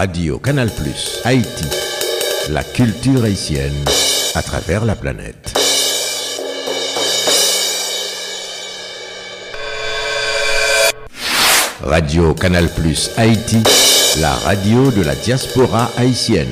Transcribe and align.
Radio 0.00 0.38
Canal 0.38 0.70
Plus 0.70 1.20
Haïti. 1.26 1.66
La 2.48 2.64
culture 2.64 3.22
haïtienne 3.22 3.84
à 4.34 4.40
travers 4.40 4.86
la 4.86 4.96
planète. 4.96 5.52
Radio 11.84 12.32
Canal 12.32 12.70
Plus 12.70 13.10
Haïti, 13.18 13.62
la 14.22 14.32
radio 14.36 14.90
de 14.90 15.02
la 15.02 15.14
diaspora 15.14 15.90
haïtienne. 15.98 16.48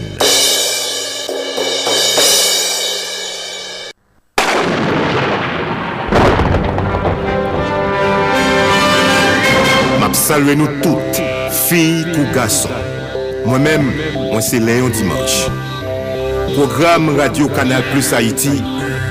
M'a 9.99 10.13
salué 10.13 10.55
nous 10.55 10.69
toutes, 10.83 11.23
filles 11.51 12.05
ou 12.19 12.35
garçons. 12.35 12.88
Mwen 13.49 13.63
men, 13.65 13.87
mwen 14.29 14.43
se 14.45 14.59
Leon 14.61 14.91
Dimanche. 14.93 15.49
Program 16.55 17.17
Radio 17.17 17.49
Kanal 17.49 17.83
Plus 17.93 18.11
Haiti 18.13 18.59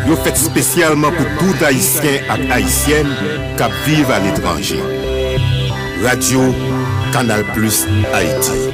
yo 0.06 0.18
fet 0.22 0.38
spesyalman 0.38 1.16
pou 1.16 1.40
tout 1.40 1.64
Haitien 1.66 2.28
ak 2.30 2.44
Haitienne 2.52 3.32
kap 3.58 3.74
vive 3.88 4.14
al 4.14 4.28
etranje. 4.30 4.78
Radio 6.04 6.52
Kanal 7.16 7.42
Plus 7.56 7.82
Haiti. 8.14 8.70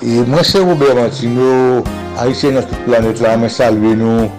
E 0.00 0.24
mwen 0.24 0.48
se 0.48 0.64
Robert 0.64 0.96
Mantino, 0.96 1.84
Haitien 2.22 2.56
nan 2.56 2.64
tout 2.72 2.88
planet 2.88 3.20
la, 3.20 3.36
mwen 3.36 3.52
salve 3.52 3.92
nou. 4.00 4.32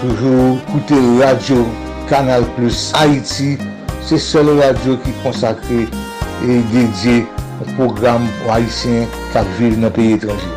Toujou 0.00 0.56
koute 0.72 1.04
Radio 1.20 1.68
Kanal 2.08 2.48
Plus 2.56 2.88
Haiti, 2.96 3.58
se 4.00 4.16
sol 4.16 4.54
radio 4.64 4.96
ki 5.04 5.12
konsakre 5.20 5.84
e 6.40 6.62
dedye 6.72 7.26
haïtien 8.50 9.06
qui 9.32 9.62
vivent 9.62 9.80
dans 9.80 9.86
le 9.86 9.92
pays 9.92 10.12
étranger. 10.12 10.48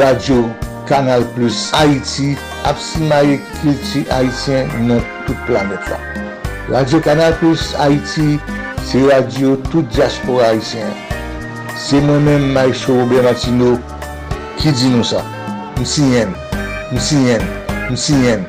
Radio 0.00 0.48
Canal 0.86 1.24
Plus 1.34 1.70
Haïti, 1.74 2.36
Absimaye 2.64 3.40
culture 3.62 4.04
haïtien 4.10 4.66
dans 4.88 5.00
toute 5.26 5.38
planète 5.46 5.78
là. 5.88 5.98
Radio 6.76 7.00
Canal 7.00 7.36
Plus 7.36 7.74
Haïti, 7.78 8.38
c'est 8.82 9.02
radio 9.12 9.56
toute 9.70 9.88
diaspora 9.88 10.46
haïtien. 10.46 10.86
C'est 11.76 12.00
moi-même, 12.00 12.52
Maïcho 12.52 12.94
Robert 12.94 13.24
Martino, 13.24 13.78
qui 14.56 14.72
dit 14.72 14.88
nous 14.88 15.04
ça. 15.04 15.22
M'signène, 15.80 16.32
m'signène, 16.92 17.42
m'signène. 17.90 18.44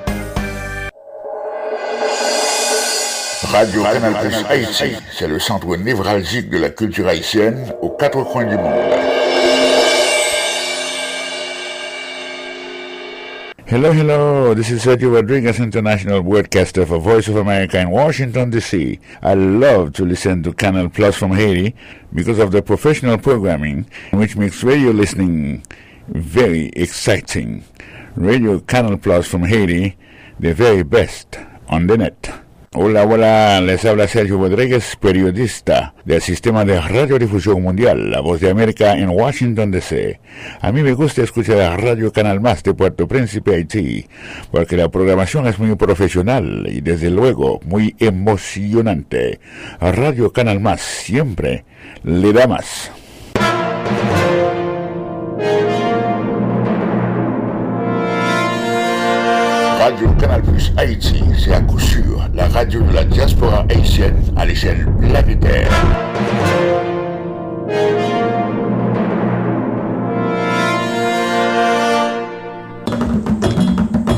Radio 3.55 3.83
Canal 3.83 4.13
Plus 4.19 4.35
Haïti, 4.49 4.97
c'est 5.13 5.29
le 5.29 5.39
centre 5.39 5.77
névralgique 5.77 6.49
de 6.49 6.57
la 6.57 6.69
culture 6.71 7.07
haïtienne 7.07 7.71
aux 7.81 7.89
quatre 7.89 8.21
coins 8.25 8.43
du 8.43 8.57
monde. 8.57 8.73
Hello, 13.65 13.93
hello. 13.93 14.53
This 14.53 14.71
is 14.71 14.79
Sergio 14.79 15.09
Rodriguez, 15.09 15.61
international 15.61 16.21
broadcaster 16.21 16.85
for 16.85 16.99
Voice 16.99 17.29
of 17.29 17.37
America 17.37 17.79
in 17.79 17.91
Washington, 17.91 18.49
D.C. 18.49 18.99
I 19.23 19.33
love 19.35 19.93
to 19.93 20.03
listen 20.03 20.43
to 20.43 20.51
Canal 20.51 20.89
Plus 20.89 21.15
from 21.15 21.31
Haiti 21.31 21.73
because 22.13 22.39
of 22.39 22.51
the 22.51 22.61
professional 22.61 23.17
programming, 23.17 23.85
which 24.11 24.35
makes 24.35 24.65
radio 24.65 24.91
listening 24.91 25.63
very 26.09 26.73
exciting. 26.75 27.63
Radio 28.17 28.59
Canal 28.59 28.97
Plus 28.97 29.25
from 29.25 29.43
Haiti, 29.43 29.95
the 30.41 30.53
very 30.53 30.83
best 30.83 31.39
on 31.69 31.87
the 31.87 31.97
net. 31.97 32.44
Hola, 32.77 33.05
hola, 33.05 33.61
les 33.61 33.85
habla 33.85 34.05
Sergio 34.05 34.37
Rodríguez, 34.37 34.97
periodista 34.97 35.93
del 36.03 36.21
Sistema 36.21 36.65
de 36.65 36.81
Radiodifusión 36.81 37.61
Mundial, 37.61 38.11
La 38.11 38.19
Voz 38.19 38.41
de 38.41 38.49
América 38.49 38.97
en 38.97 39.07
Washington, 39.07 39.71
D.C. 39.71 40.19
A 40.59 40.73
mí 40.73 40.83
me 40.83 40.91
gusta 40.91 41.23
escuchar 41.23 41.61
a 41.61 41.77
Radio 41.77 42.11
Canal 42.11 42.41
Más 42.41 42.63
de 42.63 42.73
Puerto 42.73 43.07
Príncipe, 43.07 43.55
Haití, 43.55 44.05
porque 44.51 44.75
la 44.75 44.89
programación 44.89 45.47
es 45.47 45.57
muy 45.57 45.73
profesional 45.75 46.67
y 46.69 46.81
desde 46.81 47.09
luego 47.09 47.61
muy 47.63 47.95
emocionante. 47.97 49.39
Radio 49.79 50.33
Canal 50.33 50.59
Más 50.59 50.81
siempre 50.81 51.63
le 52.03 52.33
da 52.33 52.45
más. 52.45 52.91
Radio 59.95 60.11
Canal 60.19 60.41
Plus 60.41 60.73
Haïti, 60.75 61.23
c'est 61.39 61.53
à 61.53 61.61
coup 61.61 61.79
sûr 61.79 62.19
la 62.33 62.49
radio 62.49 62.81
de 62.81 62.93
la 62.93 63.05
diaspora 63.05 63.65
haïtienne 63.69 64.17
à 64.35 64.45
l'échelle 64.45 64.85
planétaire. 64.99 65.69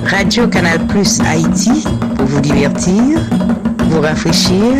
Radio 0.05 0.47
Canal 0.47 0.79
Plus 0.87 1.19
Haïti 1.21 1.83
pour 2.15 2.25
vous 2.25 2.41
divertir, 2.41 3.19
vous 3.91 4.01
rafraîchir, 4.01 4.73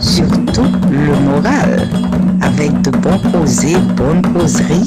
surtout 0.00 0.64
le 0.90 1.14
moral, 1.30 1.86
avec 2.40 2.72
de 2.80 2.90
bons 2.90 3.18
causés, 3.32 3.76
bonnes 3.98 4.22
causeries, 4.32 4.86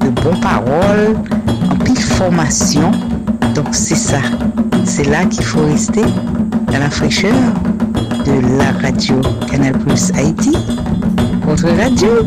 de 0.00 0.08
bonnes 0.22 0.40
paroles, 0.40 1.16
formation. 2.16 2.90
Donc 3.54 3.66
c'est 3.72 3.94
ça, 3.94 4.20
c'est 4.84 5.04
là 5.04 5.26
qu'il 5.26 5.44
faut 5.44 5.64
rester, 5.66 6.02
dans 6.72 6.78
la 6.78 6.88
fraîcheur 6.88 7.34
de 8.24 8.58
la 8.58 8.72
radio 8.80 9.20
Canal 9.50 9.72
Plus 9.72 10.12
Haïti, 10.14 10.52
votre 11.46 11.68
radio. 11.76 12.26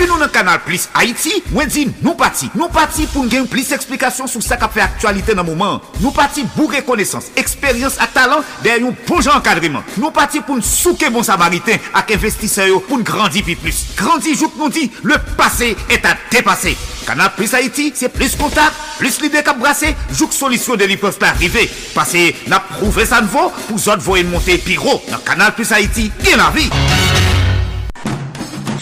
Depi 0.00 0.08
nou 0.08 0.16
nan 0.16 0.30
kanal 0.32 0.62
Plus 0.64 0.86
Haiti, 0.94 1.42
mwen 1.52 1.68
di 1.68 1.82
nou 2.00 2.16
pati. 2.16 2.46
Nou 2.56 2.72
pati 2.72 3.04
pou 3.12 3.28
gen 3.28 3.44
plis 3.52 3.68
eksplikasyon 3.76 4.30
sou 4.32 4.40
sa 4.40 4.56
ka 4.56 4.70
fe 4.72 4.80
aktualite 4.80 5.34
nan 5.36 5.44
mouman. 5.44 5.82
Nou 5.98 6.08
pati 6.16 6.46
bou 6.54 6.72
rekonesans, 6.72 7.26
eksperyans 7.36 7.98
a 8.00 8.06
talant 8.08 8.48
der 8.64 8.80
yon 8.80 8.96
bon 9.04 9.20
jan 9.20 9.44
kadriman. 9.44 9.84
Nou 10.00 10.08
pati 10.16 10.40
pou 10.40 10.56
nou 10.56 10.64
souke 10.64 11.10
bon 11.12 11.26
samariten 11.26 11.84
ak 11.92 12.14
investiseyo 12.16 12.80
pou 12.86 12.96
nou 12.96 13.04
grandi 13.04 13.44
pi 13.44 13.58
plus. 13.60 13.82
Grandi 13.98 14.32
jout 14.32 14.56
nou 14.56 14.72
di, 14.72 14.86
le 15.04 15.20
pase 15.36 15.74
et 15.92 16.08
a 16.08 16.16
depase. 16.32 16.72
Kanal 17.04 17.34
Plus 17.36 17.52
Haiti, 17.58 17.90
se 17.92 18.08
plus 18.08 18.38
kontak, 18.40 18.72
plus 19.02 19.20
lide 19.20 19.44
kap 19.44 19.60
brase, 19.60 19.92
jout 20.14 20.32
solisyon 20.32 20.80
de 20.80 20.88
li 20.88 20.96
pos 20.96 21.20
pa 21.20 21.34
arrive. 21.34 21.68
Pase 21.92 22.30
na 22.48 22.64
prouve 22.72 23.04
sa 23.04 23.20
nvo 23.20 23.50
pou 23.66 23.76
zot 23.76 24.00
voye 24.08 24.24
monte 24.24 24.56
pi 24.64 24.80
ro. 24.80 24.96
Nan 25.12 25.20
kanal 25.28 25.52
Plus 25.60 25.76
Haiti, 25.76 26.08
gen 26.24 26.40
la 26.40 26.48
vi. 26.56 26.70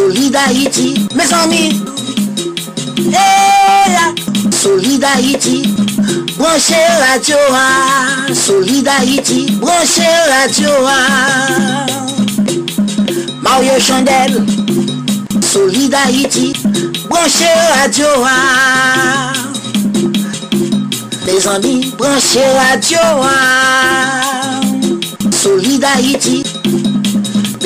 Solid 0.00 0.34
Haïti, 0.34 0.94
mes 1.14 1.34
amis. 1.34 1.82
Hey, 3.12 3.98
Solid 4.50 5.04
Haïti. 5.04 5.62
Branchez 6.38 6.88
radio. 7.06 7.36
Solid 8.32 8.88
Haïti. 8.88 9.58
Branchez 9.60 10.16
radio. 10.30 10.70
Mario 13.42 13.78
Chandel, 13.78 14.46
Solid 15.42 15.92
Haïti, 15.92 16.54
branchez 17.10 17.44
radio. 17.82 18.06
Mes 21.26 21.46
amis, 21.46 21.92
branchez 21.98 22.46
radio. 22.56 22.98
Solid 25.30 25.84
Haïti, 25.84 26.42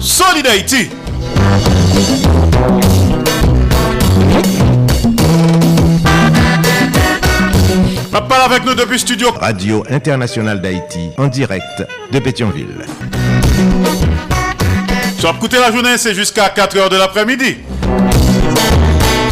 Solid 0.00 0.46
Haïti 0.46 0.88
Ma 8.12 8.20
parle 8.22 8.52
avec 8.52 8.64
nous 8.64 8.74
depuis 8.74 8.98
studio 8.98 9.30
Radio 9.38 9.84
Internationale 9.90 10.60
d'Haïti, 10.60 11.10
en 11.18 11.26
direct 11.26 11.62
de 12.10 12.18
Pétionville. 12.18 12.86
Soit 15.18 15.34
écouter 15.36 15.58
la 15.58 15.70
journée, 15.72 15.98
c'est 15.98 16.14
jusqu'à 16.14 16.48
4h 16.48 16.90
de 16.90 16.96
l'après-midi. 16.96 17.56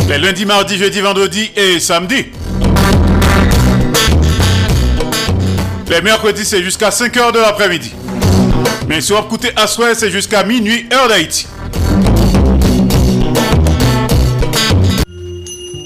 Les 0.08 0.18
lundis, 0.18 0.46
mardis, 0.46 0.76
jeudi, 0.76 1.00
vendredi 1.00 1.50
et 1.56 1.80
samedi. 1.80 2.26
Les 5.88 6.00
mercredis, 6.02 6.44
c'est 6.44 6.62
jusqu'à 6.62 6.90
5h 6.90 7.32
de 7.32 7.38
l'après-midi. 7.38 7.94
Mais 8.88 9.00
si 9.00 9.12
vous 9.12 9.18
écoutez 9.18 9.50
à 9.56 9.66
c'est 9.66 10.10
jusqu'à 10.10 10.44
minuit, 10.44 10.88
heure 10.92 11.08
d'Haïti. 11.08 11.46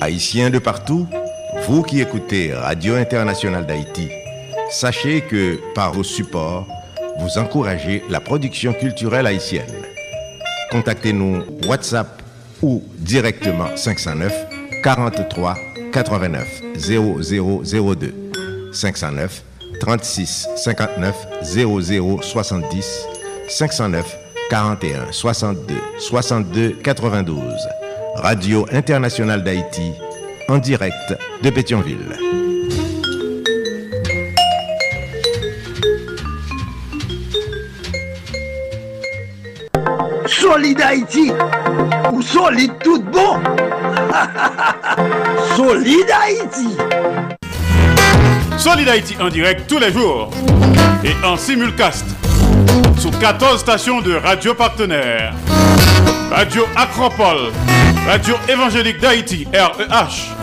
Haïtiens 0.03 0.51
de 0.51 0.59
partout, 0.59 1.07
vous 1.67 1.83
qui 1.83 2.01
écoutez 2.01 2.53
Radio 2.53 2.97
Internationale 2.97 3.67
d'Haïti, 3.67 4.09
sachez 4.71 5.23
que 5.23 5.59
par 5.75 5.93
vos 5.93 6.03
supports, 6.03 6.67
vous 7.19 7.39
encouragez 7.39 8.03
la 8.11 8.21
production 8.21 8.73
culturelle 8.75 9.27
haïtienne. 9.27 9.73
Contactez-nous 10.71 11.43
WhatsApp 11.67 12.23
ou 12.63 12.83
directement 12.99 13.77
509 13.77 14.33
43 14.83 15.57
89 15.93 16.47
0002 16.77 18.15
509 18.73 19.43
36 19.81 20.49
59 20.57 21.15
00 21.43 22.23
70 22.23 23.09
509 23.49 24.19
41 24.51 25.13
62 25.13 25.75
62 25.99 26.77
92. 26.83 27.43
Radio 28.17 28.67
Internationale 28.73 29.43
d'Haïti, 29.43 29.93
en 30.49 30.59
direct 30.59 31.17
de 31.43 31.51
Pétionville. 31.51 32.17
Solide 40.27 40.81
Haïti, 40.81 41.33
ou 42.13 42.23
solide 42.23 42.73
tout 42.83 43.03
bon? 43.03 43.41
solide 45.57 46.11
Haïti. 46.11 47.30
Solid 48.61 48.91
Haïti 48.91 49.17
en 49.19 49.31
direct 49.31 49.67
tous 49.67 49.79
les 49.79 49.91
jours 49.91 50.29
et 51.03 51.15
en 51.25 51.39
simulcast 51.39 52.05
sur 52.99 53.11
14 53.19 53.59
stations 53.59 54.03
de 54.03 54.15
radio 54.15 54.53
partenaires. 54.53 55.33
Radio 56.31 56.67
Acropole, 56.77 57.53
Radio 58.07 58.35
Évangélique 58.51 59.01
d'Haïti, 59.01 59.49
REH, 59.55 60.35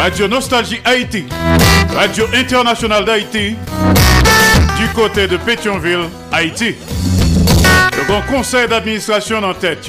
Radio 0.00 0.26
Nostalgie 0.26 0.80
Haïti, 0.84 1.26
Radio 1.94 2.26
Internationale 2.34 3.04
d'Haïti, 3.04 3.54
du 4.76 4.88
côté 4.96 5.28
de 5.28 5.36
Pétionville, 5.36 6.08
Haïti. 6.32 6.74
Le 7.96 8.04
grand 8.04 8.22
conseil 8.22 8.66
d'administration 8.66 9.44
en 9.44 9.54
tête. 9.54 9.88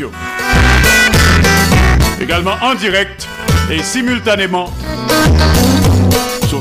Également 2.21 2.57
en 2.61 2.75
direct 2.75 3.27
et 3.71 3.81
simultanément 3.81 4.71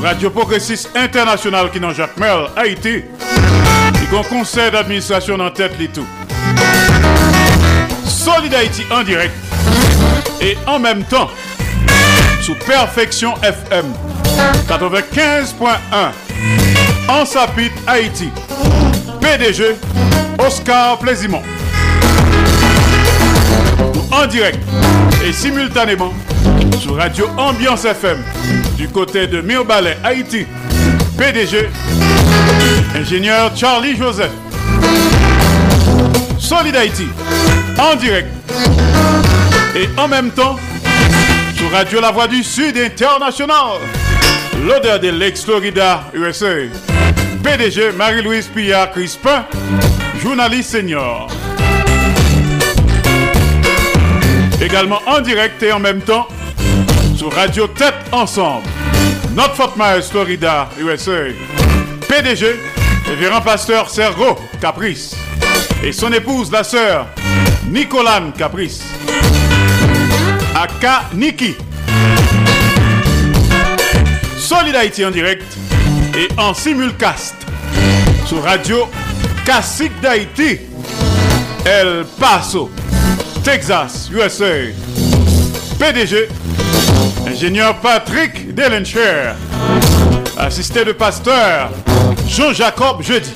Radio 0.01 0.29
Progressiste 0.29 0.89
International 0.95 1.69
qui 1.71 1.79
dans 1.79 1.93
Jacques 1.93 2.17
Merle, 2.17 2.49
Haïti. 2.55 3.03
Le 3.03 4.11
grand 4.11 4.23
conseil 4.23 4.71
d'administration 4.71 5.35
en 5.39 5.51
tête, 5.51 5.73
les 5.77 5.87
tout. 5.89 6.05
Solid 8.05 8.53
Haïti 8.53 8.83
en 8.91 9.03
direct 9.03 9.33
et 10.41 10.57
en 10.67 10.79
même 10.79 11.03
temps 11.03 11.29
sous 12.41 12.55
Perfection 12.55 13.33
FM 13.43 13.85
95.1 14.67 15.67
en 17.09 17.25
Sapit 17.25 17.71
Haïti. 17.85 18.29
PDG 19.19 19.75
Oscar 20.39 20.97
Plaisimont. 20.99 21.43
En 24.11 24.25
direct 24.27 24.59
et 25.25 25.33
simultanément 25.33 26.13
sur 26.79 26.95
Radio 26.95 27.27
Ambiance 27.37 27.85
FM 27.85 28.23
du 28.79 28.87
côté 28.87 29.27
de 29.27 29.41
Mirbalet, 29.41 29.97
Haïti. 30.05 30.45
PDG 31.17 31.67
ingénieur 32.95 33.51
Charlie 33.53 33.97
Joseph. 33.97 34.31
Solid 36.39 36.73
Haïti 36.77 37.07
en 37.77 37.95
direct 37.97 38.29
et 39.75 39.89
en 39.99 40.07
même 40.07 40.31
temps 40.31 40.55
sur 41.57 41.69
Radio 41.71 41.99
La 41.99 42.11
Voix 42.11 42.29
du 42.29 42.41
Sud 42.41 42.77
International. 42.77 43.79
L'odeur 44.65 45.01
de 45.01 45.09
l'ex-Florida, 45.09 46.05
USA. 46.13 46.55
PDG 47.43 47.91
Marie-Louise 47.97 48.47
Pillard 48.47 48.91
Crispin, 48.91 49.45
journaliste 50.23 50.71
senior. 50.71 51.27
Également 54.61 55.01
en 55.05 55.19
direct 55.19 55.61
et 55.63 55.73
en 55.73 55.79
même 55.79 55.99
temps 55.99 56.29
sur 57.19 57.33
Radio 57.33 57.67
Tête 57.67 57.95
Ensemble. 58.13 58.65
Notre 59.35 59.53
Fort 59.53 59.73
Myers, 59.77 60.03
Florida, 60.09 60.69
USA. 60.79 61.33
PDG, 62.07 62.55
révérend 63.05 63.41
pasteur 63.41 63.89
Sergo 63.89 64.39
Caprice. 64.61 65.17
Et 65.83 65.91
son 65.91 66.13
épouse, 66.13 66.49
la 66.49 66.63
sœur 66.63 67.07
Nicolane 67.67 68.31
Caprice. 68.31 68.81
Aka 70.55 71.09
Niki. 71.13 71.57
Solid 74.37 74.75
Haïti 74.77 75.03
en 75.03 75.11
direct 75.11 75.43
et 76.17 76.29
en 76.39 76.53
simulcast 76.53 77.35
sur 78.27 78.41
Radio 78.43 78.87
Classique 79.43 79.99
d'Haïti, 79.99 80.59
El 81.65 82.05
Paso, 82.17 82.71
Texas, 83.43 84.09
USA. 84.09 84.71
PDG, 85.77 86.29
ingénieur 87.29 87.75
Patrick 87.75 88.53
Delencher, 88.55 89.33
assisté 90.37 90.83
de 90.83 90.91
pasteur 90.91 91.69
Jean-Jacob 92.27 93.01
Jeudi. 93.01 93.31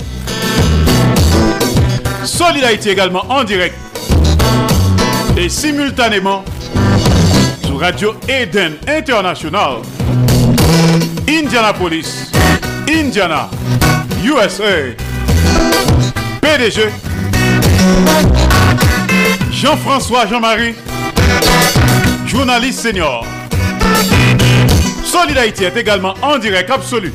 Solid 2.23 2.63
Haïti 2.63 2.89
également 2.89 3.25
en 3.29 3.43
direct 3.43 3.75
et 5.37 5.49
simultanément 5.49 6.43
sur 7.65 7.79
Radio 7.79 8.15
Eden 8.27 8.73
International, 8.87 9.77
Indianapolis, 11.27 12.31
Indiana, 12.89 13.49
USA. 14.23 14.93
PDG 16.41 16.89
Jean-François 19.51 20.27
Jean-Marie, 20.27 20.75
journaliste 22.27 22.79
senior. 22.79 23.25
Solid 25.13 25.37
Haïti 25.37 25.63
est 25.63 25.77
également 25.77 26.15
en 26.23 26.39
direct 26.39 26.71
absolu 26.71 27.13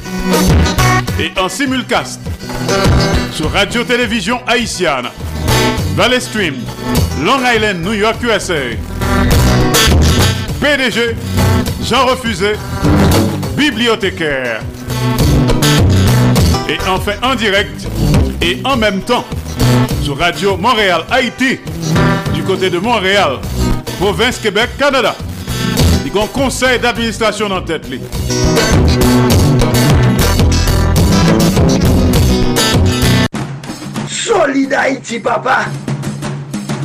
et 1.18 1.32
en 1.36 1.48
simulcast 1.48 2.20
sur 3.32 3.50
Radio-Télévision 3.50 4.40
Haïtienne, 4.46 5.08
Valley 5.96 6.20
Stream, 6.20 6.54
Long 7.24 7.40
Island, 7.44 7.82
New 7.82 7.94
York, 7.94 8.18
USA. 8.22 8.54
PDG 10.60 11.16
Jean 11.82 12.06
Refusé, 12.06 12.52
bibliothécaire. 13.56 14.60
Et 16.68 16.78
enfin 16.88 17.14
en 17.24 17.34
direct 17.34 17.88
et 18.40 18.60
en 18.62 18.76
même 18.76 19.00
temps 19.00 19.24
sur 20.04 20.16
Radio 20.16 20.56
Montréal 20.56 21.02
Haïti 21.10 21.58
du 22.32 22.44
côté 22.44 22.70
de 22.70 22.78
Montréal, 22.78 23.38
province 23.98 24.38
Québec, 24.38 24.70
Canada. 24.78 25.16
Il 26.10 26.16
y 26.16 26.18
a 26.18 26.22
un 26.22 26.26
conseil 26.28 26.78
d'administration 26.78 27.50
en 27.50 27.60
tête. 27.60 27.86
Li. 27.86 28.00
Solid 34.08 34.72
Haïti, 34.72 35.20
papa. 35.20 35.66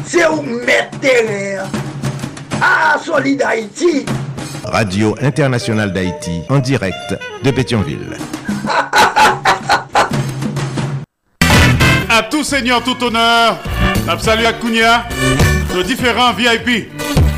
C'est 0.06 0.28
où 0.28 0.42
mettre 0.42 1.00
terrain. 1.00 1.64
Ah, 2.62 2.98
Solid 3.02 3.42
Haïti. 3.42 4.06
Radio 4.66 5.16
Internationale 5.22 5.94
d'Haïti 5.94 6.42
en 6.50 6.60
direct 6.60 7.16
de 7.46 7.52
Pétionville. 7.52 8.18
À 12.10 12.24
tout 12.30 12.44
seigneur, 12.44 12.84
tout 12.84 13.02
honneur, 13.02 13.58
salut 14.20 14.46
à 14.46 14.52
Kounia, 14.52 15.06
nos 15.74 15.84
différents 15.84 16.34
VIP 16.34 16.92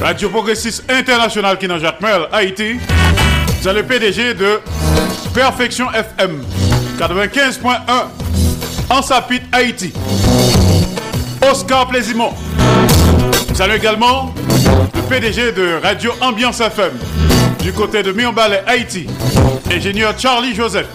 Radio 0.00 0.30
Progressiste 0.30 0.90
International 0.90 1.58
qui 1.58 1.66
Merle, 1.68 2.28
Haïti. 2.32 2.78
C'est 3.60 3.72
le 3.72 3.82
PDG 3.82 4.34
de 4.34 4.60
Perfection 5.34 5.86
FM 5.92 6.42
95.1 6.98 7.78
en 8.88 9.02
Sapit, 9.02 9.42
Haïti. 9.52 9.92
Oscar 11.50 11.86
Plaisimont. 11.88 12.32
Saluons 13.54 13.74
également 13.76 14.34
le 14.94 15.02
PDG 15.02 15.52
de 15.52 15.80
Radio 15.82 16.12
Ambiance 16.20 16.60
FM 16.60 16.92
du 17.62 17.72
côté 17.72 18.02
de 18.02 18.12
Mirbalet, 18.12 18.62
Haïti. 18.66 19.06
Ingénieur 19.70 20.14
Charlie 20.18 20.54
Joseph. 20.54 20.86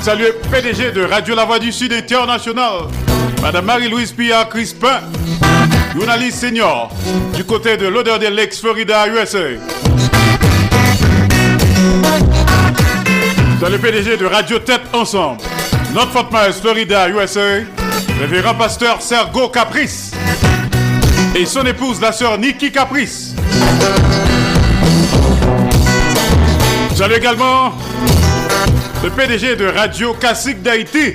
Salut 0.00 0.26
PDG 0.50 0.90
de 0.92 1.04
Radio 1.04 1.36
La 1.36 1.44
Voix 1.44 1.60
du 1.60 1.70
Sud 1.70 1.92
International. 1.92 2.88
Madame 3.40 3.66
Marie-Louise 3.66 4.12
Pillard 4.12 4.48
Crispin, 4.48 5.00
journaliste 5.94 6.40
senior 6.40 6.90
du 7.34 7.44
côté 7.44 7.76
de 7.76 7.86
l'odeur 7.86 8.18
de 8.18 8.26
l'ex 8.26 8.60
Florida, 8.60 9.06
USA. 9.06 9.38
Dans 13.60 13.68
le 13.68 13.78
PDG 13.78 14.16
de 14.16 14.26
Radio 14.26 14.58
Tête 14.58 14.82
Ensemble, 14.92 15.40
notre 15.94 16.10
Fort 16.10 16.30
Myers, 16.32 16.52
Florida, 16.60 17.08
USA, 17.08 17.62
révérend 18.20 18.54
pasteur 18.54 19.00
Sergo 19.00 19.48
Caprice 19.48 20.10
et 21.36 21.46
son 21.46 21.64
épouse, 21.64 22.00
la 22.00 22.12
sœur 22.12 22.38
Nikki 22.38 22.72
Caprice. 22.72 23.34
Salut 26.94 27.14
également 27.14 27.72
le 29.02 29.10
PDG 29.10 29.56
de 29.56 29.66
Radio 29.66 30.14
Classique 30.14 30.62
d'Haïti, 30.62 31.14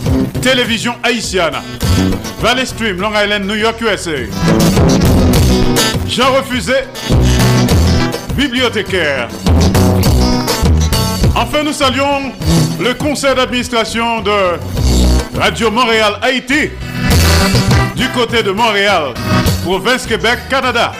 Télévision 0.41 0.95
Haïtienne, 1.03 1.55
Valley 2.39 2.65
Stream, 2.65 2.99
Long 2.99 3.11
Island, 3.11 3.45
New 3.45 3.55
York, 3.55 3.79
USA. 3.81 4.11
Jean 6.07 6.33
Refusé, 6.33 6.73
bibliothécaire. 8.35 9.27
Enfin, 11.35 11.63
nous 11.63 11.73
saluons 11.73 12.31
le 12.79 12.93
conseil 12.95 13.35
d'administration 13.35 14.21
de 14.21 15.39
Radio 15.39 15.69
Montréal 15.69 16.15
Haïti 16.23 16.71
du 17.95 18.09
côté 18.09 18.41
de 18.41 18.51
Montréal, 18.51 19.13
province 19.63 20.07
Québec, 20.07 20.39
Canada. 20.49 20.91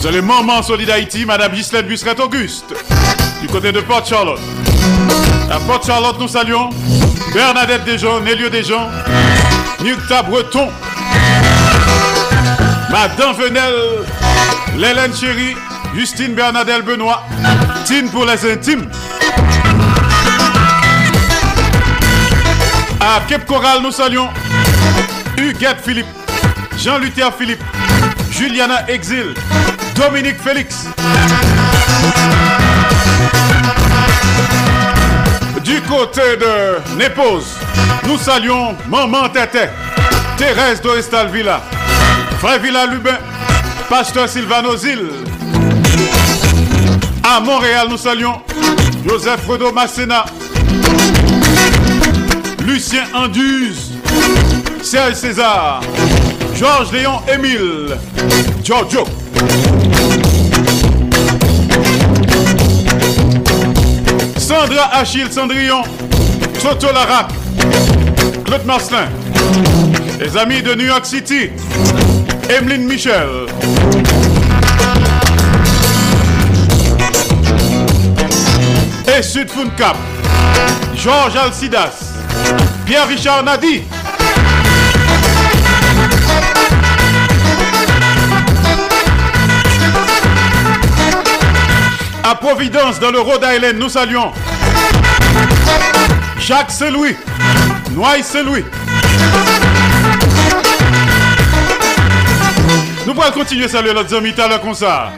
C'est 0.00 0.12
le 0.12 0.20
moment 0.20 0.62
solide 0.62 0.90
Haïti, 0.90 1.24
Madame 1.24 1.52
Ghislaine 1.52 1.86
Busseret-Auguste, 1.86 2.74
du 3.40 3.48
côté 3.48 3.72
de 3.72 3.80
Port 3.80 4.04
Charlotte. 4.04 4.40
À 5.50 5.58
Port 5.58 5.82
Charlotte, 5.84 6.16
nous 6.20 6.28
saluons 6.28 6.70
Bernadette 7.34 7.84
Desjons, 7.84 8.20
Nélio 8.20 8.48
Desjons, 8.48 8.86
Nukta 9.82 10.22
Breton, 10.22 10.68
Madame 12.88 13.34
Venel, 13.36 13.74
Lélène 14.76 15.12
Chéri, 15.12 15.56
Justine 15.94 16.34
Bernadette 16.34 16.84
Benoît, 16.84 17.24
Tine 17.84 18.08
pour 18.10 18.26
les 18.26 18.52
intimes. 18.52 18.88
À 23.00 23.20
Cape 23.28 23.44
Coral, 23.46 23.82
nous 23.82 23.90
saluons 23.90 24.28
Huguette 25.36 25.80
Philippe, 25.84 26.06
Jean-Luther 26.78 27.32
Philippe, 27.36 27.62
Juliana 28.30 28.88
Exil, 28.88 29.34
Dominique 29.96 30.40
Félix. 30.40 30.86
Du 35.70 35.80
côté 35.82 36.36
de 36.36 36.96
Népose, 36.98 37.54
nous 38.04 38.18
saluons 38.18 38.74
Maman 38.88 39.28
Tété, 39.28 39.68
Thérèse 40.36 40.80
Doristal 40.82 41.28
Villa, 41.28 41.60
Frère 42.40 42.58
Villa 42.58 42.86
Lubin, 42.86 43.16
Pasteur 43.88 44.28
Sylvano 44.28 44.76
Zil. 44.76 45.08
À 47.22 47.38
Montréal, 47.38 47.86
nous 47.88 47.98
saluons 47.98 48.40
Joseph 49.08 49.42
Fredo 49.46 49.70
Massena, 49.70 50.24
Lucien 52.66 53.04
Anduze, 53.14 53.92
Serge 54.82 55.14
César, 55.14 55.82
Georges 56.56 56.90
Léon 56.90 57.20
Émile, 57.32 57.96
Giorgio. 58.64 59.04
Sandra 64.50 64.90
Achille 64.94 65.30
Cendrillon, 65.30 65.84
Toto 66.60 66.92
Larac, 66.92 67.30
Claude 68.44 68.66
Marcelin, 68.66 69.08
les 70.18 70.36
amis 70.36 70.60
de 70.60 70.74
New 70.74 70.86
York 70.86 71.06
City, 71.06 71.50
Emeline 72.48 72.82
Michel. 72.82 73.46
Et 79.16 79.22
Sud 79.22 79.46
Cap, 79.76 79.96
Georges 80.96 81.36
Alcidas, 81.36 82.14
Pierre-Richard 82.86 83.44
Nadi. 83.44 83.82
À 92.30 92.36
Providence, 92.36 93.00
dans 93.00 93.10
le 93.10 93.18
Rhode 93.18 93.44
Island, 93.44 93.76
nous 93.76 93.88
saluons 93.88 94.30
Jacques 96.38 96.70
Selouis, 96.70 97.16
Noailles 97.90 98.22
Selouis. 98.22 98.64
Nous 103.04 103.14
pourrons 103.14 103.32
continuer 103.32 103.64
à 103.64 103.68
saluer 103.68 103.92
notre 103.92 104.16
ami 104.16 104.32
tout 104.32 104.42
à 104.42 104.46
l'heure 104.46 104.60
comme 104.60 104.74
ça. 104.74 105.10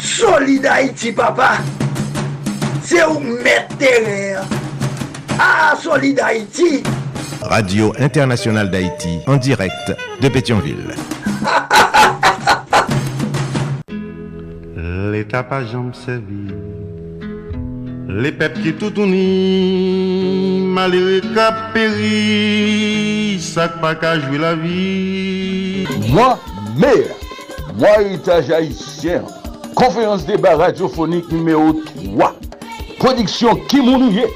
Solid 0.00 0.66
Haïti, 0.66 1.10
papa. 1.10 1.54
C'est 2.84 3.04
où 3.06 3.18
mettre 3.18 3.76
terrain. 3.76 4.44
Ah, 5.36 5.74
Solid 5.82 6.20
Haïti. 6.20 6.84
Radio 7.42 7.92
Internationale 7.98 8.70
d'Haïti, 8.70 9.18
en 9.26 9.36
direct 9.36 9.92
de 10.20 10.28
Pétionville. 10.28 10.94
L'État 15.16 15.42
pas 15.42 15.64
jambe 15.64 15.94
servi. 15.94 16.52
Les 18.06 18.32
peuples 18.32 18.60
qui 18.60 18.74
tout 18.74 18.92
unis, 19.00 20.60
malheureux 20.66 21.22
cap 21.34 21.72
péri, 21.72 23.38
ça 23.40 23.66
pas 23.66 23.94
qu'à 23.94 24.18
jouer 24.20 24.36
la 24.36 24.54
vie. 24.54 25.86
Moi, 26.10 26.38
maire, 26.76 27.14
moi, 27.78 28.02
étage 28.02 28.50
haïtien, 28.50 29.22
conférence 29.74 30.26
débat 30.26 30.54
radiophonique 30.54 31.32
numéro 31.32 31.72
3, 32.14 32.34
production 32.98 33.56
Kimounouye, 33.68 34.26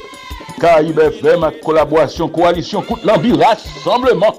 Caraïbes 0.58 0.98
FM, 0.98 1.46
collaboration 1.62 2.26
coalition 2.26 2.80
Coute 2.80 3.04
Lambi, 3.04 3.34
rassemblement. 3.34 4.32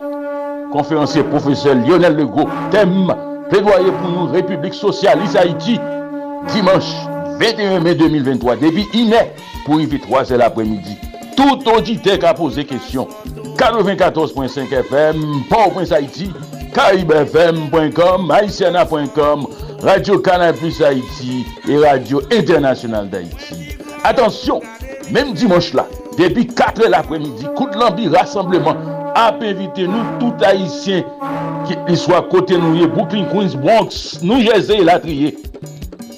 Conférencier 0.71 1.21
professeur 1.21 1.75
Lionel 1.75 2.15
Legault, 2.15 2.49
thème 2.71 3.13
plaidoyer 3.51 3.91
pour 3.91 4.10
nous, 4.10 4.32
République 4.32 4.73
socialiste 4.73 5.36
Haïti, 5.36 5.80
dimanche 6.49 6.95
21 7.39 7.80
mai 7.82 7.95
2023, 7.95 8.58
debi 8.62 8.86
inè 8.97 9.21
pou 9.65 9.80
yvi 9.82 9.99
3 10.04 10.36
el 10.36 10.43
apremidi. 10.45 10.97
Tout 11.38 11.65
audite 11.71 12.17
ka 12.21 12.36
pose 12.38 12.65
kestyon. 12.69 13.10
94.5 13.58 14.75
FM, 14.84 15.43
Port-au-Prince 15.49 15.91
Haïti, 15.91 16.30
karibfm.com, 16.73 18.32
haïtiana.com, 18.32 19.47
Radio 19.82 20.19
Canal 20.19 20.54
Plus 20.56 20.82
Haïti 20.82 21.45
et 21.67 21.77
Radio 21.77 22.21
Internationale 22.32 23.10
d'Haïti. 23.10 23.77
Atensyon, 24.04 24.62
mèm 25.12 25.34
dimanche 25.34 25.73
la, 25.73 25.88
debi 26.17 26.47
4 26.47 26.86
el 26.86 26.97
apremidi, 26.97 27.49
kout 27.58 27.73
lambi 27.77 28.10
rassembleman 28.13 28.77
ap 29.17 29.41
evite 29.43 29.86
nou 29.89 30.17
tout 30.21 30.45
haïtien 30.45 31.06
ki 31.67 31.77
li 31.89 31.97
swa 31.99 32.21
kote 32.32 32.58
nou 32.58 32.77
ye 32.77 32.89
Brooklyn, 32.89 33.27
Queens, 33.34 33.58
Bronx, 33.58 34.19
nou 34.23 34.41
jese 34.41 34.77
latriye. 34.86 35.36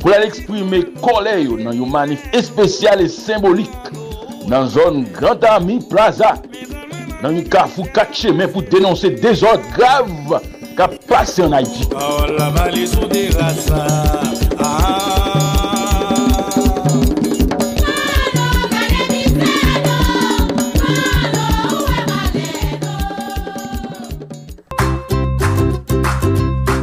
pou 0.03 0.11
lal 0.11 0.25
eksprime 0.27 0.81
kole 0.99 1.31
yo 1.45 1.55
nan 1.55 1.77
yon 1.79 1.91
manif 1.93 2.23
espesyal 2.35 2.99
e 2.99 3.05
sembolik 3.07 3.91
nan 4.51 4.67
zon 4.67 5.05
Grand 5.15 5.45
Ami 5.47 5.77
Plaza 5.87 6.33
nan 7.21 7.37
yon 7.37 7.45
kafou 7.47 7.87
kache 7.95 8.33
men 8.35 8.51
pou 8.51 8.67
denonse 8.67 9.13
dezod 9.23 9.63
grav 9.77 10.11
ka 10.75 10.89
pase 11.07 11.45
an 11.45 11.55
Haiti. 11.55 11.87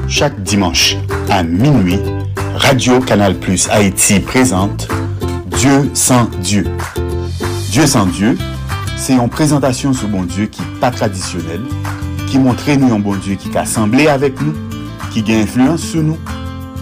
Chak 0.08 0.40
dimanche 0.42 0.96
a 1.28 1.42
minuit 1.42 2.19
Radio 2.60 3.00
Canal 3.00 3.34
Plus 3.34 3.68
Haïti 3.68 4.20
présente 4.20 4.86
Dieu 5.58 5.90
sans 5.94 6.26
Dieu. 6.40 6.64
Dieu 7.70 7.86
sans 7.86 8.06
Dieu, 8.06 8.36
c'est 8.96 9.14
une 9.14 9.28
présentation 9.28 9.92
sur 9.92 10.08
bon 10.08 10.22
Dieu 10.22 10.46
qui 10.46 10.60
n'est 10.62 10.78
pas 10.78 10.90
traditionnel, 10.90 11.60
qui 12.28 12.38
montre 12.38 12.70
nous 12.78 12.94
un 12.94 12.98
bon 12.98 13.16
Dieu 13.16 13.34
qui 13.34 13.56
a 13.56 13.62
assemblé 13.62 14.06
avec 14.06 14.40
nous, 14.40 14.54
qui 15.10 15.24
a 15.32 15.38
influence 15.38 15.80
sur 15.80 16.02
nous, 16.02 16.18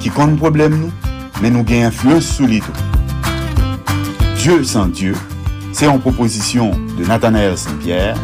qui 0.01 0.11
compte 0.11 0.37
problème 0.37 0.79
nous, 0.79 0.93
mais 1.41 1.49
nous 1.49 1.63
gagne 1.63 1.85
influence 1.85 2.27
sur 2.27 2.47
les. 2.47 2.61
Dieu 4.37 4.65
sans 4.65 4.87
Dieu, 4.87 5.15
c'est 5.73 5.87
une 5.87 6.01
proposition 6.01 6.73
de 6.99 7.05
Nathanaël 7.07 7.57
Saint-Pierre 7.57 8.17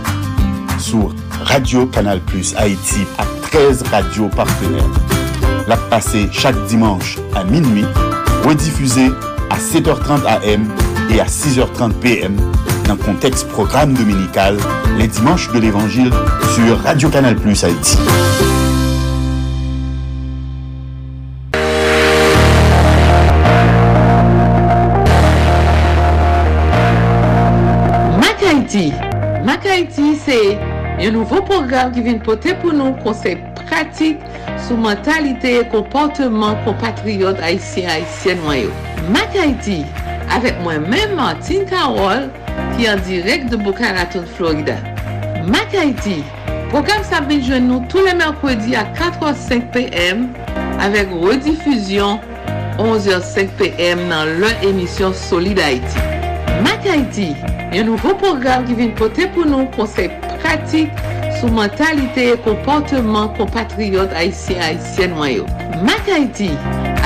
sur 0.78 1.14
Radio 1.40 1.86
Canal 1.86 2.20
Plus 2.20 2.54
Haïti 2.56 3.06
à 3.16 3.24
13 3.50 3.84
radios 3.90 4.28
partenaires. 4.28 5.13
La 5.66 5.78
passé 5.78 6.28
chaque 6.30 6.62
dimanche 6.66 7.18
à 7.34 7.42
minuit, 7.42 7.86
rediffusée 8.44 9.10
à 9.48 9.56
7h30 9.56 10.26
AM 10.26 10.68
et 11.10 11.20
à 11.20 11.24
6h30 11.24 11.92
PM 12.00 12.36
dans 12.86 12.92
le 12.92 13.02
contexte 13.02 13.48
programme 13.48 13.94
dominical 13.94 14.58
les 14.98 15.08
dimanches 15.08 15.50
de 15.52 15.58
l'Évangile 15.58 16.10
sur 16.54 16.78
Radio 16.80 17.08
Canal 17.08 17.36
Plus 17.36 17.64
Haïti. 17.64 17.96
Mac 28.20 28.42
Haïti. 28.46 28.92
Mac 29.46 29.64
Haïti, 29.64 30.18
c'est 30.22 30.58
un 31.00 31.10
nouveau 31.10 31.40
programme 31.40 31.90
qui 31.92 32.02
vient 32.02 32.18
porter 32.18 32.54
pour 32.54 32.74
nous 32.74 32.92
conseils 33.02 33.38
pratiques 33.66 34.18
sou 34.64 34.76
mentalite 34.80 35.50
e 35.60 35.64
komporteman 35.68 36.56
kompatriot 36.64 37.40
Haitien-Haitien 37.40 38.40
wanyo. 38.46 38.70
Mak 39.12 39.36
Haiti, 39.36 39.82
avek 40.32 40.56
mwen 40.64 40.86
men 40.88 41.12
Martin 41.18 41.66
Karol, 41.68 42.30
ki 42.76 42.88
an 42.88 43.02
direk 43.04 43.50
de 43.52 43.58
Boca 43.60 43.92
Raton, 43.92 44.24
Florida. 44.36 44.78
Mak 45.44 45.74
Haiti, 45.76 46.22
program 46.72 47.04
sa 47.04 47.20
benjwen 47.28 47.68
nou 47.68 47.84
tou 47.92 48.04
le 48.06 48.14
merkwedi 48.16 48.76
a 48.78 48.86
4h05 48.96 49.68
pm, 49.74 50.28
avek 50.84 51.12
redifuzyon 51.20 52.22
11h05 52.80 53.52
pm 53.60 54.06
nan 54.08 54.38
lè 54.40 54.54
emisyon 54.70 55.12
Solid 55.26 55.60
Haiti. 55.60 56.08
Mak 56.64 56.88
Haiti, 56.88 57.34
yon 57.76 57.92
nouvo 57.92 58.16
program 58.22 58.64
ki 58.64 58.80
vin 58.80 58.96
pote 58.96 59.28
pou 59.36 59.44
nou 59.44 59.68
konsep 59.76 60.14
pratik 60.40 61.04
sur 61.44 61.52
mentalité 61.52 62.32
et 62.32 62.36
comportement 62.38 63.28
compatriotes 63.28 64.12
haïtiens 64.14 64.60
haïtiennes 64.60 65.14
noyaux. 65.14 65.46
Mac 65.82 66.08
Haïti, 66.08 66.50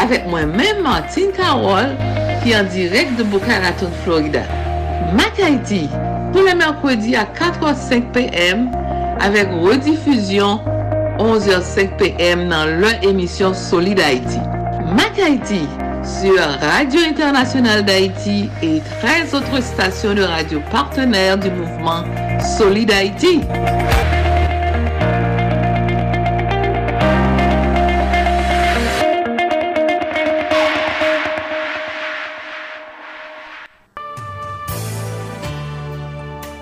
avec 0.01 0.27
moi-même 0.29 0.83
Martine 0.83 1.31
Carole, 1.37 1.97
qui 2.43 2.53
est 2.53 2.57
en 2.57 2.65
direct 2.65 3.17
de 3.19 3.25
Boca 3.25 3.59
Raton, 3.59 3.91
Florida. 4.05 4.43
Mac 5.15 5.39
Haïti, 5.43 5.89
tous 6.33 6.45
les 6.45 6.55
mercredis 6.55 7.17
à 7.17 7.25
4h05 7.25 8.13
p.m. 8.13 8.71
avec 9.21 9.49
rediffusion 9.61 10.61
11h05 11.19 11.97
p.m. 11.97 12.49
dans 12.49 12.67
leur 12.67 13.03
émission 13.03 13.53
Solid 13.55 13.99
Haïti. 13.99 14.39
Mac 14.95 15.19
Haïti 15.19 15.63
sur 16.05 16.39
Radio 16.61 17.01
Internationale 17.01 17.85
d'Haïti 17.85 18.49
et 18.63 18.81
13 19.01 19.35
autres 19.35 19.63
stations 19.63 20.15
de 20.15 20.23
radio 20.23 20.61
partenaires 20.71 21.39
du 21.39 21.51
mouvement 21.51 22.05
Solid 22.57 22.91
Haïti. 22.91 23.41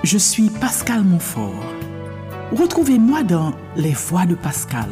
Je 0.07 0.19
suis 0.19 0.51
Pascal 0.51 1.03
Montfort. 1.03 1.65
Retrouvez-moi 2.53 3.25
dans 3.25 3.53
Les 3.75 3.91
Voix 3.91 4.25
de 4.25 4.37
Pascal, 4.37 4.87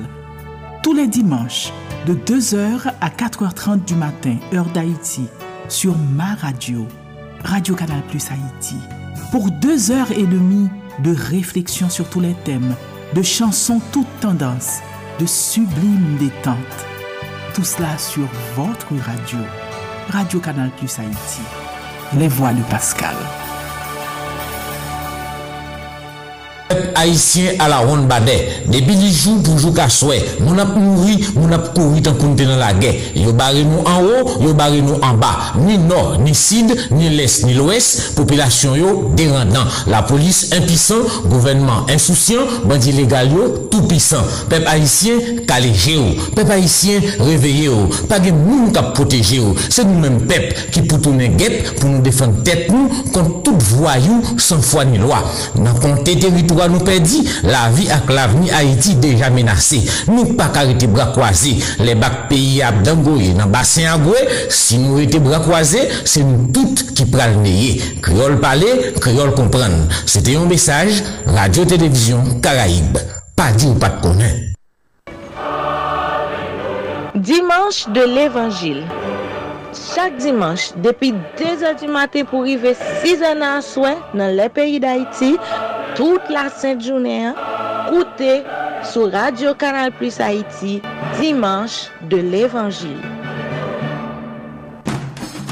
tous 0.82 0.92
les 0.92 1.06
dimanches, 1.06 1.72
de 2.04 2.14
2h 2.14 2.92
à 3.00 3.10
4h30 3.10 3.84
du 3.84 3.94
matin, 3.94 4.38
heure 4.52 4.68
d'Haïti, 4.70 5.28
sur 5.68 5.96
ma 5.96 6.34
radio, 6.34 6.88
Radio 7.44 7.76
Canal 7.76 8.02
Plus 8.08 8.24
Haïti, 8.28 8.74
pour 9.30 9.52
deux 9.52 9.92
heures 9.92 10.10
et 10.10 10.26
demie 10.26 10.68
de 10.98 11.14
réflexion 11.14 11.88
sur 11.88 12.10
tous 12.10 12.18
les 12.18 12.34
thèmes, 12.44 12.74
de 13.14 13.22
chansons 13.22 13.80
toutes 13.92 14.18
tendances, 14.18 14.80
de 15.20 15.26
sublimes 15.26 16.16
détentes. 16.18 16.56
Tout 17.54 17.62
cela 17.62 17.96
sur 17.98 18.26
votre 18.56 18.88
radio, 18.96 19.38
Radio 20.08 20.40
Canal 20.40 20.70
Plus 20.76 20.98
Haïti. 20.98 21.40
Les 22.18 22.26
Voix 22.26 22.52
de 22.52 22.62
Pascal. 22.62 23.14
Haïtien 26.94 27.52
à 27.58 27.68
la 27.68 27.78
ronde 27.78 28.08
badet. 28.08 28.62
Depuis 28.68 28.94
les 28.96 29.10
jours 29.10 29.42
pour 29.42 29.58
jouer 29.58 29.74
qu'à 29.74 29.88
souhait. 29.88 30.24
Mon 30.40 30.58
ap 30.58 30.74
mouri, 30.74 31.22
mon 31.34 31.52
ap 31.52 31.74
couru 31.74 32.00
dans 32.00 32.14
la 32.56 32.72
guerre. 32.72 32.94
Yo 33.14 33.32
barré 33.32 33.64
nous 33.64 33.80
en 33.84 34.02
haut, 34.02 34.42
yo 34.42 34.54
barré 34.54 34.80
nous 34.80 34.94
en 34.94 35.14
bas. 35.14 35.52
Ni 35.58 35.76
nord, 35.76 36.18
ni 36.20 36.34
sud, 36.34 36.74
ni 36.90 37.10
l'est, 37.10 37.44
ni 37.44 37.52
l'ouest. 37.52 38.14
Population 38.14 38.74
yo 38.74 39.10
dérendant. 39.14 39.64
La 39.86 40.02
police 40.02 40.52
impuissant, 40.52 41.02
gouvernement 41.26 41.86
insouciant, 41.92 42.42
bandit 42.64 42.92
légal 42.92 43.28
tout 43.70 43.82
puissant. 43.82 44.22
Peuple 44.48 44.66
haïtien 44.66 45.14
calégé. 45.46 45.98
Peuple 46.34 46.52
haïtien 46.52 47.00
réveillé 47.20 47.64
yo. 47.66 47.90
Pas 48.08 48.18
de 48.18 48.30
moun 48.30 48.72
qui 48.72 48.80
protéger 48.94 49.36
yo. 49.36 49.54
C'est 49.68 49.84
nous-mêmes 49.84 50.22
peuple 50.22 50.54
qui 50.72 50.80
pour 50.80 51.00
tourner 51.00 51.28
guêpe 51.28 51.78
pour 51.78 51.90
nous 51.90 52.00
défendre 52.00 52.42
tête 52.42 52.70
nous 52.70 52.88
contre 53.12 53.42
tout 53.42 53.58
voyou 53.58 54.22
sans 54.38 54.62
foi 54.62 54.86
ni 54.86 54.96
loi. 54.96 55.22
Nous 56.68 56.80
perdit, 56.80 57.28
la 57.42 57.68
vie 57.70 57.90
avec 57.90 58.10
l'avenir 58.10 58.54
Haïti 58.54 58.94
déjà 58.94 59.30
menacée. 59.30 59.82
Nous 60.08 60.34
pas 60.34 60.50
arrêter 60.54 60.86
bras 60.86 61.06
croisés. 61.06 61.56
Les 61.80 61.94
bacs 61.94 62.28
pays 62.28 62.62
à 62.62 62.72
Dangoye, 62.72 63.34
dans 63.34 63.46
bassin 63.46 63.98
si 64.48 64.78
nous 64.78 64.98
étions 65.00 65.20
bras 65.20 65.40
c'est 66.04 66.22
nous 66.22 66.50
toutes 66.52 66.94
qui 66.94 67.04
neye. 67.42 67.80
Créole 68.02 68.40
parler, 68.40 68.92
créole 69.00 69.34
comprendre. 69.34 69.88
C'était 70.06 70.36
un 70.36 70.46
message, 70.46 71.02
Radio-Télévision 71.26 72.22
Caraïbe. 72.42 72.98
Pas 73.36 73.52
dit 73.52 73.66
ou 73.66 73.74
pas 73.74 73.88
de 73.88 74.00
connaître. 74.00 74.54
Dimanche 77.14 77.88
de 77.88 78.02
l'Évangile. 78.02 78.84
Chaque 79.74 80.16
dimanche, 80.18 80.70
depuis 80.76 81.12
2h 81.36 81.80
du 81.80 81.88
matin 81.88 82.24
pour 82.24 82.42
arriver 82.42 82.74
6h 83.04 83.42
à 83.42 83.60
soin 83.60 83.96
dans 84.14 84.34
les 84.34 84.48
pays 84.48 84.78
d'Haïti, 84.78 85.36
toute 85.96 86.22
la 86.30 86.48
sainte 86.48 86.82
journée, 86.82 87.32
écoutez 87.88 88.42
sur 88.82 89.10
Radio 89.10 89.54
Canal 89.54 89.90
Plus 89.92 90.20
Haïti, 90.20 90.80
dimanche 91.20 91.88
de 92.02 92.18
l'Évangile. 92.18 93.00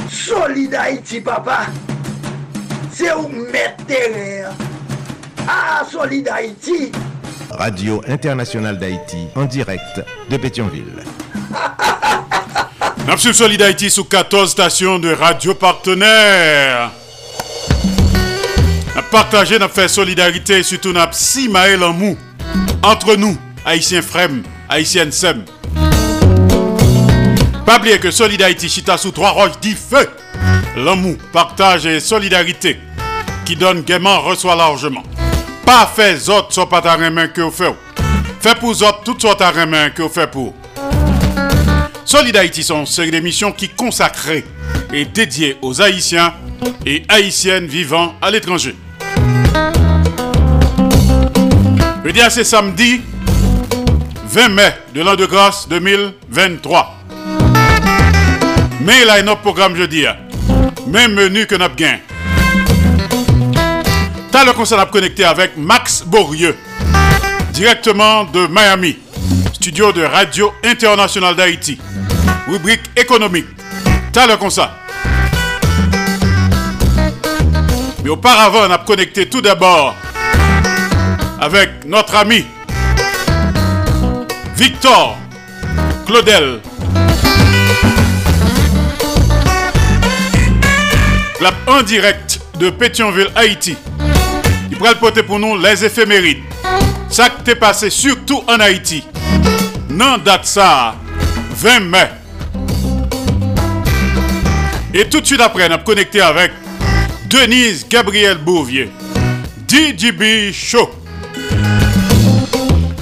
Solid 0.08 0.74
Haïti, 0.74 1.20
papa. 1.20 1.66
C'est 2.92 3.12
où 3.14 3.28
mettre 3.28 3.84
terre. 3.86 4.52
Ah, 5.48 5.82
Solid 5.90 6.28
Haïti. 6.28 6.92
Radio 7.50 8.00
Internationale 8.06 8.78
d'Haïti, 8.78 9.28
en 9.34 9.44
direct 9.44 10.00
de 10.30 10.36
Pétionville. 10.36 11.02
Napsul 13.06 13.34
Solid 13.34 13.60
Haïti 13.60 13.90
sous 13.90 14.04
14 14.04 14.50
stations 14.50 14.98
de 15.00 15.12
radio 15.12 15.54
partenaires. 15.54 16.92
N'a 18.94 19.02
partagé, 19.02 19.58
n'a 19.58 19.88
solidarité 19.88 20.62
surtout 20.62 20.92
n'a 20.92 21.08
si 21.10 21.48
maël. 21.48 21.80
Entre 22.82 23.16
nous, 23.16 23.36
Haïtiens 23.64 24.02
frem, 24.02 24.44
Haïtiennes 24.68 25.10
sem. 25.10 25.44
Pas 27.66 27.78
oublier 27.78 27.98
que 27.98 28.12
Solid 28.12 28.40
Haïti 28.40 28.68
chita 28.68 28.96
sous 28.96 29.10
trois 29.10 29.30
roches 29.30 29.58
dit 29.60 29.74
feu. 29.74 30.08
L'amour, 30.76 31.16
partage 31.32 31.86
et 31.86 31.98
solidarité 31.98 32.78
qui 33.44 33.56
donne 33.56 33.82
gaiement 33.82 34.20
reçoit 34.20 34.54
largement. 34.54 35.02
Pas 35.66 35.90
fait 35.92 36.28
autres 36.28 36.52
soit 36.52 36.68
pas 36.68 36.80
ta 36.80 36.96
main 36.96 37.28
que 37.28 37.40
vous 37.40 37.50
faites. 37.50 37.74
Fait 38.40 38.54
pour 38.58 38.70
autres 38.70 39.02
toutes 39.04 39.22
sortes 39.22 39.40
ta 39.40 39.66
main 39.66 39.90
que 39.90 40.02
vous 40.02 40.08
faites 40.08 40.30
pour. 40.30 40.54
Solid 42.04 42.36
Haïti 42.36 42.62
sont 42.62 42.80
une 42.80 42.86
série 42.86 43.10
d'émissions 43.10 43.52
qui 43.52 43.68
consacrées 43.68 44.44
et 44.92 45.04
dédiées 45.04 45.56
aux 45.62 45.80
Haïtiens 45.80 46.34
et 46.84 47.02
Haïtiennes 47.08 47.66
vivant 47.66 48.14
à 48.20 48.30
l'étranger. 48.30 48.74
Le 52.04 52.12
dia 52.12 52.28
c'est 52.30 52.44
samedi 52.44 53.00
20 54.26 54.48
mai 54.48 54.74
de 54.94 55.02
l'an 55.02 55.14
de 55.14 55.26
grâce 55.26 55.68
2023. 55.68 56.98
Mais 58.80 58.94
il 59.02 59.06
y 59.06 59.10
a 59.10 59.14
un 59.14 59.28
autre 59.28 59.42
programme 59.42 59.76
jeudi. 59.76 60.04
Même 60.88 61.14
menu 61.14 61.46
que 61.46 61.54
nous 61.54 61.64
avons. 61.64 61.76
T'as 64.32 64.44
le 64.44 64.52
conseil 64.54 64.78
à 64.78 64.86
connecter 64.86 65.24
avec 65.24 65.56
Max 65.56 66.02
Borieux, 66.06 66.56
directement 67.52 68.24
de 68.24 68.46
Miami, 68.48 68.96
studio 69.62 69.92
de 69.92 70.02
Radio 70.02 70.52
Internationale 70.64 71.36
d'Haïti, 71.36 71.78
rubrique 72.48 72.82
économique. 72.96 73.46
T'as 74.12 74.26
le 74.26 74.36
conseil. 74.36 74.64
Mais 78.02 78.10
auparavant, 78.10 78.66
on 78.66 78.70
a 78.72 78.78
connecté 78.78 79.28
tout 79.28 79.40
d'abord 79.40 79.94
avec 81.40 81.84
notre 81.86 82.16
ami 82.16 82.44
Victor 84.56 85.16
Claudel. 86.06 86.58
Clap 91.38 91.54
en 91.68 91.82
direct 91.82 92.40
de 92.58 92.68
Pétionville, 92.70 93.30
Haïti. 93.36 93.76
Il 94.72 94.76
pourrait 94.76 94.96
porter 94.96 95.22
pour 95.22 95.38
nous 95.38 95.56
les 95.56 95.84
éphémérides. 95.84 96.42
Ça 97.08 97.30
qui 97.30 97.44
t'est 97.44 97.54
passé 97.54 97.90
surtout 97.90 98.42
en 98.48 98.58
Haïti. 98.58 99.04
Non, 99.92 100.16
date 100.16 100.46
ça, 100.46 100.94
20 101.50 101.80
mai. 101.80 102.08
Et 104.94 105.04
tout 105.04 105.20
de 105.20 105.26
suite 105.26 105.40
après, 105.40 105.68
on 105.68 105.72
a 105.72 105.78
connecté 105.78 106.22
avec 106.22 106.50
Denise 107.26 107.86
Gabriel 107.86 108.38
Bouvier. 108.38 108.90
DJB 109.68 110.50
Show. 110.52 110.90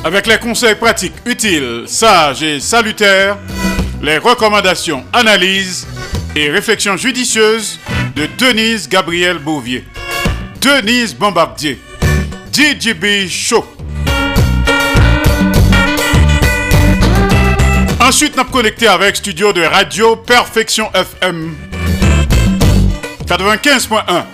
Avec 0.03 0.26
les 0.26 0.38
conseils 0.38 0.74
pratiques 0.74 1.14
utiles, 1.26 1.85
sages 1.87 2.42
et 2.42 2.59
salutaires, 2.59 3.38
les 4.03 4.18
recommandations, 4.18 5.05
analyses 5.12 5.87
et 6.35 6.50
réflexions 6.50 6.96
judicieuses 6.96 7.79
de 8.16 8.26
Denise 8.37 8.88
Gabriel 8.88 9.38
Bouvier. 9.38 9.85
Denise 10.61 11.14
Bombardier. 11.14 11.79
DJB 12.53 13.29
Show. 13.29 13.64
Ensuite, 18.11 18.37
nous 18.37 18.42
connecté 18.42 18.88
avec 18.88 19.14
studio 19.14 19.53
de 19.53 19.62
radio 19.62 20.16
Perfection 20.16 20.90
FM 20.92 21.55
95.1 23.25 24.25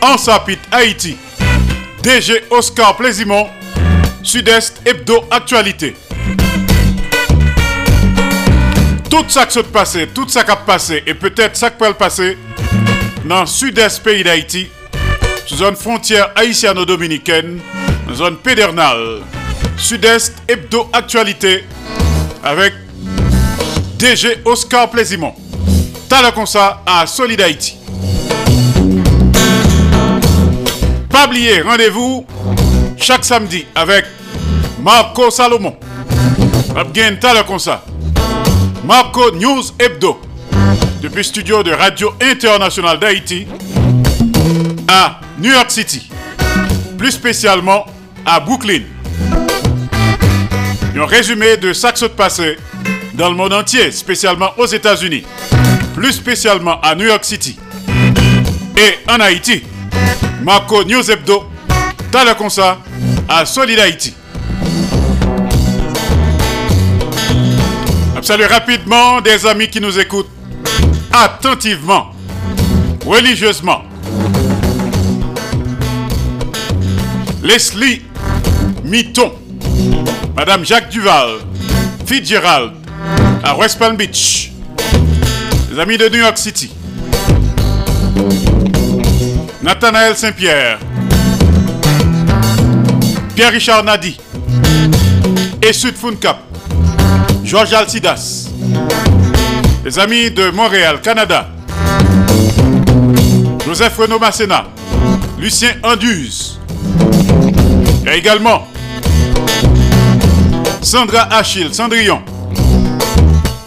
en 0.00 0.16
Sapit, 0.16 0.60
Haïti. 0.70 1.16
DG 2.04 2.44
Oscar 2.50 2.96
Plaisimont, 2.96 3.48
Sud-Est 4.22 4.80
Hebdo 4.86 5.24
Actualité. 5.28 5.96
Tout 9.10 9.24
ça 9.26 9.44
qui 9.46 9.54
s'est 9.54 9.64
passé, 9.64 10.08
tout 10.14 10.28
ça 10.28 10.44
qui 10.44 10.52
a 10.52 10.56
passé 10.56 11.02
et 11.04 11.14
peut-être 11.14 11.56
ça 11.56 11.70
qui 11.70 11.78
peut 11.78 11.88
le 11.88 11.94
passer 11.94 12.38
dans 13.24 13.40
le 13.40 13.46
Sud-Est 13.46 14.04
pays 14.04 14.22
d'Haïti, 14.22 14.68
zone 15.52 15.74
frontière 15.74 16.30
haïtiano-dominicaine, 16.36 17.58
zone 18.14 18.36
pédernale. 18.36 19.22
Sud-Est 19.76 20.32
Hebdo 20.46 20.88
Actualité 20.92 21.64
avec 22.42 22.72
DG 23.98 24.42
Oscar 24.44 24.88
Plaisimont. 24.90 25.34
T'as 26.08 26.30
comme 26.32 26.46
ça 26.46 26.82
à 26.86 27.06
Solid 27.06 27.40
Haïti. 27.40 27.76
Pas 31.10 31.26
oublier, 31.26 31.62
rendez-vous 31.62 32.24
chaque 32.96 33.24
samedi 33.24 33.66
avec 33.74 34.04
Marco 34.82 35.30
Salomon. 35.30 35.76
Bien 36.92 37.16
t'as 37.20 37.42
comme 37.42 37.58
ça. 37.58 37.84
Marco 38.84 39.32
News 39.32 39.62
Hebdo. 39.78 40.20
Depuis 41.02 41.24
studio 41.24 41.62
de 41.62 41.72
Radio 41.72 42.12
Internationale 42.20 42.98
d'Haïti 42.98 43.46
à 44.88 45.20
New 45.38 45.52
York 45.52 45.70
City. 45.70 46.08
Plus 46.96 47.12
spécialement 47.12 47.84
à 48.24 48.40
Brooklyn. 48.40 48.82
Un 51.00 51.06
résumé 51.06 51.56
de 51.56 51.72
ce 51.72 51.86
qui 51.92 52.08
passé 52.16 52.56
dans 53.14 53.30
le 53.30 53.36
monde 53.36 53.52
entier, 53.52 53.92
spécialement 53.92 54.50
aux 54.56 54.66
États-Unis, 54.66 55.22
plus 55.94 56.12
spécialement 56.12 56.80
à 56.80 56.96
New 56.96 57.04
York 57.06 57.24
City 57.24 57.56
et 58.76 59.08
en 59.08 59.20
Haïti. 59.20 59.62
Marco 60.42 60.82
News 60.82 61.08
Hebdo, 61.08 61.44
concert 62.34 62.78
à 63.28 63.46
Solid 63.46 63.78
Haïti. 63.78 64.12
Salut 68.20 68.46
rapidement 68.46 69.20
des 69.20 69.46
amis 69.46 69.68
qui 69.68 69.80
nous 69.80 69.96
écoutent 70.00 70.30
attentivement, 71.12 72.10
religieusement. 73.06 73.84
Leslie 77.44 78.02
Mitton, 78.82 79.32
Madame 80.38 80.64
Jacques 80.64 80.90
Duval, 80.90 81.40
Fitzgerald, 82.06 82.70
à 83.42 83.56
West 83.56 83.76
Palm 83.76 83.96
Beach. 83.96 84.52
Les 85.68 85.80
amis 85.80 85.98
de 85.98 86.08
New 86.08 86.20
York 86.20 86.38
City. 86.38 86.70
Nathanaël 89.60 90.16
Saint-Pierre. 90.16 90.78
Pierre-Richard 93.34 93.82
Nadi. 93.82 94.16
Et 95.60 95.72
Sud. 95.72 95.96
Georges 97.42 97.72
Alcidas. 97.72 98.48
Les 99.84 99.98
amis 99.98 100.30
de 100.30 100.50
Montréal, 100.50 101.00
Canada. 101.02 101.48
Joseph 103.66 103.96
Renaud 103.96 104.20
Masséna. 104.20 104.66
Lucien 105.40 105.72
Anduze. 105.82 106.60
Et 108.06 108.18
également 108.18 108.68
Sandra 110.82 111.28
Achille, 111.30 111.74
Cendrillon. 111.74 112.22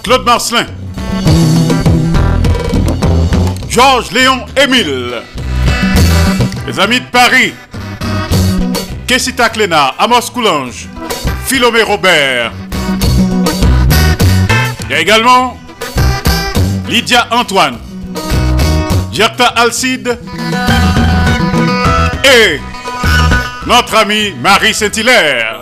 Claude 0.04 0.26
Marcelin. 0.26 0.66
Georges 3.70 4.12
Léon 4.12 4.46
Émile. 4.62 5.22
Les 6.68 6.80
amis 6.80 7.00
de 7.00 7.06
Paris. 7.06 7.54
Kessita 9.08 9.50
Clénard, 9.50 9.96
Amos 10.00 10.30
Coulange. 10.34 10.88
Philomé 11.46 11.84
Robert. 11.84 12.52
Il 14.86 14.92
y 14.92 14.94
a 14.94 15.00
également 15.00 15.58
Lydia 16.88 17.28
Antoine. 17.32 17.78
Gerta 19.12 19.48
Alcide. 19.48 20.18
Et 22.24 22.60
notre 23.68 23.96
ami 23.96 24.34
Marie 24.42 24.74
Saint-Hilaire. 24.74 25.61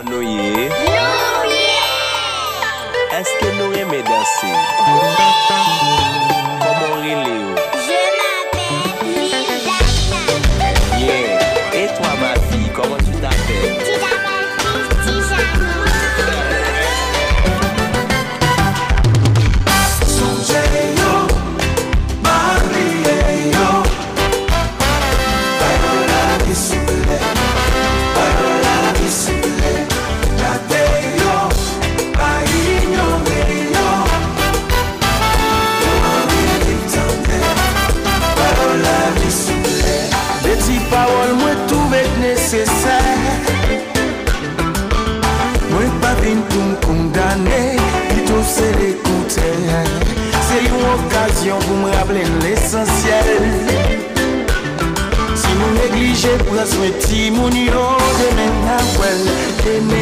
Oblige 56.20 56.44
pran 56.44 56.68
swen 56.68 56.94
ti 57.00 57.32
moun 57.32 57.56
yo 57.56 57.96
Deme 58.20 58.46
na 58.66 58.78
wel, 59.00 59.24
deme 59.64 59.99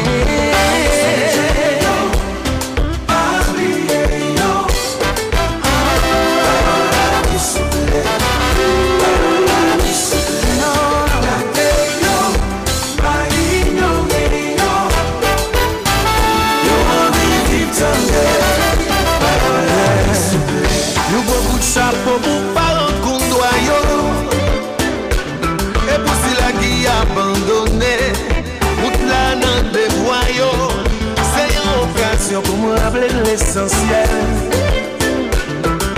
esensyel 33.58 34.08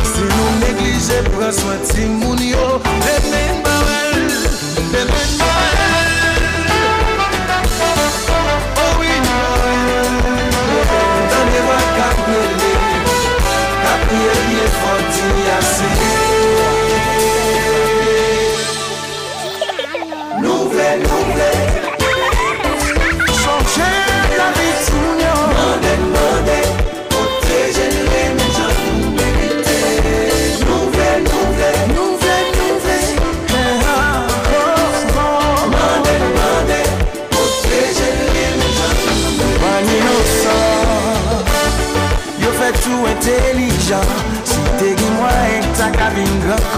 Se 0.03 0.25
nou 0.25 0.51
neglije, 0.61 1.23
pren 1.37 1.53
soin 1.53 1.81
ti 1.93 2.07
mou 2.07 2.30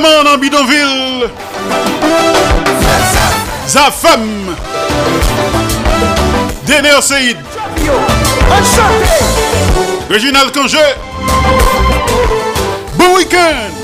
Diamant 0.00 0.22
dans 0.22 0.38
Bidonville. 0.38 1.28
Zafam. 3.66 4.54
Dener 6.66 7.00
Seyd. 7.00 7.36
Réginald 10.08 10.52
Congé. 10.52 10.78
Bon 12.94 13.16
week-end. 13.16 13.77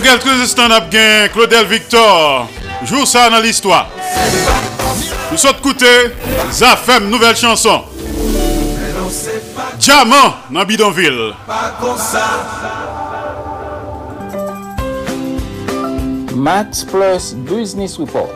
Pas 0.00 0.08
Euh, 0.08 0.16
Dans 0.16 0.18
quelques 0.18 0.42
instants, 0.42 0.62
on 0.68 0.72
a 0.72 0.80
bien 0.80 1.28
Claudel 1.32 1.66
Victor. 1.66 2.48
Joue 2.84 3.04
ça 3.04 3.30
dans 3.30 3.40
l'histoire. 3.40 3.88
Nous 5.30 5.36
sommes 5.38 5.56
écoutés. 5.58 6.12
Zafem, 6.50 7.08
nouvelle 7.08 7.36
chanson. 7.36 7.82
Diamant 9.78 10.34
dans 10.50 10.64
Bidonville. 10.64 11.32
Max 16.34 16.84
Plus 16.84 17.34
Business 17.34 17.98
Report, 17.98 18.30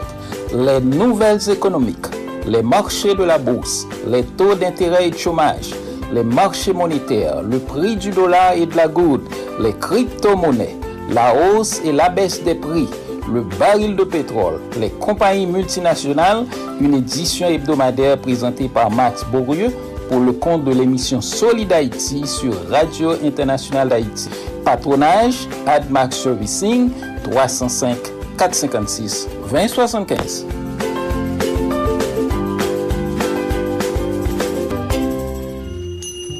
les 0.52 0.80
nouvelles 0.80 1.48
économiques, 1.48 2.06
les 2.46 2.62
marchés 2.62 3.14
de 3.14 3.24
la 3.24 3.38
bourse, 3.38 3.86
les 4.06 4.24
taux 4.24 4.54
d'intérêt 4.54 5.06
et 5.08 5.10
de 5.10 5.16
chômage, 5.16 5.70
les 6.12 6.22
marchés 6.24 6.72
monétaires, 6.74 7.40
le 7.42 7.58
prix 7.58 7.96
du 7.96 8.10
dollar 8.10 8.52
et 8.54 8.66
de 8.66 8.76
la 8.76 8.88
goutte, 8.88 9.26
les 9.58 9.72
crypto-monnaies, 9.72 10.76
la 11.10 11.34
hausse 11.34 11.80
et 11.84 11.92
la 11.92 12.08
baisse 12.08 12.42
des 12.42 12.54
prix, 12.54 12.88
le 13.32 13.42
baril 13.58 13.96
de 13.96 14.04
pétrole, 14.04 14.60
les 14.78 14.90
compagnies 14.90 15.46
multinationales, 15.46 16.44
une 16.80 16.94
édition 16.94 17.48
hebdomadaire 17.48 18.18
présentée 18.18 18.68
par 18.68 18.90
Max 18.90 19.24
Bourrieux 19.24 19.70
pour 20.08 20.20
le 20.20 20.32
compte 20.32 20.64
de 20.64 20.72
l'émission 20.72 21.20
Solid 21.20 21.72
Haïti 21.72 22.26
sur 22.26 22.52
Radio 22.68 23.12
Internationale 23.24 23.88
d'Haïti. 23.88 24.28
Patronage 24.64 25.48
AdMax 25.66 26.16
Servicing 26.16 26.90
305 27.24 27.96
456 28.38 29.28
2075. 29.50 30.46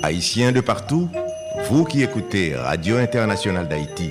Haïtiens 0.03 0.53
de 0.53 0.61
partout, 0.61 1.09
vous 1.71 1.85
qui 1.85 2.03
écoutez 2.03 2.55
Radio 2.55 2.99
Internationale 2.99 3.67
d'Haïti, 3.67 4.11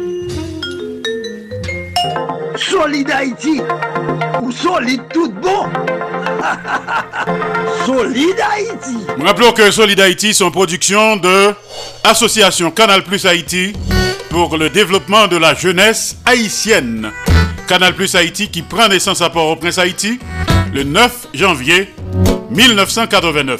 Solid 2.71 3.11
Haïti 3.11 3.61
ou 4.41 4.49
solide 4.49 5.01
tout 5.13 5.29
bon 5.29 5.65
Solid 7.85 8.35
Haïti 8.39 8.95
rappelons 9.21 9.51
que 9.51 9.69
Solid 9.71 9.99
Haïti 9.99 10.33
sont 10.33 10.51
production 10.51 11.17
de 11.17 11.53
Association 12.05 12.71
Canal 12.71 13.03
Plus 13.03 13.25
Haïti 13.25 13.73
pour 14.29 14.55
le 14.55 14.69
développement 14.69 15.27
de 15.27 15.35
la 15.35 15.53
jeunesse 15.53 16.15
haïtienne. 16.25 17.11
Canal 17.67 17.93
Plus 17.93 18.15
Haïti 18.15 18.49
qui 18.49 18.61
prend 18.61 18.87
naissance 18.87 19.21
à 19.21 19.29
Port-au-Prince 19.29 19.77
Haïti 19.77 20.17
le 20.73 20.83
9 20.83 21.27
janvier 21.33 21.93
1989. 22.51 23.59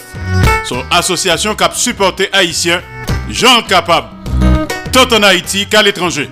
Son 0.64 0.82
association 0.90 1.54
cap 1.56 1.76
supporté 1.76 2.30
haïtien 2.32 2.82
Jean 3.30 3.62
Capable. 3.64 4.08
tant 4.94 5.14
en 5.14 5.24
Haïti 5.24 5.68
qu'à 5.68 5.84
l'étranger. 5.84 6.30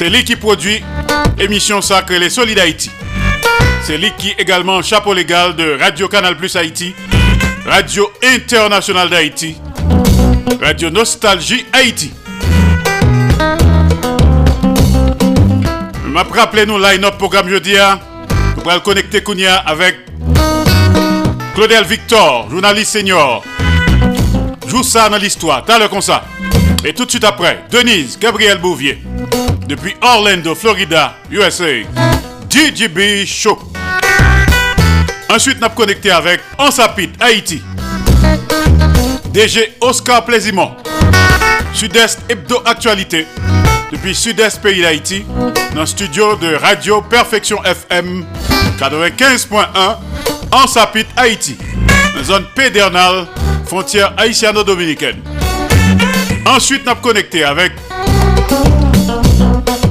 C'est 0.00 0.08
lui 0.08 0.24
qui 0.24 0.34
produit 0.34 0.82
émission 1.38 1.82
sacrée 1.82 2.18
Les 2.18 2.30
Solides 2.30 2.58
Haïti. 2.58 2.90
C'est 3.82 3.98
lui 3.98 4.10
qui 4.16 4.30
également 4.38 4.80
chapeau 4.80 5.12
légal 5.12 5.54
de 5.54 5.76
Radio 5.78 6.08
Canal 6.08 6.38
Plus 6.38 6.56
Haïti, 6.56 6.94
Radio 7.66 8.10
Internationale 8.22 9.10
d'Haïti, 9.10 9.58
Radio 10.58 10.88
Nostalgie 10.88 11.66
Haïti. 11.70 12.14
m'a 16.06 16.22
rappelé 16.22 16.64
nous 16.64 16.78
line-up 16.78 17.18
programme 17.18 17.50
jeudi. 17.50 17.76
hein. 17.76 18.00
Nous 18.56 18.70
allons 18.70 18.80
connecter 18.80 19.22
Kounia 19.22 19.56
avec 19.56 19.96
Claudel 21.54 21.84
Victor, 21.84 22.48
journaliste 22.50 22.92
senior. 22.92 23.44
Joue 24.66 24.82
ça 24.82 25.10
dans 25.10 25.18
l'histoire, 25.18 25.62
t'as 25.66 25.78
le 25.78 25.88
comme 25.88 26.00
ça. 26.00 26.24
Et 26.86 26.94
tout 26.94 27.04
de 27.04 27.10
suite 27.10 27.24
après, 27.24 27.64
Denise 27.70 28.18
Gabriel 28.18 28.56
Bouvier, 28.56 28.98
depuis 29.70 29.94
Orlando, 30.02 30.56
Florida, 30.56 31.14
USA. 31.30 31.84
DJB 32.50 33.24
Show. 33.24 33.56
Ensuite, 35.32 35.60
nous 35.60 35.68
connecté 35.68 36.10
avec 36.10 36.40
Ansapit, 36.58 37.10
Haïti. 37.20 37.62
DG 39.32 39.76
Oscar 39.80 40.24
Plaisimont. 40.24 40.72
Sud-Est 41.72 42.18
Hebdo 42.28 42.60
Actualité. 42.66 43.28
Depuis 43.92 44.12
Sud-Est 44.12 44.60
Pays 44.60 44.82
d'Haïti. 44.82 45.24
Dans 45.72 45.82
le 45.82 45.86
studio 45.86 46.34
de 46.34 46.56
Radio 46.56 47.00
Perfection 47.02 47.62
FM 47.62 48.26
95.1. 48.80 49.66
Ansapit, 50.50 51.06
Haïti. 51.16 51.56
Dans 52.16 52.24
zone 52.24 52.44
pédernale, 52.56 53.28
frontière 53.66 54.14
haïtiano-dominicaine. 54.16 55.22
Ensuite, 56.44 56.84
nous 56.84 56.94
connecté 56.96 57.44
avec 57.44 57.72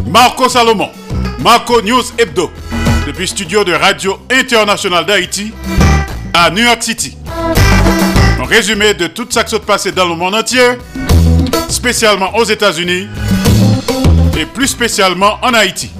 Marco 0.09 0.49
Salomon. 0.49 0.89
Marco 1.37 1.81
News 1.81 2.13
Hebdo. 2.17 2.51
Depuis 3.05 3.27
studio 3.27 3.63
de 3.63 3.73
Radio 3.73 4.19
Internationale 4.31 5.05
d'Haïti 5.05 5.53
à 6.33 6.49
New 6.49 6.63
York 6.63 6.81
City. 6.81 7.15
Un 8.41 8.45
résumé 8.45 8.95
de 8.95 9.05
tout 9.05 9.27
ça 9.29 9.43
qui 9.43 9.51
s'est 9.51 9.59
passé 9.59 9.91
dans 9.91 10.07
le 10.07 10.15
monde 10.15 10.33
entier, 10.33 10.77
spécialement 11.69 12.35
aux 12.35 12.43
États-Unis 12.43 13.07
et 14.37 14.45
plus 14.45 14.67
spécialement 14.67 15.37
en 15.43 15.53
Haïti. 15.53 15.91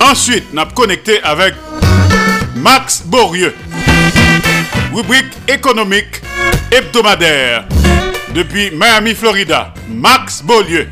Ensuite, 0.00 0.52
nous 0.52 0.60
avons 0.60 0.72
connecté 0.72 1.22
avec 1.22 1.54
Max 2.56 3.02
Borieux, 3.06 3.54
rubrique 4.92 5.32
économique 5.46 6.22
hebdomadaire 6.72 7.66
depuis 8.34 8.72
Miami, 8.72 9.14
Florida. 9.14 9.72
Max 9.88 10.42
Beaulieu. 10.42 10.88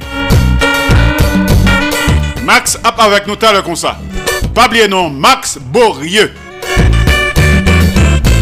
Max 2.47 2.76
up 2.76 2.94
avec 2.99 3.26
nous 3.26 3.34
tout 3.34 3.47
comme 3.64 3.74
ça. 3.74 3.99
Pas 4.55 4.68
non, 4.86 5.11
Max 5.11 5.59
Borieux. 5.59 6.32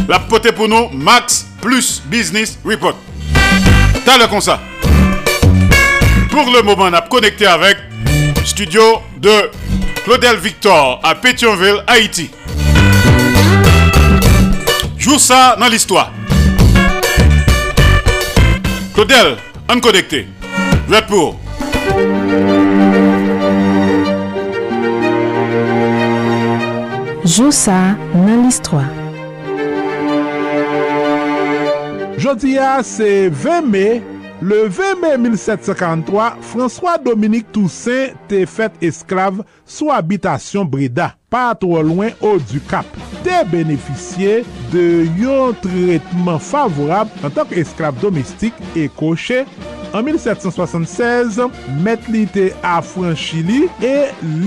La 0.07 0.19
potée 0.19 0.53
pour 0.53 0.69
nous, 0.69 0.91
Max 0.91 1.47
plus 1.63 2.03
Business 2.05 2.59
Report. 2.67 2.99
Tout 3.33 4.11
à 4.11 4.19
l'heure 4.19 4.29
comme. 4.43 4.61
Pour 6.31 6.51
le 6.51 6.61
moment, 6.61 6.85
on 6.85 6.93
a 6.93 7.01
connecté 7.01 7.47
avec 7.47 7.79
studio 8.45 9.01
de 9.17 9.51
Claudel 10.05 10.37
Victor 10.37 11.01
à 11.03 11.15
Pétionville, 11.15 11.83
Haïti. 11.87 12.31
Joue 14.99 15.19
ça 15.19 15.57
dans 15.59 15.69
l'histoire. 15.69 16.13
Claudel, 18.93 19.39
on 19.71 19.81
connecté. 19.81 20.29
Vous 20.87 20.95
pour? 21.09 21.44
Joue 27.25 27.53
ça 27.53 27.97
dans 28.13 28.43
l'histoire. 28.43 28.85
Jodia, 32.19 32.83
c'est 32.83 33.31
20 33.31 33.63
mai. 33.63 34.03
Le 34.43 34.69
20 34.69 35.01
mai 35.01 35.17
1743, 35.31 36.37
François-Dominique 36.43 37.51
Toussaint 37.51 38.09
te 38.29 38.45
fait 38.45 38.73
esclave 38.83 39.43
sous 39.65 39.91
habitation 39.91 40.67
Breda, 40.67 41.15
pas 41.31 41.55
trop 41.55 41.83
loin 41.83 42.11
au 42.21 42.37
du 42.37 42.61
Cap. 42.61 42.85
Te 43.23 43.47
bénéficié 43.49 44.45
de 44.71 45.07
yon 45.19 45.55
traitement 45.55 46.39
favorable 46.39 47.11
en 47.25 47.31
tant 47.31 47.47
qu'esclave 47.47 47.99
domestique 48.01 48.55
et 48.77 48.91
coché 48.91 49.47
An 49.95 50.03
1776, 50.03 51.39
met 51.85 52.09
li 52.11 52.25
te 52.35 52.49
afran 52.67 53.15
li 53.47 53.61
e 53.87 53.95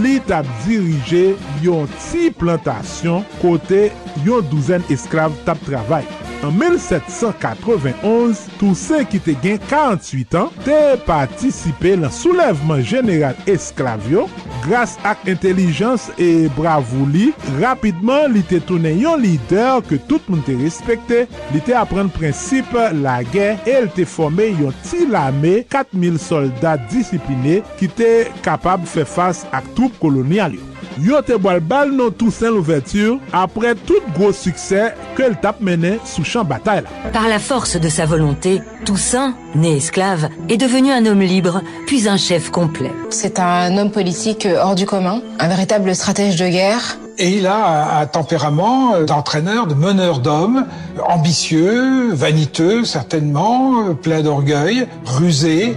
li 0.03 0.17
tap 0.27 0.49
dirije 0.65 1.37
yon 1.63 1.87
ti 2.09 2.27
plantasyon 2.35 3.23
kote 3.39 3.85
yon 4.27 4.43
douzen 4.51 4.83
esklav 4.91 5.31
tap 5.47 5.63
travay. 5.69 6.26
En 6.45 6.51
1791, 6.53 8.43
Toussaint 8.59 9.09
ki 9.09 9.19
te 9.25 9.33
gen 9.41 9.57
48 9.69 10.35
an, 10.37 10.51
te 10.65 10.77
patisipe 11.07 11.95
lan 11.97 12.13
soulevman 12.13 12.83
general 12.85 13.37
esklavyo. 13.49 14.27
Gras 14.67 14.97
ak 15.07 15.25
intelijans 15.31 16.07
e 16.21 16.47
bravou 16.57 17.07
li, 17.09 17.31
rapidman 17.57 18.35
li 18.35 18.43
te 18.45 18.61
tounen 18.69 19.01
yon 19.01 19.23
lider 19.23 19.81
ke 19.89 19.97
tout 20.09 20.29
moun 20.29 20.45
te 20.45 20.55
respekte, 20.61 21.25
li 21.55 21.63
te 21.65 21.75
apren 21.77 22.11
prinsip 22.13 22.75
la 23.01 23.19
gen, 23.33 23.57
el 23.65 23.89
te 23.97 24.05
forme 24.05 24.51
yon 24.51 24.75
ti 24.85 25.07
lame 25.09 25.61
4000 25.73 26.21
soldat 26.21 26.85
disipline 26.93 27.63
ki 27.81 27.89
te 27.97 28.11
kapab 28.45 28.85
fe 28.85 29.07
fas 29.07 29.45
ak 29.55 29.73
troup 29.73 29.97
kolonial 30.03 30.53
yo. 30.59 30.76
Yo 30.99 31.21
te 31.21 31.37
boal 31.37 31.59
bal 31.59 31.91
non 31.91 32.11
Toussaint 32.11 32.49
l'ouverture 32.49 33.19
apre 33.31 33.75
tout 33.85 34.01
gros 34.15 34.33
succès 34.33 34.95
ke 35.15 35.23
l 35.23 35.35
tap 35.41 35.57
sou 36.05 36.23
champ 36.23 36.43
bataille 36.43 36.83
la. 36.83 37.09
Par 37.11 37.27
la 37.27 37.39
force 37.39 37.79
de 37.79 37.89
sa 37.89 38.05
volonté, 38.05 38.61
Toussaint, 38.85 39.35
né 39.55 39.77
esclave, 39.77 40.29
est 40.49 40.57
devenu 40.57 40.91
un 40.91 41.05
homme 41.05 41.21
libre, 41.21 41.61
puis 41.85 42.07
un 42.07 42.17
chef 42.17 42.49
complet. 42.51 42.91
C'est 43.09 43.39
un 43.39 43.77
homme 43.77 43.91
politique 43.91 44.47
hors 44.61 44.75
du 44.75 44.85
commun, 44.85 45.21
un 45.39 45.47
véritable 45.47 45.95
stratège 45.95 46.35
de 46.35 46.47
guerre. 46.47 46.97
Et 47.19 47.37
il 47.37 47.47
a 47.47 47.99
un 47.99 48.05
tempérament 48.05 49.01
d'entraîneur, 49.01 49.65
de 49.65 49.73
meneur 49.73 50.19
d'hommes, 50.19 50.67
ambitieux, 51.07 52.13
vaniteux 52.13 52.83
certainement, 52.85 53.95
plein 53.95 54.21
d'orgueil, 54.21 54.87
rusé. 55.05 55.75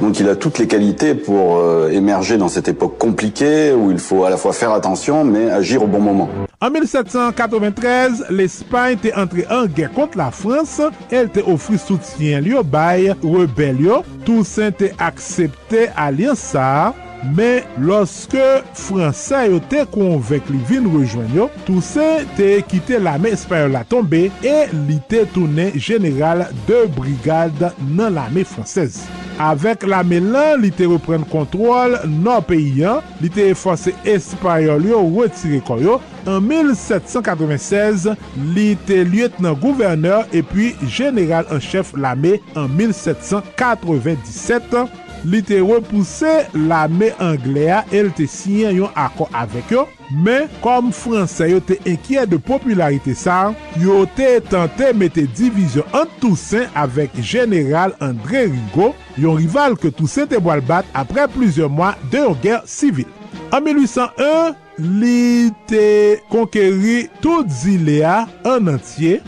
Donc 0.00 0.20
il 0.20 0.28
a 0.28 0.36
toutes 0.36 0.58
les 0.58 0.66
qualités 0.66 1.14
pour 1.14 1.58
euh, 1.58 1.90
émerger 1.90 2.36
dans 2.36 2.48
cette 2.48 2.68
époque 2.68 2.98
compliquée 2.98 3.72
où 3.72 3.90
il 3.90 3.98
faut 3.98 4.24
à 4.24 4.30
la 4.30 4.36
fois 4.36 4.52
faire 4.52 4.72
attention 4.72 5.24
mais 5.24 5.50
agir 5.50 5.82
au 5.82 5.86
bon 5.86 6.00
moment. 6.00 6.28
En 6.60 6.70
1793, 6.70 8.26
l'Espagne 8.30 8.94
était 8.94 9.14
entrée 9.14 9.46
en 9.48 9.66
guerre 9.66 9.92
contre 9.92 10.18
la 10.18 10.30
France. 10.30 10.80
Elle 11.10 11.28
t'a 11.28 11.40
offert 11.46 11.78
soutien 11.78 12.40
lié 12.40 12.54
au 12.54 12.64
bail 12.64 13.14
rébellion. 13.22 14.02
Toussaint 14.24 14.72
t'a 14.72 14.86
accepté 14.98 15.88
alliance 15.96 16.38
ça. 16.38 16.94
Men, 17.24 17.64
loske 17.82 18.42
Fransay 18.78 19.50
yo 19.50 19.58
te 19.70 19.82
konvek 19.90 20.50
li 20.52 20.60
vin 20.68 20.86
rejoen 20.92 21.32
yo, 21.34 21.48
Toussaint 21.66 22.28
te 22.38 22.60
kite 22.70 23.00
la 23.02 23.16
me 23.18 23.32
Espanyol 23.34 23.74
la 23.74 23.84
tombe 23.88 24.28
e 24.46 24.56
li 24.86 25.00
te 25.10 25.24
toune 25.34 25.72
general 25.74 26.46
de 26.70 26.84
brigade 26.94 27.72
nan 27.90 28.14
la 28.14 28.28
me 28.30 28.46
Fransese. 28.46 29.27
Avèk 29.38 29.84
la 29.86 30.00
melan, 30.02 30.58
li 30.58 30.72
te 30.74 30.82
repren 30.90 31.22
kontrol 31.30 31.92
nan 32.10 32.42
peyi 32.46 32.82
an, 32.90 33.04
li 33.22 33.28
te 33.30 33.44
efose 33.52 33.92
espanyol 34.10 34.82
yo 34.90 34.98
wetire 35.14 35.60
koyo. 35.66 36.00
En 36.28 36.42
1796, 36.42 38.08
li 38.56 38.72
te 38.88 39.04
lieutenant 39.06 39.54
gouverneur 39.62 40.26
epi 40.34 40.72
general 40.90 41.46
en 41.54 41.62
chef 41.62 41.94
la 41.94 42.16
me 42.18 42.34
en 42.58 42.66
1797. 42.74 44.88
li 45.26 45.40
te 45.42 45.58
repouse 45.62 46.30
la 46.68 46.84
me 46.88 47.10
Anglea 47.22 47.80
el 47.94 48.10
te 48.16 48.28
sinyen 48.30 48.76
yon 48.76 48.94
akon 48.98 49.32
avek 49.36 49.72
yo, 49.74 49.84
men 50.24 50.46
kom 50.62 50.92
Fransè 50.94 51.50
yo 51.50 51.60
te 51.64 51.78
enkye 51.88 52.26
de 52.30 52.38
popularite 52.42 53.14
sa, 53.18 53.54
yo 53.80 54.04
te 54.18 54.36
tante 54.46 54.92
mette 54.96 55.26
divizyon 55.38 55.88
an 55.96 56.08
Toussaint 56.22 56.74
avek 56.78 57.16
General 57.18 57.94
André 58.04 58.46
Rigaud, 58.46 58.96
yon 59.18 59.40
rival 59.40 59.78
ke 59.80 59.92
Toussaint 59.94 60.30
te 60.30 60.40
boal 60.42 60.62
bat 60.68 60.88
apre 60.98 61.26
plizye 61.34 61.68
mwa 61.70 61.94
de 62.12 62.24
yon 62.24 62.38
ger 62.44 62.62
sivil. 62.70 63.08
An 63.54 63.64
1801, 63.64 64.56
li 64.78 65.50
te 65.70 66.18
konkeri 66.30 67.08
tout 67.24 67.48
zilea 67.50 68.22
an 68.46 68.70
antye, 68.76 69.18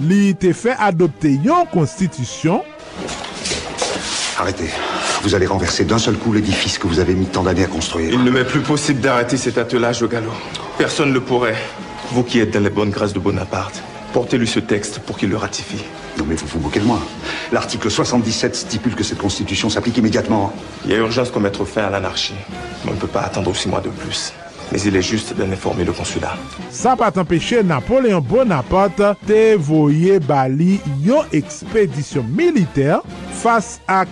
li 0.00 0.32
te 0.40 0.54
fe 0.56 0.74
adopte 0.78 1.36
yon 1.44 1.68
konstitisyon. 1.74 2.62
Arrete. 4.40 4.93
Vous 5.24 5.34
allez 5.34 5.46
renverser 5.46 5.86
d'un 5.86 5.96
seul 5.98 6.16
coup 6.18 6.34
l'édifice 6.34 6.76
que 6.76 6.86
vous 6.86 7.00
avez 7.00 7.14
mis 7.14 7.24
tant 7.24 7.42
d'années 7.42 7.64
à 7.64 7.66
construire. 7.66 8.12
Il 8.12 8.24
ne 8.24 8.30
m'est 8.30 8.44
plus 8.44 8.60
possible 8.60 9.00
d'arrêter 9.00 9.38
cet 9.38 9.56
attelage 9.56 10.02
au 10.02 10.06
galop. 10.06 10.34
Personne 10.76 11.08
ne 11.08 11.14
le 11.14 11.22
pourrait. 11.22 11.56
Vous 12.12 12.22
qui 12.22 12.40
êtes 12.40 12.50
dans 12.50 12.60
les 12.62 12.68
bonnes 12.68 12.90
grâces 12.90 13.14
de 13.14 13.18
Bonaparte, 13.18 13.82
portez-lui 14.12 14.46
ce 14.46 14.60
texte 14.60 14.98
pour 14.98 15.16
qu'il 15.16 15.30
le 15.30 15.38
ratifie. 15.38 15.82
Non 16.18 16.26
mais 16.28 16.34
vous 16.34 16.46
vous 16.46 16.58
moquez 16.58 16.78
de 16.78 16.84
moi. 16.84 16.98
L'article 17.52 17.90
77 17.90 18.54
stipule 18.54 18.94
que 18.94 19.02
cette 19.02 19.16
constitution 19.16 19.70
s'applique 19.70 19.96
immédiatement. 19.96 20.52
Il 20.84 20.90
y 20.90 20.94
a 20.94 20.98
urgence 20.98 21.30
qu'on 21.30 21.40
mette 21.40 21.56
fin 21.64 21.84
à 21.84 21.90
l'anarchie. 21.90 22.34
Mais 22.84 22.90
on 22.90 22.94
ne 22.94 23.00
peut 23.00 23.06
pas 23.06 23.22
attendre 23.22 23.56
six 23.56 23.70
mois 23.70 23.80
de 23.80 23.88
plus. 23.88 24.34
mais 24.74 24.80
il 24.82 24.96
est 24.96 25.02
juste 25.02 25.36
d'en 25.36 25.48
informer 25.52 25.84
le 25.84 25.92
consulat. 25.92 26.34
Ça 26.68 26.96
pas 26.96 27.12
empêché 27.16 27.62
Napoléon 27.62 28.20
Bonaparte 28.20 29.00
de 29.24 29.54
voyer 29.54 30.18
Bali 30.18 30.80
yon 31.00 31.22
expédition 31.32 32.24
militaire 32.24 33.00
face 33.30 33.80
à 33.86 34.04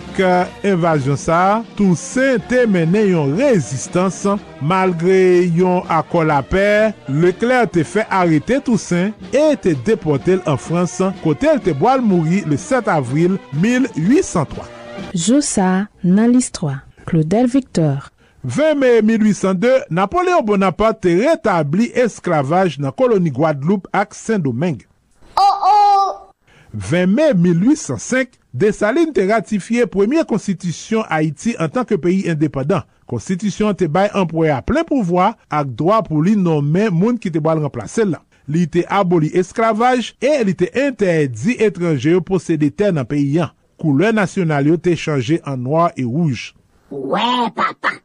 l'invasion 0.63 1.17
ça, 1.17 1.63
Toussaint 1.75 2.37
te 2.47 2.65
mené 2.65 3.09
yon 3.09 3.35
résistance 3.35 4.25
malgré 4.61 5.47
yon 5.47 5.83
accord 5.89 6.23
la 6.23 6.41
paix. 6.41 6.93
Leclerc 7.09 7.69
te 7.69 7.83
fait 7.83 8.07
arrêter 8.09 8.61
Toussaint 8.61 9.11
et 9.33 9.57
te 9.57 9.69
déporté 9.83 10.37
en 10.45 10.55
France 10.55 11.03
côté 11.21 11.47
te 11.61 11.71
boile 11.71 12.01
mourir 12.01 12.45
le 12.47 12.55
7 12.55 12.87
avril 12.87 13.37
1803. 13.53 14.63
Joussa 15.13 15.87
nan 16.05 16.31
l'histoire. 16.31 16.79
Claudel 17.05 17.47
Victor 17.47 18.12
20 18.43 18.75
mai 18.75 19.01
1802, 19.01 19.85
Napoléon 19.89 20.41
Bonaparte 20.43 21.05
te 21.05 21.13
retabli 21.15 21.85
esklavaj 21.95 22.75
nan 22.83 22.91
koloni 22.91 23.31
Guadeloupe 23.31 23.87
ak 23.95 24.11
Saint-Domingue. 24.17 24.83
Oh 25.39 25.63
oh! 25.69 26.09
20 26.73 27.07
mai 27.07 27.29
1805, 27.37 28.35
Dessalines 28.53 29.15
te 29.15 29.23
ratifiye 29.29 29.87
premier 29.87 30.27
konstitisyon 30.27 31.07
Haiti 31.07 31.55
an 31.55 31.71
tanke 31.71 31.95
peyi 32.03 32.27
indépendant. 32.33 32.83
Konstitisyon 33.07 33.79
te 33.79 33.87
bay 33.87 34.11
employe 34.11 34.51
a 34.51 34.59
plen 34.59 34.83
pouvoi 34.91 35.31
ak 35.47 35.71
doa 35.79 36.03
pou 36.03 36.19
li 36.25 36.35
nomen 36.35 36.91
moun 36.91 37.15
ki 37.15 37.31
te 37.31 37.39
boal 37.39 37.63
remplase 37.63 38.03
la. 38.11 38.19
Li 38.51 38.67
te 38.67 38.83
aboli 38.91 39.31
esklavaj 39.39 40.17
e 40.19 40.35
li 40.43 40.59
te 40.59 40.67
interdi 40.67 41.55
etranje 41.63 42.11
yo 42.11 42.19
posede 42.27 42.73
ten 42.75 42.99
nan 42.99 43.07
peyi 43.07 43.39
an. 43.47 43.55
Koule 43.79 44.11
nasyonal 44.11 44.67
yo 44.67 44.75
te 44.75 44.99
chanje 44.99 45.39
an 45.47 45.63
noa 45.63 45.93
e 45.95 46.03
rouj. 46.03 46.51
Ouè 46.91 47.23
ouais, 47.23 47.53
papa! 47.55 48.03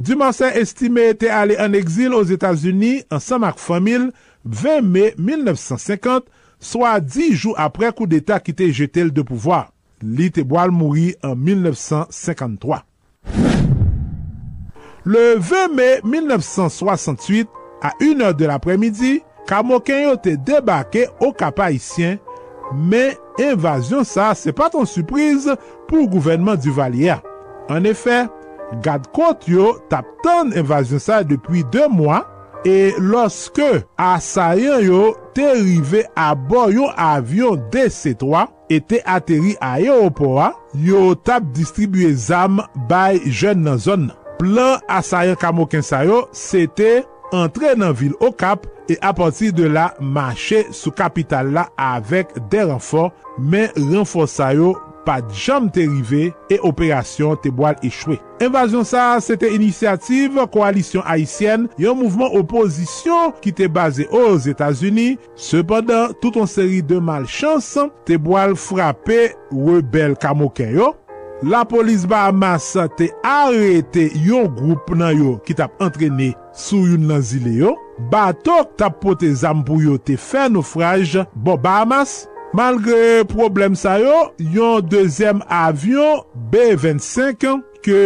Dumansè 0.00 0.52
estime 0.60 1.08
te 1.16 1.30
ale 1.32 1.56
an 1.62 1.76
exil 1.78 2.14
os 2.16 2.32
Etats-Unis 2.34 3.06
ansam 3.12 3.46
ak 3.48 3.60
famil 3.62 4.10
20 4.44 4.82
mai 4.84 5.14
1950, 5.16 6.26
swa 6.60 6.96
10 7.00 7.32
jou 7.36 7.54
apre 7.60 7.92
kou 7.92 8.08
d'Etat 8.10 8.44
ki 8.44 8.54
te 8.56 8.68
jetel 8.70 9.12
de 9.14 9.24
pouvoir. 9.26 9.70
Li 10.04 10.28
te 10.34 10.44
boal 10.44 10.74
mouri 10.74 11.14
an 11.24 11.38
1953. 11.40 12.82
Le 15.06 15.24
20 15.38 15.72
mai 15.78 16.00
1968, 16.04 17.48
a 17.82 17.92
1 18.00 18.20
heure 18.20 18.34
de 18.34 18.46
l'après-midi, 18.48 19.20
Kamoken 19.46 20.02
yo 20.02 20.16
te 20.18 20.34
debake 20.42 21.04
o 21.22 21.30
kapayisyen, 21.36 22.18
men 22.74 23.14
invasyon 23.38 24.02
sa 24.08 24.32
se 24.34 24.50
pa 24.50 24.66
ton 24.72 24.88
surprise 24.90 25.54
pou 25.86 26.08
gouvernement 26.10 26.58
du 26.58 26.72
Valier. 26.74 27.14
En 27.70 27.86
efè, 27.86 28.24
gad 28.84 29.06
kont 29.16 29.46
yo 29.50 29.74
tap 29.90 30.08
tan 30.24 30.52
evasyon 30.56 31.02
sa 31.02 31.22
depi 31.26 31.64
2 31.72 31.88
mwa, 31.92 32.22
e 32.66 32.92
loske 32.98 33.84
asayen 34.00 34.82
yo 34.88 35.00
te 35.36 35.46
rive 35.54 36.02
a 36.18 36.32
bo 36.34 36.66
yo 36.72 36.88
avyon 36.98 37.60
DC-3 37.70 38.46
e 38.72 38.80
te 38.82 39.02
ateri 39.06 39.54
a 39.62 39.76
Europoa, 39.80 40.52
yo 40.74 41.12
tap 41.14 41.46
distribuye 41.54 42.10
zam 42.18 42.58
bay 42.90 43.20
jen 43.30 43.62
nan 43.66 43.78
zon. 43.78 44.08
Plan 44.40 44.82
asayen 44.92 45.38
kamoken 45.40 45.84
sa 45.86 46.02
yo, 46.08 46.24
se 46.34 46.66
te 46.66 47.04
entre 47.34 47.76
nan 47.78 47.94
vil 47.96 48.16
o 48.22 48.32
kap 48.34 48.66
e 48.90 48.96
apati 49.02 49.52
de 49.54 49.68
la 49.70 49.92
mache 50.00 50.64
sou 50.70 50.94
kapital 50.94 51.52
la 51.54 51.68
avek 51.78 52.34
de 52.50 52.66
renfor, 52.66 53.12
men 53.38 53.70
renfor 53.76 54.28
sa 54.30 54.52
yo 54.56 54.74
pa 55.06 55.20
jam 55.30 55.70
te 55.72 55.86
rive 55.86 56.32
e 56.52 56.58
operasyon 56.66 57.38
te 57.44 57.52
boal 57.54 57.78
echwe. 57.86 58.18
Invasyon 58.42 58.84
sa, 58.88 59.06
se 59.24 59.38
te 59.40 59.48
inisiativ 59.54 60.36
koalisyon 60.52 61.06
Haitien, 61.06 61.70
yon 61.80 61.98
mouvment 62.02 62.36
oposisyon 62.36 63.32
ki 63.44 63.54
te 63.56 63.70
base 63.72 64.04
os 64.10 64.50
Etats-Unis, 64.50 65.22
sepadan 65.38 66.12
tout 66.20 66.36
an 66.40 66.50
seri 66.50 66.82
de 66.84 67.00
malchans 67.00 67.72
te 68.08 68.20
boal 68.20 68.58
frape 68.60 69.32
rebel 69.54 70.18
kamoken 70.20 70.76
yo. 70.76 70.92
La 71.44 71.66
polis 71.68 72.06
Bahamas 72.08 72.70
te 72.96 73.10
arete 73.20 74.06
yon 74.24 74.46
group 74.56 74.88
nan 74.96 75.12
yo 75.18 75.34
ki 75.44 75.52
tap 75.58 75.82
entrene 75.84 76.30
sou 76.56 76.86
yon 76.88 77.04
nan 77.10 77.20
zile 77.20 77.52
yo. 77.58 77.74
Batok 78.12 78.72
tap 78.80 79.02
pote 79.02 79.28
zam 79.36 79.60
pou 79.66 79.84
yo 79.84 79.98
te 80.00 80.16
fe 80.16 80.46
naufraj 80.48 81.18
bo 81.34 81.58
Bahamas. 81.60 82.22
Malgre 82.56 83.26
problem 83.28 83.74
sa 83.76 83.98
yo, 84.00 84.30
yon 84.40 84.84
dezem 84.88 85.42
avyon 85.52 86.22
B-25 86.48 87.58
ke 87.84 87.98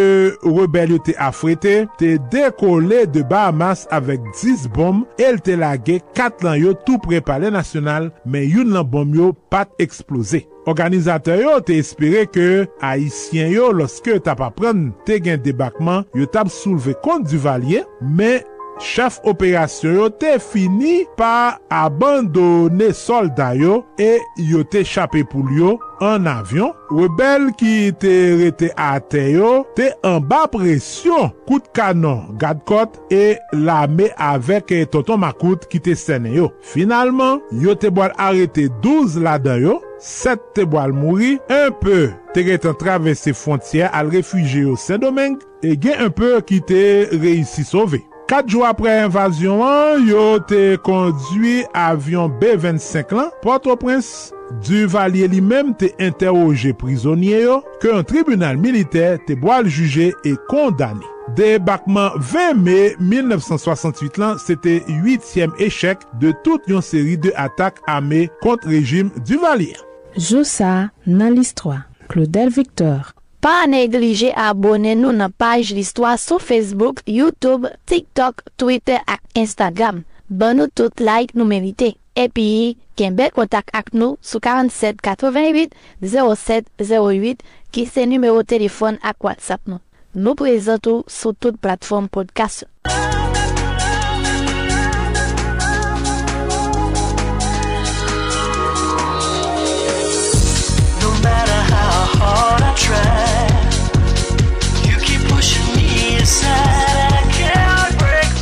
rebel 0.42 0.96
yo 0.96 0.98
te 1.07 1.14
afrete, 1.22 1.84
te 2.01 2.16
dekole 2.32 3.05
de 3.14 3.22
Bahamas 3.30 3.84
avek 3.94 4.24
10 4.40 4.66
bom, 4.74 5.05
el 5.22 5.38
te 5.46 5.55
lage 5.61 6.01
4 6.18 6.48
lan 6.48 6.59
yo 6.59 6.74
tou 6.82 6.98
prepale 7.05 7.53
nasyonal, 7.55 8.11
men 8.26 8.48
yon 8.51 8.74
lan 8.74 8.90
bom 8.90 9.14
yo 9.14 9.30
pat 9.55 9.70
eksplose. 9.78 10.42
Organizatè 10.66 11.38
yo 11.44 11.55
te 11.62 11.78
espere 11.78 12.26
ke 12.34 12.66
Haitien 12.82 13.55
yo 13.55 13.70
loske 13.76 14.18
tap 14.26 14.42
apren 14.51 14.88
te 15.07 15.22
gen 15.22 15.38
debakman, 15.46 16.09
yo 16.18 16.26
tap 16.26 16.51
souleve 16.51 16.98
kont 17.07 17.30
du 17.30 17.38
valye, 17.38 17.86
men 18.03 18.42
chef 18.81 19.20
operasyon 19.28 19.99
yo 19.99 20.09
te 20.11 20.39
fini 20.43 21.05
pa 21.18 21.59
abandone 21.70 22.91
solda 22.97 23.53
yo 23.55 23.83
e 24.01 24.16
yo 24.51 24.64
te 24.64 24.83
chape 24.87 25.22
pou 25.28 25.45
yo 25.55 25.76
an 26.01 26.26
avyon. 26.31 26.72
Rebel 26.91 27.51
ki 27.61 27.93
te 28.01 28.12
rete 28.41 28.70
ate 28.81 29.26
yo 29.35 29.51
te 29.76 29.91
an 30.07 30.24
ba 30.26 30.47
presyon 30.51 31.31
kout 31.49 31.68
kanon 31.76 32.33
gadkot 32.41 32.97
e 33.12 33.37
lame 33.55 34.09
avek 34.16 34.72
e 34.74 34.83
tonton 34.91 35.20
makout 35.22 35.68
ki 35.70 35.83
te 35.85 35.95
sene 35.99 36.33
yo. 36.35 36.51
Finalman, 36.72 37.41
yo 37.62 37.76
te 37.78 37.93
boal 37.93 38.14
arete 38.18 38.68
12 38.83 39.20
la 39.22 39.37
dan 39.43 39.61
yo, 39.62 39.78
7 40.01 40.55
te 40.57 40.64
boal 40.64 40.95
mouri, 40.97 41.37
un 41.53 41.74
peu 41.83 42.09
te 42.35 42.47
rete 42.49 42.72
travesse 42.81 43.35
fontyer 43.37 43.93
al 43.93 44.11
refuji 44.14 44.64
yo 44.64 44.78
Saint-Domingue 44.81 45.45
e 45.62 45.76
gen 45.76 46.07
un 46.07 46.14
peu 46.14 46.41
ki 46.47 46.62
te 46.64 46.83
reisi 47.12 47.66
sove. 47.68 48.01
4 48.31 48.47
jou 48.47 48.62
apre 48.62 48.93
invasyon 49.09 49.62
an, 49.66 50.05
yo 50.07 50.37
te 50.47 50.76
kondwi 50.87 51.64
avyon 51.74 52.31
B-25 52.39 53.11
lan, 53.16 53.33
Port-au-Prince, 53.43 54.31
Duvalier 54.62 55.33
li 55.33 55.41
menm 55.43 55.72
te 55.78 55.89
interoje 55.99 56.70
prizonye 56.78 57.41
yo, 57.43 57.57
ke 57.83 57.91
an 57.91 58.07
tribunal 58.07 58.59
militer 58.61 59.18
te 59.26 59.35
boal 59.35 59.66
juje 59.66 60.12
e 60.22 60.37
kondani. 60.47 61.03
Debakman 61.35 62.14
20 62.22 62.62
me 62.62 62.78
1968 63.03 64.22
lan, 64.22 64.39
se 64.39 64.55
te 64.62 64.78
8e 64.87 65.51
echec 65.66 66.07
de 66.22 66.31
tout 66.47 66.70
yon 66.70 66.87
seri 66.87 67.18
de 67.18 67.35
atak 67.35 67.83
ame 67.91 68.28
kont 68.45 68.62
rejim 68.70 69.11
Duvalier. 69.26 69.78
Joussa 70.14 70.93
nan 71.03 71.35
list 71.35 71.59
3, 71.64 71.83
Claudel 72.07 72.55
Victor 72.55 73.11
Pa 73.41 73.64
neglije 73.64 74.34
abone 74.36 74.93
nou 75.01 75.14
nan 75.16 75.32
paj 75.32 75.70
listwa 75.72 76.11
sou 76.20 76.36
Facebook, 76.36 77.01
Youtube, 77.09 77.70
TikTok, 77.88 78.43
Twitter 78.61 79.01
ak 79.09 79.24
Instagram. 79.32 80.03
Ban 80.28 80.61
nou 80.61 80.68
tout 80.68 81.01
like 81.01 81.32
nou 81.32 81.49
merite. 81.49 81.95
Epi, 82.12 82.76
ken 83.01 83.16
bel 83.16 83.32
kontak 83.32 83.72
ak 83.72 83.95
nou 83.97 84.18
sou 84.20 84.45
47 84.45 85.01
88 85.01 85.72
07 86.05 86.68
08 86.84 87.41
ki 87.72 87.86
se 87.88 88.05
numero 88.05 88.45
telefon 88.45 89.01
ak 89.01 89.24
WhatsApp 89.24 89.64
nou. 89.64 89.80
Nou 90.12 90.36
prezentou 90.36 91.09
sou 91.09 91.32
tout 91.32 91.57
platform 91.64 92.12
podcast. 92.12 92.68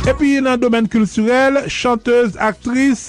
Epi 0.09 0.39
nan 0.41 0.57
domen 0.57 0.87
kulturel, 0.89 1.59
chanteuse, 1.69 2.37
aktris 2.41 3.03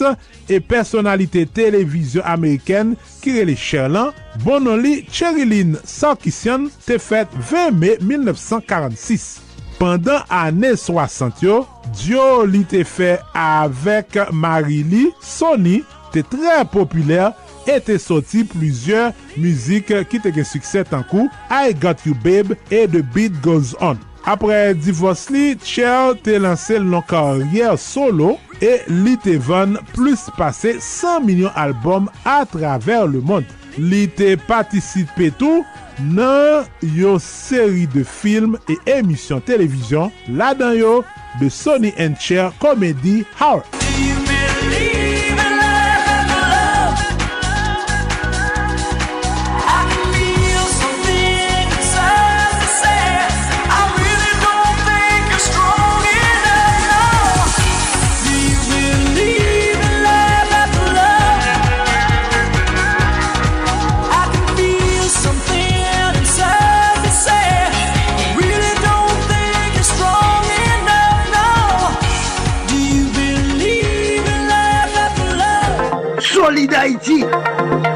e 0.50 0.58
personalite 0.60 1.46
televizyon 1.56 2.26
Ameriken 2.28 2.90
Kirele 3.22 3.54
Sherlan, 3.56 4.10
bonon 4.44 4.82
li 4.84 4.98
Cherilyn 5.08 5.78
Sarkisyan 5.88 6.66
te 6.84 6.98
fet 7.00 7.32
20 7.38 7.78
me 7.80 7.94
1946. 8.04 9.38
Pendan 9.78 10.26
ane 10.28 10.74
60 10.76 11.40
yo, 11.46 11.62
Dio 12.02 12.44
li 12.44 12.66
te 12.68 12.82
fe 12.84 13.14
avek 13.32 14.20
Marily 14.36 15.06
Sony 15.24 15.78
te 16.12 16.26
tre 16.26 16.60
populer 16.68 17.30
e 17.64 17.78
te 17.80 17.96
soti 18.02 18.44
plizye 18.52 19.08
muzik 19.40 19.94
ki 20.12 20.20
te 20.20 20.36
gen 20.36 20.52
sukset 20.52 20.92
an 20.92 21.08
kou 21.08 21.32
I 21.48 21.72
Got 21.72 22.04
You 22.04 22.18
Babe 22.20 22.60
e 22.68 22.84
The 22.84 23.00
Beat 23.16 23.40
Goes 23.40 23.72
On. 23.80 24.09
Apre 24.28 24.74
divos 24.76 25.28
li, 25.32 25.54
Cher 25.64 26.14
te 26.24 26.36
lanse 26.42 26.78
lon 26.82 27.04
karyer 27.08 27.78
solo 27.80 28.36
e 28.60 28.76
li 28.90 29.16
te 29.24 29.38
ven 29.40 29.78
plus 29.94 30.26
pase 30.36 30.76
100 30.78 31.24
milyon 31.24 31.56
albom 31.58 32.10
a 32.28 32.42
traver 32.48 33.08
le 33.08 33.24
mond. 33.24 33.48
Li 33.78 34.06
te 34.18 34.34
patisipe 34.48 35.30
tou 35.40 35.64
nan 36.00 36.66
yo 36.96 37.16
seri 37.22 37.86
de 37.94 38.04
film 38.04 38.58
e 38.68 38.76
emisyon 38.98 39.44
televizyon 39.48 40.12
la 40.36 40.52
dan 40.58 40.76
yo 40.76 41.00
de 41.40 41.48
Sonny 41.48 41.94
and 41.96 42.20
Cher 42.20 42.52
Comedy 42.60 43.24
Hour. 43.40 43.64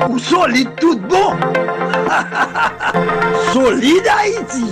Ou 0.09 0.19
solide 0.19 0.69
tout 0.81 0.99
bon 0.99 1.35
Solide 3.53 4.07
Haïti 4.19 4.65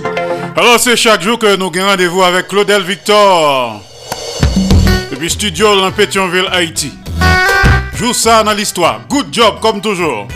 Alors 0.55 0.79
c'est 0.79 0.95
chaque 0.95 1.21
jour 1.21 1.37
que 1.39 1.55
nous 1.55 1.71
gagnons 1.71 1.87
rendez-vous 1.87 2.23
avec 2.23 2.47
Claudel 2.47 2.83
Victor 2.83 3.81
depuis 5.11 5.29
studio 5.29 5.75
dans 5.79 5.91
Pétionville, 5.91 6.47
Haïti. 6.51 6.91
Joue 7.95 8.13
ça 8.13 8.41
dans 8.43 8.53
l'histoire. 8.53 9.01
Good 9.07 9.27
job 9.31 9.59
comme 9.61 9.79
toujours. 9.79 10.27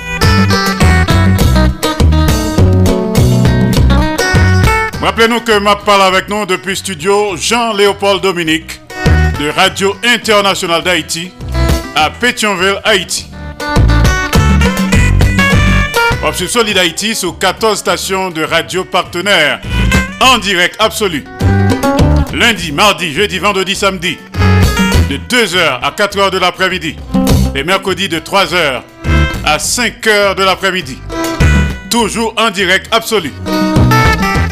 Rappelez-nous 5.01 5.41
que 5.41 5.57
m'a 5.57 5.75
parle 5.77 6.03
avec 6.03 6.29
nous 6.29 6.45
depuis 6.45 6.75
studio 6.75 7.35
Jean-Léopold 7.35 8.21
Dominique 8.21 8.79
de 9.39 9.49
Radio 9.49 9.95
Internationale 10.03 10.83
d'Haïti 10.83 11.31
à 11.95 12.11
Pétionville, 12.11 12.79
Haïti. 12.83 13.27
On 16.23 16.33
suit 16.33 16.47
Solid 16.47 16.77
Haïti 16.77 17.15
sur 17.15 17.37
14 17.37 17.77
stations 17.77 18.31
de 18.31 18.43
radio 18.43 18.83
partenaires 18.83 19.61
en 20.19 20.39
direct 20.39 20.75
absolu. 20.79 21.23
Lundi, 22.33 22.71
mardi, 22.71 23.13
jeudi, 23.13 23.39
vendredi, 23.39 23.75
samedi 23.75 24.17
de 25.09 25.17
2h 25.17 25.79
à 25.81 25.91
4h 25.91 26.31
de 26.31 26.37
l'après-midi 26.37 26.95
et 27.55 27.63
mercredi 27.63 28.09
de 28.09 28.19
3h 28.19 28.81
à 29.45 29.57
5h 29.57 30.35
de 30.35 30.43
l'après-midi. 30.43 30.97
Toujours 31.89 32.33
en 32.37 32.49
direct 32.49 32.93
absolu. 32.93 33.31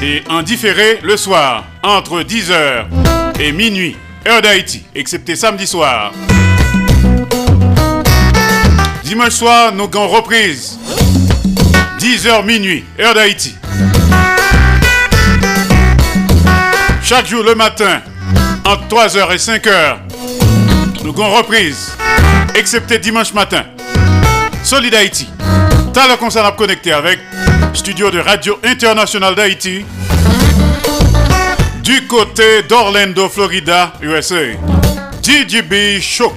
Et 0.02 0.24
en 0.30 0.44
différé 0.44 1.00
le 1.04 1.18
soir 1.18 1.66
entre 1.84 2.22
10h 2.22 2.86
et 3.40 3.52
minuit, 3.52 3.98
heure 4.28 4.42
d'Haïti, 4.42 4.84
excepté 4.94 5.36
samedi 5.36 5.68
soir. 5.68 6.14
Dimanche 9.04 9.34
soir, 9.34 9.74
nous 9.74 9.86
avons 9.86 10.08
reprise. 10.08 10.80
10h 12.00 12.46
minuit, 12.46 12.84
heure 13.00 13.14
d'Haïti. 13.14 13.56
Chaque 17.02 17.28
jour 17.28 17.44
le 17.44 17.56
matin, 17.56 18.02
entre 18.66 18.88
3h 18.88 19.34
et 19.34 19.38
5h, 19.38 19.98
nous 21.04 21.12
avons 21.12 21.36
reprise. 21.36 21.92
Excepté 22.56 22.98
dimanche 23.00 23.34
matin. 23.34 23.64
Solid 24.64 24.94
Haïti. 24.96 25.28
T'as 25.94 26.08
le 26.08 26.18
concert 26.18 26.46
à 26.46 26.52
connecter 26.54 26.92
avec 26.92 27.20
studio 27.74 28.10
de 28.10 28.20
Radio 28.20 28.60
Internationale 28.64 29.36
d'Haïti 29.36 29.86
du 31.84 32.08
côté 32.08 32.64
d'Orlando, 32.64 33.30
Florida, 33.30 33.94
USA. 34.02 34.54
DJB 35.22 36.02
Show. 36.02 36.34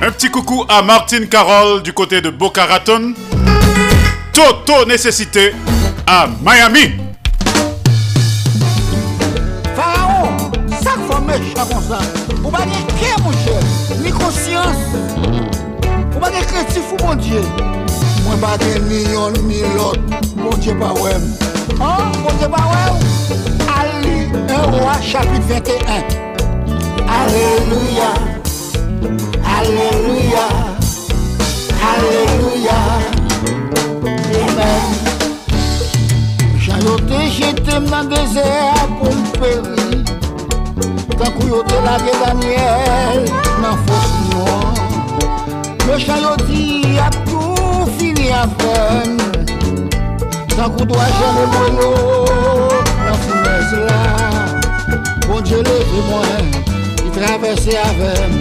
Un 0.00 0.12
petit 0.12 0.30
coucou 0.30 0.64
à 0.68 0.80
Martine 0.82 1.28
Carole 1.28 1.82
du 1.82 1.92
côté 1.92 2.20
de 2.20 2.30
Boca 2.30 2.64
Raton. 2.64 3.14
Toto 4.38 4.84
Nécessité 4.86 5.52
à 6.06 6.28
Miami. 6.40 6.92
Pharaon, 9.74 10.28
ça 10.80 10.92
faut 11.08 11.20
méchant 11.22 11.66
comme 11.68 11.82
ça. 11.82 11.98
Vous 12.36 12.48
pas 12.48 12.60
de 12.60 13.22
mon 13.24 13.32
cher, 13.32 13.60
ni 14.00 14.12
conscience. 14.12 14.76
Vous 16.12 16.20
pas 16.20 16.30
de 16.30 16.36
créatif 16.44 16.84
mon 17.02 17.16
Dieu? 17.16 17.40
Moi 18.22 18.36
pas 18.40 18.56
de 18.58 18.78
million, 18.82 19.32
ni 19.42 19.62
l'autre. 19.74 19.98
Mon 20.36 20.56
Dieu 20.58 20.72
pas 20.78 20.92
ouais. 20.92 21.16
Hein, 21.80 22.12
mon 22.22 22.30
Dieu 22.38 22.48
pas 22.48 22.62
ouais. 22.62 22.94
Ali, 23.76 24.28
un 24.50 24.70
roi, 24.70 24.92
chapitre 25.02 25.48
21. 25.48 26.04
Alléluia. 27.08 28.14
Alléluia. 29.58 30.48
Alléluia. 31.82 33.17
yo 36.88 36.96
te 37.08 37.20
jetem 37.28 37.84
nan 37.92 38.08
dese 38.08 38.44
pou 38.98 39.12
mperi 39.12 40.04
Takou 41.20 41.48
yo 41.50 41.60
te 41.68 41.80
lage 41.84 42.14
Daniel 42.22 43.26
nan 43.60 43.76
fos 43.84 44.14
mwen 44.30 44.78
Me 45.84 45.98
chan 46.04 46.22
yo 46.24 46.32
di 46.46 46.96
ap 47.04 47.18
tou 47.28 47.84
fini 47.98 48.30
afen 48.32 49.18
Takou 50.54 50.88
do 50.88 50.96
a 50.96 51.10
jen 51.18 51.42
e 51.42 51.46
mwen 51.52 51.78
yo 51.82 51.92
nan 53.04 53.20
founes 53.26 53.76
la 53.84 54.00
Bon 55.26 55.44
dje 55.44 55.60
leve 55.68 56.02
mwen, 56.08 56.50
i 57.04 57.12
travese 57.12 57.76
avem 57.84 58.40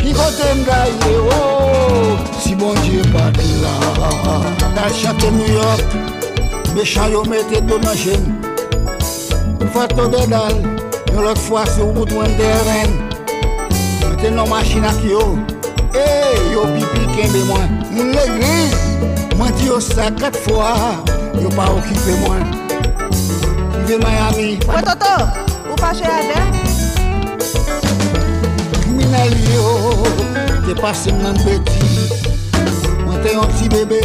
Ki 0.00 0.12
kote 0.12 0.52
mga 0.60 0.84
ye 0.92 1.16
yo, 1.16 1.40
oh, 1.40 2.30
si 2.36 2.52
bon 2.54 2.76
dje 2.84 3.04
pati 3.16 3.60
la 3.64 3.76
Dal 4.76 4.92
chate 4.92 5.32
New 5.32 5.54
York 5.56 6.19
Me 6.74 6.84
chayo 6.84 7.24
mette 7.24 7.60
do 7.66 7.78
nan 7.78 7.96
jen 7.96 8.22
Mwen 9.58 10.10
de 10.12 10.26
dal 10.30 10.54
Yon 11.10 11.24
lot 11.24 11.38
fwa 11.38 11.64
se 11.66 11.82
ou 11.82 11.92
bout 11.92 12.12
mwen 12.14 12.36
deren 12.38 12.92
Mette 14.06 14.30
nan 14.30 14.46
machina 14.48 14.92
ki 15.00 15.10
yo 15.10 15.24
E 15.98 16.04
yo 16.52 16.68
pipi 16.76 17.08
kembe 17.16 17.42
mwen 17.48 17.74
Moun 17.90 18.12
l'eglis 18.14 18.76
Mwen 19.34 19.50
di 19.58 19.66
yo 19.66 19.80
sa 19.82 20.12
kat 20.14 20.38
fwa 20.46 20.70
Yo 21.42 21.50
pa 21.56 21.66
okipe 21.74 22.14
mwen 22.22 22.46
Mwen 23.88 24.04
Miami. 24.04 24.60
Mwen 24.68 24.86
toto, 24.86 25.14
ou 25.66 25.76
pa 25.80 25.90
che 25.90 26.06
ade? 26.06 26.38
Minel 28.94 29.34
yo 29.50 29.66
Te 30.68 30.78
pase 30.78 31.18
mnen 31.18 31.34
beti 31.42 31.82
Mwen 33.02 33.18
te 33.26 33.34
yon 33.34 33.58
ti 33.58 33.72
bebe 33.74 34.04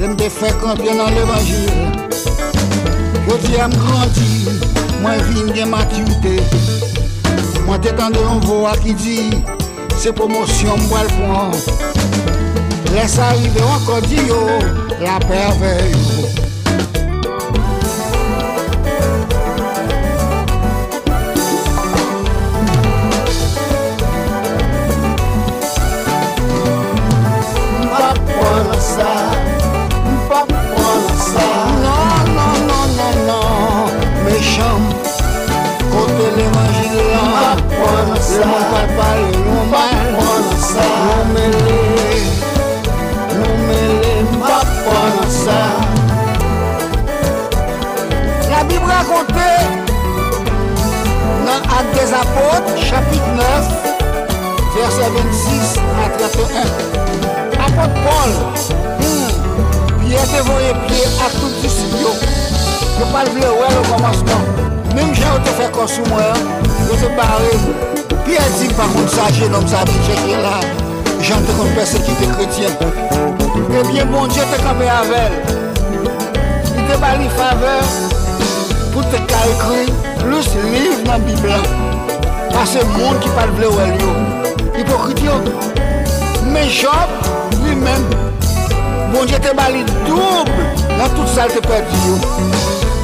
Lem 0.00 0.16
de 0.16 0.32
fek 0.32 0.64
anpye 0.64 0.96
nan 0.96 1.12
levangil 1.12 1.89
Yo 3.30 3.36
di 3.38 3.54
am 3.60 3.70
grandi 3.70 4.50
Mwen 5.02 5.20
vin 5.28 5.52
gen 5.54 5.68
maturite 5.70 6.42
Mwen 7.66 7.80
te 7.80 7.92
tende 7.94 8.18
yon 8.18 8.40
voa 8.42 8.72
ki 8.82 8.94
di 8.98 9.18
Se 10.02 10.10
promosyon 10.10 10.82
mwen 10.88 11.06
l'pon 11.06 11.54
Lès 12.90 13.14
arrive 13.22 13.62
anko 13.62 14.00
di 14.08 14.18
yo 14.26 14.42
La 14.98 15.20
perve 15.28 15.76
yo 15.92 16.19
Le 38.30 38.44
mwen 38.46 38.64
kwa 38.70 38.80
pale, 38.96 39.30
nou 39.44 39.64
mwen 39.66 39.70
pwana 39.70 40.58
sa 40.62 40.84
Nou 41.04 41.24
mele, 41.34 41.78
nou 43.34 43.56
mele 43.66 44.12
mwa 44.36 44.60
pwana 44.84 45.24
sa 45.34 45.56
La 48.52 48.62
Bib 48.70 48.86
rakonte 48.86 49.50
Nan 51.42 51.66
ak 51.74 51.90
des 51.96 52.14
apot, 52.20 52.70
chapit 52.78 53.26
9 53.34 53.44
Verset 54.76 55.10
26 55.10 55.74
a 55.98 56.08
31 56.22 56.70
Apot 57.66 57.92
Paul 58.06 58.32
Piye 59.98 60.22
te 60.30 60.40
voye 60.46 60.72
piye 60.86 61.06
ak 61.26 61.32
tout 61.40 61.62
disipyo 61.64 62.14
Yo 63.00 63.10
pal 63.10 63.34
vle 63.34 63.56
wè 63.58 63.72
yo 63.74 63.86
komansman 63.90 64.52
Mèm 64.94 65.10
jè 65.18 65.26
ou 65.34 65.42
te 65.46 65.52
fè 65.58 65.66
konsou 65.74 66.06
mwen, 66.10 66.46
yo 66.86 66.96
te 66.98 67.10
pare 67.18 67.98
Ye 68.30 68.38
dik 68.60 68.76
pa 68.78 68.86
moun 68.86 69.08
sa 69.10 69.26
jenom 69.34 69.66
sa 69.66 69.82
bi 69.82 69.96
cheke 70.06 70.36
la 70.38 70.60
Jan 71.18 71.42
te 71.42 71.54
kon 71.58 71.72
persekite 71.74 72.28
kretien 72.36 72.70
Ebyen 73.74 74.06
moun 74.12 74.30
je 74.30 74.44
te 74.52 74.60
kape 74.62 74.86
avel 74.86 75.34
I 76.78 76.84
te 76.86 76.98
bali 77.02 77.26
faveur 77.34 77.90
Pou 78.92 79.02
te 79.10 79.18
ka 79.32 79.42
ekri 79.50 79.90
Plus 80.22 80.52
liv 80.62 81.02
nan 81.08 81.26
bibla 81.26 81.58
Pase 82.54 82.86
moun 82.94 83.18
ki 83.18 83.34
pal 83.34 83.50
vle 83.58 83.74
wel 83.74 83.98
yo 83.98 84.14
Hipokrit 84.78 85.26
yo 85.26 85.42
Men 86.54 86.70
job 86.70 87.18
li 87.66 87.74
men 87.82 88.06
Moun 89.10 89.26
je 89.26 89.42
te 89.42 89.58
bali 89.58 89.82
double 90.06 90.70
Nan 90.94 91.08
tout 91.18 91.26
sal 91.34 91.50
te 91.50 91.66
perdi 91.66 92.04
yo 92.06 92.20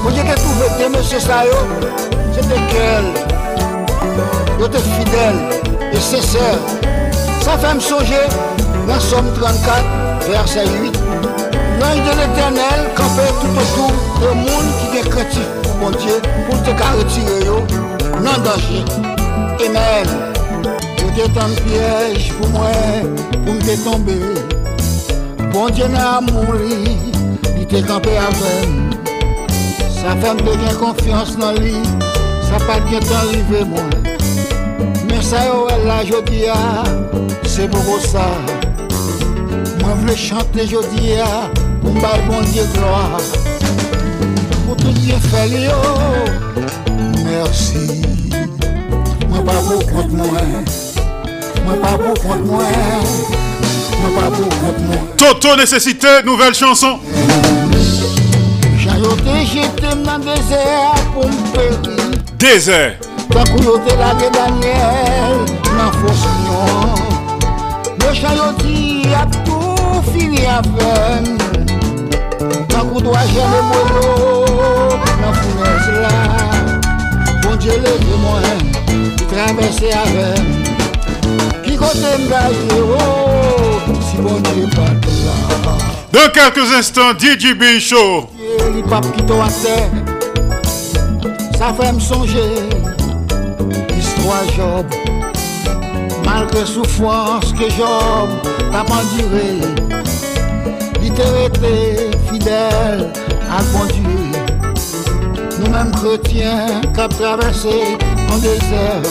Moun 0.05 0.15
je 0.15 0.23
te 0.23 0.43
touve 0.45 0.75
te 0.79 0.93
mese 0.95 1.27
sa 1.27 1.43
yo 1.51 1.65
Se 2.31 2.47
te 2.47 2.69
kel 2.71 3.26
Yo 4.59 4.69
te 4.69 4.79
fidèle 4.79 5.61
et 5.93 6.01
sincère. 6.01 6.59
Ça 7.41 7.59
fait 7.59 7.75
me 7.75 7.81
songer 7.81 8.27
dans 8.89 8.99
Somme 8.99 9.33
34, 9.35 9.85
verset 10.31 10.67
8. 10.67 10.99
L'ange 11.81 12.03
de 12.05 12.11
l'éternel 12.19 12.81
campait 12.97 13.33
tout 13.41 13.53
autour 13.61 13.93
de 14.23 14.35
monde 14.35 14.71
qui 14.91 14.99
est 14.99 15.09
chrétien 15.11 15.43
pour 15.63 15.75
bon 15.75 15.91
Dieu, 15.91 16.21
pour 16.49 16.63
te 16.63 16.71
retirer 16.71 17.47
non 18.23 18.43
danger. 18.43 18.85
Amen. 19.65 20.07
Yo 20.99 21.11
te 21.11 21.29
tant 21.31 21.53
piège 21.67 22.33
pour 22.35 22.49
moi, 22.49 22.71
pour 23.45 23.55
me 23.55 23.85
tomber. 23.85 24.23
Bon 25.53 25.69
Dieu 25.69 25.87
n'a 25.87 26.21
mouru, 26.21 26.85
il 27.59 27.67
te 27.67 27.87
campé 27.87 28.11
avec 28.17 28.37
moi. 28.39 28.99
Ça 29.89 30.17
fait 30.21 30.35
me 30.35 30.41
donner 30.41 30.75
confiance 30.79 31.37
dans 31.37 31.53
lui, 31.53 31.75
ça 32.43 32.65
pas 32.65 32.81
bien 32.81 33.01
t'arriver 33.01 33.65
moi. 33.65 34.06
Mais 35.27 35.39
ça 35.39 35.47
yo 35.47 35.67
elle 35.69 35.89
là 35.89 36.05
jodi 36.05 36.47
a, 36.47 36.85
c'est 37.45 37.69
pour 37.69 38.01
ça. 38.01 38.27
Moi 39.81 39.95
vle 40.03 40.17
chanter 40.17 40.69
jodi 40.69 41.15
a, 41.15 41.51
pour 41.81 41.93
m'bailler 41.93 42.23
bon 42.29 42.43
Dieu 42.43 42.63
gloire. 42.75 43.19
Pour 44.67 44.77
tout 44.77 44.95
fait 45.31 45.49
li, 45.49 45.65
yo. 45.65 45.73
Merci. 47.25 48.03
Moi 49.29 49.45
pas 49.45 49.53
pour 49.69 49.85
contre 49.87 50.11
moi. 50.11 50.27
Moi 51.65 51.75
pas 51.83 51.99
pour 51.99 52.15
contre 52.23 52.45
moi. 52.45 52.63
Moi 54.01 54.11
pas 54.21 54.31
pour 54.31 54.49
contre 54.49 54.81
moi. 54.81 54.97
Toto 55.17 55.57
nécessité, 55.57 56.23
nouvelle 56.25 56.55
chanson. 56.55 57.01
Dans 58.87 60.19
le 60.19 60.25
désert 60.25 60.95
pour 61.13 61.27
me. 61.27 62.17
Désert. 62.39 63.06
Takou 63.31 63.63
yo 63.63 63.79
te 63.85 63.97
lage 63.97 64.31
Daniel 64.35 65.45
nan 65.77 65.91
fos 66.01 66.23
nyon 66.45 66.95
Me 68.01 68.13
chayoti 68.15 69.07
ap 69.17 69.35
tou 69.47 70.03
fini 70.13 70.47
aven 70.47 71.37
Takou 72.69 73.01
do 73.01 73.15
a 73.15 73.25
jeme 73.33 73.61
mwelo 73.71 74.99
nan 75.21 75.35
founes 75.35 75.87
la. 76.03 76.15
Bondye 77.43 77.77
leve 77.83 78.17
mwen, 78.23 78.65
ki 79.17 79.29
travese 79.31 79.93
aven 80.03 80.51
Ki 81.65 81.77
kote 81.77 82.13
mga 82.25 82.43
yo, 82.71 82.83
oh, 82.97 83.95
si 84.11 84.23
bondye 84.23 84.69
pat 84.75 85.09
la. 85.25 85.37
Dans 86.13 86.31
quelques 86.33 86.73
instants, 86.73 87.13
DJ 87.19 87.55
B 87.59 87.79
Show. 87.81 88.29
Li 88.75 88.83
pap 88.89 89.05
ki 89.17 89.27
to 89.29 89.41
a 89.43 89.51
se, 89.53 89.77
sa 91.59 91.75
fe 91.77 91.91
m 91.93 92.01
sonje. 92.01 92.96
Histoire 94.07 94.49
Job. 94.57 94.87
Malgré 96.25 96.65
souffrance 96.65 97.53
que 97.53 97.71
Job 97.71 98.29
t'a 98.73 98.83
enduré, 98.83 99.61
été 101.47 102.11
fidèle 102.31 103.13
à 103.51 103.63
bon 103.73 103.87
Dieu. 103.87 104.41
Nous-mêmes 105.59 105.91
chrétiens 105.93 106.81
avons 106.97 107.09
traversé 107.09 107.97
en 108.31 108.39
désert, 108.39 109.03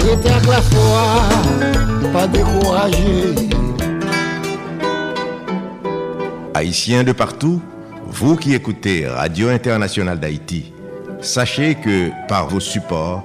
avec 0.00 0.46
la 0.46 0.62
foi, 0.62 2.12
pas 2.12 2.26
découragé. 2.26 3.34
Haïtiens 6.54 7.04
de 7.04 7.12
partout, 7.12 7.60
vous 8.06 8.36
qui 8.36 8.54
écoutez 8.54 9.06
Radio 9.06 9.48
Internationale 9.48 10.18
d'Haïti, 10.20 10.72
sachez 11.20 11.74
que 11.74 12.10
par 12.28 12.48
vos 12.48 12.60
supports, 12.60 13.24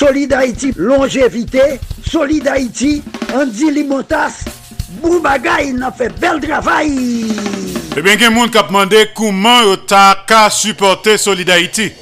Solid 0.00 0.32
Haïti, 0.32 0.72
longévité. 0.78 1.78
Solid 2.10 2.48
Haïti, 2.48 3.02
Andy 3.34 3.70
Limotas. 3.70 4.46
Boubagaï, 5.02 5.74
n'a 5.74 5.92
fait 5.92 6.08
bel 6.18 6.40
travail. 6.40 7.26
Eh 7.94 8.00
bien, 8.00 8.14
il 8.14 8.22
y 8.22 8.24
a 8.24 8.30
qui 8.30 8.58
ont 8.58 8.66
demandé 8.66 9.10
comment 9.14 9.62
vous 9.62 9.76
avez 9.94 10.50
supporter 10.50 11.18
Solid 11.18 11.50
Haïti. 11.50 11.92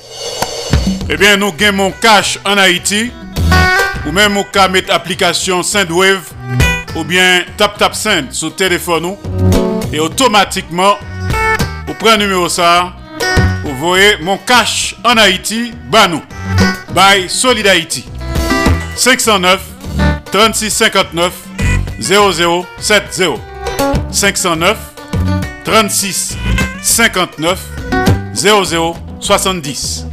Eh 1.10 1.16
bien, 1.16 1.36
nous 1.36 1.52
avons 1.60 1.76
mon 1.76 1.90
cash 1.90 2.38
en 2.44 2.56
Haïti. 2.56 3.10
Ou 4.06 4.12
même 4.12 4.34
vous 4.34 4.44
pouvez 4.44 4.68
mettre 4.68 4.90
l'application 4.90 5.64
SendWave 5.64 6.22
ou 6.94 7.02
bien 7.02 7.42
TapTapSend 7.56 8.30
sur 8.30 8.50
le 8.50 8.54
téléphone. 8.54 9.02
nous. 9.02 9.16
Et 9.92 9.98
automatiquement, 9.98 10.94
vous 11.84 11.94
prenez 11.98 12.18
numéro 12.18 12.48
ça, 12.48 12.92
vous 13.64 13.74
voyez 13.76 14.18
mon 14.22 14.38
cash 14.38 14.94
en 15.04 15.16
Haïti, 15.16 15.72
bah. 15.90 16.06
By 16.98 17.28
Solid 17.28 17.64
Haïti. 17.64 18.04
509 18.96 19.60
36 20.32 20.70
59 20.74 21.32
0070. 22.00 23.38
509 24.10 24.76
36 25.64 26.36
59 26.82 27.60
0070. 28.34 30.06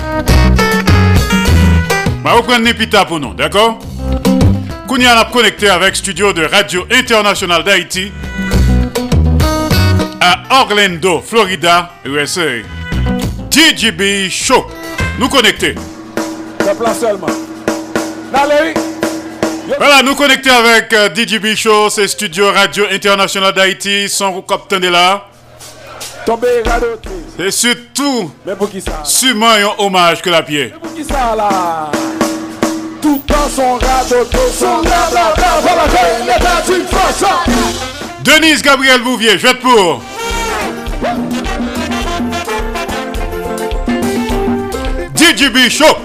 Bah, 2.23 2.33
vous 2.35 2.43
prenez 2.43 2.65
Nipita 2.71 3.05
pour 3.05 3.19
nous, 3.19 3.33
d'accord? 3.33 3.79
Kounia 4.87 5.17
a 5.19 5.25
connecté 5.25 5.67
avec 5.69 5.95
studio 5.95 6.33
de 6.33 6.45
Radio 6.45 6.85
Internationale 6.91 7.63
d'Haïti 7.63 8.11
à 10.21 10.61
Orlando, 10.61 11.19
Florida, 11.25 11.93
USA. 12.05 12.61
DJB 13.49 14.29
Show. 14.29 14.67
Nous 15.17 15.29
connecter. 15.29 15.73
Seulement. 16.99 17.27
Allez, 18.33 18.73
Voilà, 19.77 20.01
nous 20.01 20.15
connecter 20.15 20.49
avec 20.49 20.91
euh, 20.93 21.09
DJB 21.13 21.55
Show, 21.55 21.91
c'est 21.91 22.07
Studio 22.07 22.51
Radio 22.51 22.85
International 22.91 23.53
d'Haïti, 23.53 24.09
son 24.09 24.41
capitaine 24.41 24.83
est 24.83 24.89
là. 24.89 25.25
Et 27.37 27.51
surtout, 27.51 28.31
Mais 28.43 28.55
pour 28.55 28.71
qui 28.71 28.81
ça 28.81 29.01
sûrement 29.03 29.51
un 29.51 29.83
hommage 29.83 30.23
que 30.23 30.29
la 30.31 30.41
pied. 30.41 30.73
Pour 30.81 30.91
qui 30.95 31.03
ça 31.03 31.35
là? 31.35 31.91
Tout 32.99 33.21
dans 33.27 33.49
son 33.55 33.73
radeau, 33.75 34.27
son 34.59 34.79
blabla, 34.81 35.33
voilà, 35.61 35.83
il 36.23 36.29
est 36.29 36.77
une 36.77 36.87
force. 36.87 37.23
Denise 38.23 38.63
Gabriel 38.63 39.01
Bouvier, 39.01 39.37
je 39.37 39.53
pour. 39.57 40.01
DJB 45.15 45.69
Show. 45.69 46.04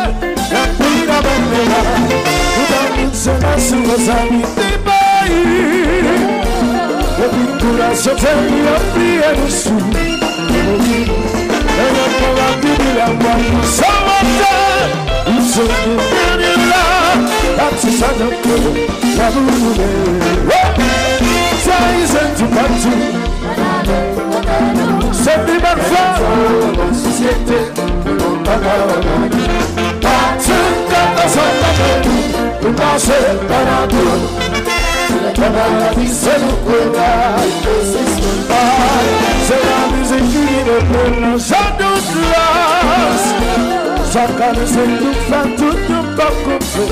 nasce 3.29 3.75
nos 3.75 4.09
amigos 4.09 4.49
de 4.55 4.77
Bahia 4.79 6.17
A 7.19 7.29
pintura 7.29 7.95
se 7.95 8.09
tenha 8.09 8.79
fria 8.93 9.33
no 9.35 9.51
sul 9.51 9.77
Ela 11.77 12.05
fala 12.17 12.47
de 12.61 12.71
Milagua 12.81 13.35
Samanta 13.63 14.55
O 15.27 15.39
seu 15.43 15.67
que 15.67 15.93
tem 16.09 16.57
lá 16.67 16.87
A 17.59 17.69
tissa 17.75 18.07
da 18.07 18.27
cor 18.41 18.63
Na 19.17 19.27
lua 19.29 19.73
Sai 21.63 21.97
gente 22.07 22.43
partiu 22.55 22.97
Sempre 25.13 25.55
marfado 25.59 26.09
Sempre 26.09 26.09
marfado 26.09 26.95
Sempre 26.95 27.59
marfado 30.43 30.80
Se 36.21 36.33
nou 36.37 36.55
kwena 36.65 37.09
Se 39.47 39.57
la 39.65 39.77
mizik 39.91 40.25
ki 40.31 40.43
ne 40.67 40.77
plen 40.89 41.15
Jan 41.47 41.69
nou 41.79 41.97
glas 42.09 43.23
Jan 44.13 44.29
kane 44.37 44.65
se 44.73 44.83
nou 44.91 45.13
fan 45.29 45.47
Tout 45.57 45.81
nou 45.89 46.03
pa 46.17 46.27
koupe 46.43 46.85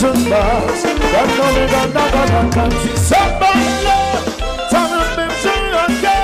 Zon 0.00 0.18
bas 0.28 0.78
Gana 1.12 1.46
me 1.56 1.64
gana 1.72 2.04
gana 2.14 2.40
kanti 2.56 2.92
Se 3.08 3.20
pananou 3.40 4.04
Sa 4.70 4.80
nou 4.92 5.04
mèm 5.16 5.32
jen 5.44 5.64
anke 5.84 6.16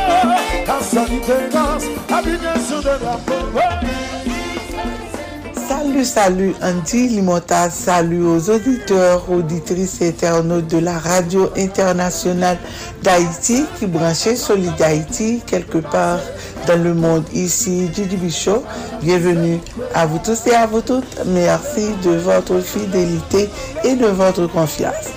Salut, 5.86 6.04
salut, 6.04 6.54
Andy 6.62 7.06
Limontas, 7.06 7.70
salut 7.70 8.26
aux 8.26 8.50
auditeurs, 8.50 9.30
auditrices 9.30 10.00
et 10.00 10.08
internautes 10.08 10.66
de 10.66 10.78
la 10.78 10.98
radio 10.98 11.48
internationale 11.56 12.58
d'Haïti 13.04 13.64
qui 13.78 13.86
branchait 13.86 14.34
Solid 14.34 14.82
Haïti 14.82 15.42
quelque 15.46 15.78
part 15.78 16.18
dans 16.66 16.82
le 16.82 16.92
monde. 16.92 17.22
Ici, 17.32 17.88
Didi 17.88 18.16
Bichot, 18.16 18.64
bienvenue 19.00 19.60
à 19.94 20.06
vous 20.06 20.18
tous 20.18 20.48
et 20.48 20.54
à 20.54 20.66
vous 20.66 20.80
toutes. 20.80 21.24
Merci 21.24 21.94
de 22.02 22.16
votre 22.16 22.58
fidélité 22.58 23.48
et 23.84 23.94
de 23.94 24.06
votre 24.06 24.48
confiance. 24.48 25.12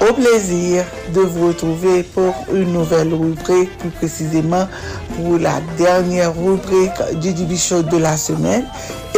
Au 0.00 0.12
plaisir 0.12 0.84
de 1.14 1.20
vous 1.20 1.48
retrouver 1.48 2.02
pour 2.02 2.34
une 2.52 2.72
nouvelle 2.72 3.14
rubrique, 3.14 3.78
plus 3.78 3.90
précisément 3.90 4.68
pour 5.16 5.38
la 5.38 5.60
dernière 5.76 6.36
rubrique 6.36 7.18
du 7.20 7.32
Dibi 7.32 7.58
Show 7.58 7.82
de 7.82 7.96
la 7.96 8.16
semaine. 8.16 8.64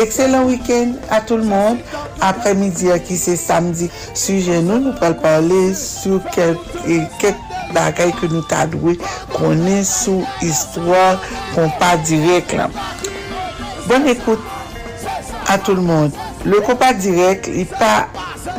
Excellent 0.00 0.44
week-end 0.44 0.92
à 1.10 1.20
tout 1.20 1.36
le 1.36 1.44
monde. 1.44 1.78
Après-midi, 2.20 2.86
qui 3.06 3.16
c'est 3.16 3.36
samedi, 3.36 3.90
sujet 4.14 4.62
nous, 4.62 4.78
nous 4.78 4.92
allons 5.00 5.14
parler 5.14 5.74
sur 5.74 6.22
quelques, 6.30 6.60
quelques 7.18 7.36
bagailles 7.74 8.14
que 8.20 8.26
nous 8.26 8.42
t'adouer 8.42 8.98
qu'on 9.32 9.66
est 9.66 9.84
sous 9.84 10.24
histoire 10.40 11.20
qu'on 11.54 11.68
pas 11.70 11.96
direct 11.96 12.52
là. 12.52 12.70
Bonne 13.86 14.06
écoute 14.06 14.40
à 15.48 15.58
tout 15.58 15.74
le 15.74 15.82
monde. 15.82 16.12
Le 16.44 16.60
compas 16.60 16.92
direct, 16.92 17.50
il 17.52 17.66
pas 17.66 18.08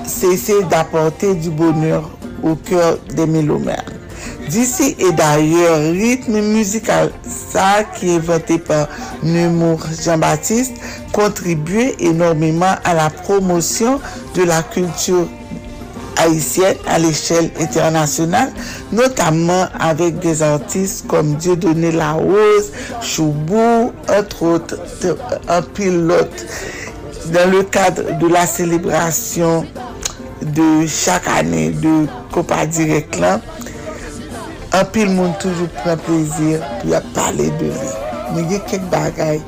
cessé 0.05 0.63
d'apporter 0.63 1.35
du 1.35 1.49
bonheur 1.49 2.09
au 2.43 2.55
cœur 2.55 2.97
des 3.13 3.25
mélomères. 3.25 3.98
D'ici 4.49 4.95
et 4.97 5.11
d'ailleurs, 5.11 5.77
rythme 5.91 6.41
musical, 6.41 7.11
ça 7.23 7.83
qui 7.83 8.09
est 8.09 8.15
inventé 8.15 8.57
par 8.57 8.87
Nemours 9.21 9.85
Jean-Baptiste, 10.03 10.73
contribuait 11.13 11.95
énormément 11.99 12.73
à 12.83 12.95
la 12.95 13.11
promotion 13.11 14.01
de 14.33 14.41
la 14.41 14.63
culture 14.63 15.27
haïtienne 16.17 16.77
à 16.87 16.97
l'échelle 16.97 17.51
internationale, 17.59 18.51
notamment 18.91 19.67
avec 19.79 20.17
des 20.17 20.41
artistes 20.41 21.05
comme 21.05 21.35
Dieudonné 21.35 21.91
Larose, 21.91 22.71
Choubou, 23.03 23.91
entre 24.09 24.43
autres, 24.43 24.79
un 25.47 25.61
pilote. 25.61 26.47
Dans 27.31 27.51
le 27.51 27.61
cadre 27.61 28.17
de 28.17 28.27
la 28.27 28.47
célébration 28.47 29.63
de 30.41 30.87
chaque 30.87 31.27
année 31.27 31.69
de 31.69 32.07
Copa 32.31 32.65
Direct 32.65 33.15
Anpil 34.77 35.09
moun 35.09 35.31
toujou 35.41 35.65
pran 35.79 35.97
plezir 36.05 36.61
pou 36.79 36.91
ya 36.93 37.01
pale 37.15 37.47
de 37.57 37.71
li. 37.73 37.91
Men 38.35 38.45
gen 38.51 38.61
kek 38.69 38.83
bagay 38.91 39.39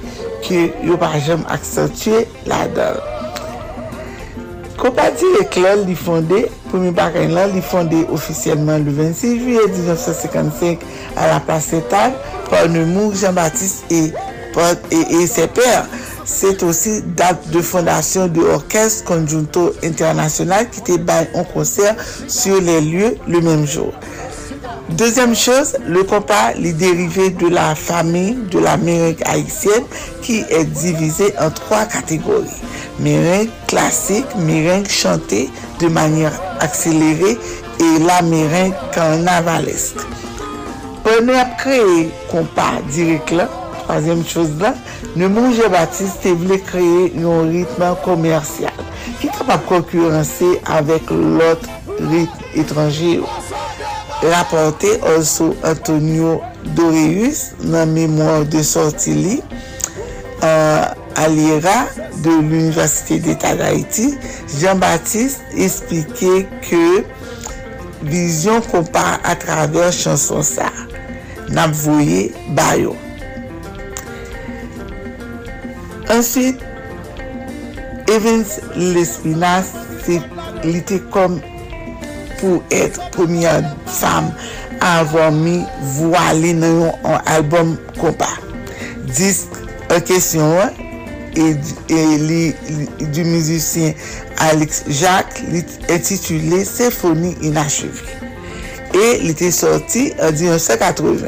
ki 0.42 0.64
yo 0.88 0.98
pa 1.02 1.12
jem 1.22 1.44
aksentye 1.54 2.24
la 2.50 2.64
dan. 2.74 2.98
Kompati 4.82 5.28
Eclair 5.44 5.84
li 5.86 5.94
fonde, 5.94 6.48
premi 6.72 6.90
bagay 6.98 7.28
lan 7.30 7.52
li 7.54 7.62
fonde 7.62 8.00
ofisyelman 8.10 8.82
le 8.88 8.96
26 8.98 9.36
juye 9.44 9.68
1955 9.76 10.88
a 11.14 11.28
la 11.36 11.40
plase 11.46 11.84
Tan, 11.92 12.18
Paul 12.50 12.72
Nemours, 12.74 13.20
Jean-Baptiste 13.22 13.86
et, 13.92 14.10
et, 14.90 15.22
et 15.22 15.28
ses 15.28 15.46
pères. 15.46 15.86
C'est 16.26 16.64
aussi 16.64 17.04
date 17.04 17.50
de 17.50 17.62
fondation 17.62 18.28
de 18.28 18.42
Orkest 18.42 19.06
Conjunto 19.06 19.74
International 19.84 20.68
qui 20.70 20.82
te 20.82 20.98
baille 20.98 21.30
en 21.36 21.44
concert 21.44 21.96
sur 22.28 22.60
les 22.60 22.82
lieux 22.82 23.18
le 23.28 23.42
même 23.42 23.68
jour. 23.68 23.94
Deuxième 24.98 25.36
chose, 25.36 25.78
le 25.88 26.04
compas 26.04 26.52
est 26.52 26.74
dérivé 26.74 27.30
de 27.30 27.48
la 27.48 27.76
famille 27.76 28.36
de 28.52 28.60
l'Amérique 28.60 29.22
haïtienne 29.26 29.86
qui 30.22 30.44
est 30.50 30.66
divisée 30.66 31.34
en 31.40 31.50
trois 31.50 31.86
catégories. 31.86 32.62
Méringue 33.00 33.50
classique, 33.68 34.26
méringue 34.38 34.90
chantée 34.90 35.50
de 35.80 35.88
manière 35.88 36.34
accélérée 36.60 37.38
et 37.80 38.00
la 38.06 38.22
méringue 38.22 38.74
carnavalesque. 38.94 39.96
Prenez 41.06 41.36
à 41.40 41.46
créer 41.46 42.10
compas 42.30 42.82
direct 42.92 43.32
là, 43.32 43.50
troisième 43.86 44.26
chose 44.26 44.52
là, 44.60 44.76
le 45.16 45.30
Mounge 45.30 45.70
Baptiste 45.72 46.28
voulait 46.28 46.60
créer 46.60 47.14
un 47.24 47.50
rythme 47.50 47.96
commercial 48.04 48.74
qui 49.20 49.28
est 49.28 49.32
capable 49.32 49.64
de 49.64 49.70
concurrencer 49.70 50.60
avec 50.66 51.10
l'autre 51.10 51.70
rythme 52.00 52.32
étranger. 52.56 53.22
rapote 54.22 55.00
also 55.02 55.56
Antonio 55.64 56.42
Doreus 56.76 57.52
nan 57.66 57.94
memouan 57.96 58.46
de 58.50 58.62
sorti 58.66 59.16
li 59.18 59.38
uh, 59.42 60.94
alira 61.16 61.88
de 62.22 62.30
l'Université 62.30 63.20
d'État 63.20 63.56
d'Haïti, 63.56 64.14
Jean-Baptiste 64.60 65.42
explike 65.58 66.46
ke 66.66 66.84
vizyon 68.06 68.62
kompa 68.72 69.18
a 69.26 69.36
traver 69.40 69.92
chanson 69.96 70.46
sa 70.46 70.70
nan 71.52 71.74
voye 71.76 72.30
bayo. 72.58 72.94
Ansyit, 76.12 76.62
Evans 78.12 78.58
Lespinas 78.76 79.72
li 80.66 80.82
te 80.88 81.00
kom 81.14 81.40
pour 82.42 82.64
être 82.72 83.10
première 83.12 83.64
femme 83.86 84.34
à 84.82 85.00
avoir 85.00 85.32
mis 85.32 85.64
voilée 85.82 86.56
dans 86.56 86.92
un 87.06 87.22
album 87.28 87.78
compas. 88.00 88.26
Disque 89.06 89.48
en 89.96 90.02
question 90.02 90.58
et, 91.36 91.56
et 91.90 92.18
li, 92.18 92.54
li, 93.00 93.08
du 93.08 93.24
musicien 93.24 93.94
Alex 94.38 94.84
Jacques 94.88 95.42
intitulé 95.90 96.66
Symphonie 96.66 97.38
inachevée. 97.42 97.92
Et 98.94 99.20
il 99.22 99.30
était 99.30 99.52
sorti 99.52 100.12
en 100.22 100.32
1980. 100.32 101.28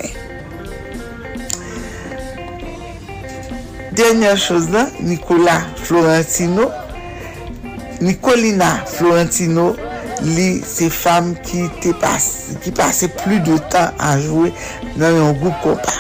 Dernière 3.94 4.38
chose 4.38 4.70
là, 4.72 4.90
Nicolas 5.02 5.62
Florentino, 5.76 6.72
Nicolina 8.02 8.84
Florentino 8.88 9.76
li 10.22 10.62
se 10.68 10.90
fam 10.94 11.34
ki, 11.46 11.66
ki 11.82 11.94
pase 12.78 13.10
plu 13.20 13.40
de 13.46 13.58
tan 13.74 13.94
a 14.02 14.14
jwe 14.22 14.52
nan 15.00 15.18
yon 15.18 15.38
goup 15.42 15.60
kompa. 15.66 15.96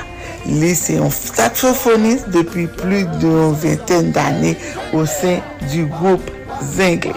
Li 0.47 0.73
se 0.75 0.97
yon 0.97 1.11
saksofonist 1.13 2.29
depi 2.33 2.67
plu 2.79 3.03
de 3.19 3.31
yon 3.31 3.57
venten 3.63 4.11
d'ane 4.15 4.53
ou 4.91 5.05
sen 5.09 5.41
du 5.71 5.85
goup 5.99 6.31
zengle. 6.75 7.15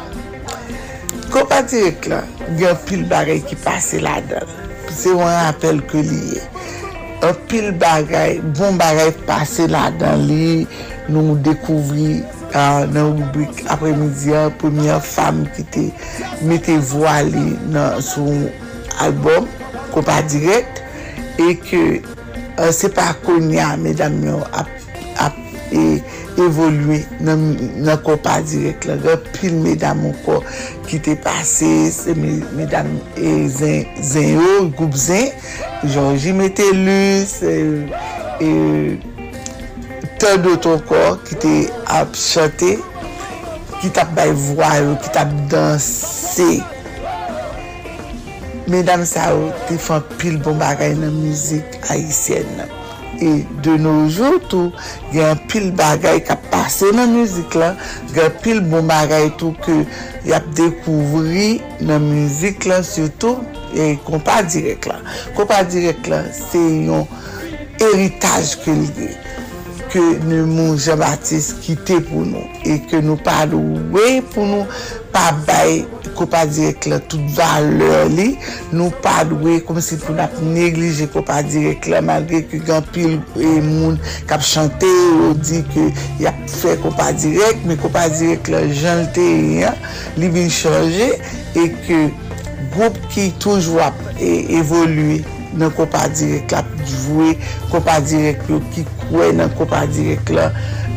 Kompa 1.33 1.63
direk 1.67 2.07
la, 2.13 2.23
yon 2.61 2.79
pil 2.87 3.03
bagay 3.11 3.43
ki 3.47 3.59
pase 3.65 4.01
la 4.05 4.21
dan. 4.31 4.47
Se 4.89 5.11
yon 5.13 5.27
rappel 5.27 5.83
ke 5.91 6.05
liye. 6.07 6.45
Yon 7.25 7.43
pil 7.51 7.73
bagay, 7.81 8.39
bon 8.59 8.79
bagay 8.79 9.11
pase 9.27 9.67
la 9.71 9.89
dan 9.99 10.23
li 10.29 10.65
nou 11.11 11.37
dekouvri 11.45 12.21
nan 12.55 13.17
rubrik 13.19 13.65
apremidyan, 13.73 14.53
premye 14.61 14.99
fam 15.05 15.45
ki 15.57 15.65
te 15.75 15.85
mette 16.47 16.77
voali 16.93 17.57
nan 17.73 18.01
sou 18.05 18.51
albom, 19.03 19.49
ko 19.95 20.03
pa 20.07 20.21
direk, 20.31 20.83
e 21.43 21.55
ke 21.61 21.83
uh, 22.57 22.71
se 22.73 22.91
pa 22.93 23.13
konya, 23.27 23.75
medam 23.81 24.17
yo 24.25 24.41
ap, 24.57 24.71
ap 25.21 25.37
e, 25.75 25.99
evolwe 26.41 27.01
nan, 27.25 27.45
nan 27.85 28.01
ko 28.07 28.17
pa 28.23 28.39
direk 28.45 28.87
la, 28.89 28.97
gen 29.05 29.27
pil 29.37 29.59
medam 29.65 30.07
yo 30.09 30.15
ko 30.25 30.39
ki 30.89 31.03
te 31.05 31.17
pase, 31.21 31.91
se 31.93 32.17
me, 32.17 32.39
medam 32.57 32.95
e 33.19 33.37
zen, 33.53 33.91
zen 34.01 34.33
yo, 34.39 34.55
goup 34.79 34.97
zen, 34.97 35.33
Georgie 35.85 36.37
Metelus, 36.37 37.41
e... 37.43 37.53
Euh, 37.53 38.07
e 38.41 39.16
akteur 40.17 40.39
de 40.39 40.55
ton 40.57 40.79
kor 40.89 41.19
ki 41.29 41.37
te 41.43 41.51
ap 41.93 42.15
chante, 42.17 42.71
ki 43.83 43.89
tap 43.93 44.15
bay 44.17 44.31
voyo, 44.33 44.95
ki 45.05 45.11
tap 45.13 45.33
danse. 45.53 46.47
Medan 48.73 49.05
sa 49.05 49.27
ou 49.35 49.51
te 49.69 49.77
fan 49.77 50.01
pil 50.17 50.39
bon 50.41 50.57
bagay 50.57 50.95
nan 50.97 51.13
mizik 51.19 51.77
Haitien 51.85 52.49
nan. 52.57 52.73
E 53.21 53.43
de 53.65 53.75
nou 53.81 54.09
joutou, 54.09 54.73
gen 55.13 55.37
pil 55.53 55.69
bagay 55.77 56.23
ka 56.25 56.39
pase 56.49 56.89
nan 56.97 57.13
müzik 57.13 57.53
la, 57.61 57.75
gen 58.17 58.33
pil 58.41 58.65
bon 58.73 58.89
bagay 58.89 59.29
tou 59.37 59.53
ke 59.69 59.83
yap 60.31 60.49
dekouvri 60.57 61.59
nan 61.85 62.09
müzik 62.09 62.65
la 62.73 62.81
surtout, 62.81 63.45
e 63.77 63.93
kompa 64.09 64.41
direk 64.49 64.89
la. 64.89 64.97
Kompa 65.37 65.61
direk 65.69 66.09
la, 66.09 66.25
se 66.33 66.65
yon 66.89 67.05
eritaj 67.93 68.57
ke 68.65 68.81
li 68.81 68.93
gen. 68.97 69.23
ke 69.93 70.03
nou 70.27 70.47
moun 70.49 70.79
Jean-Baptiste 70.81 71.61
kite 71.65 72.01
pou 72.09 72.25
nou 72.27 72.45
e 72.67 72.79
ke 72.91 73.01
nou 73.05 73.19
pa 73.23 73.45
louwe 73.49 74.21
pou 74.33 74.47
nou 74.49 74.67
pa 75.15 75.31
bay 75.47 75.85
kopa 76.17 76.45
direk 76.49 76.89
la 76.91 76.99
tout 77.11 77.23
valeur 77.37 78.09
li 78.13 78.29
nou 78.73 78.91
pa 79.05 79.21
louwe 79.29 79.59
kom 79.67 79.81
si 79.85 79.99
pou 80.01 80.17
nap 80.17 80.35
neglije 80.43 81.09
kopa 81.13 81.43
direk 81.47 81.89
la 81.93 82.03
malge 82.05 82.43
ke 82.51 82.61
gampil 82.67 83.19
e 83.37 83.53
moun 83.65 84.01
kap 84.31 84.45
chante 84.47 84.91
ou 85.21 85.35
di 85.41 85.63
ke 85.73 85.89
yap 86.23 86.39
fe 86.51 86.77
kopa 86.85 87.13
direk 87.17 87.65
me 87.69 87.79
kopa 87.81 88.07
direk 88.17 88.51
la 88.53 88.65
jante 88.73 89.27
li 90.17 90.33
bin 90.33 90.53
chanje 90.53 91.13
e 91.57 91.71
ke 91.87 92.03
group 92.75 92.99
ki 93.13 93.31
toujwa 93.43 93.93
e, 94.21 94.59
evolue 94.59 95.23
nan 95.55 95.73
kopa 95.77 96.07
direk 96.15 96.55
la 96.55 96.65
pou 96.67 96.89
di 96.89 97.03
vwe, 97.07 97.37
kopa 97.73 98.01
direk 98.05 98.47
yo 98.51 98.61
ki 98.75 98.87
kwe 99.07 99.31
nan 99.39 99.53
kopa 99.59 99.85
direk 99.91 100.33
la, 100.35 100.51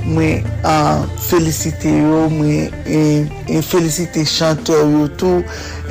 mwen 0.10 0.46
uh, 0.66 1.04
felisite 1.30 1.92
yo, 1.92 2.24
mwen 2.34 2.72
e, 2.90 3.60
felisite 3.68 4.26
chanteur 4.28 4.88
yo 4.90 5.06
tou, 5.20 5.44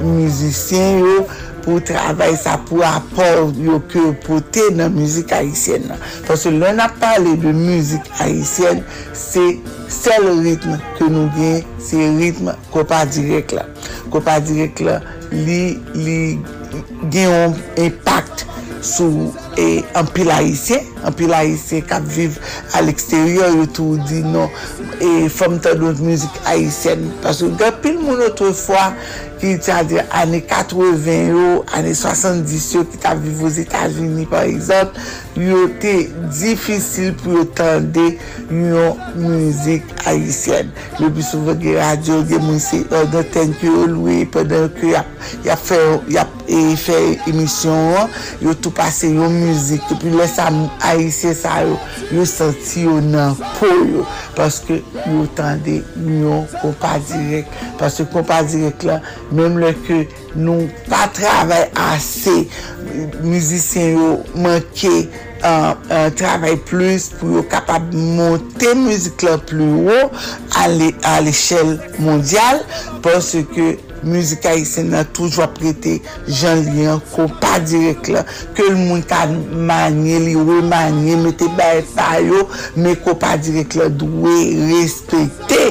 mizisyen 0.03 1.05
yo, 1.05 1.21
pou 1.69 1.83
travay 1.85 2.33
sa 2.41 2.57
pou 2.69 2.81
apor 2.87 3.51
yo 3.61 3.77
ke 3.93 4.01
pote 4.25 4.69
nan 4.77 4.95
müzik 4.97 5.35
Haitien 5.37 5.85
nan. 5.91 6.01
Pwese 6.25 6.53
lè 6.55 6.73
nan 6.77 6.95
pale 7.01 7.35
de 7.43 7.53
müzik 7.53 8.09
Haitien, 8.17 8.81
se 9.13 9.45
sel 9.93 10.31
ritme 10.45 10.79
ke 10.97 11.09
nou 11.13 11.29
gen, 11.37 11.61
se 11.83 12.09
ritme 12.17 12.57
kopa 12.73 13.03
direk 13.13 13.53
la. 13.59 13.67
Kopa 14.15 14.39
direk 14.45 14.81
la, 14.87 14.99
li, 15.35 15.77
li, 15.93 16.19
gen 17.13 17.29
yon 17.31 17.55
impact 17.85 18.47
sou 18.85 19.33
e 19.59 19.83
anpil 19.99 20.31
haisyen, 20.31 20.87
anpil 21.07 21.33
haisyen 21.35 21.83
kap 21.89 22.07
viv 22.15 22.39
al 22.79 22.91
eksteryor 22.93 23.57
yo 23.59 23.67
tou 23.75 23.99
di 24.07 24.23
non, 24.23 24.53
e 25.03 25.27
fom 25.33 25.59
ta 25.63 25.75
don 25.79 25.99
müzik 26.05 26.43
haisyen, 26.47 27.09
pasou 27.25 27.51
gapil 27.59 27.99
moun 27.99 28.23
otre 28.29 28.53
fwa 28.55 28.93
ki 29.39 29.57
ti 29.63 29.71
a 29.75 29.81
di 29.87 29.99
ane 30.19 30.41
80 30.47 31.31
yo, 31.31 31.49
ane 31.75 31.95
70 31.95 32.69
yo 32.77 32.85
ki 32.91 33.03
ta 33.03 33.15
viv 33.19 33.43
os 33.47 33.59
Etats-Unis 33.59 34.31
par 34.31 34.47
exemple, 34.47 34.99
yo 35.39 35.67
te 35.83 35.95
difisil 36.39 37.15
pou 37.19 37.39
yo 37.39 37.45
tende 37.59 38.07
yo 38.51 38.89
müzik 39.19 39.87
haisyen. 40.07 40.73
Le 40.99 41.11
bi 41.15 41.23
souve 41.27 41.55
ge 41.63 41.77
radio, 41.79 42.23
ge 42.27 42.39
moun 42.43 42.59
se 42.63 42.83
ordoten 42.91 43.55
ki 43.59 43.71
yo 43.71 43.87
lwe 43.91 44.25
pwede 44.35 44.65
ki 44.79 44.95
ya 44.95 45.59
fe 45.59 46.99
emisyon 47.31 47.79
yo, 47.95 48.09
yo 48.49 48.59
tou 48.59 48.75
pase 48.75 49.15
yo 49.15 49.31
müzik 49.31 49.48
müzik, 49.49 49.85
epi 49.95 50.13
lè 50.13 50.27
sa 50.29 50.49
haisyen 50.83 51.37
sa 51.37 51.59
yo, 51.65 51.77
yo 52.13 52.25
senti 52.29 52.85
yo 52.85 52.99
nan 53.05 53.37
pou 53.59 53.87
yo, 53.89 54.05
paske 54.37 54.81
yo 55.09 55.25
tende 55.39 55.79
yon 55.97 56.45
kompa 56.61 56.97
direk, 57.09 57.49
paske 57.81 58.07
kompa 58.13 58.43
direk 58.49 58.85
la, 58.89 58.99
mèm 59.35 59.59
lè 59.63 59.73
ke 59.87 60.03
nou 60.37 60.69
pa 60.91 61.07
travè 61.17 61.65
asè, 61.89 62.37
müzisyen 63.25 63.97
yo 63.97 64.13
manke 64.45 64.93
uh, 65.43 65.73
uh, 65.73 66.09
travè 66.19 66.55
plus 66.69 67.11
pou 67.17 67.39
yo 67.39 67.45
kapab 67.51 67.91
monte 67.95 68.75
müzik 68.79 69.25
la 69.27 69.39
plou 69.49 69.89
yo, 69.89 70.01
al 70.61 70.79
l'échelle 71.25 71.79
mondial, 72.03 72.65
paske 73.05 73.77
müzik 74.03 74.45
Haitien 74.47 74.91
nan 74.93 75.07
toujwa 75.17 75.49
prete 75.55 75.99
jan 76.27 76.63
liyan 76.67 77.01
ko 77.13 77.27
pa 77.41 77.59
direk 77.63 78.09
la 78.13 78.25
ke 78.57 78.67
l 78.67 78.77
moun 78.77 79.03
ka 79.09 79.25
manye 79.69 80.19
li 80.25 80.35
we 80.37 80.61
manye 80.65 81.17
mette 81.21 81.49
baye 81.59 81.83
payo 81.95 82.45
me 82.77 82.95
ko 83.05 83.15
pa 83.19 83.37
direk 83.37 83.77
la 83.79 83.89
dwe 83.89 84.37
respete 84.71 85.63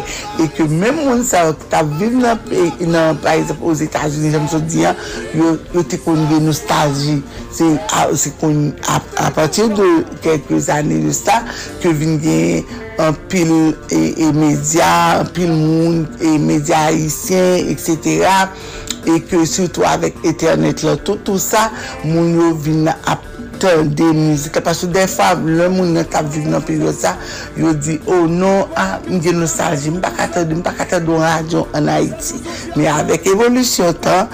e 0.43 0.49
ke 0.55 0.67
men 0.69 0.95
moun 1.03 1.23
sa 1.27 1.45
ta 1.71 1.83
viv 1.83 2.17
nan, 2.19 2.39
nan 2.87 3.17
par 3.23 3.37
exemple 3.37 3.71
os 3.71 3.83
Etats-Unis 3.85 4.35
jan 4.35 4.47
msou 4.47 4.63
diyan 4.67 4.97
yo, 5.37 5.55
yo 5.75 5.85
te 5.87 5.99
konve 6.01 6.41
nostalji 6.43 7.21
se, 7.51 7.69
se 8.15 8.33
kon 8.41 8.67
a, 8.87 8.99
a 9.27 9.31
patir 9.35 9.71
de 9.75 9.87
kelke 10.25 10.59
zane 10.63 11.01
de 11.05 11.15
sa 11.15 11.41
ke 11.81 11.93
vin 11.95 12.19
gen 12.23 12.77
an 13.01 13.15
pil 13.31 13.53
e 13.93 14.31
media, 14.33 15.21
an 15.21 15.31
pil 15.35 15.53
moun, 15.53 16.03
e 16.21 16.37
media 16.41 16.87
haisyen, 16.87 17.71
etc. 17.71 18.27
E 19.07 19.21
ke 19.23 19.43
soutou 19.47 19.85
avèk 19.87 20.17
eternet 20.27 20.83
la, 20.83 20.97
tout, 20.99 21.21
tout 21.23 21.39
sa, 21.39 21.69
moun 22.03 22.33
yo 22.35 22.51
vin 22.59 22.89
ap 22.91 23.23
ton 23.61 23.87
de 23.97 24.07
mizika. 24.15 24.61
Pasou 24.65 24.91
defa, 24.91 25.31
lè 25.37 25.69
moun 25.71 25.93
nan 25.95 26.07
kap 26.11 26.27
viv 26.33 26.49
nan 26.51 26.65
peryo 26.65 26.91
sa, 26.95 27.15
yo 27.57 27.71
di, 27.77 27.99
oh 28.09 28.25
non, 28.27 28.67
ah, 28.75 28.97
m 29.07 29.21
gen 29.23 29.39
nostalji, 29.41 29.93
do, 29.93 30.01
pa 30.01 30.73
kata 30.75 30.99
do 30.99 31.21
radyon 31.21 31.77
an 31.77 31.91
Haiti. 31.93 32.41
Me 32.75 32.89
avèk 32.91 33.29
evolusyon 33.31 33.95
tan, 34.03 34.27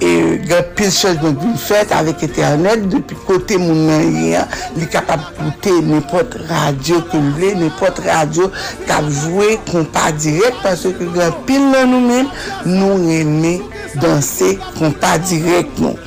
E 0.00 0.12
gen 0.48 0.70
pil 0.76 0.90
chèj 0.94 1.18
mwen 1.22 1.36
bin 1.40 1.58
fèt 1.60 1.92
avèk 1.96 2.24
Eternel, 2.28 2.86
depi 2.92 3.18
kote 3.26 3.58
moun 3.60 3.84
nan 3.90 4.06
yon, 4.22 4.56
li 4.78 4.88
kapap 4.92 5.28
koute 5.36 5.74
nèpot 5.90 6.38
radyo 6.48 7.02
ke 7.10 7.20
lè, 7.40 7.52
nèpot 7.60 8.00
radyo 8.06 8.48
kap 8.86 9.10
jwè 9.10 9.58
kompa 9.68 10.08
direk, 10.16 10.62
pasè 10.64 10.94
ke 10.96 11.10
gen 11.16 11.36
pil 11.48 11.68
nan 11.74 11.92
nou 11.92 12.08
men, 12.08 12.32
nou 12.70 13.02
remè 13.04 13.58
dansè 14.00 14.54
kompa 14.78 15.18
direk 15.28 15.78
nou. 15.82 15.98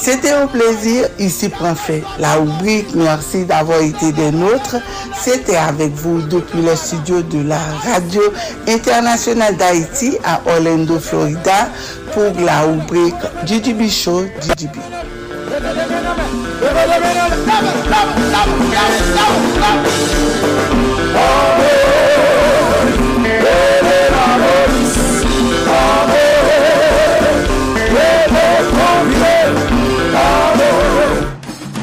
C'était 0.00 0.30
un 0.30 0.46
plaisir. 0.46 1.06
Ici 1.18 1.48
prend 1.48 1.74
fait. 1.74 2.02
La 2.18 2.34
rubrique 2.34 2.94
Merci 2.94 3.44
d'avoir 3.44 3.80
été 3.80 4.12
des 4.12 4.30
nôtres. 4.30 4.76
C'était 5.20 5.56
avec 5.56 5.92
vous 5.92 6.22
depuis 6.22 6.62
le 6.62 6.76
studio 6.76 7.22
de 7.22 7.46
la 7.46 7.58
radio 7.84 8.22
internationale 8.68 9.56
d'Haïti 9.56 10.16
à 10.24 10.40
Orlando, 10.46 10.98
Florida. 10.98 11.68
la 12.16 12.62
rubrica 12.62 13.30
DDB 13.44 13.88
Show 13.88 14.24
DDB. 14.46 14.78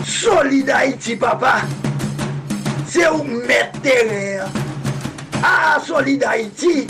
Solid 0.06 0.70
Haïti, 0.70 1.16
papa, 1.16 1.62
c'est 2.88 3.08
où 3.10 3.24
mettre 3.24 3.80
terre. 3.82 4.48
Ah, 5.44 5.80
Solid 5.86 6.24
Haïti. 6.24 6.88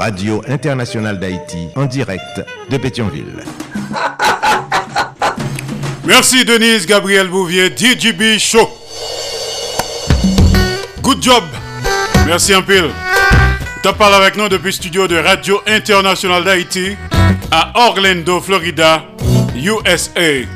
Radio 0.00 0.42
Internationale 0.48 1.18
d'Haïti 1.18 1.68
en 1.76 1.84
direct 1.84 2.42
de 2.70 2.76
Pétionville. 2.78 3.44
Merci 6.06 6.42
Denise 6.46 6.86
Gabriel 6.86 7.28
Bouvier, 7.28 7.68
DJB 7.68 8.38
Show. 8.38 8.66
Good 11.02 11.22
job. 11.22 11.44
Merci 12.24 12.54
un 12.54 12.62
peu. 12.62 12.88
Tu 13.82 13.92
parles 13.92 14.14
avec 14.14 14.36
nous 14.38 14.48
depuis 14.48 14.72
studio 14.72 15.06
de 15.06 15.18
Radio 15.18 15.60
Internationale 15.66 16.44
d'Haïti 16.44 16.96
à 17.50 17.70
Orlando, 17.74 18.40
Florida, 18.40 19.04
USA. 19.54 20.46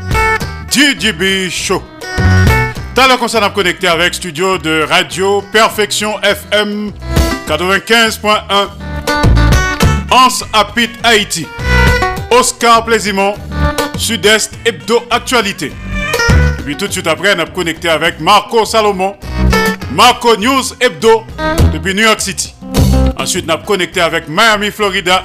DJB 0.71 1.51
Show. 1.51 1.83
T'as 2.95 3.09
le 3.09 3.19
concert 3.19 3.43
à 3.43 3.51
connecter 3.51 3.89
avec 3.89 4.15
studio 4.15 4.57
de 4.57 4.87
Radio 4.89 5.43
Perfection 5.53 6.19
FM 6.23 6.93
95.1 7.47 8.94
Anse 10.15 10.45
Apit 10.53 10.91
Haïti. 11.03 11.45
Oscar 12.31 12.85
Plaisimont, 12.85 13.35
Sud-Est 13.99 14.53
Hebdo 14.65 15.03
Actualité. 15.11 15.73
Et 16.57 16.63
puis 16.63 16.77
tout 16.77 16.87
de 16.87 16.93
suite 16.93 17.09
après, 17.09 17.35
on 17.37 17.41
a 17.41 17.47
connecté 17.47 17.89
avec 17.89 18.21
Marco 18.21 18.65
Salomon, 18.65 19.17
Marco 19.91 20.37
News 20.37 20.63
Hebdo 20.81 21.25
depuis 21.73 21.95
New 21.95 22.05
York 22.05 22.21
City. 22.21 22.55
Ensuite, 23.19 23.47
on 23.49 23.55
a 23.55 23.59
connecté 23.59 24.01
avec 24.01 24.29
Miami, 24.29 24.71
Florida, 24.71 25.25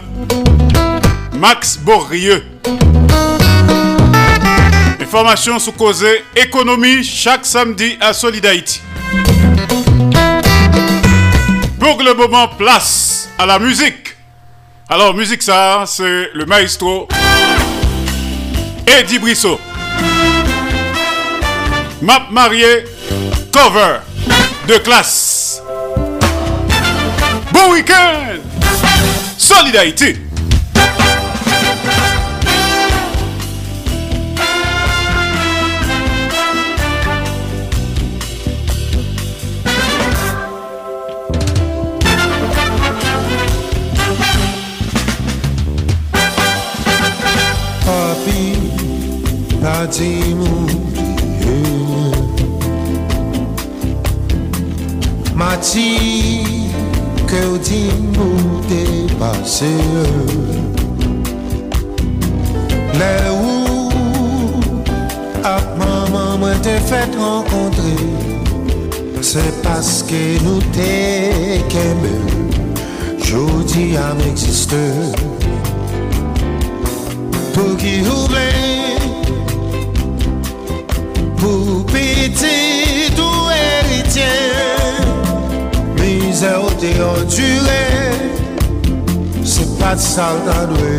Max 1.33 1.77
Borrieux. 1.77 2.43
Information 4.99 5.59
sous 5.59 5.73
causé 5.73 6.23
économie 6.35 7.03
chaque 7.03 7.45
samedi 7.45 7.95
à 8.01 8.11
Solid 8.11 8.43
Haïti. 8.43 8.81
Pour 11.79 12.01
le 12.01 12.15
moment, 12.15 12.47
place 12.47 13.29
à 13.37 13.45
la 13.45 13.59
musique. 13.59 14.08
Alors, 14.91 15.13
musique, 15.13 15.43
ça, 15.43 15.83
c'est 15.85 16.31
le 16.33 16.47
maestro 16.47 17.07
Eddie 18.87 19.19
Brissot. 19.19 19.59
Map 22.01 22.27
marié, 22.31 22.85
cover 23.51 23.99
de 24.67 24.77
classe. 24.79 25.61
Bon 27.51 27.71
week-end! 27.71 28.39
Solid 29.37 29.75
pati 49.61 50.33
m'oubliye 50.39 50.99
Mati 55.35 55.89
ke 57.27 57.39
ou 57.47 57.57
di 57.63 57.83
m'ou 58.15 58.59
depase 58.67 59.71
Le 62.99 63.15
ou 63.31 64.59
ap 65.47 65.65
maman 65.79 66.39
mwen 66.41 66.59
te 66.65 66.75
fet 66.89 67.15
renkontre 67.15 67.95
Se 69.23 69.43
paske 69.63 70.23
nou 70.43 70.59
te 70.75 70.91
keme 71.71 72.15
Jodi 73.23 73.93
am 73.99 74.19
eksiste 74.27 74.83
Pou 77.55 77.79
ki 77.79 77.99
ouble 78.07 78.47
Pou 81.39 81.85
piti 81.87 83.07
tou 83.15 83.47
eritien 83.51 84.99
Mize 85.95 86.51
ou 86.57 86.69
te 86.81 86.91
ondure 86.99 87.85
Se 89.47 89.63
pat 89.79 89.99
sal 90.03 90.35
nan 90.43 90.67
dwe 90.73 90.93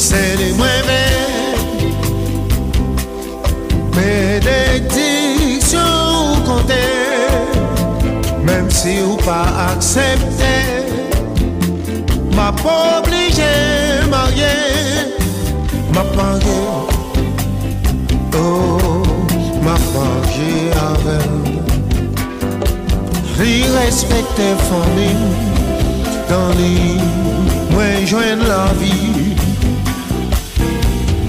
Se 0.00 0.22
li 0.40 0.50
mwen 0.56 0.80
men 0.88 1.20
Benediksyon 3.98 5.84
ou 6.16 6.40
konte 6.48 6.84
Mem 8.48 8.72
si 8.72 9.02
ou 9.04 9.20
pa 9.20 9.42
aksepte 9.68 10.56
Ma 12.32 12.48
pou 12.56 13.00
oblige 13.02 13.52
marye 14.08 14.54
Ma 15.92 16.08
pange 16.16 16.95
m'a 19.66 19.76
manje 19.94 20.52
avèl. 20.90 21.32
Li 23.38 23.54
respekte 23.74 24.46
fòmè 24.66 25.10
Dan 26.28 26.48
li 26.58 26.76
mwen 27.72 28.06
jwen 28.10 28.40
la 28.50 28.64
vi. 28.80 28.96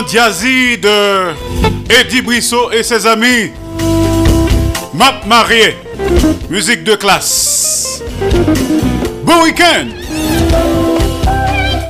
Diazi 0.00 0.78
de 0.78 1.34
Eddie 1.90 2.22
Brissot 2.22 2.70
et 2.72 2.82
ses 2.82 3.06
amis. 3.06 3.50
Map 4.94 5.20
marié. 5.26 5.76
Musique 6.48 6.82
de 6.84 6.94
classe. 6.94 8.02
Bon 9.22 9.42
week-end. 9.42 9.88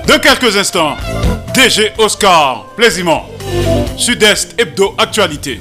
Dans 0.09 0.19
quelques 0.19 0.57
instants, 0.57 0.97
DG 1.55 1.93
Oscar, 1.99 2.67
Plaisimont. 2.77 3.23
Sud-Est 3.97 4.61
Hebdo 4.61 4.95
Actualité. 4.99 5.61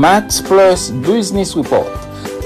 Max 0.00 0.40
Plus 0.40 0.92
Business 0.92 1.56
Report, 1.56 1.90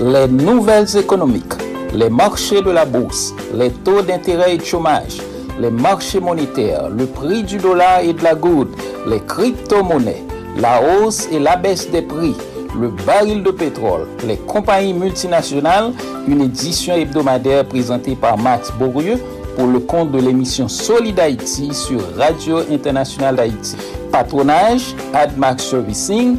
les 0.00 0.26
nouvelles 0.26 0.96
économiques, 0.96 1.52
les 1.92 2.08
marchés 2.08 2.62
de 2.62 2.70
la 2.70 2.86
bourse, 2.86 3.34
les 3.52 3.68
taux 3.70 4.00
d'intérêt 4.00 4.54
et 4.54 4.56
de 4.56 4.64
chômage, 4.64 5.18
les 5.60 5.70
marchés 5.70 6.18
monétaires, 6.18 6.88
le 6.88 7.04
prix 7.04 7.42
du 7.42 7.58
dollar 7.58 8.00
et 8.00 8.14
de 8.14 8.24
la 8.24 8.34
goutte, 8.34 8.74
les 9.06 9.20
crypto-monnaies, 9.20 10.24
la 10.56 10.80
hausse 10.80 11.28
et 11.30 11.38
la 11.38 11.56
baisse 11.56 11.90
des 11.90 12.00
prix, 12.00 12.34
le 12.80 12.88
baril 12.88 13.42
de 13.42 13.50
pétrole, 13.50 14.06
les 14.26 14.38
compagnies 14.38 14.94
multinationales, 14.94 15.92
une 16.26 16.40
édition 16.40 16.94
hebdomadaire 16.94 17.66
présentée 17.66 18.16
par 18.16 18.38
Max 18.38 18.72
Bourrieux 18.78 19.20
pour 19.58 19.66
le 19.66 19.80
compte 19.80 20.10
de 20.10 20.20
l'émission 20.20 20.68
Solid 20.68 21.20
Haïti 21.20 21.74
sur 21.74 22.00
Radio 22.16 22.60
Internationale 22.72 23.36
d'Haïti. 23.36 23.76
Patronage, 24.10 24.94
AdMax 25.12 25.64
Servicing, 25.64 26.38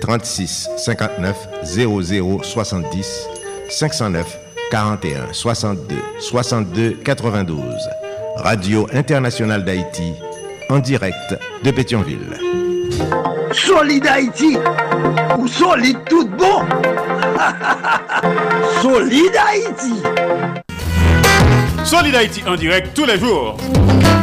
36 0.00 0.68
59 0.76 1.36
00 1.64 2.42
70 2.42 3.28
509 3.68 4.38
41 4.70 5.32
62 5.32 5.96
62 6.20 6.96
92 7.04 7.60
Radio 8.36 8.86
Internationale 8.92 9.64
d'Haïti 9.64 10.12
en 10.70 10.78
direct 10.78 11.36
de 11.64 11.70
Pétionville. 11.70 12.38
Solid 13.52 14.06
Haïti 14.06 14.56
ou 15.38 15.48
solide 15.48 15.98
tout 16.08 16.28
bon 16.28 16.62
Solid 18.82 19.32
Haïti 19.36 20.02
Solid 21.84 22.14
Haïti 22.14 22.42
en 22.46 22.56
direct 22.56 22.94
tous 22.94 23.06
les 23.06 23.18
jours 23.18 23.56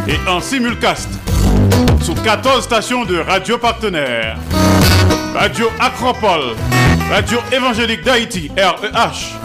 et 0.07 0.29
en 0.29 0.39
simulcast 0.39 1.09
sur 2.01 2.21
14 2.21 2.63
stations 2.63 3.03
de 3.05 3.17
radio 3.17 3.57
partenaires. 3.57 4.37
Radio 5.35 5.69
Acropole, 5.79 6.55
Radio 7.09 7.39
Évangélique 7.51 8.03
d'Haïti, 8.03 8.49
REH, 8.57 9.35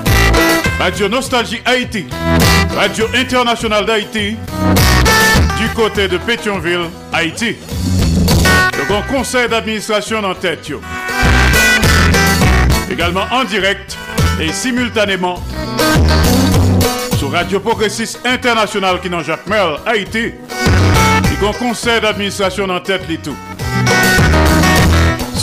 Radio 0.78 1.08
Nostalgie 1.08 1.60
Haïti, 1.64 2.06
Radio 2.76 3.06
Internationale 3.12 3.84
d'Haïti, 3.84 4.36
du 5.58 5.68
côté 5.74 6.06
de 6.06 6.16
Pétionville, 6.18 6.88
Haïti. 7.12 7.56
Le 8.78 8.84
grand 8.86 9.02
conseil 9.02 9.48
d'administration 9.48 10.22
en 10.22 10.34
tête. 10.34 10.70
Également 12.90 13.24
en 13.32 13.42
direct 13.42 13.98
et 14.40 14.52
simultanément 14.52 15.42
sur 17.18 17.32
Radio 17.32 17.58
Progressiste 17.58 18.20
International 18.24 19.00
qui 19.00 19.10
dans 19.10 19.22
Jacques 19.22 19.48
Merle, 19.48 19.80
Haïti. 19.84 20.32
Le 20.52 21.40
grand 21.40 21.52
conseil 21.52 22.00
d'administration 22.00 22.68
en 22.70 22.80
tête 22.80 23.02
les 23.08 23.18
tout. 23.18 23.36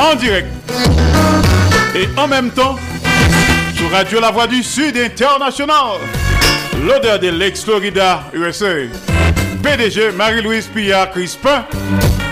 en 0.00 0.14
direct 0.14 0.48
et 1.94 2.08
en 2.16 2.26
même 2.26 2.50
temps 2.50 2.76
sur 3.74 3.90
Radio 3.90 4.20
La 4.20 4.30
Voix 4.30 4.46
du 4.46 4.62
Sud 4.62 4.96
International. 4.96 5.98
L'odeur 6.86 7.18
de 7.18 7.28
l'ex-Florida, 7.28 8.22
USA. 8.32 8.88
PDG 9.62 10.12
Marie-Louise 10.12 10.68
Pillard 10.68 11.10
Crispin, 11.10 11.64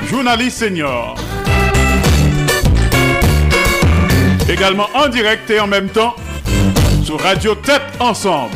journaliste 0.08 0.58
senior. 0.58 1.14
Également 4.48 4.88
en 4.94 5.08
direct 5.08 5.50
et 5.50 5.60
en 5.60 5.66
même 5.66 5.90
temps 5.90 6.16
sur 7.04 7.20
Radio 7.20 7.54
Tête 7.54 7.82
Ensemble. 8.00 8.54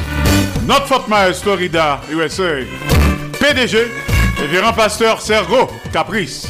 Notre 0.67 0.87
Fort 0.87 1.07
Myers, 1.09 1.35
Florida, 1.35 2.01
USA. 2.11 2.65
PDG, 3.39 3.91
révérend 4.39 4.73
pasteur 4.73 5.21
Sergo 5.21 5.71
Caprice. 5.93 6.47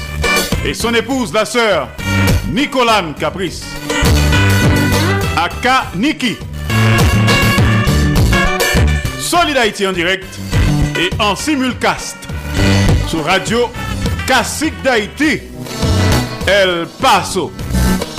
Et 0.65 0.75
son 0.75 0.95
épouse, 0.95 1.33
la 1.33 1.45
sœur 1.45 1.89
Nicolane 2.53 3.15
Caprice. 3.15 3.65
Aka 5.37 5.87
Niki. 5.97 6.37
Solid 9.19 9.57
en 9.57 9.93
direct 9.93 10.27
et 10.99 11.11
en 11.19 11.35
simulcast 11.35 12.17
sur 13.09 13.25
Radio 13.25 13.71
Classique 14.27 14.75
d'Haïti, 14.83 15.41
El 16.47 16.87
Paso, 17.01 17.51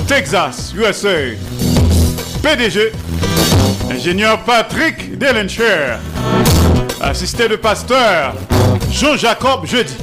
Texas, 0.08 0.74
USA. 0.76 1.36
PDG, 2.42 2.90
ingénieur 3.92 4.40
Patrick 4.40 5.16
Delencher, 5.16 5.96
assisté 7.00 7.46
de 7.46 7.54
pasteur 7.54 8.34
Jean-Jacob 8.90 9.64
Jeudi. 9.64 9.94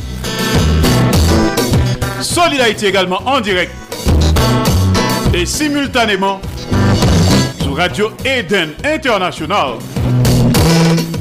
Solid 2.22 2.62
également 2.82 3.22
en 3.26 3.42
direct 3.42 3.74
et 5.34 5.46
simultanément 5.46 6.42
sur 7.62 7.76
Radio 7.76 8.12
Eden 8.26 8.72
International, 8.84 9.76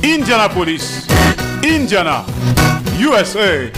Indianapolis, 0.05 1.07
Indiana, 1.65 2.24
USA. 2.99 3.70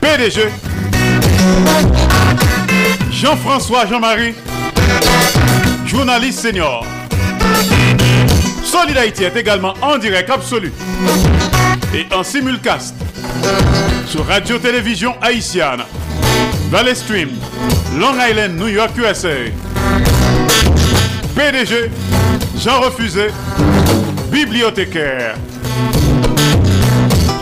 PDG 0.00 0.48
Jean-François 3.10 3.86
Jean-Marie, 3.86 4.34
journaliste 5.86 6.40
senior. 6.40 6.84
Solid 8.62 8.96
Haïti 8.96 9.24
est 9.24 9.36
également 9.36 9.74
en 9.82 9.98
direct 9.98 10.28
absolu 10.30 10.72
et 11.94 12.12
en 12.14 12.22
simulcast 12.22 12.94
sur 14.06 14.26
Radio-Télévision 14.26 15.14
Haïtienne, 15.22 15.82
Valley 16.70 16.94
Stream, 16.94 17.30
Long 17.98 18.18
Island, 18.18 18.58
New 18.58 18.68
York, 18.68 18.92
USA. 18.96 19.50
PDG 21.34 21.90
Jean 22.58 22.80
Refusé, 22.80 23.28
bibliothécaire. 24.30 25.34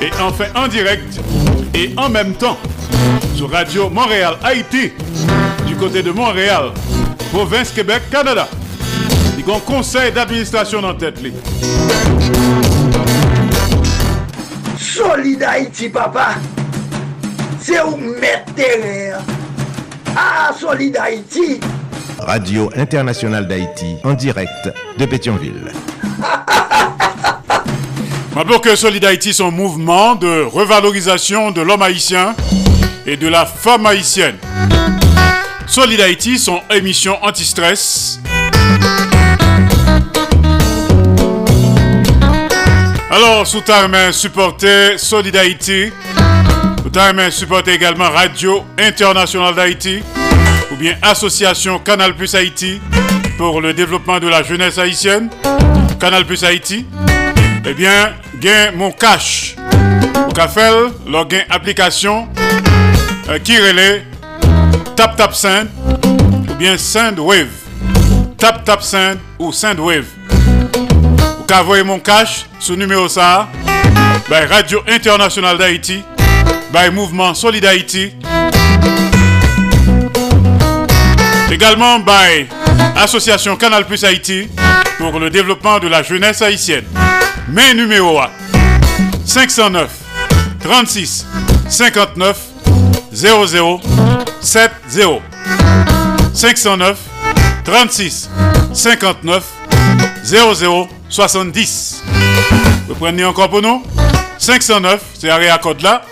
Et 0.01 0.11
enfin 0.21 0.47
en 0.55 0.69
direct 0.69 1.21
et 1.75 1.93
en 1.97 2.09
même 2.09 2.35
temps 2.35 2.59
sur 3.37 3.51
Radio 3.51 3.89
Montréal 3.89 4.35
Haïti 4.43 4.93
du 5.67 5.77
côté 5.77 6.03
de 6.03 6.11
Montréal, 6.11 6.73
province 7.33 7.71
Québec, 7.71 8.03
Canada. 8.11 8.49
Il 9.39 9.47
y 9.47 9.51
a 9.51 9.57
un 9.57 9.61
conseil 9.61 10.13
d'administration 10.13 10.83
en 10.83 10.95
tête. 10.95 11.21
li. 11.23 11.33
Solid 14.79 15.43
Haïti, 15.43 15.89
papa. 15.89 16.35
C'est 17.63 17.81
où 17.83 17.97
mettre. 17.97 18.53
Ah, 20.17 20.51
Solid 20.59 20.97
Haïti. 20.97 21.61
Radio 22.19 22.69
Internationale 22.77 23.47
d'Haïti 23.47 23.97
en 24.03 24.15
direct 24.15 24.69
de 24.99 25.07
Pétionville. 25.07 25.71
Rappelons 28.35 28.59
que 28.59 28.75
Solid 28.75 29.05
Haïti, 29.05 29.33
son 29.33 29.53
mouvement 29.53 30.17
de 30.17 30.43
revalorisation 30.43 31.53
de 31.53 31.61
l'homme 31.61 31.83
haïtien 31.83 32.35
et 33.07 33.17
de 33.17 33.29
la 33.29 33.47
femme 33.47 33.87
haïtienne. 33.87 34.39
Solid 35.67 36.01
Haïti, 36.01 36.39
son 36.39 36.61
émission 36.71 37.17
anti-stress. 37.23 38.19
Alors, 43.11 43.47
sous 43.47 43.61
ta 43.61 43.87
main, 43.89 44.11
supporter 44.11 44.99
Solid 44.99 45.37
Haïti. 45.37 45.93
Ta 46.91 47.13
main, 47.13 47.31
supporter 47.31 47.73
également 47.73 48.11
Radio 48.11 48.65
Internationale 48.79 49.55
d'Haïti 49.55 50.03
ou 50.71 50.77
bien 50.77 50.95
Association 51.03 51.79
Canal 51.79 52.15
Plus 52.15 52.35
Haïti 52.35 52.81
pour 53.39 53.61
le 53.61 53.73
développement 53.73 54.19
de 54.19 54.29
la 54.29 54.43
jeunesse 54.43 54.79
haïtienne. 54.79 55.31
Canal 55.99 56.25
Plus 56.25 56.45
Haïti, 56.45 56.87
eh 57.65 57.75
bien, 57.75 58.13
gain 58.41 58.73
mon 58.75 58.91
cash. 58.91 59.57
Ka 60.35 60.49
faire, 60.49 60.91
leur 61.07 61.29
gain 61.29 61.43
application 61.51 62.29
euh, 63.29 63.39
Tap 64.97 65.17
Tap 65.17 65.35
Send 65.35 65.69
ou 66.51 66.55
bien 66.55 66.77
Send 66.77 67.19
Wave. 67.19 67.49
Tap 68.39 68.65
Tap 68.65 68.83
Send 68.83 69.19
ou 69.39 69.53
Send 69.53 69.79
Wave. 69.79 70.07
Ou 71.41 71.43
ka 71.45 71.63
voyer 71.63 71.85
mon 71.85 71.99
cash 71.99 72.47
sous 72.59 72.77
numéro 72.77 73.09
ça 73.09 73.49
by 74.29 74.45
Radio 74.49 74.81
Internationale 74.87 75.59
d'Haïti, 75.59 76.03
by 76.73 76.91
Mouvement 76.91 77.35
Solid 77.35 77.65
Haïti. 77.65 78.13
Également 81.51 81.99
by 81.99 82.47
Association 82.97 83.57
Canal 83.57 83.87
Plus 83.87 84.03
Haïti 84.05 84.49
pour 84.99 85.19
le 85.21 85.29
développement 85.29 85.79
de 85.79 85.89
la 85.89 86.03
jeunesse 86.03 86.41
haïtienne. 86.41 86.85
Numéro 87.75 88.19
509 89.27 89.91
36 90.63 91.27
59 91.69 92.39
00 93.13 93.81
70 94.41 95.01
509 96.33 96.99
36 97.65 98.31
59 98.73 99.45
00 100.25 100.89
70 101.11 102.03
Vous 102.89 102.95
prenez 102.95 103.25
encore 103.25 103.51
pour 103.51 103.61
nous? 103.61 103.83
509, 104.39 105.01
c'est 105.21 105.31
à 105.31 105.59
code 105.59 105.83
là 105.83 106.03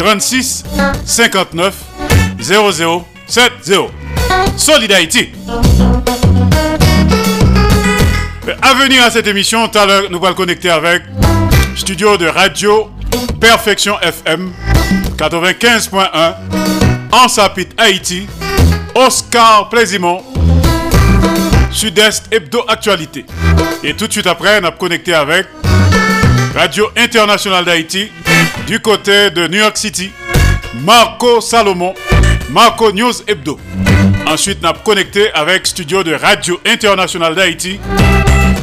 36 0.00 0.64
59 1.04 1.74
00 2.40 3.04
70 3.26 3.78
Solid 4.56 4.90
Haïti 4.92 5.28
à 8.62 8.74
venir 8.74 9.04
à 9.04 9.10
cette 9.10 9.26
émission, 9.26 9.68
tout 9.68 9.78
à 9.78 9.84
l'heure, 9.84 10.04
nous 10.10 10.24
allons 10.24 10.34
connecter 10.34 10.70
avec 10.70 11.02
studio 11.76 12.16
de 12.16 12.26
radio 12.28 12.90
Perfection 13.38 14.00
FM 14.00 14.50
95.1 15.18 16.34
en 17.12 17.28
Sapit 17.28 17.68
Haïti, 17.76 18.26
Oscar 18.94 19.68
Plaisimont, 19.68 20.22
Sud-Est 21.70 22.24
Hebdo 22.32 22.64
Actualité. 22.68 23.26
Et 23.84 23.92
tout 23.92 24.06
de 24.06 24.12
suite 24.12 24.26
après, 24.26 24.62
nous 24.62 24.66
allons 24.68 24.76
connecter 24.78 25.12
avec 25.12 25.46
Radio 26.54 26.86
Internationale 26.96 27.66
d'Haïti 27.66 28.10
du 28.70 28.78
côté 28.78 29.30
de 29.30 29.48
New 29.48 29.58
York 29.58 29.76
City, 29.76 30.12
Marco 30.84 31.40
Salomon, 31.40 31.92
Marco 32.50 32.92
News 32.92 33.14
Hebdo. 33.26 33.58
Ensuite, 34.28 34.62
nous 34.62 34.68
allons 34.68 34.78
connecter 34.84 35.28
avec 35.32 35.66
studio 35.66 36.04
de 36.04 36.14
Radio 36.14 36.60
Internationale 36.64 37.34
d'Haïti 37.34 37.80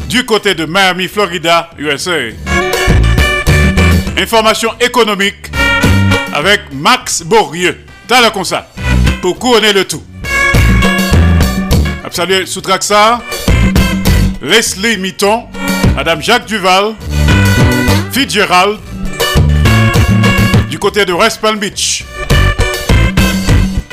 du 0.07 0.23
côté 0.25 0.55
de 0.55 0.65
Miami, 0.65 1.09
Florida, 1.09 1.71
USA. 1.77 2.13
Information 4.17 4.69
économique 4.79 5.51
avec 6.31 6.61
Max 6.71 7.23
Bourrieux. 7.23 7.77
T'as 8.07 8.21
le 8.21 8.43
ça. 8.45 8.69
Pour 9.21 9.37
couronner 9.37 9.73
le 9.73 9.83
tout. 9.83 10.03
Salut 12.11 12.47
Soutraxa, 12.47 13.21
Leslie 14.41 14.95
Mitton, 14.95 15.47
Madame 15.97 16.21
Jacques 16.21 16.45
Duval, 16.45 16.95
Fitzgerald, 18.13 18.79
du 20.69 20.79
côté 20.79 21.05
de 21.05 21.13
West 21.13 21.39
Palm 21.41 21.57
Beach. 21.59 22.05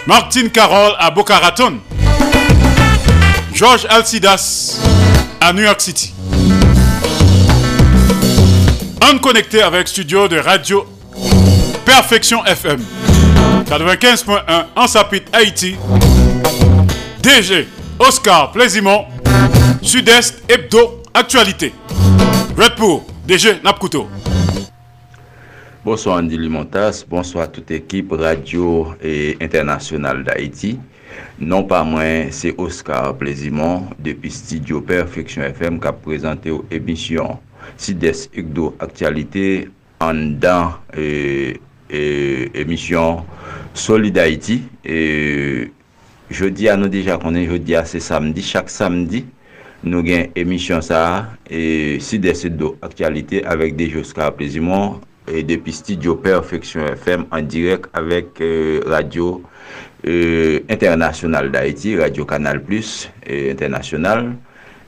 Martine 0.07 0.51
Carole 0.51 0.95
à 0.99 1.11
Boca 1.11 1.39
Raton. 1.39 1.79
Georges 3.55 3.87
Alcidas 3.89 4.79
à 5.41 5.53
New 5.53 5.63
York 5.63 5.81
City. 5.81 6.13
On 9.03 9.19
connecté 9.19 9.63
avec 9.63 9.89
studio 9.89 10.29
de 10.29 10.39
radio 10.39 10.85
Perfection 11.85 12.45
FM 12.45 12.83
95.1 13.67 14.41
en 14.75 14.87
Sapit 14.87 15.23
Haïti. 15.33 15.77
DG 17.23 17.69
Oscar 17.99 18.51
Plaisimont 18.53 19.07
Sud-Est 19.83 20.43
Hebdo 20.49 21.03
Actualité. 21.15 21.73
Red 22.57 22.73
DG 23.27 23.61
Napkuto. 23.63 24.09
Bonsoir 25.85 26.17
Andy 26.17 26.39
Limontas, 26.39 27.05
bonsoir 27.07 27.53
tout 27.53 27.69
ekip 27.69 28.15
radio 28.17 28.95
et 29.03 29.37
international 29.45 30.23
d'Haïti. 30.25 30.79
Non 31.37 31.67
pa 31.69 31.83
mwen, 31.85 32.31
se 32.33 32.55
Oscar 32.57 33.11
Plezimon 33.21 33.91
depi 34.01 34.33
Studio 34.33 34.81
Perfection 34.81 35.45
FM 35.45 35.77
ka 35.85 35.93
prezante 35.93 36.49
ou 36.49 36.65
emisyon 36.73 37.37
Sides 37.77 38.31
Ukdo 38.33 38.73
Aktualite 38.81 39.69
an 40.01 40.25
dan 40.41 40.73
e, 40.97 41.05
euh, 41.05 41.53
e, 41.53 42.01
euh, 42.01 42.49
emisyon 42.65 43.21
Solid 43.77 44.17
Haïti. 44.17 44.63
E, 44.89 45.69
jodi 46.33 46.73
an 46.73 46.81
nou 46.81 46.89
deja 46.89 47.21
konen, 47.21 47.45
jodi 47.45 47.77
an 47.77 47.85
se 47.85 48.01
samdi, 48.01 48.41
chak 48.41 48.73
samdi 48.73 49.27
nou 49.85 50.01
gen 50.01 50.31
emisyon 50.33 50.81
sa 50.81 51.03
e 51.45 51.99
Sides 52.01 52.49
Ukdo 52.49 52.79
Aktualite 52.81 53.45
avek 53.45 53.77
deje 53.77 54.01
Oscar 54.01 54.33
Plezimon 54.33 55.03
et 55.29 55.43
depuis 55.43 55.73
Studio 55.73 56.15
Perfection 56.17 56.85
FM 56.87 57.27
en 57.31 57.43
direct 57.43 57.87
avec 57.93 58.41
euh, 58.41 58.81
Radio 58.87 59.43
euh, 60.07 60.61
Internationale 60.69 61.51
d'Haïti, 61.51 61.97
Radio 61.99 62.25
Canal 62.25 62.63
Plus 62.63 63.11
et 63.27 63.51
International. 63.51 64.35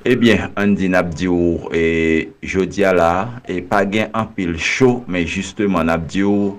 Eh 0.08 0.14
bien, 0.14 0.52
an 0.54 0.76
di 0.78 0.86
nap 0.86 1.08
di 1.18 1.26
ou, 1.26 1.66
e 1.74 2.28
jodia 2.46 2.92
la, 2.94 3.40
e 3.50 3.56
pa 3.66 3.80
gen 3.90 4.12
an 4.14 4.28
pil 4.36 4.52
show, 4.54 5.00
men 5.10 5.24
justeman 5.26 5.88
nap 5.90 6.04
di 6.06 6.22
ou, 6.22 6.52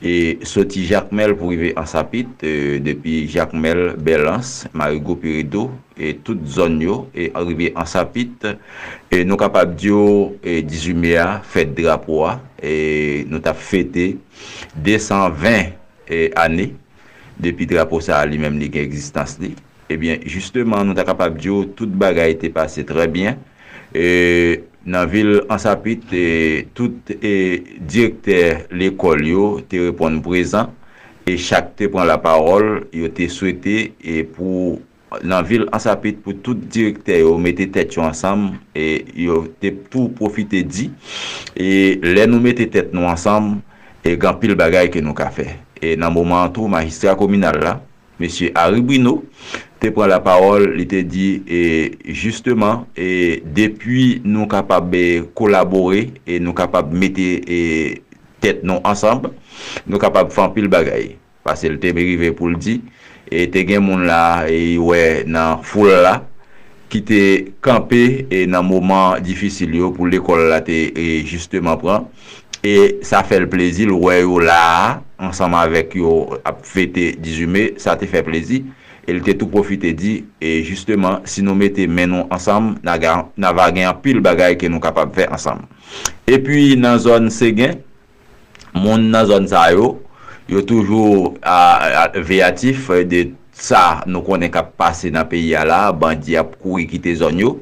e 0.00 0.38
soti 0.48 0.86
Jacquemel 0.88 1.34
pou 1.36 1.52
rive 1.52 1.74
an 1.76 1.84
sapit, 1.90 2.30
euh, 2.48 2.78
e, 2.78 2.80
depi 2.80 3.26
Jacquemel, 3.28 3.98
Belans, 4.00 4.54
Marigo 4.72 5.18
Pirido, 5.20 5.66
e 6.00 6.14
tout 6.24 6.40
zon 6.48 6.80
yo, 6.80 6.96
e 7.12 7.28
rive 7.36 7.74
an 7.76 7.84
sapit, 7.92 8.48
e 9.12 9.20
nou 9.28 9.36
kapap 9.36 9.76
di 9.76 9.92
ou, 9.92 10.30
e 10.40 10.62
18 10.64 10.96
mea, 11.04 11.28
fèt 11.44 11.76
drapoa, 11.76 12.38
e, 12.64 13.24
nou 13.28 13.42
ta 13.44 13.52
fete 13.52 14.14
220 14.74 15.76
ane 16.40 16.70
depi 17.40 17.66
drapo 17.68 18.00
sa 18.02 18.22
li 18.24 18.38
eh 18.38 18.42
menm 18.42 18.58
li 18.60 18.70
gen 18.72 18.86
egzistans 18.88 19.38
li. 19.42 19.52
Ebyen, 19.90 20.22
justeman 20.24 20.86
nou 20.88 20.96
ta 20.96 21.04
kapab 21.06 21.36
diyo, 21.36 21.64
tout 21.76 21.90
bagay 21.90 22.38
te 22.40 22.50
pase 22.54 22.86
trebyen. 22.88 23.36
E, 23.94 24.62
nan 24.84 25.08
vil 25.10 25.42
ansapit, 25.52 26.06
e, 26.12 26.64
tout 26.76 27.12
e, 27.14 27.34
direkter 27.80 28.64
l'ekol 28.72 29.26
yo 29.28 29.44
te 29.68 29.82
repon 29.88 30.22
prezant. 30.24 30.72
E 31.24 31.38
chak 31.40 31.72
te 31.78 31.88
pon 31.88 32.04
la 32.04 32.18
parol, 32.20 32.84
yo 32.92 33.08
te 33.12 33.30
souete 33.32 33.94
e 34.00 34.22
pou 34.28 34.78
nan 35.22 35.46
vil 35.46 35.68
ansapit 35.76 36.18
pou 36.24 36.34
tout 36.34 36.58
direkte 36.72 37.20
yo 37.20 37.36
mette 37.38 37.68
tet 37.74 37.94
yo 37.96 38.04
ansam 38.06 38.52
e 38.74 39.04
yo 39.26 39.44
te 39.62 39.70
pou 39.70 40.10
profite 40.16 40.64
di 40.66 40.90
e 41.54 42.00
le 42.02 42.26
nou 42.30 42.42
mette 42.42 42.66
tet 42.72 42.94
nou 42.96 43.10
ansam 43.10 43.58
e 44.04 44.16
gan 44.20 44.40
pil 44.40 44.56
bagay 44.58 44.90
ke 44.92 45.04
nou 45.04 45.16
ka 45.16 45.30
fe 45.34 45.52
e 45.80 45.94
nan 46.00 46.14
mouman 46.14 46.52
tou 46.54 46.70
magistra 46.70 47.16
kominal 47.18 47.60
la 47.62 47.80
Monsie 48.18 48.52
Aribrino 48.54 49.22
te 49.82 49.90
pran 49.92 50.08
la 50.08 50.20
parol 50.22 50.68
li 50.78 50.86
te 50.88 51.02
di 51.06 51.28
e 51.44 51.62
justeman 52.14 52.84
e 52.96 53.40
depi 53.56 54.20
nou 54.24 54.46
kapab 54.50 54.94
kolabore 55.36 56.06
e 56.24 56.38
nou 56.38 56.54
kapab 56.56 56.94
mette 56.94 57.26
e 57.42 57.60
tet 58.44 58.62
nou 58.62 58.78
ansam 58.86 59.24
nou 59.84 60.00
kapab 60.00 60.30
fan 60.34 60.54
pil 60.54 60.70
bagay. 60.72 61.14
Pase 61.44 61.68
li 61.68 61.80
te 61.80 61.92
berive 61.96 62.30
pou 62.38 62.52
li 62.52 62.60
di 62.60 62.78
e 63.34 63.48
te 63.50 63.64
gen 63.66 63.82
moun 63.82 64.06
la 64.06 64.46
e 64.46 64.76
wè 64.78 65.24
nan 65.26 65.64
foul 65.66 65.90
la 66.04 66.20
ki 66.92 67.00
te 67.02 67.20
kampe 67.64 68.02
e 68.30 68.44
nan 68.46 68.66
mouman 68.68 69.18
difisil 69.24 69.74
yo 69.74 69.90
pou 69.94 70.06
l'ekol 70.06 70.46
la 70.52 70.60
te 70.62 70.76
e 70.94 71.08
justeman 71.26 71.80
pran. 71.80 72.06
E 72.64 73.02
sa 73.04 73.24
fel 73.26 73.48
plezi 73.50 73.88
l 73.88 73.92
wè 73.98 74.20
yo 74.22 74.38
la 74.40 75.02
ansama 75.20 75.64
avèk 75.66 75.98
yo 75.98 76.38
ap 76.46 76.62
fète 76.64 77.10
18 77.18 77.50
me 77.50 77.64
sa 77.82 77.98
te 78.00 78.06
fè 78.08 78.22
plezi 78.24 78.62
el 79.10 79.20
te 79.26 79.34
tou 79.36 79.52
profite 79.52 79.90
di 79.98 80.14
e 80.40 80.54
justeman 80.64 81.26
si 81.28 81.42
nou 81.44 81.58
mette 81.58 81.84
menon 81.90 82.30
ansam 82.32 82.72
nan 82.86 83.26
na 83.36 83.52
va 83.52 83.68
gen 83.74 83.90
apil 83.90 84.22
bagay 84.24 84.56
ke 84.56 84.70
nou 84.70 84.80
kapap 84.80 85.12
fè 85.16 85.26
ansam. 85.34 85.66
E 86.24 86.38
pi 86.40 86.72
nan 86.80 86.96
zon 87.02 87.28
se 87.34 87.50
gen 87.56 87.82
moun 88.72 89.10
nan 89.10 89.26
zon 89.28 89.50
sa 89.50 89.66
yo 89.74 89.96
yo 90.50 90.60
toujou 90.66 91.34
a, 91.40 91.56
a, 92.04 92.04
veyatif 92.20 92.90
eh, 92.94 93.04
de 93.08 93.22
sa 93.54 94.02
nou 94.10 94.24
konen 94.26 94.52
kap 94.52 94.74
pase 94.78 95.12
nan 95.14 95.28
peyi 95.30 95.54
a 95.56 95.64
la, 95.68 95.80
bandi 95.94 96.36
ap 96.36 96.56
kouri 96.60 96.88
kite 96.90 97.14
zon 97.20 97.40
yo, 97.40 97.54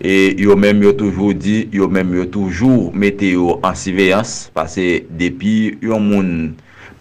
e 0.00 0.34
yo 0.40 0.56
menm 0.58 0.82
yo 0.82 0.94
toujou 0.98 1.36
di, 1.36 1.64
yo 1.74 1.88
menm 1.92 2.16
yo 2.16 2.26
toujou 2.30 2.90
mete 2.96 3.34
yo 3.36 3.58
an 3.64 3.76
siveyans, 3.78 4.48
pase 4.56 5.04
depi 5.08 5.76
yo 5.84 6.00
moun 6.02 6.54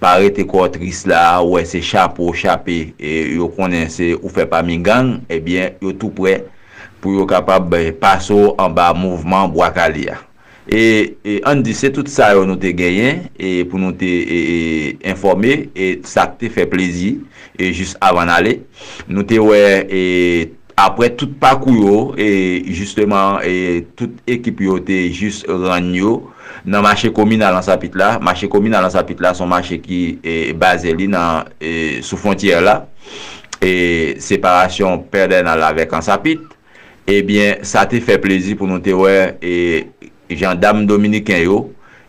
pare 0.03 0.27
te 0.35 0.43
kotris 0.45 1.05
la, 1.09 1.39
wè 1.47 1.63
se 1.65 1.79
chap 1.81 2.19
ou 2.19 2.35
chapè, 2.35 2.79
e 2.99 3.13
yo 3.39 3.47
konen 3.55 3.87
se 3.91 4.11
ou 4.19 4.31
fe 4.33 4.45
pa 4.49 4.61
mi 4.65 4.77
gang, 4.83 5.21
eh 5.29 5.39
ebyen 5.39 5.79
yo 5.81 5.95
tou 5.95 6.11
pre 6.13 6.41
pou 7.03 7.15
yo 7.15 7.25
kapab 7.27 7.73
eh, 7.79 7.89
paso 7.95 8.53
an 8.61 8.75
ba 8.75 8.91
mouvman 8.95 9.51
Bwakalia. 9.51 10.19
E, 10.65 11.17
e 11.25 11.41
an 11.43 11.59
di 11.59 11.73
se 11.75 11.89
tout 11.91 12.07
sa 12.07 12.29
yo 12.31 12.45
nou 12.47 12.55
te 12.55 12.69
genyen 12.71 13.25
e 13.35 13.65
pou 13.67 13.81
nou 13.81 13.91
te 13.99 14.07
e, 14.07 14.37
e, 14.39 14.91
informe 15.11 15.65
e 15.75 15.97
sa 16.07 16.23
te 16.39 16.47
fe 16.47 16.63
plezi 16.71 17.17
e 17.59 17.73
just 17.75 17.99
avan 17.99 18.31
ale 18.31 18.61
nou 19.09 19.27
te 19.27 19.41
we 19.43 19.59
e, 19.83 20.03
apre 20.79 21.09
tout 21.19 21.35
pakou 21.41 21.75
yo 21.75 21.97
e 22.15 22.29
justeman 22.71 23.41
e, 23.43 23.83
tout 23.99 24.15
ekip 24.23 24.63
yo 24.63 24.79
te 24.87 25.01
jist 25.11 25.43
ranyo 25.51 26.21
nan 26.63 26.87
mache 26.87 27.11
komina 27.11 27.51
lan 27.51 27.65
sapit 27.65 27.99
la 27.99 28.15
mache 28.23 28.47
komina 28.47 28.79
lan 28.79 28.93
sapit 28.93 29.19
la 29.19 29.35
son 29.35 29.51
mache 29.51 29.81
ki 29.83 30.01
e, 30.23 30.37
base 30.55 30.95
li 30.95 31.09
nan 31.11 31.51
e, 31.59 31.99
sou 32.07 32.15
fontyer 32.15 32.63
la 32.63 32.79
e 33.59 34.15
separasyon 34.23 35.09
perden 35.11 35.51
ala 35.51 35.75
vek 35.75 35.99
an 35.99 36.07
sapit 36.07 36.47
e 37.03 37.19
bien 37.27 37.65
sa 37.67 37.83
te 37.89 37.99
fe 37.99 38.15
plezi 38.23 38.55
pou 38.55 38.69
nou 38.69 38.79
te 38.79 38.95
we 38.95 39.17
e 39.43 39.55
jandam 40.29 40.85
dominiken 40.87 41.41
yo, 41.43 41.57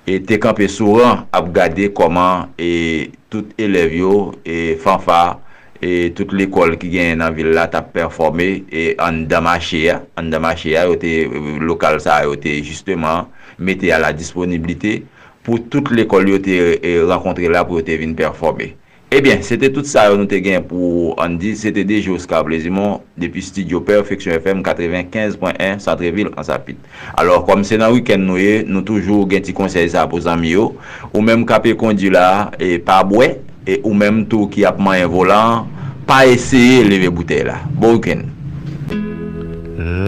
e 0.07 0.19
te 0.20 0.39
kampe 0.43 0.69
souran 0.69 1.24
ap 1.35 1.49
gade 1.55 1.89
koman 1.97 2.51
e 2.61 3.11
tout 3.32 3.55
elev 3.61 3.95
yo, 3.97 4.12
e 4.45 4.77
fanfa, 4.82 5.39
e 5.85 6.11
tout 6.16 6.32
l'ekol 6.36 6.77
ki 6.81 6.91
gen 6.93 7.19
nan 7.20 7.35
villa 7.36 7.66
tap 7.73 7.91
performe, 7.97 8.49
e 8.70 8.93
an 9.03 9.24
damache 9.31 9.85
ya, 9.86 9.99
an 10.20 10.31
damache 10.32 10.73
ya, 10.77 10.86
yo 10.89 10.99
te 11.01 11.24
lokal 11.65 11.99
sa, 12.05 12.23
yo 12.28 12.36
te 12.41 12.57
justeman 12.62 13.28
mette 13.59 13.91
a 13.93 14.01
la 14.03 14.12
disponibilite, 14.16 15.03
pou 15.45 15.61
tout 15.70 15.93
l'ekol 15.93 16.31
yo 16.32 16.41
te 16.43 16.57
e, 16.78 16.97
renkontre 17.05 17.51
la 17.53 17.66
pou 17.66 17.81
yo 17.81 17.86
te 17.86 17.99
vin 18.01 18.16
performe. 18.16 18.73
Ebyen, 19.15 19.39
eh 19.39 19.47
sete 19.47 19.69
tout 19.70 19.86
sa 19.86 20.09
yo 20.09 20.16
nou 20.19 20.27
te 20.27 20.41
gen 20.43 20.65
pou 20.66 21.12
an 21.23 21.36
di, 21.39 21.53
sete 21.55 21.85
de 21.86 22.01
Oscar 22.11 22.43
Blezimon, 22.43 22.97
depi 23.15 23.39
studio 23.47 23.78
Perfection 23.78 24.35
FM 24.35 24.65
95.1 24.66 25.78
Santreville 25.78 26.32
Ansapit. 26.36 26.74
Alors, 27.15 27.45
kom 27.47 27.62
se 27.62 27.78
nan 27.78 27.93
wiken 27.95 28.27
nou 28.27 28.43
ye, 28.43 28.65
eh, 28.65 28.66
nou 28.66 28.82
toujou 28.82 29.23
gen 29.31 29.45
ti 29.47 29.55
konsey 29.55 29.86
sa 29.93 30.03
pou 30.11 30.19
zami 30.19 30.57
yo, 30.57 30.74
ou 31.12 31.23
menm 31.23 31.47
kape 31.47 31.77
kondi 31.78 32.11
la 32.11 32.51
e 32.59 32.81
pa 32.82 33.05
bwe, 33.07 33.39
e 33.62 33.78
ou 33.85 33.95
menm 33.95 34.24
tou 34.27 34.51
ki 34.51 34.66
apman 34.66 34.99
yon 34.99 35.15
volan, 35.15 35.70
pa 36.11 36.24
eseye 36.27 36.82
leve 36.82 37.12
boute 37.15 37.39
la. 37.47 37.61
Bon 37.78 37.95
wiken. 37.95 38.27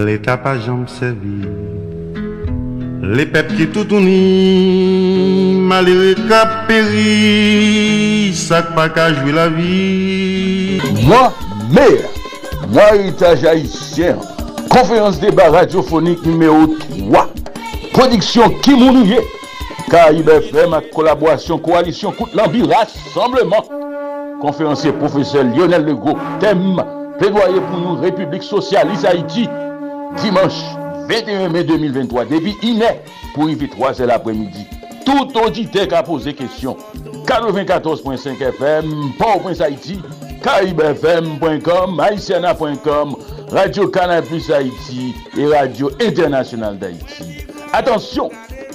L'Etat 0.02 0.42
pa 0.42 0.58
jom 0.58 0.82
sevi, 0.90 1.46
le 3.06 3.30
pep 3.30 3.54
ki 3.54 3.70
toutouni, 3.70 5.55
malire 5.66 6.14
ka 6.28 6.46
peri, 6.68 8.32
sak 8.34 8.70
pa 8.76 8.88
ka 8.88 9.10
jwi 9.12 9.32
la 9.34 9.48
vi. 9.48 10.80
Moi, 11.02 11.32
maire, 11.70 12.08
moi, 12.70 12.94
étage 12.96 13.44
haïtien, 13.44 14.16
conférence 14.70 15.18
débat 15.18 15.50
radiophonique 15.50 16.24
numéro 16.24 16.68
3, 17.10 17.28
production 17.92 18.48
Kimounouye, 18.62 19.18
Caraïbe 19.90 20.28
FM, 20.28 20.80
collaboration, 20.94 21.58
coalition, 21.58 22.12
Coute 22.12 22.34
l'Envie, 22.34 22.62
rassemblement. 22.62 23.64
Conférencier 24.40 24.92
professeur 24.92 25.44
Lionel 25.44 25.84
Legault, 25.84 26.18
thème, 26.40 26.82
plaidoyer 27.18 27.60
pour 27.60 27.78
nous, 27.80 28.00
République 28.00 28.42
socialiste 28.42 29.06
Haïti, 29.06 29.48
dimanche 30.22 30.60
21 31.08 31.48
mai 31.48 31.64
2023, 31.64 32.26
débit 32.26 32.54
iné 32.62 32.84
pour 33.34 33.48
y 33.48 33.56
3 33.56 34.00
heures 34.02 34.06
l'après-midi. 34.08 34.66
tout 35.06 35.38
audite 35.40 35.86
ka 35.90 36.02
pose 36.06 36.34
kesyon. 36.36 36.76
94.5 37.26 38.42
FM, 38.52 38.92
Port-au-Prince 39.18 39.60
Haïti, 39.60 40.00
karibfm.com, 40.42 42.00
haïtiana.com, 42.00 43.16
Radio 43.50 43.88
Canal 43.88 44.22
Plus 44.24 44.50
Haïti 44.50 45.14
et 45.38 45.46
Radio 45.46 45.90
Internationale 46.00 46.78
d'Haïti. 46.78 47.46
Atensyon, 47.72 48.30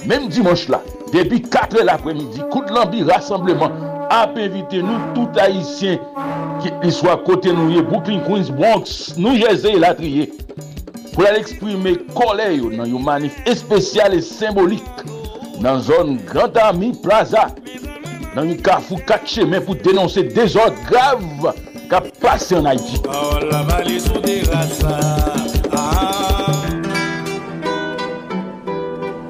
menm 0.06 0.28
dimanche 0.28 0.68
la, 0.68 0.82
depi 1.12 1.42
4 1.42 1.84
l'apremidi, 1.84 2.42
Koutlambi 2.50 3.04
Rassemblement 3.04 3.92
ap 4.12 4.36
evite 4.40 4.82
nou 4.84 4.98
tout 5.16 5.38
haïtien 5.40 6.00
ki 6.60 6.72
iswa 6.88 7.16
kote 7.24 7.52
nouye, 7.54 7.82
Brooklyn, 7.86 8.20
Queens, 8.26 8.50
Bronx, 8.52 9.14
New 9.16 9.38
Jersey 9.40 9.78
latriye 9.80 10.28
pou 11.12 11.24
la 11.24 11.32
l'exprime 11.36 11.94
kole 12.16 12.48
yo 12.56 12.70
nan 12.72 12.88
yo 12.92 13.00
manif 13.00 13.36
espesyal 13.48 14.16
et 14.16 14.24
symbolik 14.24 14.84
dans 15.60 15.74
la 15.74 15.80
zone 15.80 16.18
Grand 16.26 16.56
Ami 16.56 16.92
Plaza, 16.92 17.48
dans 18.34 18.42
une 18.42 18.60
carrefour 18.60 19.04
4 19.04 19.28
chemins 19.28 19.60
pour 19.60 19.76
dénoncer 19.76 20.24
des 20.24 20.56
ordres 20.56 20.76
graves 20.88 21.54
qui 21.88 21.94
ont 21.94 22.02
passé 22.20 22.56
en 22.56 22.64
Haïti. 22.64 23.00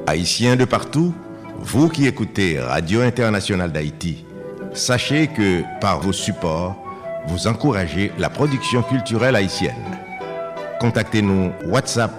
Haïtiens 0.07 0.57
de 0.57 0.65
partout, 0.65 1.15
vous 1.59 1.89
qui 1.89 2.07
écoutez 2.07 2.61
Radio 2.61 3.01
Internationale 3.01 3.73
d'Haïti, 3.73 4.25
sachez 4.73 5.29
que 5.29 5.63
par 5.81 6.01
vos 6.01 6.13
supports, 6.13 6.77
vous 7.27 7.47
encouragez 7.47 8.13
la 8.19 8.29
production 8.29 8.83
culturelle 8.83 9.37
haïtienne. 9.37 9.75
Contactez-nous 10.81 11.53
WhatsApp 11.69 12.11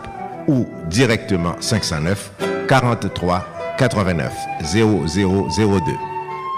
ou 0.47 0.65
directement 0.89 1.55
509 1.59 2.31
43 2.67 3.52
89 3.77 4.31
0002 4.63 5.97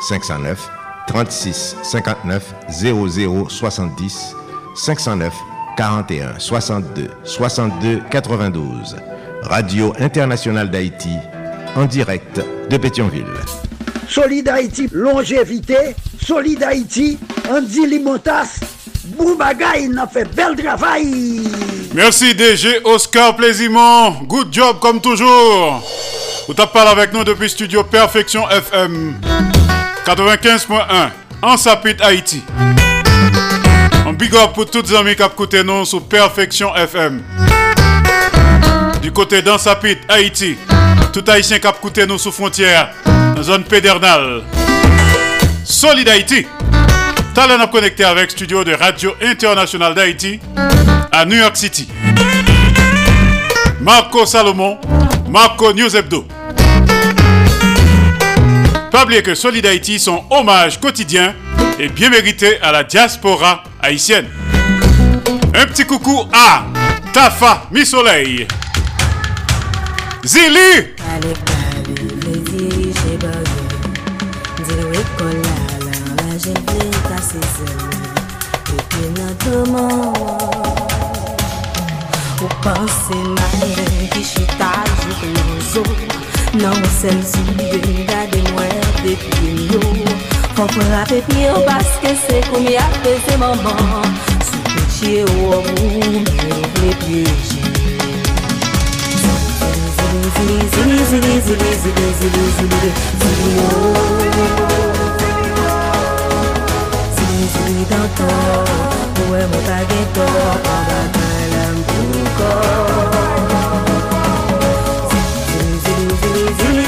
509 0.10 0.70
36 1.08 1.76
59 1.84 2.56
00 2.70 3.50
70 3.50 4.36
509 4.76 5.34
41 5.78 6.40
62 6.40 7.10
62 7.24 8.02
92 8.10 8.96
Radio 9.44 9.94
Internationale 10.00 10.70
d'Haïti 10.72 11.12
en 11.76 11.86
direct 11.86 12.42
de 12.70 12.78
Pétionville. 12.78 13.26
Solid 14.08 14.48
Haïti, 14.48 14.88
longévité. 14.92 15.96
Solid 16.22 16.64
Haïti, 16.64 17.18
Andy 17.50 17.86
Limotas. 17.86 18.60
Boubagaï, 19.18 19.88
n'a 19.88 20.08
fait 20.08 20.26
bel 20.36 20.56
travail. 20.56 21.44
Merci 21.94 22.34
DG 22.34 22.80
Oscar 22.86 23.36
Plaisimont. 23.36 24.24
Good 24.28 24.52
job 24.52 24.80
comme 24.80 25.00
toujours. 25.02 25.84
Vous 26.48 26.54
parlé 26.54 26.92
avec 26.92 27.12
nous 27.12 27.24
depuis 27.24 27.50
Studio 27.50 27.84
Perfection 27.84 28.48
FM 28.48 29.16
95.1 30.06 31.10
en 31.42 31.58
Sapit 31.58 31.96
Haïti. 32.04 32.44
Un 34.06 34.14
big 34.14 34.36
up 34.36 34.54
pour 34.54 34.70
toutes 34.70 34.88
les 34.90 34.96
amis 34.96 35.16
qui 35.16 35.24
écoutent 35.24 35.56
nous 35.56 35.86
sur 35.86 36.04
Perfection 36.04 36.76
FM. 36.76 37.24
Du 39.02 39.12
côté 39.12 39.42
d'Ansapit 39.42 39.98
Haïti, 40.08 40.56
tout 41.12 41.24
haïtien 41.28 41.58
qui 41.58 41.68
écoute 41.68 41.98
nous 41.98 42.20
sous 42.20 42.32
frontière, 42.32 42.92
dans 43.36 43.42
zone 43.42 43.64
pédernale. 43.64 44.44
Solid 45.64 46.08
Haïti. 46.08 46.46
Talent 47.34 47.68
connecté 47.68 48.04
avec 48.04 48.30
studio 48.30 48.64
de 48.64 48.74
Radio 48.74 49.16
International 49.20 49.96
d'Haïti 49.96 50.40
à 51.12 51.26
New 51.26 51.38
York 51.38 51.58
City. 51.58 51.88
Marco 53.82 54.28
Salomon, 54.28 54.78
Marco 55.28 55.74
News. 55.74 55.96
Pas 58.96 59.04
oublier 59.04 59.22
que 59.22 59.36
Solid 59.36 59.66
Haïti, 59.66 60.00
son 60.00 60.24
hommage 60.30 60.80
quotidien 60.80 61.36
et 61.78 61.90
bien 61.90 62.10
mérité 62.10 62.62
à 62.62 62.72
la 62.72 62.86
diaspora 62.86 63.62
haïtienne. 63.82 64.26
Un 65.54 65.66
petit 65.66 65.84
coucou 65.84 66.24
à 66.32 66.64
Tafa 67.12 67.68
Mi 67.72 67.86
Soleil. 67.86 68.48
Zili. 70.24 70.94
Ou 82.42 82.50
panse 82.64 83.18
nan 83.18 84.08
ki 84.14 84.24
chita 84.24 84.72
jikouzo 85.02 85.84
Nan 86.56 86.84
sel 87.02 87.20
souye 87.26 88.06
gade 88.08 88.40
mwen 88.40 88.45
depi 89.06 89.70
yo 89.74 89.82
Fok 90.56 90.72
mwen 90.76 90.94
apepi 91.02 91.42
yo 91.42 91.54
Paske 91.68 92.12
se 92.26 92.42
koumi 92.50 92.78
apese 92.78 93.38
maman 93.38 94.10
Sou 94.50 94.62
petye 94.74 95.20
yo 95.20 95.62
vle 96.74 96.92
pyeje 97.06 97.62
Zili, 100.36 100.62
zili, 100.72 101.00
zili, 101.10 101.40
zili, 101.46 101.72
zili, 101.84 102.08
zili, 102.20 102.46
zili 102.58 102.92
Zili 103.22 103.50
yo 103.58 103.70
Zili, 107.16 107.48
zili 107.54 107.86
dantan 107.90 108.66
Mwen 109.28 109.50
mwen 109.50 109.64
page 109.68 110.02
to 110.14 110.26
Mwen 110.32 110.58
mwen 110.64 111.12
kalam 111.18 111.84
pou 111.88 112.26
kor 112.38 113.15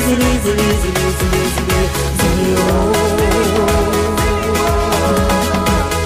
zili, 0.08 0.32
zili, 0.44 0.68
zili, 0.82 1.08
zili, 1.20 1.44
zili, 1.56 1.82
zili, 2.20 2.56
oh 2.56 2.96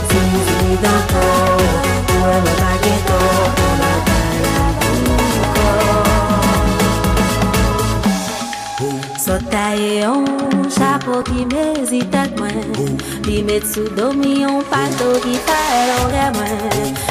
Zili, 0.10 0.40
zili, 0.48 0.78
dako, 0.82 1.26
uwe 2.22 2.36
mwen 2.42 2.56
bageto, 2.62 3.20
mwen 3.58 3.76
bagala 3.82 4.66
buko 4.80 5.68
Sota 9.26 9.66
e 9.76 10.00
yon 10.00 10.26
chapo 10.78 11.16
ki 11.24 11.46
mezi 11.46 12.02
tak 12.12 12.40
mwen 12.40 12.98
Li 13.26 13.44
met 13.44 13.64
sou 13.74 13.88
domi 13.96 14.42
yon 14.42 14.64
pato 14.70 15.10
ki 15.24 15.36
fae 15.46 15.80
lon 15.90 16.06
remwen 16.16 17.11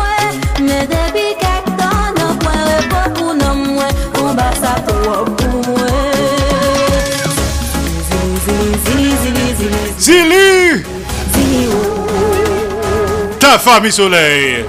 La 13.51 13.59
famille 13.59 13.91
Soleil. 13.91 14.63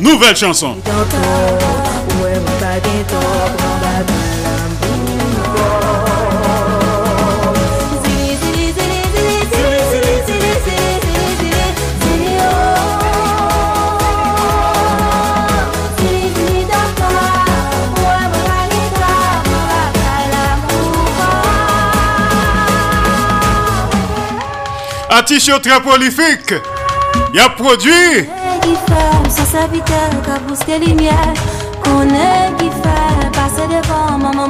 Nouvelle 0.00 0.34
chanson. 0.34 0.76
Artiste 25.10 25.60
très 25.60 25.80
prolifique. 25.82 26.54
Il 27.34 27.40
a 27.40 27.48
produit 27.48 27.90
est 32.14 32.58
qui 32.58 32.68
fait 32.68 33.30
passer 33.32 33.66
devant 33.68 34.18
maman 34.18 34.48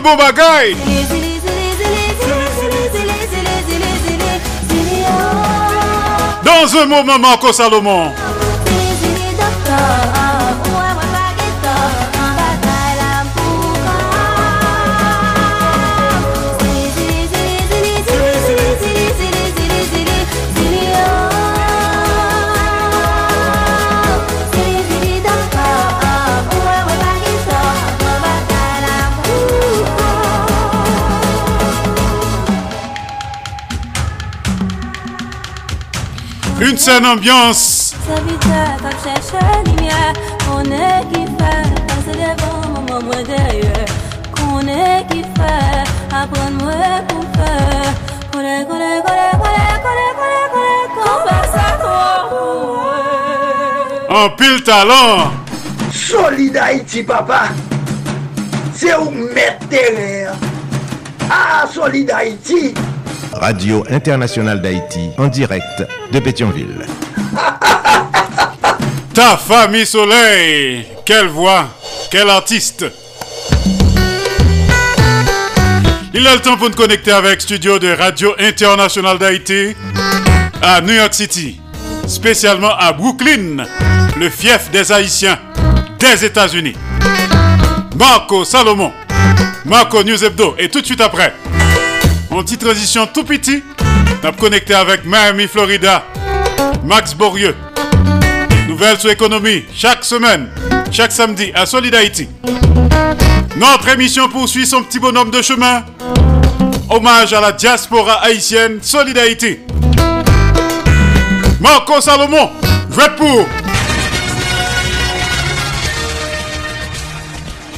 bon 0.00 0.16
oh. 0.16 0.40
Dans 6.44 6.76
un 6.78 6.86
moment 6.86 7.18
Marco 7.18 7.52
Salomon 7.52 8.12
passe 51.24 51.54
à 51.54 51.78
toi. 51.78 52.30
En 54.08 54.30
pile 54.36 54.62
talent 54.62 55.32
Solid 55.92 56.56
Haïti, 56.56 57.02
papa. 57.02 57.48
C'est 58.74 58.96
où 58.96 59.10
mettre 59.10 59.68
terrain. 59.68 60.32
Ah, 61.30 61.66
Solid 61.72 62.10
Haïti. 62.10 62.74
Radio 63.40 63.82
Internationale 63.88 64.60
d'Haïti 64.60 65.08
en 65.16 65.28
direct 65.28 65.82
de 66.12 66.18
Pétionville. 66.20 66.84
Ta 69.14 69.38
famille 69.38 69.86
soleil 69.86 70.86
Quelle 71.06 71.28
voix 71.28 71.64
Quel 72.10 72.28
artiste 72.28 72.84
Il 76.12 76.26
a 76.26 76.34
le 76.34 76.40
temps 76.40 76.58
pour 76.58 76.68
nous 76.68 76.76
connecter 76.76 77.12
avec 77.12 77.40
studio 77.40 77.78
de 77.78 77.88
Radio 77.88 78.34
Internationale 78.38 79.18
d'Haïti 79.18 79.74
à 80.60 80.82
New 80.82 80.92
York 80.92 81.14
City, 81.14 81.58
spécialement 82.06 82.76
à 82.78 82.92
Brooklyn, 82.92 83.64
le 84.18 84.28
fief 84.28 84.70
des 84.70 84.92
Haïtiens 84.92 85.38
des 85.98 86.26
États-Unis. 86.26 86.76
Marco 87.96 88.44
Salomon, 88.44 88.92
Marco 89.64 90.04
News 90.04 90.22
Hebdo, 90.22 90.56
et 90.58 90.68
tout 90.68 90.82
de 90.82 90.86
suite 90.86 91.00
après, 91.00 91.32
en 92.30 92.42
petite 92.42 92.60
transition 92.60 93.06
tout 93.12 93.24
petit, 93.24 93.62
a 94.22 94.32
connecté 94.32 94.74
avec 94.74 95.04
Miami, 95.04 95.46
Florida, 95.46 96.04
Max 96.84 97.14
Borieux. 97.14 97.54
Nouvelles 98.68 98.98
sur 98.98 99.10
économie 99.10 99.64
chaque 99.74 100.04
semaine, 100.04 100.48
chaque 100.92 101.12
samedi 101.12 101.50
à 101.54 101.66
Solid. 101.66 101.94
Notre 103.56 103.88
émission 103.88 104.28
poursuit 104.28 104.66
son 104.66 104.82
petit 104.82 104.98
bonhomme 104.98 105.30
de 105.30 105.42
chemin. 105.42 105.84
Hommage 106.88 107.32
à 107.32 107.40
la 107.40 107.52
diaspora 107.52 108.22
haïtienne 108.22 108.78
Solid. 108.80 109.18
Marco 111.60 112.00
Salomon, 112.00 112.50
jouez 112.90 113.10
pour. 113.16 113.46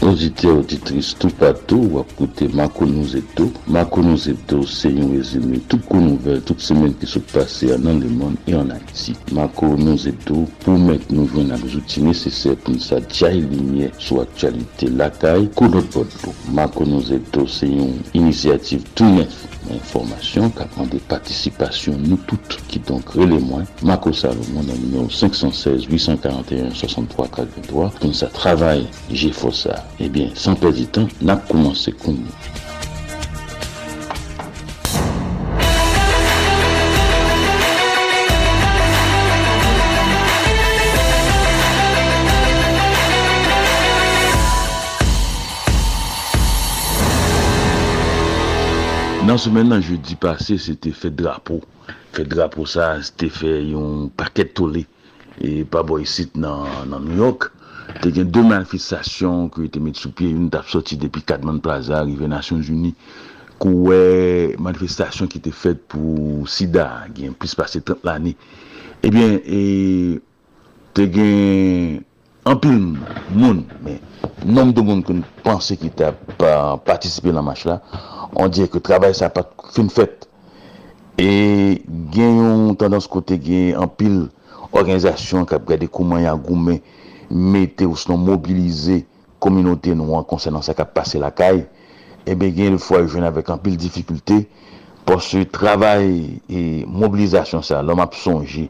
Audite 0.02 0.48
auditris 0.50 1.12
tou 1.14 1.30
patou 1.38 1.92
wap 1.94 2.08
koute 2.18 2.48
Makounou 2.58 3.04
Zepto. 3.06 3.44
Makounou 3.70 4.18
Zepto 4.18 4.64
se 4.66 4.90
yon 4.90 5.12
rezime 5.14 5.60
tout 5.70 5.78
kon 5.86 6.02
nouvel 6.02 6.40
tout 6.42 6.58
semen 6.58 6.90
ki 6.98 7.06
sou 7.06 7.22
pase 7.30 7.70
anan 7.76 8.00
le 8.02 8.10
moun 8.10 8.34
e 8.50 8.56
anan 8.58 8.82
iti. 8.90 9.14
Makounou 9.30 9.94
Zepto 10.02 10.40
pou 10.64 10.74
mek 10.88 11.06
nou 11.14 11.30
ven 11.30 11.54
ak 11.54 11.62
zouti 11.70 12.02
nesesè 12.02 12.56
pou 12.64 12.74
nisa 12.74 12.98
dja 13.06 13.30
ilinye 13.38 13.92
sou 14.00 14.24
aktualite 14.24 14.90
lakay 14.90 15.46
kou 15.54 15.70
lot 15.70 15.86
pot 15.94 16.18
lo. 16.24 16.34
Makounou 16.58 17.06
Zepto 17.06 17.46
se 17.46 17.70
yon 17.70 17.94
inisiativ 18.10 18.82
tout 18.98 19.06
nef. 19.20 19.38
Information 19.70 20.51
prend 20.51 20.86
des 20.86 20.98
participations 20.98 21.97
nous 21.98 22.16
toutes 22.16 22.59
qui 22.68 22.78
donc 22.78 23.09
relèvent 23.10 23.43
Marco 23.82 24.12
Salomon 24.12 24.62
dans 24.62 24.74
numéro 24.74 25.09
516 25.09 25.84
841 25.84 26.70
63 26.74 27.28
43 27.28 27.90
pour 27.90 28.14
ça 28.14 28.26
travail 28.26 28.86
j'ai 29.10 29.32
fait 29.32 29.52
ça. 29.52 29.86
Eh 30.01 30.09
bien 30.09 30.28
sans 30.34 30.55
perdre 30.55 30.78
de 30.78 30.84
temps 30.84 31.09
n'a 31.20 31.36
commencé 31.36 31.93
comme 31.93 32.16
nous 32.16 32.72
Nan 49.23 49.39
semen 49.39 49.69
nan 49.70 49.78
jeudi 49.78 50.16
pase, 50.19 50.57
se 50.59 50.73
te 50.82 50.90
fe 50.90 51.07
drapo. 51.15 51.61
Fe 52.11 52.24
drapo 52.27 52.65
sa, 52.66 52.97
se 53.07 53.12
te 53.15 53.28
fe 53.31 53.53
yon 53.69 54.09
paket 54.19 54.51
tole. 54.59 54.82
E 55.39 55.62
pa 55.70 55.85
boy 55.86 56.03
sit 56.11 56.35
nan, 56.35 56.66
nan 56.90 57.07
New 57.07 57.20
York. 57.20 57.53
Te 58.03 58.11
gen 58.15 58.32
de 58.35 58.43
manifestasyon 58.43 59.47
ki 59.55 59.69
te 59.70 59.82
met 59.85 60.01
sou 60.01 60.11
pie. 60.19 60.32
Yon 60.35 60.51
tap 60.51 60.66
soti 60.73 60.99
depi 60.99 61.23
Katman 61.23 61.62
Plaza, 61.62 62.03
rive 62.03 62.27
Nasyons 62.32 62.73
Uni. 62.74 62.90
Kouwe 63.62 64.59
manifestasyon 64.59 65.31
ki 65.31 65.44
te 65.47 65.55
fet 65.55 65.86
pou 65.93 66.43
Sida. 66.51 66.89
Eh 67.07 67.15
gen 67.20 67.39
plis 67.39 67.55
pase 67.59 67.78
30 67.78 68.03
lani. 68.11 68.35
Ebyen, 69.07 69.39
e, 69.47 69.61
te 70.99 71.07
gen... 71.15 72.03
anpil 72.48 72.97
moun, 73.31 73.62
men, 73.85 74.01
nom 74.44 74.73
de 74.74 74.82
moun 74.82 75.02
kon 75.06 75.23
panse 75.44 75.77
ki 75.78 75.93
ta 75.94 76.10
pa, 76.40 76.77
patisipe 76.86 77.32
nan 77.35 77.47
match 77.47 77.66
la, 77.69 77.78
an 78.39 78.51
diye 78.52 78.69
ke 78.70 78.82
trabay 78.82 79.14
sa 79.14 79.31
pat 79.35 79.52
fin 79.74 79.90
fèt. 79.93 80.27
E 81.20 81.82
gen 82.14 82.39
yon 82.40 82.77
tendans 82.81 83.06
kote 83.10 83.36
gen 83.43 83.77
anpil 83.82 84.24
organizasyon 84.73 85.47
kap 85.48 85.66
gade 85.69 85.86
kouman 85.93 86.24
ya 86.24 86.35
goumen 86.35 86.81
mette 87.31 87.86
ou 87.86 87.98
s'non 88.01 88.20
mobilize 88.20 89.02
kominote 89.43 89.94
nou 89.97 90.16
an 90.16 90.27
konsenans 90.28 90.66
sa 90.66 90.77
kap 90.77 90.94
pase 90.97 91.20
la 91.20 91.31
kay, 91.35 91.62
ebe 92.27 92.48
eh 92.48 92.56
gen 92.56 92.73
yon 92.73 92.82
fwa 92.82 93.02
yon 93.02 93.12
jwen 93.12 93.28
avèk 93.28 93.52
anpil 93.55 93.77
difikultè 93.81 94.40
pou 95.06 95.23
se 95.23 95.44
travay 95.52 96.40
e 96.48 96.62
mobilizasyon 96.89 97.62
sa, 97.66 97.82
lom 97.85 98.02
ap 98.02 98.16
sonje 98.19 98.69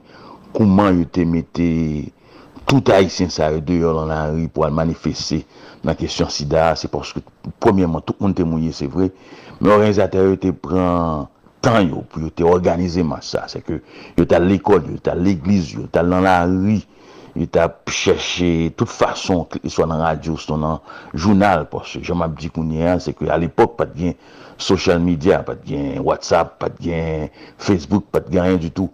kouman 0.53 0.99
yon 0.99 1.09
te 1.15 1.25
mette 1.29 1.69
tout 2.67 2.85
Haïtien 2.91 3.31
sa 3.33 3.51
yo 3.53 3.61
deyo 3.65 3.93
lan 3.97 4.11
la 4.11 4.23
ri 4.33 4.47
pou 4.53 4.67
al 4.67 4.75
manifeste 4.75 5.43
nan 5.83 5.97
kesyon 5.99 6.31
sida, 6.33 6.73
se 6.79 6.89
porske 6.91 7.23
premièman 7.63 8.03
tout 8.07 8.19
moun 8.23 8.35
te 8.37 8.47
mouye, 8.47 8.73
se 8.75 8.87
vre, 8.91 9.11
men 9.61 9.75
organizatè 9.75 10.23
yo 10.23 10.39
te 10.41 10.53
pran 10.55 11.29
tan 11.63 11.83
yo 11.87 12.05
pou 12.11 12.23
yo 12.25 12.31
te 12.35 12.47
organize 12.47 13.03
man 13.07 13.23
sa, 13.27 13.45
se 13.51 13.63
ke 13.65 13.81
yo 14.19 14.27
ta 14.29 14.41
l'ekol, 14.43 14.87
yo 14.95 15.03
ta 15.03 15.17
l'eglise, 15.19 15.77
yo 15.79 15.89
ta 15.93 16.05
lan 16.07 16.27
la 16.27 16.39
ri, 16.47 16.79
yo 17.35 17.49
ta 17.51 17.67
chèche 17.91 18.71
tout 18.79 18.91
fason, 18.91 19.45
so 19.67 19.89
nan 19.89 20.05
radio, 20.05 20.39
so 20.39 20.59
nan 20.61 20.81
jounal, 21.15 21.67
porske 21.71 22.03
jom 22.07 22.23
ap 22.25 22.39
di 22.39 22.53
kounye 22.53 22.95
an, 22.95 23.03
se 23.03 23.17
ke 23.17 23.31
al 23.33 23.49
epok 23.49 23.77
pat 23.81 23.95
gen 23.99 24.17
social 24.63 25.03
media, 25.03 25.43
pat 25.47 25.65
gen 25.67 25.99
WhatsApp, 26.07 26.59
pat 26.63 26.79
gen 26.83 27.29
Facebook, 27.59 28.07
pat 28.15 28.31
gen 28.31 28.47
rien 28.47 28.61
du 28.61 28.71
tout, 28.71 28.91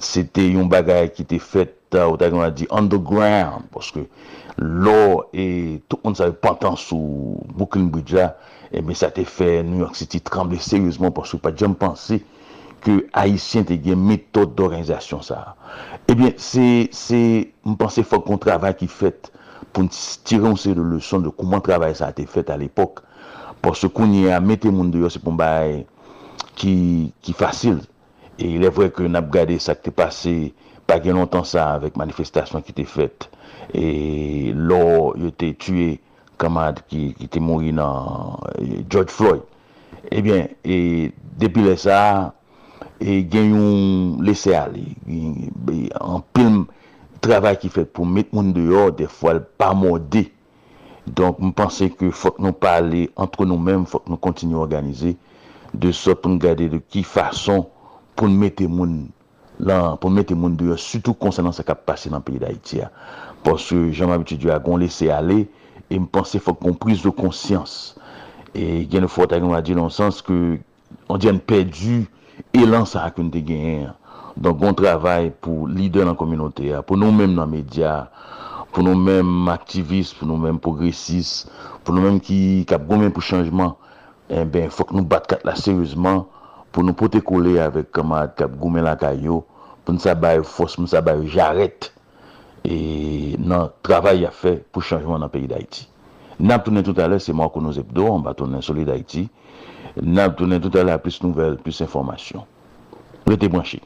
se 0.00 0.24
te 0.24 0.48
yon 0.54 0.70
bagay 0.72 1.10
ki 1.14 1.28
te 1.28 1.38
fèt 1.42 1.83
uh, 1.96 2.06
ou 2.10 2.18
ta 2.20 2.30
gen 2.30 2.42
wad 2.42 2.56
di 2.58 2.68
underground, 2.74 3.68
poske 3.74 4.06
lò 4.58 5.24
e 5.34 5.80
tout 5.88 6.00
moun 6.04 6.16
sa 6.18 6.28
yon 6.30 6.38
pantan 6.42 6.78
sou 6.80 7.40
Brooklyn 7.54 7.90
Bridge 7.94 8.18
la, 8.18 8.32
e 8.74 8.82
men 8.82 8.98
sa 8.98 9.10
te 9.14 9.24
fe 9.28 9.62
New 9.66 9.82
York 9.82 9.98
City 9.98 10.20
tremble 10.24 10.60
seryouzman, 10.62 11.14
poske 11.14 11.40
pa 11.42 11.54
jom 11.54 11.76
panse 11.78 12.20
ke 12.84 12.98
Haitien 13.16 13.64
te 13.66 13.78
gen 13.80 14.02
metode 14.04 14.54
d'organizasyon 14.58 15.24
sa. 15.24 15.40
Ebyen, 16.10 16.34
eh 16.34 16.90
se 16.92 17.22
mpense 17.64 18.04
fok 18.04 18.26
kon 18.28 18.42
travay 18.42 18.76
ki 18.78 18.90
fet 18.90 19.30
pou 19.74 19.88
tiron 20.28 20.58
se 20.60 20.74
le 20.76 20.84
leson 20.92 21.24
de 21.24 21.32
kouman 21.32 21.64
travay 21.64 21.96
sa 21.96 22.12
te 22.14 22.26
fet 22.30 22.52
al 22.52 22.62
epok, 22.66 23.02
poske 23.64 23.88
konye 23.94 24.30
a 24.34 24.40
mette 24.44 24.70
moun 24.70 24.92
deyo 24.92 25.10
se 25.10 25.22
pou 25.22 25.34
mbaye 25.34 25.82
ki, 26.58 26.76
ki 27.24 27.34
fasil. 27.38 27.80
E 28.38 28.50
ilè 28.56 28.70
vwè 28.74 28.90
ke 28.94 29.08
nap 29.10 29.30
gade 29.34 29.56
sa 29.62 29.76
ki 29.78 29.88
te 29.88 29.94
pase 29.94 30.34
pa 30.94 31.00
gen 31.02 31.18
lontan 31.18 31.42
sa 31.48 31.72
avèk 31.74 31.96
manifestasyon 31.98 32.62
ki 32.62 32.74
te 32.78 32.84
fèt. 32.86 33.26
E 33.74 34.52
lò 34.54 35.10
yo 35.18 35.32
te 35.34 35.50
tue 35.58 35.96
kamad 36.38 36.84
ki, 36.86 37.08
ki 37.18 37.26
te 37.34 37.42
mouri 37.42 37.72
nan 37.74 38.38
e, 38.62 38.84
George 38.86 39.10
Floyd. 39.10 39.42
Ebyen, 40.14 40.52
e, 40.62 41.10
depi 41.40 41.66
lè 41.66 41.74
sa, 41.80 41.98
e, 43.02 43.24
gen 43.30 43.50
yon 43.56 44.22
lese 44.22 44.54
alè. 44.54 44.86
E, 45.10 45.18
e, 45.74 45.82
an 45.98 46.22
pilm 46.36 46.64
travay 47.24 47.58
ki 47.58 47.72
fèt 47.74 47.90
pou 47.96 48.06
met 48.06 48.30
moun 48.36 48.54
deyo, 48.54 48.92
defwa 48.94 49.34
l 49.34 49.44
pa 49.58 49.72
modè. 49.74 50.28
Donk 51.04 51.42
mpense 51.50 51.90
ke 51.98 52.14
fòk 52.14 52.38
nou 52.40 52.54
pale 52.56 53.08
antre 53.20 53.44
nou 53.48 53.58
mèm, 53.60 53.82
fòk 53.90 54.06
nou 54.08 54.22
kontinu 54.22 54.62
organize, 54.62 55.16
De 55.74 55.90
sot 55.90 56.20
pou 56.22 56.30
nou 56.30 56.38
gade 56.42 56.68
de 56.70 56.78
ki 56.92 57.02
fason 57.06 57.64
pou 58.14 58.30
nou 58.30 58.38
mette 58.38 58.66
moun 58.70 59.08
lan 59.62 59.98
pou 60.02 60.10
mette 60.10 60.34
moun 60.36 60.56
diyo, 60.58 60.76
sütou 60.80 61.16
konsenans 61.18 61.60
sa 61.60 61.66
kap 61.66 61.84
pase 61.88 62.10
nan 62.12 62.24
peyi 62.24 62.40
da 62.42 62.48
d'Haïti 62.48 62.80
ya. 62.80 62.90
Porsè, 63.44 63.76
jan 63.94 64.10
m'abiti 64.10 64.38
diyo 64.40 64.54
a 64.54 64.60
gon 64.62 64.80
lese 64.82 65.10
ale, 65.12 65.44
e 65.90 65.98
m'pense 66.00 66.40
fòk 66.42 66.62
kon 66.62 66.78
prise 66.80 67.04
de 67.04 67.12
konsyans. 67.14 67.94
E 68.54 68.84
gen 68.90 69.04
nou 69.04 69.12
fòk 69.12 69.30
ta 69.32 69.40
gen 69.40 69.52
wadi 69.52 69.76
nan 69.76 69.92
sens 69.94 70.22
ke, 70.24 70.38
an 71.10 71.20
diyan 71.20 71.42
perdu, 71.44 72.04
elan 72.56 72.88
sa 72.88 73.06
akoun 73.08 73.30
te 73.34 73.42
gen. 73.46 73.92
Don 74.34 74.56
gon 74.58 74.74
travay 74.74 75.30
pou 75.44 75.68
lider 75.70 76.08
nan 76.08 76.18
kominote 76.18 76.66
ya, 76.72 76.82
pou 76.82 76.98
nou 76.98 77.14
mèm 77.14 77.36
nan 77.36 77.50
media, 77.52 78.08
pou 78.74 78.82
nou 78.82 78.98
mèm 78.98 79.50
aktivist, 79.52 80.16
pou 80.18 80.26
nou 80.26 80.40
mèm 80.42 80.58
progresist, 80.62 81.46
pou 81.84 81.94
nou 81.94 82.02
bon 82.02 82.16
mèm 82.16 82.22
ki 82.24 82.38
kap 82.70 82.88
gomen 82.88 83.14
pou 83.14 83.22
chanjman, 83.22 83.76
e 84.26 84.40
eh 84.40 84.48
ben 84.48 84.72
fòk 84.74 84.90
nou 84.96 85.06
bat 85.06 85.28
kat 85.30 85.44
la 85.46 85.54
seryèzman, 85.60 86.24
pou 86.74 86.82
nou 86.82 86.98
pote 86.98 87.22
kole 87.22 87.54
avèk 87.62 87.92
kamad 87.94 88.34
kap 88.38 88.56
goumen 88.58 88.82
lakay 88.82 89.22
yo, 89.28 89.44
pou 89.86 89.94
nou 89.94 90.02
sa 90.02 90.16
baye 90.18 90.42
fos, 90.42 90.74
pou 90.74 90.82
nou 90.82 90.90
sa 90.90 91.04
baye 91.06 91.28
jaret, 91.30 91.92
e 92.66 93.36
nan 93.38 93.70
travay 93.86 94.24
ya 94.24 94.32
fe 94.34 94.56
pou 94.72 94.82
chanjman 94.82 95.22
nan 95.22 95.30
peyi 95.30 95.46
d'Haïti. 95.50 95.86
Nap 96.42 96.64
tounen 96.66 96.82
tout 96.82 96.98
alè, 96.98 97.20
se 97.22 97.32
mwa 97.36 97.46
kono 97.54 97.70
zepdo, 97.76 98.08
an 98.10 98.26
ba 98.26 98.34
tounen 98.34 98.64
soli 98.64 98.86
d'Haïti, 98.88 99.28
nap 100.02 100.34
tounen 100.40 100.62
tout 100.64 100.74
alè, 100.80 100.98
plus 100.98 101.22
nouvel, 101.22 101.60
plus 101.62 101.78
informasyon. 101.86 102.42
Rete 103.30 103.48
branché. 103.48 103.78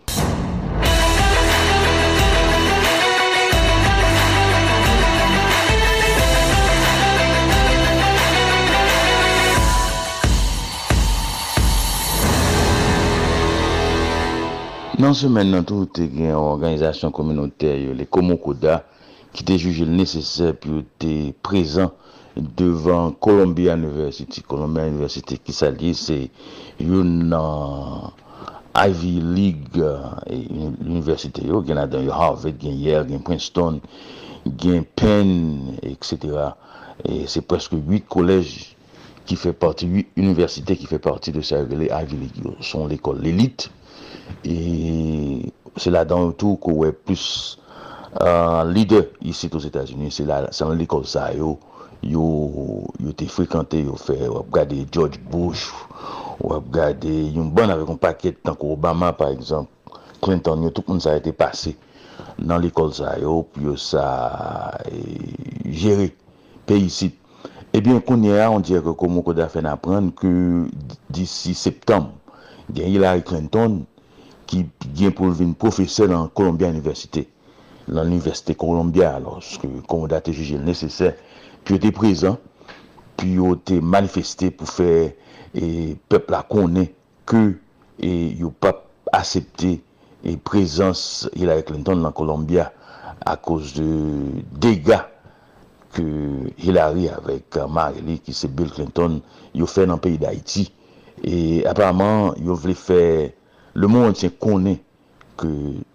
Nan 14.99 15.13
semen 15.15 15.53
nan 15.55 15.63
tou 15.63 15.87
te 15.95 16.09
gen 16.11 16.33
organizasyon 16.35 17.13
kominote 17.15 17.69
yo, 17.71 17.93
le 17.95 18.03
Komokoda, 18.11 18.81
ki 19.31 19.45
te 19.47 19.55
juje 19.55 19.85
l 19.87 19.93
nesesè 19.95 20.49
pi 20.59 20.73
yo 20.73 20.81
te 20.99 21.13
prezan 21.47 21.93
devan 22.59 23.13
Columbia 23.23 23.77
University. 23.79 24.43
Columbia 24.43 24.89
University 24.91 25.39
ki 25.39 25.55
sa 25.55 25.71
li 25.71 25.93
se 25.95 26.17
yon 26.83 27.15
nan 27.31 28.11
Ivy 28.75 29.15
League 29.23 29.79
e, 29.79 30.41
University 30.83 31.47
yo, 31.47 31.63
gen 31.63 31.79
adan 31.79 32.03
yo 32.03 32.19
Harvard, 32.19 32.59
gen 32.59 32.75
Yale, 32.83 33.07
gen 33.13 33.23
Princeton, 33.23 33.79
gen 34.59 34.83
Penn, 34.99 35.79
etc. 35.87 36.51
E 37.07 37.23
se 37.31 37.47
preske 37.47 37.79
8 37.79 38.11
kolej 38.11 38.51
ki 39.31 39.39
fe 39.39 39.55
parti, 39.55 39.87
8 39.95 40.19
universite 40.27 40.75
ki 40.75 40.91
fe 40.91 40.99
parti 40.99 41.39
de 41.39 41.47
sa 41.47 41.63
Ivy 41.63 41.85
League 41.87 42.43
yo, 42.43 42.59
son 42.67 42.91
l'ekol 42.91 43.23
l'elite. 43.23 43.71
E 44.45 45.53
se 45.79 45.93
la 45.95 46.05
dan 46.09 46.27
yon 46.27 46.37
tou 46.39 46.59
kowe 46.63 46.91
plus 46.93 47.59
uh, 48.19 48.63
lider 48.69 49.09
isi 49.23 49.51
tos 49.53 49.67
Etats-Unis. 49.69 50.21
Se 50.21 50.29
la 50.29 50.45
san 50.55 50.75
li 50.79 50.89
kon 50.91 51.07
sa 51.09 51.29
yo, 51.37 51.57
yo, 52.03 52.29
yo 53.03 53.15
te 53.17 53.29
frekante 53.31 53.83
yo 53.85 53.99
fe. 54.01 54.21
Wap 54.33 54.53
gade 54.55 54.85
George 54.95 55.21
Bush, 55.31 55.69
wap 56.45 56.71
gade 56.75 57.13
yon 57.35 57.53
ban 57.55 57.75
avek 57.75 57.93
yon 57.95 58.01
paket 58.01 58.41
tanko 58.47 58.75
Obama 58.79 59.13
par 59.13 59.35
exemple. 59.35 59.73
Clinton 60.23 60.65
yo, 60.67 60.73
tout 60.75 60.87
moun 60.89 61.03
sa 61.03 61.15
ete 61.19 61.31
pase 61.37 61.77
nan 62.39 62.63
l'ekol 62.63 62.93
sa 62.95 63.15
yo, 63.21 63.43
yo 63.63 63.75
sa 63.79 64.05
e, 64.87 64.95
eh, 64.95 65.73
jere 65.75 66.11
pe 66.67 66.79
yisit. 66.79 67.17
Ebyen 67.75 67.99
eh 67.99 68.05
konye 68.07 68.39
a, 68.41 68.49
on 68.51 68.65
diye 68.65 68.81
ke 68.83 68.95
komon 68.99 69.25
koda 69.27 69.49
fen 69.53 69.69
apren 69.69 70.11
ke 70.17 70.31
disi 71.13 71.55
septem, 71.59 72.09
gen 72.73 72.91
Hillary 72.95 73.25
Clinton 73.27 73.83
ki 74.49 74.65
gen 74.97 75.15
pou 75.17 75.35
vin 75.37 75.55
profese 75.59 76.09
nan 76.11 76.31
Columbia 76.35 76.71
Université. 76.73 77.27
Nan 77.89 78.05
l'Université 78.05 78.55
Columbia, 78.59 79.15
loske 79.23 79.69
konda 79.89 80.21
te 80.25 80.35
juje 80.37 80.59
l'nesesè, 80.61 81.15
pi 81.65 81.77
yo 81.77 81.83
te 81.83 81.93
prezant, 81.97 82.41
pi 83.19 83.35
yo 83.39 83.55
te 83.57 83.79
manifesté 83.81 84.51
pou 84.55 84.69
fe 84.69 84.91
e, 85.09 85.97
pepl 86.11 86.37
la 86.37 86.43
konè 86.49 86.85
ke 87.29 87.45
e, 87.97 88.11
yo 88.39 88.53
pap 88.61 88.85
asepte 89.17 89.79
e 90.23 90.35
prezans 90.45 91.29
Hillary 91.33 91.65
Clinton 91.65 92.03
nan 92.05 92.15
Columbia 92.17 92.69
a 93.27 93.37
kouz 93.41 93.73
de 93.77 93.89
dega 94.61 95.03
ke 95.97 96.05
Hillary 96.61 97.09
avèk 97.11 97.63
Marley 97.73 98.21
ki 98.23 98.35
se 98.37 98.51
Bill 98.53 98.71
Clinton 98.75 99.19
yo 99.57 99.69
fè 99.71 99.87
nan 99.89 100.01
peyi 100.03 100.21
d'Haïti. 100.21 100.69
E 101.25 101.65
aparamant 101.67 102.37
yo 102.45 102.55
vle 102.59 102.77
fè 102.79 103.03
le 103.79 103.87
moun 103.87 104.15
tjen 104.17 104.33
konen 104.43 104.79
ke 105.39 105.49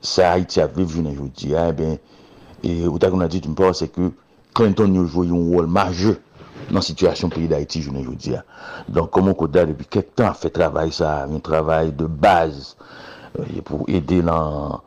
sa 0.04 0.32
Haiti 0.34 0.62
a 0.64 0.68
viv 0.72 0.94
jounen 0.96 1.16
joudi, 1.18 1.54
a, 1.56 1.68
e 1.72 1.76
ben, 1.76 1.98
e 2.64 2.76
ou 2.88 3.00
ta 3.02 3.10
kon 3.12 3.24
a 3.24 3.28
dit 3.32 3.44
mpa, 3.52 3.74
se 3.76 3.90
ke 3.92 4.12
Clinton 4.56 4.96
yo 4.96 5.04
jwoy 5.10 5.32
yon 5.34 5.50
wol 5.52 5.68
maje 5.68 6.16
nan 6.72 6.86
situasyon 6.86 7.34
peyi 7.34 7.50
d'Haiti 7.52 7.82
jounen 7.84 8.06
joudi 8.06 8.38
a. 8.38 8.44
Don 8.88 9.10
komon 9.12 9.36
koda 9.38 9.66
depi 9.68 9.88
kek 9.98 10.14
tan 10.18 10.36
fe 10.38 10.52
travay 10.54 10.94
sa, 10.96 11.24
yon 11.28 11.44
travay 11.44 11.92
de 11.98 12.08
baz, 12.08 12.74
e 13.34 13.42
euh, 13.42 13.64
pou 13.68 13.88
ede 13.92 14.22
lan 14.24 14.80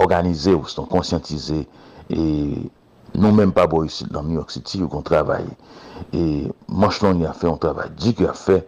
organize 0.00 0.54
ou 0.56 0.70
son 0.70 0.88
konsyantize, 0.90 1.64
e 2.08 2.22
nou 3.12 3.34
menm 3.36 3.52
pa 3.54 3.68
bo 3.70 3.82
yisi 3.84 4.08
nan 4.08 4.30
New 4.30 4.40
York 4.40 4.54
City 4.54 4.80
yon 4.80 4.90
kon 4.92 5.04
travay. 5.06 5.44
E 6.16 6.48
manch 6.72 7.02
lon 7.04 7.20
yon 7.20 7.28
a 7.28 7.36
fe, 7.36 7.50
yon 7.50 7.60
travay 7.60 7.92
dik 7.98 8.24
yon 8.24 8.32
a 8.32 8.38
fe, 8.38 8.62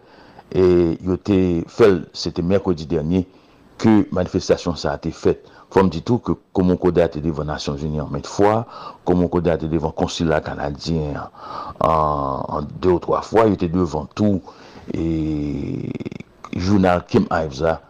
e 0.55 0.67
yote 1.03 1.39
fel, 1.73 2.03
se 2.15 2.31
te 2.35 2.45
merkodi 2.45 2.85
dernye, 2.91 3.25
ke 3.81 4.05
manifestasyon 4.15 4.79
sa 4.81 4.95
a 4.95 5.01
te 5.03 5.13
fet. 5.15 5.45
Fom 5.75 5.89
di 5.91 6.05
tou 6.07 6.23
ke 6.23 6.37
komon 6.55 6.79
kode 6.79 7.03
a 7.03 7.09
te 7.11 7.19
devan 7.19 7.49
Nasyon 7.51 7.81
Union 7.83 8.11
met 8.13 8.29
fwa, 8.31 8.61
komon 9.09 9.27
kode 9.33 9.51
a 9.51 9.57
te 9.59 9.67
devan 9.67 9.91
konsila 9.99 10.39
kanadyen 10.45 11.17
an 11.83 12.69
de 12.79 12.93
ou 12.93 13.03
troa 13.03 13.25
fwa, 13.27 13.49
yo 13.51 13.59
te 13.59 13.67
devan 13.73 14.07
tou 14.15 14.39
e 14.95 15.91
jounal 16.55 17.03
Kim 17.11 17.27
Aivza 17.35 17.81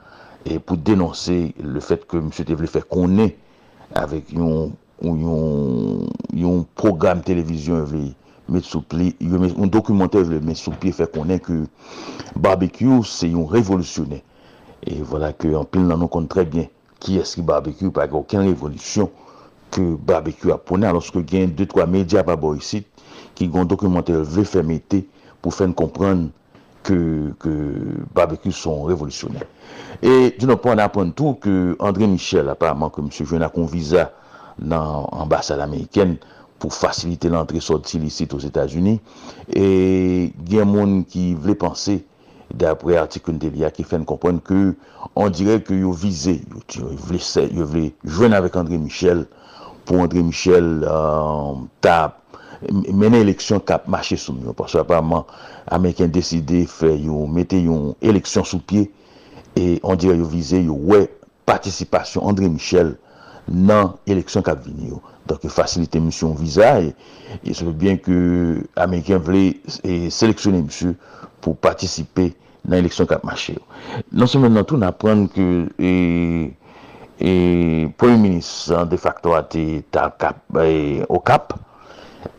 e 0.49 0.57
pou 0.57 0.81
denonse 0.81 1.37
le 1.61 1.85
fet 1.85 2.09
ke 2.09 2.25
msye 2.25 2.49
te 2.49 2.57
vle 2.57 2.73
fe 2.73 2.81
konen 2.89 3.35
avek 4.01 4.33
yon, 4.33 4.73
yon, 5.05 6.09
yon 6.33 6.65
program 6.81 7.21
televizyon 7.27 7.85
vle 7.91 8.07
met 8.49 8.65
soupli, 8.65 9.13
yon, 9.21 9.45
yon 9.53 9.73
dokumenter 9.73 10.25
vle 10.25 10.41
met 10.45 10.57
soupli 10.57 10.93
fè 10.97 11.11
konen 11.13 11.41
ke 11.45 11.67
barbecue 12.41 13.03
se 13.09 13.29
yon 13.29 13.45
revolusyonè. 13.53 14.25
E 14.85 15.01
vola 15.03 15.33
ke 15.33 15.55
an 15.57 15.65
pil 15.65 15.87
nan 15.89 16.03
nou 16.03 16.13
kon 16.13 16.29
tre 16.31 16.45
bien 16.49 16.69
ki 17.01 17.19
eski 17.23 17.45
barbekyou 17.47 17.93
pa 17.95 18.07
ge 18.09 18.19
oken 18.19 18.45
revolisyon 18.49 19.09
ke 19.75 19.85
barbekyou 20.09 20.55
apone 20.55 20.89
aloske 20.89 21.25
gen 21.29 21.55
2-3 21.57 21.89
media 21.91 22.25
pa 22.27 22.37
bo 22.41 22.53
yisit 22.57 22.87
ki 23.35 23.49
gon 23.53 23.69
dokumenter 23.69 24.21
vle 24.23 24.45
fermete 24.49 25.03
pou 25.41 25.53
fen 25.55 25.73
kompran 25.77 26.29
ke, 26.85 26.97
ke 27.41 27.55
barbekyou 28.17 28.53
son 28.55 28.85
revolisyonel. 28.91 29.49
E 30.05 30.35
di 30.37 30.49
nou 30.49 30.61
pon 30.61 30.81
apon 30.83 31.13
tou 31.17 31.39
ke 31.41 31.75
André 31.81 32.09
Michel 32.11 32.53
apareman 32.53 32.93
ke 32.93 33.05
msè 33.05 33.27
Jona 33.29 33.49
konviza 33.53 34.11
nan 34.61 35.09
ambassade 35.17 35.65
Ameriken 35.65 36.19
pou 36.61 36.73
fasilite 36.73 37.31
l'antre 37.33 37.61
sot 37.65 37.89
si 37.89 38.01
lisit 38.03 38.35
os 38.37 38.45
Etats-Unis 38.47 39.01
e 39.49 40.31
gen 40.49 40.71
moun 40.71 41.01
ki 41.09 41.33
vle 41.41 41.57
panse 41.59 42.03
dapre 42.59 42.99
artikoun 43.01 43.39
de 43.43 43.51
li 43.53 43.65
a 43.67 43.71
ki 43.75 43.85
fèn 43.87 44.05
kompon 44.09 44.41
ke 44.45 44.59
on 45.19 45.33
direk 45.35 45.71
yo 45.75 45.93
vize, 45.97 46.37
yo 46.41 47.67
vle 47.71 47.91
jwen 48.03 48.37
avèk 48.37 48.59
André 48.61 48.79
Michel 48.81 49.25
pou 49.85 50.03
André 50.05 50.23
Michel 50.25 50.85
euh, 50.89 51.65
ta 51.85 52.17
menen 52.65 53.21
eleksyon 53.21 53.63
kap 53.67 53.89
mache 53.93 54.17
soum 54.21 54.41
yo. 54.45 54.55
Paswa 54.57 54.85
apareman, 54.85 55.25
Ameriken 55.73 56.13
deside 56.15 56.65
fè 56.71 56.95
yo 56.95 57.25
mette 57.31 57.59
yon 57.61 57.93
eleksyon 58.05 58.47
sou 58.49 58.63
pie 58.65 58.89
e 59.59 59.79
on 59.85 59.99
direk 60.01 60.23
yo 60.23 60.29
vize 60.31 60.61
yo 60.65 60.77
wè 60.93 61.05
participasyon 61.49 62.31
André 62.31 62.49
Michel 62.53 62.95
nan 63.49 63.99
eleksyon 64.09 64.47
kap 64.47 64.63
vini 64.65 64.95
yo. 64.95 65.03
Donk 65.29 65.45
yo 65.45 65.51
fasilite 65.53 66.01
misyon 66.05 66.37
viza 66.37 66.75
e, 66.85 66.95
e 67.41 67.57
sebe 67.57 67.73
bien 67.81 68.01
ke 68.01 68.17
Ameriken 68.81 69.23
vle 69.25 69.45
seleksyonen 70.13 70.67
misyon 70.69 70.97
pou 71.45 71.57
patisipe 71.57 72.31
nan 72.65 72.81
eleksyon 72.81 73.09
kap 73.11 73.25
mache 73.27 73.57
yo. 73.59 73.65
Non 74.13 74.31
semen 74.31 74.55
nan 74.57 74.67
tou 74.69 74.81
nan 74.81 74.93
apren 74.93 75.27
ke 75.33 75.47
e, 75.79 75.93
e, 77.21 77.33
Premier 78.01 78.23
Ministre 78.23 78.85
de 78.89 78.99
facto 79.01 79.35
a 79.37 79.43
te 79.45 79.83
tal 79.95 80.15
kap 80.21 80.41
e, 80.63 81.05
o 81.09 81.21
kap 81.21 81.55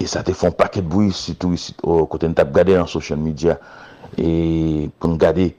e 0.02 0.08
sa 0.10 0.24
te 0.26 0.34
fon 0.36 0.56
paket 0.56 0.88
bouy 0.90 1.12
sitou 1.16 1.56
o 1.86 2.04
kote 2.10 2.30
n 2.30 2.36
tap 2.38 2.54
gade 2.56 2.74
nan 2.76 2.90
social 2.90 3.22
media 3.22 3.60
e 4.18 4.90
pou 4.98 5.14
n 5.14 5.20
gade 5.22 5.52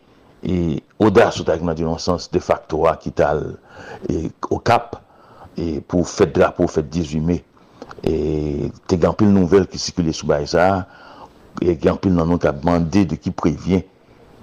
e 0.47 0.83
oda 1.03 1.31
sou 1.35 1.47
tak 1.47 1.63
nan 1.65 1.79
di 1.79 1.87
nan 1.87 2.01
sens 2.03 2.29
de 2.33 2.43
facto 2.43 2.85
a 2.91 2.97
ki 3.01 3.15
tal 3.17 3.43
e, 4.11 4.29
o 4.51 4.59
kap 4.59 4.99
e 5.57 5.79
pou 5.87 6.05
fet 6.07 6.35
drapo 6.37 6.67
fet 6.69 6.91
18 6.91 7.23
me 7.23 7.41
e 8.03 8.71
te 8.91 8.99
gampil 9.01 9.31
nouvel 9.31 9.71
ki 9.71 9.79
sikule 9.81 10.13
sou 10.15 10.29
bay 10.29 10.45
sa 10.51 10.87
e 11.63 11.79
gampil 11.81 12.13
nan 12.13 12.29
nou 12.29 12.43
kap 12.43 12.59
mande 12.67 13.07
de 13.09 13.17
ki 13.17 13.33
previen 13.33 13.87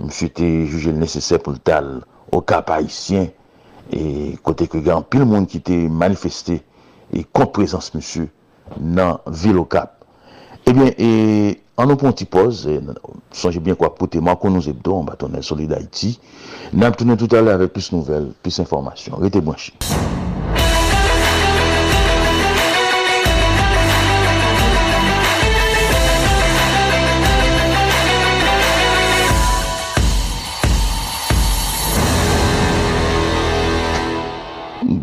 msye 0.02 0.30
te 0.34 0.48
juje 0.66 0.94
l 0.94 1.02
nesesè 1.02 1.40
pou 1.44 1.54
l 1.54 1.62
tal 1.66 2.00
o 2.34 2.42
kap 2.42 2.72
haisyen 2.74 3.30
e 3.94 4.38
kote 4.46 4.70
ke 4.72 4.82
gen 4.86 5.04
pil 5.10 5.26
moun 5.30 5.46
ki 5.50 5.62
te 5.66 5.78
manifestè 5.90 6.58
e 7.14 7.26
kont 7.36 7.54
prezans 7.54 7.92
msye 7.94 8.30
nan 8.80 9.20
vil 9.44 9.60
o 9.62 9.68
kap. 9.70 10.00
Ebyen, 10.64 10.94
eh 10.96 11.52
e, 11.52 11.56
an 11.76 11.90
nou 11.92 12.00
pon 12.00 12.14
ti 12.16 12.26
poz, 12.30 12.64
e, 12.72 12.78
sonje 13.36 13.60
bien 13.60 13.76
kwa 13.76 13.92
pote 13.98 14.22
man 14.24 14.38
kon 14.40 14.56
nou 14.56 14.64
zebdo, 14.64 14.96
an 15.00 15.10
batonel 15.10 15.42
el 15.42 15.44
soli 15.44 15.68
iti, 15.68 16.16
nan 16.72 16.94
ptounen 16.94 17.20
tout 17.20 17.34
alè 17.34 17.52
avè 17.52 17.68
plus 17.68 17.92
nouvel, 17.92 18.32
plus 18.42 18.60
informasyon. 18.64 19.20
Rete 19.22 19.42
bwanshi. 19.42 19.76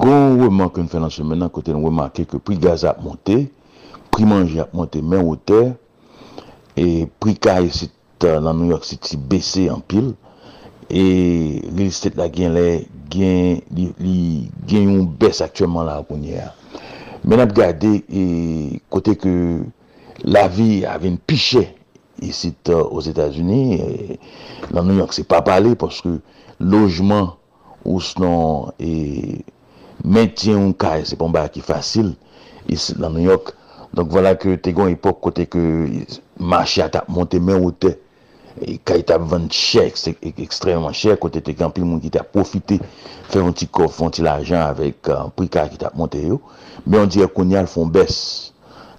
Gon 0.01 0.39
wèman 0.41 0.71
kwen 0.73 0.87
fè 0.89 0.97
nan 0.97 1.13
semen 1.13 1.43
nan 1.43 1.51
kote 1.53 1.75
nou 1.75 1.85
wèmanke 1.85 2.23
ke 2.25 2.39
ke 2.39 2.39
pri 2.41 2.55
gaz 2.63 2.87
ap 2.89 3.03
monte, 3.05 3.35
pri 4.09 4.25
manje 4.25 4.63
ap 4.63 4.73
monte 4.73 5.03
men 5.05 5.27
wote, 5.27 5.59
e 6.73 6.87
pri 7.21 7.35
kaye 7.37 7.69
sit 7.75 8.25
euh, 8.25 8.39
nan 8.41 8.57
New 8.57 8.71
York 8.73 8.87
City 8.89 9.19
bese 9.21 9.67
an 9.69 9.83
pil, 9.85 10.15
e 10.89 11.05
real 11.67 11.91
estate 11.91 12.17
la 12.17 12.31
gen 12.33 12.57
lè, 12.57 12.65
gen, 13.13 13.61
gen 13.69 14.89
yon 14.89 15.05
bes 15.21 15.43
aktyèman 15.45 15.85
la 15.91 15.99
akounye 16.01 16.41
a. 16.47 16.49
Men 17.29 17.45
ap 17.45 17.53
gade, 17.61 17.93
e, 18.09 18.25
kote 18.89 19.19
ke 19.21 19.37
la 20.25 20.49
vi 20.49 20.81
avèn 20.89 21.21
pichè, 21.29 21.67
e 22.25 22.33
sit 22.37 22.73
uh, 22.73 22.87
os 22.89 23.05
Etats-Unis, 23.13 23.85
e 23.85 24.73
nan 24.73 24.89
New 24.89 24.97
York 24.97 25.13
se 25.13 25.29
pa 25.29 25.45
pale, 25.45 25.77
poske 25.77 26.17
lojman 26.57 27.35
ou 27.85 28.01
s'non 28.01 28.73
e... 28.81 29.45
maintien 30.05 30.59
un 30.59 30.73
caille, 30.73 31.03
c'est 31.05 31.17
pas 31.17 31.27
un 31.27 31.49
qui 31.49 31.61
facile 31.61 32.15
ici 32.69 32.95
dans 32.95 33.11
New 33.11 33.21
York. 33.21 33.53
Donc 33.95 34.09
voilà 34.09 34.35
que 34.35 34.55
t'es 34.55 34.71
une 34.71 34.89
époque 34.89 35.21
côté 35.21 35.47
que 35.47 35.89
marché 36.39 36.83
à 36.83 36.91
monter 37.09 37.41
mais 37.41 37.55
haute 37.55 37.87
et 38.63 38.79
caille 38.79 39.05
t'a 39.05 39.19
vendre 39.19 39.53
cher, 39.53 39.91
c'est 39.95 40.17
e-, 40.25 40.33
extrêmement 40.39 40.93
cher 40.93 41.19
côté 41.19 41.41
t'es 41.41 41.55
grand 41.55 41.77
monde 41.79 42.01
qui 42.01 42.11
t'a 42.11 42.23
profité 42.23 42.81
faire 43.29 43.45
un 43.45 43.53
petit 43.53 43.69
coffre, 43.69 44.03
un 44.05 44.11
petit 44.11 44.23
l'argent 44.23 44.61
avec 44.61 45.09
euh, 45.09 45.19
un 45.19 45.29
prix 45.29 45.49
qui 45.49 45.79
t'a 45.79 45.93
monté 45.95 46.29
Mais 46.87 46.99
on 46.99 47.07
dirait 47.07 47.29
qu'on 47.29 47.49
y 47.49 47.57
a 47.57 47.61
le 47.61 47.67
fond 47.67 47.87
baisse. 47.87 48.53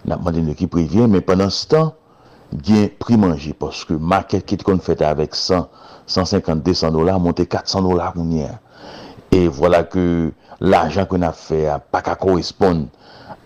N'a 0.04 0.16
demandé 0.16 0.56
qui 0.56 0.68
prévient 0.68 1.08
mais 1.08 1.22
pendant 1.22 1.50
ce 1.50 1.68
temps 1.68 1.94
gen 2.60 2.90
pri 3.00 3.18
manje, 3.20 3.54
poske 3.56 3.96
market 3.96 4.44
kit 4.48 4.64
kon 4.68 4.82
fete 4.84 5.06
avek 5.08 5.36
100, 5.38 5.70
150, 6.12 6.64
200 6.66 6.92
dolar, 6.92 7.20
monte 7.24 7.46
400 7.48 7.86
dolar 7.88 8.16
mounye. 8.18 8.50
E 9.32 9.48
wala 9.48 9.52
voilà 9.58 9.84
ke 9.88 10.04
l'ajan 10.62 11.08
kon 11.10 11.26
a 11.26 11.32
fè 11.36 11.66
a 11.74 11.80
pa 11.82 12.04
ka 12.06 12.16
koresponde 12.22 12.90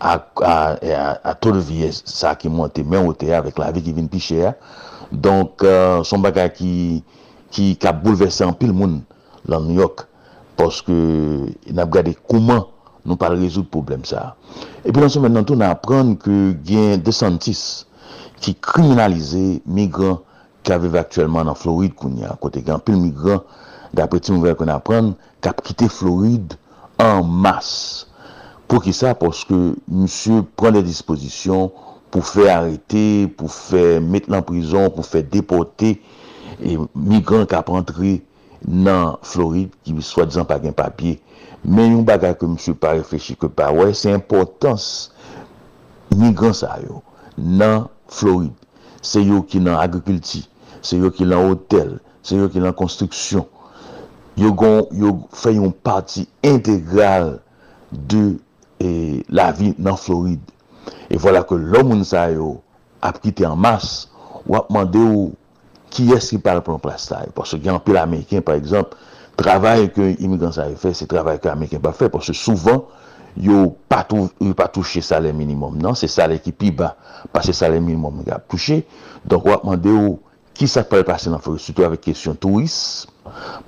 a, 0.00 0.18
a, 0.44 0.54
a, 0.76 1.04
a 1.24 1.32
to 1.40 1.54
de 1.56 1.62
vie 1.64 1.88
sa 1.92 2.34
ki 2.36 2.50
monte 2.52 2.84
men 2.84 3.08
ote 3.08 3.30
avèk 3.32 3.58
la 3.60 3.72
vi 3.72 3.84
ki 3.86 3.94
vin 3.96 4.10
pi 4.12 4.20
chè. 4.20 4.52
Donk 5.12 5.62
euh, 5.64 6.02
son 6.04 6.24
bagay 6.24 6.50
ki, 6.52 6.70
ki 7.54 7.72
ka 7.80 7.94
bouleverse 7.96 8.44
an 8.44 8.56
pil 8.58 8.74
moun 8.76 9.00
lan 9.48 9.68
New 9.68 9.78
York 9.78 10.04
poske 10.58 10.94
nap 11.72 11.92
gade 11.94 12.16
kouman 12.26 12.64
nou 13.06 13.16
pal 13.20 13.36
rezout 13.38 13.68
problem 13.72 14.04
sa. 14.08 14.34
E 14.82 14.90
Epi 14.90 15.00
lan 15.00 15.12
men 15.22 15.38
nan 15.38 15.48
tou 15.48 15.58
nan 15.58 15.72
apren 15.72 16.16
ke 16.20 16.56
gen 16.66 17.02
desantis 17.06 17.86
ki 18.42 18.56
kriminalize 18.60 19.62
migran 19.64 20.18
ki 20.66 20.74
aveve 20.74 21.00
aktuelman 21.00 21.48
nan 21.48 21.56
Floride 21.56 21.96
koun 21.96 22.18
ya. 22.20 22.34
Kote 22.42 22.64
gen 22.66 22.82
pil 22.84 22.98
migran 23.00 23.40
dapre 23.96 24.20
ti 24.20 24.34
mouvel 24.34 24.56
kon 24.58 24.72
apren, 24.74 25.14
kap 25.40 25.62
kite 25.64 25.88
Floride 25.88 26.58
an 27.02 27.26
mas. 27.44 27.70
Pou 28.66 28.82
ki 28.82 28.94
sa, 28.96 29.14
poske 29.18 29.54
msye 29.86 30.42
pren 30.58 30.74
de 30.74 30.82
disposisyon 30.86 31.70
pou 32.10 32.24
fè 32.26 32.48
arete, 32.50 33.26
pou 33.38 33.50
fè 33.52 33.98
met 34.02 34.26
lan 34.32 34.44
prison, 34.46 34.88
pou 34.94 35.06
fè 35.06 35.22
depote, 35.22 35.94
migran 36.96 37.46
kap 37.50 37.70
rentre 37.70 38.18
nan 38.66 39.16
Floride 39.26 39.74
ki 39.86 39.94
swa 40.02 40.26
dizan 40.26 40.48
pa 40.48 40.58
gen 40.62 40.74
papye. 40.76 41.20
Men 41.62 41.92
yon 41.92 42.06
baga 42.08 42.32
ke 42.38 42.48
msye 42.50 42.74
pa 42.78 42.96
reflechi 42.98 43.36
ke 43.38 43.50
pa 43.52 43.70
wè, 43.74 43.92
se 43.94 44.10
importans 44.14 45.10
migran 46.14 46.54
sa 46.56 46.74
yo 46.82 47.02
nan 47.36 47.86
Floride. 48.10 48.56
Se 49.06 49.20
yo 49.22 49.44
ki 49.46 49.60
nan 49.62 49.78
agrikulti, 49.78 50.42
se 50.82 50.98
yo 50.98 51.12
ki 51.14 51.26
nan 51.30 51.52
hotel, 51.52 51.96
se 52.26 52.38
yo 52.38 52.48
ki 52.50 52.58
nan 52.62 52.74
konstruksyon, 52.74 53.44
yo, 54.36 54.52
yo 54.92 55.12
fè 55.36 55.54
yon 55.56 55.72
pati 55.84 56.26
integral 56.46 57.38
de 57.90 58.36
e, 58.82 58.90
la 59.32 59.50
vi 59.56 59.72
nan 59.78 59.98
Floride. 60.00 60.54
E 61.10 61.18
vwala 61.20 61.44
ke 61.46 61.58
lò 61.58 61.82
moun 61.86 62.04
sa 62.06 62.26
yo 62.32 62.56
ap 63.04 63.20
kite 63.24 63.46
an 63.48 63.58
mas, 63.60 64.06
wap 64.46 64.68
mande 64.74 65.00
yo 65.00 65.24
ki 65.94 66.10
es 66.16 66.28
ki 66.32 66.40
pal 66.44 66.62
pran 66.66 66.82
plas 66.82 67.08
sa 67.08 67.24
yo. 67.24 67.32
Pwase 67.36 67.60
gen 67.62 67.78
an 67.78 67.82
pil 67.84 67.98
Ameriken, 68.00 68.44
par 68.44 68.60
exemple, 68.60 68.98
travay 69.40 69.88
ke 69.92 70.12
imigran 70.20 70.54
sa 70.54 70.68
yo 70.70 70.76
fè, 70.80 70.92
se 70.96 71.08
travay 71.10 71.40
ke 71.42 71.50
Ameriken 71.52 71.82
pa 71.84 71.94
fè, 71.96 72.10
pwase 72.12 72.36
souvan, 72.36 72.84
yo 73.36 73.74
pa 73.88 74.04
touche 74.72 75.02
salè 75.04 75.32
minimum 75.36 75.76
nan, 75.80 75.96
se 75.96 76.08
salè 76.08 76.38
ki 76.44 76.54
pi 76.56 76.70
ba, 76.76 76.94
pa 77.32 77.42
se 77.44 77.52
salè 77.56 77.80
minimum 77.80 78.22
ki 78.24 78.32
ap 78.32 78.46
touche, 78.52 78.82
donk 79.28 79.48
wap 79.48 79.66
mande 79.68 79.92
yo 79.92 80.14
Ki 80.56 80.68
sa 80.70 80.86
pal 80.88 81.04
pase 81.08 81.30
nan 81.32 81.42
fore? 81.44 81.60
Soutou 81.60 81.86
avè 81.86 81.98
kesyon 82.00 82.38
touris, 82.40 83.04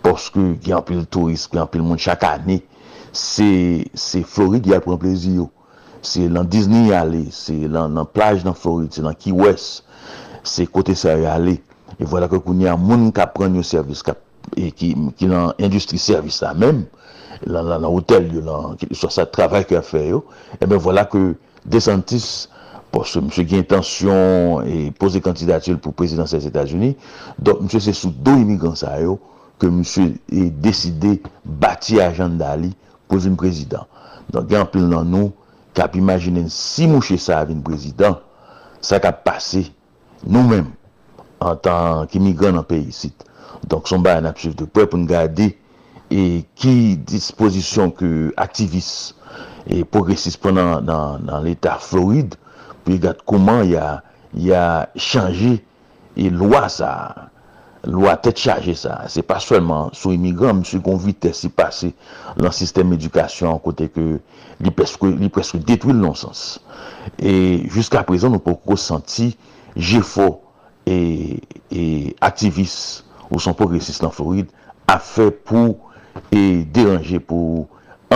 poske 0.05 0.41
gen 0.65 0.79
apil 0.79 1.05
touris, 1.11 1.47
gen 1.53 1.63
apil 1.67 1.85
moun 1.85 2.01
chak 2.01 2.25
ane, 2.29 2.63
se 3.13 4.25
Floride 4.25 4.73
yal 4.73 4.85
pran 4.85 5.01
plezi 5.01 5.37
yo. 5.39 5.49
Se 6.05 6.29
lan 6.31 6.47
Disney 6.49 6.93
yale, 6.93 7.27
se 7.35 7.57
lan, 7.67 7.97
lan 7.99 8.07
plaj 8.09 8.45
nan 8.47 8.57
Floride, 8.57 8.95
se 8.97 9.05
lan 9.05 9.17
Key 9.19 9.35
West, 9.37 9.85
se 10.47 10.65
kote 10.71 10.95
sa 10.97 11.17
yale, 11.19 11.59
E 11.99 12.07
vwala 12.07 12.29
ke 12.31 12.39
koun 12.45 12.61
ya 12.63 12.77
moun 12.79 13.09
ka 13.15 13.27
pran 13.33 13.57
yo 13.57 13.65
servis, 13.67 14.05
ka, 14.07 14.15
e, 14.55 14.69
ki, 14.71 14.93
ki 15.19 15.29
lan 15.31 15.51
industri 15.59 15.99
servis 15.99 16.43
la 16.45 16.53
mèm, 16.55 16.85
lan 17.49 17.87
hotel 17.89 18.29
yo, 18.37 18.43
lan, 18.45 18.77
so 18.93 19.11
sa 19.11 19.27
travay 19.27 19.65
ki 19.67 19.79
a 19.79 19.83
fe 19.83 20.05
yo, 20.13 20.23
e 20.61 20.69
ben 20.69 20.79
vwala 20.85 21.07
ke 21.11 21.33
desantis, 21.67 22.47
Poske 22.95 23.21
msè 23.21 23.45
ki 23.45 23.59
intansyon 23.61 24.65
e 24.65 24.77
pose 24.97 25.21
kandidatil 25.25 25.77
pou 25.83 25.93
prezidansel 25.97 26.47
Etats-Unis, 26.49 26.97
donk 27.37 27.67
msè 27.67 27.83
se 27.85 27.93
sou 27.97 28.15
do 28.25 28.33
imigran 28.41 28.79
sa 28.79 28.95
yo 29.03 29.19
ke 29.61 29.69
msè 29.73 30.07
e 30.33 30.49
deside 30.65 31.19
bati 31.45 32.01
ajanda 32.01 32.55
li 32.57 32.73
pou 33.11 33.21
zin 33.21 33.37
prezidans. 33.41 33.85
Donk 34.33 34.49
gen 34.49 34.65
apil 34.65 34.89
nan 34.89 35.13
nou, 35.13 35.33
kap 35.77 35.95
imaginen 36.01 36.49
si 36.53 36.89
mouche 36.89 37.19
sa 37.21 37.43
avin 37.45 37.61
prezidans, 37.65 38.23
sa 38.81 39.01
kap 39.03 39.21
pase 39.27 39.67
nou 40.25 40.47
menm 40.49 40.73
an 41.45 41.61
tan 41.63 42.09
ki 42.11 42.23
migran 42.25 42.59
an 42.61 42.67
peyi 42.67 42.93
sit. 42.95 43.25
Donk 43.69 43.89
son 43.91 44.05
ba 44.05 44.17
an 44.19 44.29
apsif 44.31 44.57
de 44.57 44.65
pre 44.65 44.89
pou 44.89 45.01
n 45.01 45.07
gade 45.09 45.53
e 46.09 46.25
ki 46.57 46.75
disposisyon 47.09 47.93
ke 47.97 48.11
aktivis 48.41 49.13
e 49.69 49.85
progresis 49.85 50.39
pon 50.41 50.57
nan, 50.57 50.87
nan, 50.89 51.25
nan 51.29 51.45
l'Etat 51.45 51.85
Floride 51.85 52.39
Pi 52.89 52.97
gade 53.03 53.21
kouman 53.29 53.67
ya, 53.69 53.99
ya 54.33 54.89
chanje 54.97 55.59
e 56.17 56.31
lwa 56.33 56.71
sa. 56.73 57.29
Lwa 57.85 58.15
tet 58.17 58.41
chanje 58.41 58.73
sa. 58.81 59.03
Se 59.13 59.21
pa 59.21 59.37
swelman 59.45 59.93
sou 59.93 60.15
imigran 60.17 60.63
msou 60.63 60.81
kon 60.87 60.97
vite 61.03 61.35
si 61.37 61.53
pase 61.53 61.93
lan 62.41 62.55
sistem 62.57 62.95
edukasyon 62.97 63.61
kote 63.61 63.91
ke 63.93 64.07
li 64.65 64.73
preske 64.73 65.61
detwil 65.69 66.01
nonsens. 66.01 66.57
E 67.21 67.61
jiska 67.69 68.07
prezon 68.09 68.33
nou 68.33 68.45
pou 68.45 68.57
konsanti 68.57 69.35
jefo 69.77 70.31
e, 70.89 70.97
e 71.69 71.85
aktivis 72.25 73.05
ou 73.29 73.37
son 73.43 73.57
progresist 73.57 74.01
lan 74.01 74.17
Floride 74.17 74.49
a 74.89 74.97
fe 74.97 75.29
pou 75.29 75.77
e 76.33 76.65
deranje 76.73 77.21
pou 77.21 77.67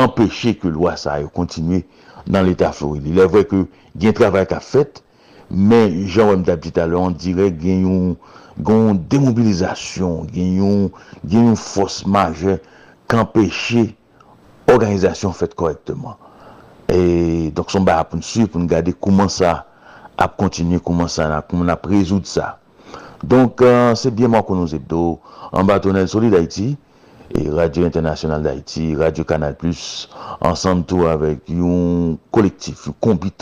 empeshe 0.01 0.57
ke 0.57 0.73
lwa 0.73 0.97
sa 0.97 1.19
yo 1.21 1.29
kontinue 1.37 1.83
nan 2.29 2.47
l'Etat 2.47 2.77
Florili. 2.77 3.15
Le 3.17 3.27
vwe 3.31 3.45
ke 3.49 3.65
gen 4.01 4.17
travay 4.17 4.47
ka 4.51 4.61
fet, 4.63 5.03
men 5.51 6.05
jan 6.07 6.31
wèm 6.31 6.47
tapit 6.47 6.79
alè, 6.83 6.99
an 6.99 7.17
dire 7.19 7.51
gen 7.61 7.85
yon, 7.87 8.15
yon 8.63 9.03
demobilizasyon, 9.13 10.31
gen 10.33 10.57
yon, 10.61 10.87
gen 11.27 11.51
yon 11.51 11.59
fos 11.61 12.03
maje 12.07 12.59
k'empèche 13.11 13.91
organizasyon 14.73 15.37
fet 15.37 15.57
korektman. 15.59 16.17
E, 16.93 17.51
donk 17.57 17.73
son 17.73 17.87
ba 17.89 18.01
ap 18.03 18.17
nsu 18.17 18.47
pou 18.47 18.61
nou 18.61 18.71
gade 18.71 18.95
kouman 18.99 19.31
sa 19.33 19.63
ap 20.21 20.37
kontinye, 20.41 20.81
kouman 20.83 21.11
sa 21.13 21.31
kouman 21.49 21.73
ap 21.73 21.87
rezoud 21.91 22.29
sa. 22.29 22.57
Donk, 23.23 23.63
euh, 23.63 23.95
se 23.95 24.11
bien 24.11 24.29
man 24.29 24.43
konon 24.43 24.67
zebdo, 24.67 25.21
an 25.55 25.67
batonel 25.69 26.09
soli 26.11 26.31
da 26.33 26.41
iti, 26.43 26.73
et 27.35 27.49
Radio 27.51 27.85
Internationale 27.85 28.43
d'Haïti, 28.43 28.95
Radio 28.97 29.25
Canal 29.25 29.57
Plus, 29.57 30.09
ensemble 30.41 30.85
tout 30.85 31.07
avec 31.07 31.41
un 31.51 32.17
collectif, 32.31 32.89
un 32.89 32.95
combit 33.01 33.33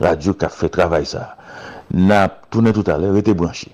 radio 0.00 0.34
qui 0.34 0.44
a 0.44 0.48
fait 0.48 0.68
travail 0.68 1.06
ça. 1.06 1.36
N'a 1.92 2.28
tourné 2.28 2.72
tout 2.72 2.84
à 2.86 2.98
l'heure, 2.98 3.16
était 3.16 3.34
branché. 3.34 3.70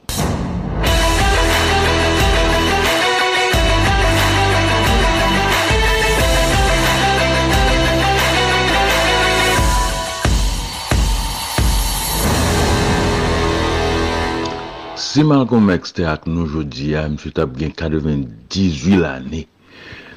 Si 15.12 15.22
Malcolm 15.22 15.68
X 15.68 15.92
te 15.92 16.06
ak 16.08 16.22
nou 16.24 16.46
jodi 16.48 16.94
a, 16.96 17.02
msye 17.12 17.34
tap 17.36 17.50
gen 17.60 17.74
98 17.76 18.96
lane 18.96 19.42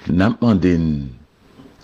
nan 0.09 0.35
manden, 0.41 1.09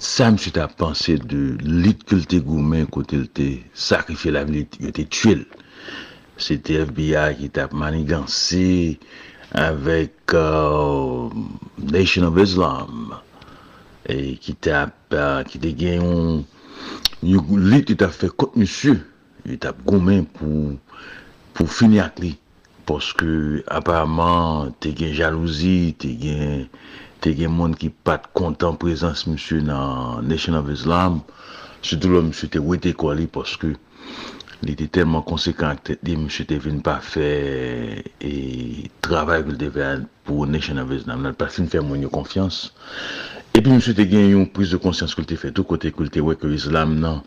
sa 0.02 0.32
msye 0.34 0.52
ta 0.54 0.68
panse 0.68 1.14
de 1.30 1.40
lit 1.62 2.02
ke 2.10 2.18
lte 2.18 2.40
goumen 2.46 2.88
kote 2.94 3.20
lte 3.22 3.48
sakrifye 3.74 4.34
la 4.34 4.44
vlit, 4.48 4.78
yote 4.82 5.06
tchil. 5.10 5.44
Se 6.42 6.58
te 6.58 6.80
FBI 6.88 7.38
ki 7.38 7.52
tap 7.54 7.74
manigansi 7.78 8.98
avèk 9.62 10.34
uh, 10.38 11.30
Nation 11.94 12.26
of 12.30 12.40
Islam. 12.42 13.14
E 14.10 14.36
ki 14.42 14.58
tap, 14.58 14.96
uh, 15.14 15.42
ki 15.46 15.62
te 15.62 15.74
gen 15.78 16.02
yon, 16.02 16.42
yon 17.22 17.68
lit 17.70 17.90
ki 17.90 17.98
tap 18.02 18.14
fe 18.18 18.32
kote 18.34 18.58
msye, 18.62 18.98
yo 19.46 19.60
tap 19.62 19.82
goumen 19.86 20.26
pou, 20.38 20.78
pou 21.58 21.70
fini 21.70 22.02
ak 22.02 22.18
li. 22.24 22.36
Poske 22.90 23.62
aparamant 23.70 24.74
te 24.82 24.94
gen 24.98 25.14
jalouzi, 25.18 25.94
te 26.02 26.18
gen... 26.22 26.66
te 27.24 27.34
gen 27.38 27.54
moun 27.56 27.76
ki 27.78 27.92
pat 28.08 28.28
kontan 28.38 28.78
prezans 28.82 29.24
msye 29.30 29.62
nan 29.68 30.28
Nation 30.30 30.58
of 30.60 30.70
Islam, 30.74 31.22
sotou 31.86 32.16
lò 32.16 32.22
msye 32.28 32.50
te 32.54 32.62
wete 32.62 32.94
kwa 32.98 33.16
li 33.20 33.28
poske 33.30 33.74
li 34.62 34.76
te 34.78 34.86
telman 34.94 35.26
konsekant 35.26 35.94
li 36.06 36.18
msye 36.20 36.46
te 36.50 36.60
vin 36.62 36.82
pa 36.86 37.00
fe 37.02 37.30
e 38.22 38.34
travay 39.06 39.46
pou 39.48 39.58
te 39.58 39.72
ven 39.74 40.08
pou 40.28 40.48
Nation 40.50 40.82
of 40.82 40.94
Islam, 40.96 41.26
nan 41.26 41.38
pa 41.38 41.50
fin 41.50 41.70
fe 41.72 41.82
moun 41.82 42.04
yo 42.06 42.14
konfians. 42.14 42.70
E 43.54 43.60
pi 43.60 43.70
msye 43.70 43.98
te 43.98 44.08
gen 44.10 44.32
yon 44.34 44.50
priz 44.54 44.74
de 44.74 44.82
konsyans 44.82 45.14
kou 45.18 45.28
te 45.28 45.38
fe 45.38 45.54
tou 45.54 45.68
kote 45.68 45.94
kou 45.94 46.10
te 46.10 46.24
weke 46.26 46.50
Islam 46.56 47.00
nan 47.04 47.22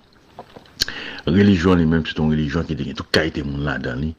Relijon 1.27 1.79
li 1.81 1.87
menm 1.89 2.05
se 2.05 2.13
ton 2.17 2.29
relijon 2.29 2.67
ki 2.69 2.75
te 2.77 2.85
gen 2.85 2.97
tou 2.99 3.09
kaite 3.17 3.41
moun 3.47 3.65
la 3.65 3.79
dan 3.81 4.03
li. 4.05 4.11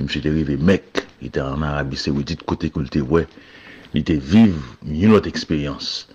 Mse 0.00 0.22
te 0.24 0.32
rive 0.34 0.56
Mek, 0.58 1.04
ite 1.22 1.42
an 1.44 1.62
Arabi 1.66 1.98
Saoudite 2.00 2.42
kote 2.42 2.72
kou 2.72 2.82
kote 2.82 3.02
wè. 3.06 3.22
li 3.94 4.02
te 4.06 4.16
viv 4.20 4.56
yon 4.86 5.14
lot 5.14 5.26
eksperyans. 5.30 6.06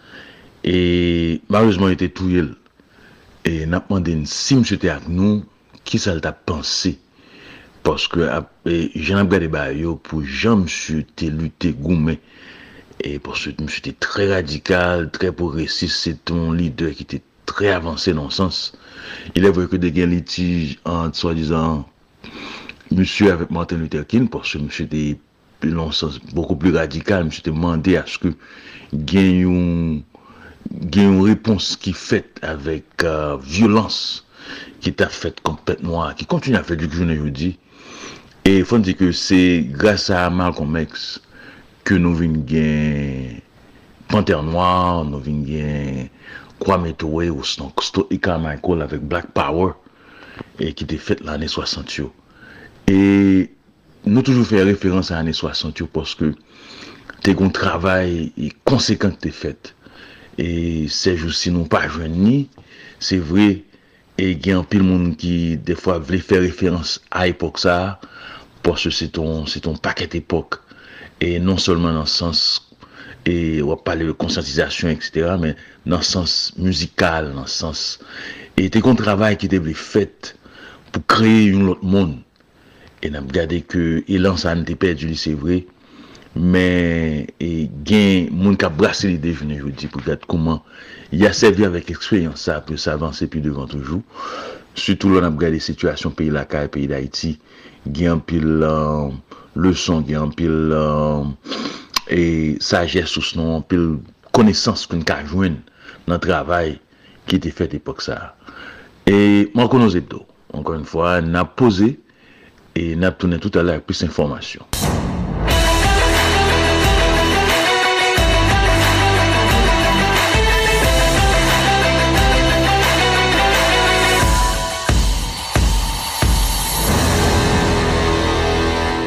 E 0.66 1.42
marouzman 1.52 1.94
li 1.94 2.00
te 2.00 2.10
touyel. 2.10 2.54
E 3.46 3.66
napman 3.70 4.06
den 4.06 4.24
si 4.30 4.58
se 4.66 4.78
te 4.82 4.90
ak 4.90 5.06
nou, 5.12 5.44
ki 5.86 6.00
sal 6.02 6.22
ta 6.24 6.34
panse. 6.34 6.96
Poske 7.86 8.26
e, 8.26 8.78
jen 8.98 9.22
ap 9.22 9.30
gade 9.30 9.52
ba 9.54 9.68
yo 9.70 9.94
pou 10.02 10.26
jan 10.26 10.64
msye 10.64 11.04
te 11.20 11.30
lute 11.30 11.76
goume. 11.78 12.18
E 12.98 13.18
poske 13.22 13.54
msye 13.62 13.84
te 13.86 13.94
tre 14.02 14.32
radikal, 14.32 15.06
tre 15.14 15.30
progresis, 15.30 15.94
se 15.94 16.16
ton 16.26 16.56
lider 16.58 16.96
ki 16.98 17.06
te 17.14 17.22
tre 17.46 17.76
avanse 17.76 18.14
nan 18.18 18.32
sens. 18.34 18.72
Il 19.38 19.46
evoye 19.46 19.70
ke 19.70 19.78
de 19.82 19.92
gen 19.94 20.16
litij 20.16 20.80
an 20.90 21.14
swa 21.14 21.36
dizan 21.38 21.84
msye 22.90 23.30
avèk 23.34 23.54
Martin 23.54 23.84
Luther 23.84 24.08
King, 24.10 24.26
paske 24.34 24.64
msye 24.64 24.90
te 24.90 25.04
non 25.74 25.92
sens 25.92 26.20
beaucoup 26.34 26.56
plus 26.60 26.76
radikal, 26.76 27.26
mwen 27.28 27.44
te 27.46 27.54
mande 27.54 27.96
aske 28.00 28.34
gen 29.10 29.32
yon 29.44 29.66
gen 30.92 31.12
yon 31.12 31.26
repons 31.28 31.74
ki 31.82 31.94
fet 31.98 32.42
avèk 32.46 33.06
uh, 33.06 33.36
violans 33.42 34.00
ki 34.84 34.94
ta 34.98 35.10
fet 35.12 35.42
kompet 35.46 35.82
noa, 35.86 36.14
ki 36.18 36.28
kontine 36.30 36.60
a 36.60 36.66
fet 36.66 36.82
dik 36.82 36.96
jounen 36.98 37.22
yon 37.24 37.34
di 37.36 37.54
e 38.46 38.60
fon 38.68 38.84
di 38.86 38.94
ke 38.98 39.10
se 39.16 39.40
grasa 39.74 40.26
a 40.26 40.34
Malcolm 40.34 40.78
X 40.84 41.16
ke 41.86 41.98
nou 42.02 42.18
vin 42.18 42.42
gen 42.50 43.42
Panter 44.12 44.44
Noir, 44.46 45.02
nou 45.08 45.22
vin 45.26 45.42
gen 45.48 46.12
Kwame 46.62 46.94
Towe 46.98 47.28
ou 47.34 47.46
Sto 47.46 48.06
Ika 48.14 48.38
Michael 48.42 48.86
avèk 48.86 49.10
Black 49.10 49.34
Power 49.38 49.74
e 50.62 50.72
ki 50.76 50.88
te 50.90 51.00
fet 51.02 51.24
l'anè 51.26 51.50
60 51.52 51.98
yo. 52.00 52.12
E 52.92 53.50
nou 54.06 54.22
toujou 54.26 54.46
fè 54.48 54.62
referans 54.66 55.10
an 55.12 55.24
ane 55.24 55.34
60 55.36 55.82
yo 55.82 55.88
poske 55.92 56.32
te 57.26 57.34
kon 57.38 57.54
travay 57.54 58.30
e 58.38 58.52
konsekant 58.70 59.18
te 59.22 59.32
fèt. 59.34 59.72
E 60.38 60.86
sej 60.92 61.24
ou 61.26 61.34
sinon 61.34 61.70
pa 61.72 61.86
jwen 61.88 62.14
ni, 62.22 62.36
se 63.02 63.18
vre 63.18 63.64
e 64.22 64.28
gen 64.42 64.66
pil 64.70 64.84
moun 64.86 65.14
ki 65.20 65.56
defwa 65.66 65.98
vle 66.04 66.20
fè 66.24 66.42
referans 66.44 67.00
a 67.10 67.26
epok 67.32 67.62
sa, 67.64 67.98
poske 68.66 68.94
se 68.94 69.10
ton, 69.16 69.48
ton 69.64 69.80
paket 69.82 70.18
epok. 70.22 70.60
E 71.24 71.38
non 71.42 71.58
solman 71.62 71.96
nan 71.98 72.10
sens 72.10 72.62
e 73.26 73.64
wap 73.66 73.86
pale 73.88 74.12
konsantizasyon, 74.22 74.94
etc. 74.94 75.34
Men 75.42 75.56
nan 75.88 76.06
sens 76.06 76.54
muzikal, 76.60 77.32
nan 77.34 77.50
sens... 77.50 77.96
E 78.56 78.70
te 78.72 78.80
kon 78.80 78.96
travay 78.96 79.36
ki 79.40 79.50
te 79.52 79.58
ble 79.60 79.74
fèt 79.76 80.36
pou 80.94 81.04
kreye 81.12 81.50
yon 81.50 81.66
lot 81.72 81.82
moun. 81.84 82.20
E 83.06 83.12
nan 83.14 83.28
gade 83.30 83.60
ke 83.70 84.02
elan 84.10 84.38
sa 84.42 84.56
an 84.56 84.64
te 84.66 84.74
perdi 84.80 85.12
li 85.12 85.18
se 85.20 85.36
vre. 85.38 85.62
Men 86.36 87.28
e, 87.40 87.50
gen 87.86 88.32
moun 88.34 88.58
ka 88.60 88.72
brase 88.74 89.12
li 89.12 89.20
devine 89.22 89.60
jodi 89.60 89.90
pou 89.92 90.02
gade 90.06 90.26
kouman. 90.32 90.58
Ya 91.14 91.30
sevi 91.38 91.68
avèk 91.68 91.92
ekspeyans 91.94 92.48
sa 92.48 92.58
pou 92.66 92.82
sa 92.82 92.96
avanse 92.98 93.28
pi 93.30 93.44
devan 93.46 93.70
toujou. 93.70 94.02
Soutou 94.76 95.14
lò 95.14 95.22
nan 95.24 95.38
gade 95.40 95.62
situasyon 95.64 96.16
peyi 96.18 96.34
la 96.34 96.48
ka 96.50 96.66
e 96.66 96.72
peyi 96.74 96.90
da 96.92 97.00
iti. 97.04 97.36
Gen 97.86 98.24
pil 98.26 98.66
euh, 98.66 99.12
um, 99.12 99.20
leson, 99.62 100.02
gen 100.08 100.34
pil 100.36 100.74
um, 100.74 101.36
e, 102.10 102.58
sajes 102.58 103.14
ou 103.20 103.24
snon, 103.24 103.62
pil 103.70 104.00
konesans 104.36 104.88
koun 104.90 105.06
ka 105.06 105.22
jwen 105.30 105.62
nan 106.10 106.18
travay 106.24 106.80
ki 107.30 107.38
te 107.44 107.54
fet 107.54 107.78
epok 107.78 108.02
sa. 108.02 108.34
E 109.06 109.46
man 109.54 109.70
konon 109.70 109.94
zebdo. 109.94 110.26
Ankon 110.56 110.82
yon 110.82 110.90
fwa, 110.90 111.20
nan 111.22 111.48
pose 111.60 111.94
E 112.76 112.92
nap 113.00 113.16
tounen 113.22 113.40
tout 113.40 113.56
alè 113.56 113.78
ak 113.80 113.86
pwis 113.88 114.02
informasyon. 114.04 114.68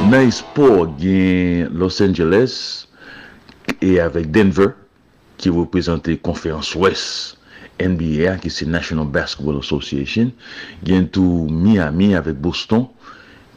Nan 0.08 0.24
ispo 0.24 0.86
gen 0.96 1.68
Los 1.76 2.00
Angeles 2.00 2.54
e 3.84 3.98
avèk 4.00 4.30
Denver 4.32 4.72
ki 5.36 5.52
wè 5.52 5.66
prezante 5.68 6.14
konferans 6.24 6.72
wès 6.80 7.02
NBA 7.76 8.38
ki 8.40 8.48
se 8.48 8.64
National 8.64 9.12
Basketball 9.12 9.60
Association, 9.60 10.32
gen 10.88 11.04
tou 11.12 11.44
Miami 11.52 12.14
avek 12.16 12.40
Boston 12.40 12.88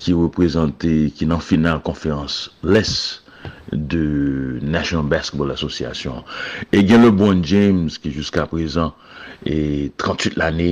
ki 0.02 0.15
reprezentè, 0.18 1.11
ki 1.15 1.28
nan 1.30 1.41
final 1.44 1.82
konferans 1.86 2.48
les 2.65 3.22
de 3.72 4.60
National 4.61 5.06
Basketball 5.06 5.52
Association. 5.52 6.23
E 6.73 6.82
gen 6.86 7.06
LeBron 7.06 7.44
James 7.45 7.98
ki 8.02 8.11
jusqu'a 8.14 8.48
prezant 8.49 8.95
e 9.48 9.91
38 10.02 10.38
l'anè 10.41 10.72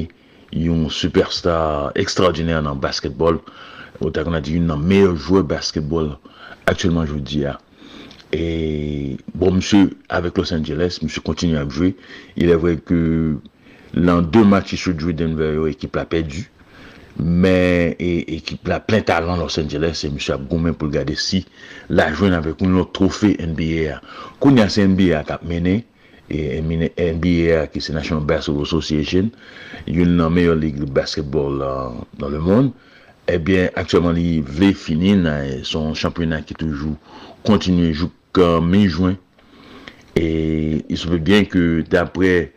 yon 0.55 0.87
superstar 0.93 1.95
ekstraordinèr 1.99 2.63
nan 2.65 2.81
basketball. 2.81 3.39
Ou 3.99 4.11
ta 4.15 4.23
kon 4.25 4.37
a 4.37 4.43
di 4.43 4.57
yon 4.57 4.69
nan 4.71 4.83
meyèr 4.83 5.15
jouè 5.15 5.43
basketball 5.47 6.15
aktuellement 6.69 7.07
jou 7.09 7.21
di 7.23 7.43
ya. 7.45 7.57
E 8.35 9.17
bon, 9.33 9.57
msè, 9.57 9.87
avèk 10.13 10.37
Los 10.37 10.53
Angeles, 10.53 10.99
msè 11.01 11.23
kontinu 11.25 11.57
ap 11.61 11.73
jouè. 11.73 11.93
Il 12.39 12.53
avè 12.53 12.75
ke 12.85 12.99
lan 13.97 14.27
2 14.29 14.45
match 14.47 14.75
yon 14.77 14.99
jouè 14.99 15.15
Denver 15.17 15.55
yon 15.57 15.71
ekip 15.71 15.97
la 15.99 16.05
pèdjou. 16.09 16.47
men 17.19 17.95
e, 17.99 18.09
ekip 18.37 18.67
la 18.71 18.79
plen 18.83 19.03
talan 19.07 19.39
Los 19.41 19.59
Angeles 19.59 20.01
se 20.03 20.09
msye 20.13 20.35
ap 20.37 20.47
goumen 20.49 20.75
pou 20.77 20.91
gade 20.93 21.15
si 21.19 21.43
la 21.91 22.09
jwen 22.13 22.33
un 22.33 22.75
lot 22.77 22.93
trofe 22.95 23.35
NBA 23.37 23.99
koun 24.39 24.59
yase 24.61 24.87
NBA 24.87 25.23
kap 25.27 25.43
mene 25.43 25.81
e 26.29 26.61
mine 26.61 26.91
NBA 26.97 27.65
ki 27.73 27.81
se 27.81 27.93
National 27.93 28.23
Basketball 28.23 28.67
Association 28.67 29.31
yon 29.89 30.15
nan 30.19 30.33
meyo 30.33 30.53
lig 30.55 30.77
basketball 30.93 31.57
nan 31.59 32.29
le 32.29 32.39
moun 32.39 32.71
ebyen 33.29 33.67
eh 33.67 33.79
aktyèman 33.81 34.15
li 34.17 34.39
vle 34.45 34.71
fini 34.77 35.15
nan 35.17 35.63
son 35.67 35.95
championat 35.97 36.45
ki 36.47 36.57
toujou 36.61 36.95
kontinu 37.47 37.89
jouk 37.91 38.41
mi 38.65 38.85
jwen 38.87 39.17
e 40.15 40.95
soupe 40.95 41.19
bien 41.25 41.47
ke 41.49 41.81
dapre 41.89 42.51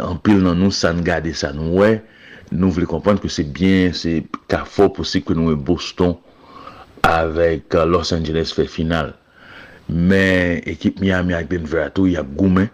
an 0.00 0.16
pil 0.24 0.40
nan 0.42 0.58
nou 0.58 0.72
san 0.72 1.04
gade 1.04 1.34
san 1.36 1.56
non? 1.58 1.74
wè 1.76 1.78
ouais, 1.92 2.02
nou 2.52 2.72
vle 2.74 2.86
kompwant 2.88 3.20
ke 3.22 3.30
se 3.32 3.44
bien, 3.44 3.94
se 3.96 4.20
ka 4.50 4.62
fò 4.68 4.88
posib 4.94 5.26
ke 5.28 5.36
nou 5.36 5.52
e 5.52 5.58
Boston 5.58 6.14
avèk 7.06 7.76
uh, 7.78 7.86
Los 7.88 8.12
Angeles 8.14 8.52
fè 8.54 8.68
final. 8.70 9.12
Men 9.88 10.62
ekip 10.70 11.00
Miami 11.02 11.36
ak 11.36 11.50
Denver 11.50 11.86
atou 11.86 12.10
y 12.10 12.16
ap 12.20 12.28
goumen 12.38 12.70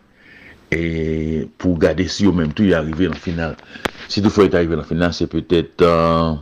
e 0.74 1.46
pou 1.56 1.78
gade 1.80 2.04
si 2.12 2.26
yo 2.26 2.34
menm 2.36 2.52
tou 2.52 2.68
y 2.68 2.74
arrive 2.76 3.08
nan 3.08 3.22
final. 3.22 3.56
Si 4.10 4.22
tou 4.24 4.34
fò 4.34 4.44
y 4.44 4.52
arrive 4.52 4.76
nan 4.78 4.88
final, 4.88 5.14
se 5.16 5.28
pwetèt 5.30 5.86
uh, 5.86 6.36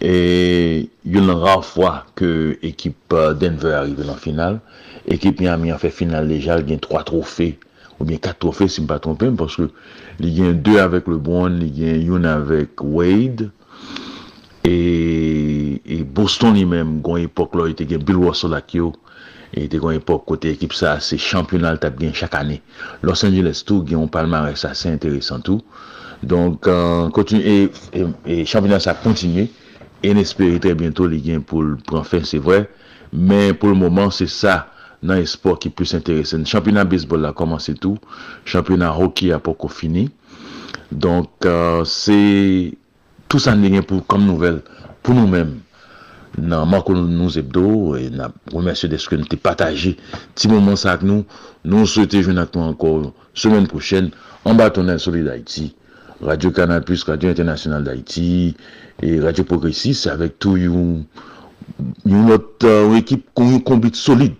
e 0.00 0.14
yon 1.08 1.30
nan 1.30 1.40
rar 1.40 1.64
fwa 1.66 2.00
ke 2.18 2.58
ekip 2.66 3.16
uh, 3.16 3.30
Denver 3.38 3.78
arrive 3.78 4.06
nan 4.08 4.20
final. 4.20 4.60
Ekip 5.10 5.40
Miami 5.40 5.72
an 5.72 5.80
fè 5.80 5.92
final 5.94 6.28
lejal 6.28 6.66
gen 6.68 6.82
3 6.84 7.06
trofè 7.08 7.54
ou 8.00 8.04
bien 8.04 8.16
4 8.16 8.38
trophées 8.38 8.68
si 8.68 8.76
je 8.76 8.82
ne 8.82 8.86
pas 8.86 8.98
trompé, 8.98 9.30
parce 9.30 9.56
que 9.56 9.70
il 10.18 10.28
y 10.28 10.46
a 10.46 10.52
2 10.52 10.78
avec 10.78 11.06
LeBron, 11.06 11.58
il 11.60 11.78
y 11.78 11.88
a 11.88 12.14
1 12.14 12.24
avec 12.24 12.70
Wade, 12.82 13.50
et, 14.64 15.80
et 15.86 16.02
Boston 16.02 16.54
lui-même, 16.54 17.02
à 17.04 17.18
l'époque, 17.18 17.52
il 17.78 17.90
y 17.90 17.94
a 17.94 17.98
Bill 17.98 18.16
Russell 18.16 18.50
là, 18.50 18.60
qui 18.60 18.78
et 19.52 19.68
te 19.70 19.80
kon 19.82 19.94
epok 19.96 20.26
kote 20.28 20.50
ekip 20.52 20.74
sa 20.76 20.98
se 21.02 21.18
champional 21.18 21.80
tap 21.82 21.98
gen 21.98 22.14
chak 22.14 22.36
ane 22.38 22.60
Los 23.02 23.24
Angeles 23.26 23.64
tou 23.66 23.82
gen 23.86 23.98
yon 23.98 24.12
palmare 24.12 24.54
sa 24.58 24.74
se 24.78 24.90
interesant 24.92 25.42
tou 25.46 25.64
donk 26.22 26.68
uh, 26.70 27.10
e, 27.34 27.56
e, 27.96 28.04
e 28.26 28.44
champional 28.44 28.82
sa 28.82 28.94
kontinye 28.94 29.48
en 30.06 30.20
espere 30.22 30.60
tre 30.62 30.76
bientou 30.78 31.10
li 31.10 31.18
gen 31.24 31.42
pou 31.42 31.64
l'prenfe 31.66 32.22
se 32.28 32.38
vre 32.42 32.62
men 33.10 33.56
pou 33.58 33.74
l'moman 33.74 34.14
se 34.14 34.28
sa 34.30 34.68
nan 35.02 35.22
esport 35.22 35.62
ki 35.62 35.72
plus 35.72 35.94
interesen. 35.96 36.44
Championat 36.48 36.90
baseball 36.90 37.24
la 37.24 37.32
komanse 37.36 37.76
tou, 37.80 38.00
championat 38.44 38.96
hockey 38.98 39.34
a 39.34 39.40
poko 39.42 39.70
fini. 39.72 40.08
Donk, 40.90 41.30
euh, 41.46 41.84
se 41.86 42.76
tout 43.30 43.38
sa 43.38 43.54
ne 43.54 43.80
pou 43.80 44.02
kom 44.06 44.26
nouvel 44.26 44.62
pou 45.02 45.14
nou 45.16 45.30
menm. 45.30 45.60
nan 46.38 46.68
mankou 46.70 46.94
nou 46.94 47.30
zebdo 47.32 47.96
e 47.98 48.08
nan 48.14 48.34
remersye 48.52 48.90
deske 48.90 49.18
nou 49.18 49.28
te 49.28 49.38
pataje 49.40 49.96
ti 50.38 50.50
mouman 50.50 50.78
sa 50.78 50.94
ak 50.94 51.02
nou 51.06 51.24
nou 51.66 51.88
souwete 51.90 52.22
joun 52.22 52.38
ak 52.42 52.54
nou 52.54 52.70
ankor 52.70 53.10
semen 53.34 53.66
prochen 53.70 54.10
an 54.46 54.58
batonel 54.58 55.00
soli 55.02 55.24
d'Haïti 55.26 55.70
Radio 56.20 56.50
Canal 56.52 56.84
Plus, 56.84 57.02
Radio 57.08 57.30
Internationale 57.32 57.84
d'Haïti 57.84 58.54
e 59.02 59.18
Radio 59.24 59.44
Progressis 59.48 60.06
avèk 60.12 60.38
tou 60.38 60.60
yon 60.60 61.00
yon 62.04 62.28
not 62.28 62.66
ou 62.68 62.98
ekip 62.98 63.26
kon 63.34 63.50
yon 63.56 63.64
kombit 63.66 63.98
solide 63.98 64.38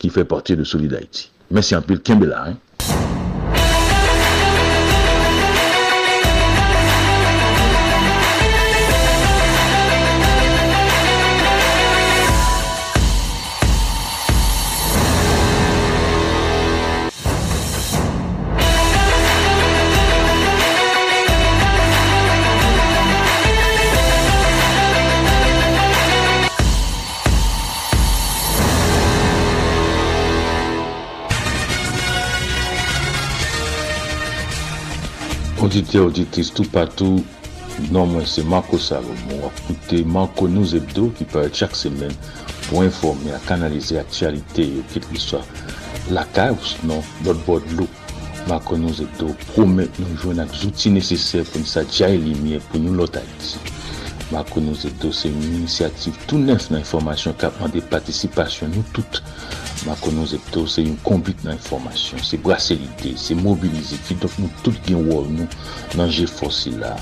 ki 0.00 0.10
fè 0.12 0.24
parti 0.24 0.56
de 0.56 0.64
Solid 0.64 0.94
Haïti. 0.96 1.28
Mèsi 1.52 1.76
anpil, 1.76 2.00
kembe 2.06 2.28
la, 2.30 2.46
hein? 2.48 2.58
Audite 35.60 35.96
auditrice 36.00 36.54
tout 36.56 36.64
patou, 36.72 37.20
nan 37.92 38.08
mwen 38.08 38.24
se 38.24 38.40
Marco 38.48 38.78
Salomon 38.80 39.42
wap 39.42 39.58
koute 39.66 39.98
Marco 40.08 40.46
News 40.48 40.72
Hebdo 40.72 41.10
ki 41.18 41.26
pare 41.28 41.50
chak 41.52 41.74
semen 41.76 42.14
pou 42.70 42.80
informe 42.80 43.34
a 43.36 43.40
kanalize 43.44 43.98
aktualite 44.00 44.64
yo 44.64 44.84
kit 44.94 45.04
liswa 45.12 45.42
lakay 46.16 46.54
ou 46.54 46.64
sinon 46.64 47.04
lot 47.26 47.44
bod 47.44 47.66
lou. 47.76 47.88
Marco 48.48 48.78
News 48.80 49.02
Hebdo 49.04 49.34
promet 49.50 50.00
nou 50.00 50.16
jwen 50.22 50.40
ak 50.40 50.56
zouti 50.62 50.94
neseser 50.96 51.44
pou 51.50 51.60
nisa 51.60 51.84
jaye 51.84 52.16
limye 52.24 52.62
pou 52.70 52.80
nou 52.80 52.96
lot 53.02 53.20
Haiti. 53.20 53.60
Marco 54.32 54.64
News 54.64 54.88
Hebdo 54.88 55.12
se 55.12 55.28
yon 55.28 55.44
inisiativ 55.58 56.16
tout 56.24 56.40
nef 56.40 56.70
nan 56.72 56.80
informasyon 56.86 57.36
kapman 57.42 57.76
de 57.76 57.84
patisipasyon 57.92 58.72
nou 58.78 58.96
tout. 58.96 59.20
Macron 59.86 60.26
Zepto 60.28 60.66
se 60.68 60.82
yon 60.84 60.98
konbit 61.06 61.44
nan 61.46 61.54
informasyon, 61.56 62.20
se 62.26 62.36
brase 62.42 62.74
lide, 62.76 63.14
se 63.18 63.34
mobilize 63.38 63.96
ki 64.06 64.14
dok 64.20 64.34
nou 64.40 64.50
tout 64.64 64.76
gen 64.86 65.00
wol 65.08 65.26
nou 65.32 65.46
nan 65.96 66.08
je 66.12 66.26
fosi 66.28 66.70
la. 66.80 66.92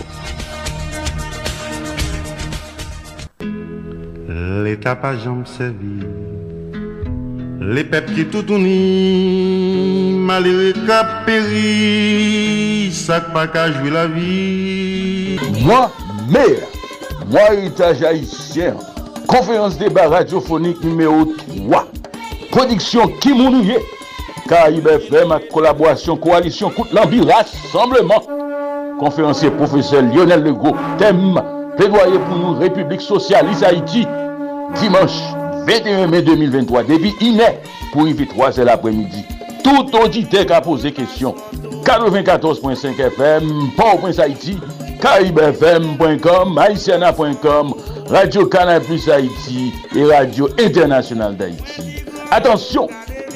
L'état 4.62 4.96
pas 4.96 5.16
jom 5.18 5.46
se 5.46 5.64
vide 5.64 6.31
Le 7.62 7.84
pep 7.86 8.09
ki 8.10 8.24
toutouni, 8.26 10.16
malere 10.26 10.72
ka 10.82 11.02
peri, 11.26 12.90
sak 12.90 13.28
pa 13.34 13.44
ka 13.47 13.68
jwi 13.70 13.93
la 13.94 14.06
vi. 14.10 15.36
Moi, 15.62 15.84
mer, 16.32 16.64
moi 17.30 17.52
etaj 17.62 18.02
haïtien, 18.02 18.74
konferans 19.28 19.78
débat 19.78 20.09
radiophonique 20.09 20.82
numéro 20.82 21.24
3, 21.68 21.86
production 22.51 23.06
Kimounouye, 23.22 23.78
Caraïbe 24.48 24.90
FM 25.06 25.36
ak 25.36 25.47
kolaborasyon, 25.55 26.18
koalisyon, 26.24 26.74
kout 26.74 26.90
l'ambi, 26.93 27.20
rassemblement. 27.20 28.26
Konferansier 28.98 29.52
professeur 29.52 30.02
Lionel 30.02 30.43
Legault, 30.43 30.74
thème, 30.98 31.40
plaidoyer 31.76 32.18
pour 32.26 32.39
nous, 32.39 32.59
République 32.59 33.01
Socialiste 33.01 33.62
Haïti, 33.62 34.06
dimanche. 34.80 35.41
21 35.66 36.09
mai 36.10 36.22
2023, 36.26 36.84
debi 36.89 37.12
inè 37.22 37.52
pou 37.93 38.09
yvi 38.10 38.26
3 38.30 38.62
el 38.64 38.70
apremidi. 38.72 39.22
Tout 39.62 39.94
audite 40.01 40.43
ka 40.48 40.60
pose 40.64 40.90
kesyon. 40.94 41.36
94.5 41.86 43.01
FM, 43.12 43.51
PowerPoint 43.76 44.18
Haiti, 44.18 44.56
KaibFM.com, 45.02 46.59
Haitiana.com, 46.59 47.74
Radio 48.10 48.47
Canal 48.47 48.82
Plus 48.82 49.09
Haiti 49.09 49.72
et 49.97 50.05
Radio 50.05 50.48
Internationale 50.59 51.36
d'Haïti. 51.36 52.05
Atensyon, 52.30 52.89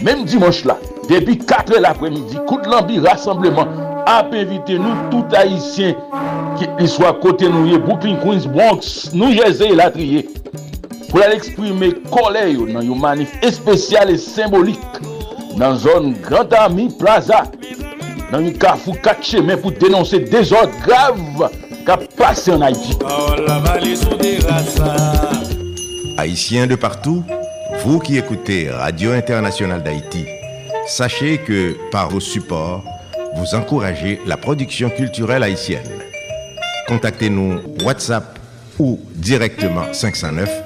menm 0.03 0.25
dimanche 0.25 0.65
la, 0.65 0.79
debi 1.09 1.39
4 1.39 1.79
el 1.79 1.87
apremidi, 1.87 2.39
kout 2.49 2.67
lambi 2.71 2.99
rassembleman 3.03 3.71
ap 4.07 4.35
evite 4.39 4.79
nou 4.79 5.11
tout 5.13 5.35
Haitien 5.37 5.95
ki 6.57 6.71
li 6.79 6.89
swa 6.91 7.13
kote 7.21 7.51
nou 7.51 7.69
ye, 7.69 7.79
Brooklyn, 7.83 8.19
Queens, 8.23 8.47
Bronx, 8.51 9.13
nou 9.15 9.35
jese 9.35 9.75
latriye. 9.77 10.25
La 11.07 11.11
pour 11.11 11.23
aller 11.23 11.37
exprimer 11.37 11.95
colère 12.11 12.59
dans 12.73 12.81
une 12.81 13.01
manif 13.01 13.29
spéciale 13.51 14.11
et 14.11 14.19
symbolique 14.19 14.81
dans 15.57 15.77
zone 15.77 16.15
Grand 16.23 16.53
Ami 16.53 16.89
Plaza 16.99 17.45
nan 18.33 18.43
ni 18.43 18.53
kafou 18.59 18.97
kat 19.03 19.23
chemen 19.23 19.59
pou 19.63 19.71
denonse 19.71 20.19
dezord 20.31 20.73
grav 20.83 21.19
ka 21.87 21.97
pase 22.19 22.51
en 22.51 22.63
Haïti. 22.67 22.97
Haïtiens 26.19 26.67
de 26.67 26.75
partout, 26.75 27.23
vous 27.85 28.01
qui 28.01 28.19
écoutez 28.19 28.69
Radio 28.71 29.13
Internationale 29.13 29.83
d'Haïti, 29.83 30.27
sachez 30.87 31.39
que 31.39 31.77
par 31.93 32.09
vos 32.09 32.21
supports, 32.21 32.83
vous 33.37 33.55
encouragez 33.55 34.21
la 34.27 34.37
production 34.37 34.91
culturelle 34.91 35.45
haïtienne. 35.45 35.87
Contactez-nous 36.89 37.61
WhatsApp 37.85 38.39
ou 38.79 38.99
directement 39.15 39.93
509 39.93 40.66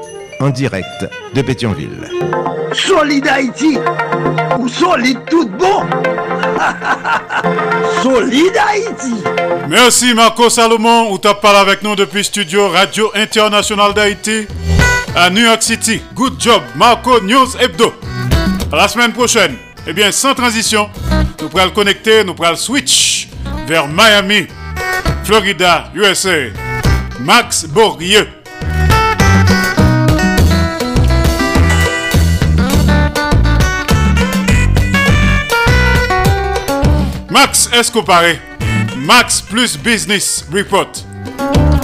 en 0.41 0.49
direct 0.49 1.07
de 1.33 1.41
Pétionville. 1.41 2.09
Solide 2.73 3.27
Haïti 3.27 3.77
ou 4.57 4.67
solide 4.67 5.19
tout 5.29 5.47
bon 5.47 5.81
Solide 8.01 8.57
Haïti 8.57 9.23
Merci 9.69 10.13
Marco 10.13 10.49
Salomon, 10.49 11.11
où 11.11 11.19
tu 11.19 11.27
parlé 11.41 11.59
avec 11.59 11.83
nous 11.83 11.95
depuis 11.95 12.23
studio 12.23 12.69
Radio 12.69 13.11
International 13.13 13.93
d'Haïti 13.93 14.47
à 15.15 15.29
New 15.29 15.43
York 15.43 15.61
City. 15.61 16.01
Good 16.15 16.39
job, 16.39 16.61
Marco 16.75 17.21
News 17.21 17.57
Hebdo. 17.59 17.93
À 18.71 18.77
la 18.77 18.87
semaine 18.87 19.11
prochaine, 19.11 19.55
eh 19.85 19.93
bien, 19.93 20.11
sans 20.11 20.33
transition, 20.33 20.89
nous 21.41 21.49
pourrons 21.49 21.65
le 21.65 21.71
connecter, 21.71 22.23
nous 22.23 22.33
pourrons 22.33 22.51
le 22.51 22.55
switch 22.55 23.27
vers 23.67 23.87
Miami, 23.87 24.47
Florida, 25.23 25.91
USA. 25.93 26.49
Max 27.19 27.65
Bourrieux. 27.65 28.27
Max 37.31 37.69
Escopare, 37.71 38.35
Max 38.97 39.39
plus 39.41 39.77
Business 39.77 40.45
Report. 40.51 40.91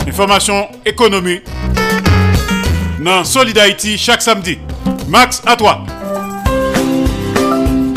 Information 0.05 0.67
économie. 0.85 1.39
Dans 2.99 3.23
Solid 3.23 3.57
chaque 3.95 4.21
samedi. 4.21 4.57
Max, 5.07 5.41
à 5.45 5.55
toi. 5.55 5.85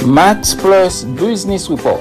Max 0.06 0.54
Plus 0.54 1.04
Business 1.04 1.66
Report. 1.66 1.98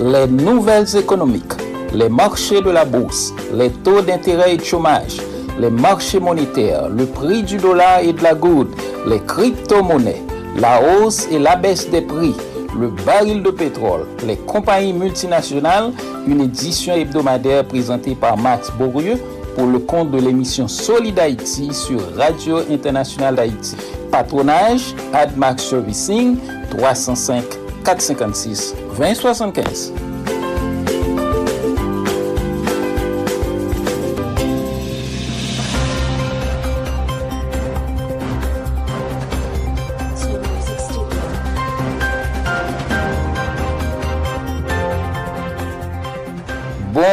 Les 0.00 0.26
nouvelles 0.26 0.96
économiques, 0.96 1.52
les 1.94 2.08
marchés 2.08 2.60
de 2.60 2.70
la 2.70 2.84
bourse, 2.84 3.32
les 3.54 3.70
taux 3.70 4.02
d'intérêt 4.02 4.54
et 4.54 4.56
de 4.56 4.64
chômage, 4.64 5.18
les 5.60 5.70
marchés 5.70 6.18
monétaires, 6.18 6.88
le 6.88 7.06
prix 7.06 7.44
du 7.44 7.58
dollar 7.58 8.00
et 8.00 8.12
de 8.12 8.24
la 8.24 8.34
goutte, 8.34 8.76
les 9.06 9.20
crypto-monnaies, 9.20 10.22
la 10.56 10.82
hausse 10.82 11.28
et 11.30 11.38
la 11.38 11.54
baisse 11.54 11.88
des 11.88 12.02
prix, 12.02 12.34
le 12.78 12.88
baril 12.88 13.42
de 13.42 13.50
pétrole, 13.50 14.06
les 14.26 14.36
compagnies 14.36 14.92
multinationales, 14.92 15.92
une 16.26 16.40
édition 16.40 16.94
hebdomadaire 16.94 17.64
présentée 17.64 18.14
par 18.14 18.36
Max 18.36 18.70
Bourrieux 18.78 19.18
pour 19.56 19.66
le 19.66 19.78
compte 19.80 20.10
de 20.10 20.18
l'émission 20.18 20.68
Solid 20.68 21.18
Haïti 21.18 21.72
sur 21.72 22.00
Radio 22.16 22.58
Internationale 22.70 23.34
d'Haïti. 23.34 23.76
Patronage, 24.10 24.94
AdMax 25.12 25.64
Servicing, 25.64 26.36
305 26.70 27.44
456 27.84 28.74
2075. 28.96 29.92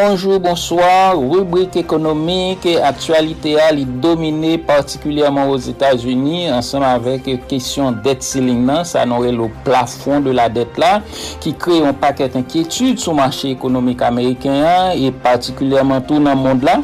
Bonjou, 0.08 0.40
bonsoir, 0.40 1.18
rubrik 1.20 1.76
ekonomik 1.76 2.64
aktualite 2.88 3.58
a 3.60 3.66
li 3.76 3.82
domine 3.84 4.54
partikulyèman 4.64 5.50
os 5.52 5.66
Etats-Unis 5.68 6.54
ansèm 6.56 6.86
avèk 6.88 7.26
kesyon 7.50 7.98
det 8.06 8.24
ceiling 8.24 8.62
nan, 8.70 8.86
sa 8.88 9.04
nou 9.04 9.26
re 9.26 9.34
lo 9.36 9.50
plafon 9.66 10.24
de 10.24 10.32
la 10.32 10.46
det 10.48 10.80
la, 10.80 11.02
ki 11.44 11.52
kre 11.60 11.82
yon 11.82 11.98
paket 12.00 12.38
enkyetude 12.40 13.04
sou 13.04 13.18
machè 13.18 13.52
ekonomik 13.52 14.06
Ameriken 14.08 14.62
an, 14.62 14.94
e 14.96 15.12
partikulyèman 15.26 16.08
tou 16.08 16.24
nan 16.24 16.40
mond 16.40 16.64
la, 16.64 16.78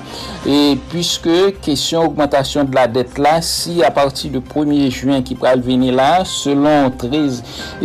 e 0.43 0.75
pwiske 0.91 1.53
kesyon 1.63 2.09
augmentation 2.09 2.67
de 2.67 2.75
la 2.75 2.89
det 2.91 3.15
la, 3.23 3.37
si 3.39 3.77
a 3.87 3.93
parti 3.95 4.33
de 4.35 4.43
1er 4.51 4.91
juen 4.91 5.23
ki 5.23 5.39
pral 5.39 5.63
veni 5.63 5.95
la, 5.95 6.25
selon 6.27 6.91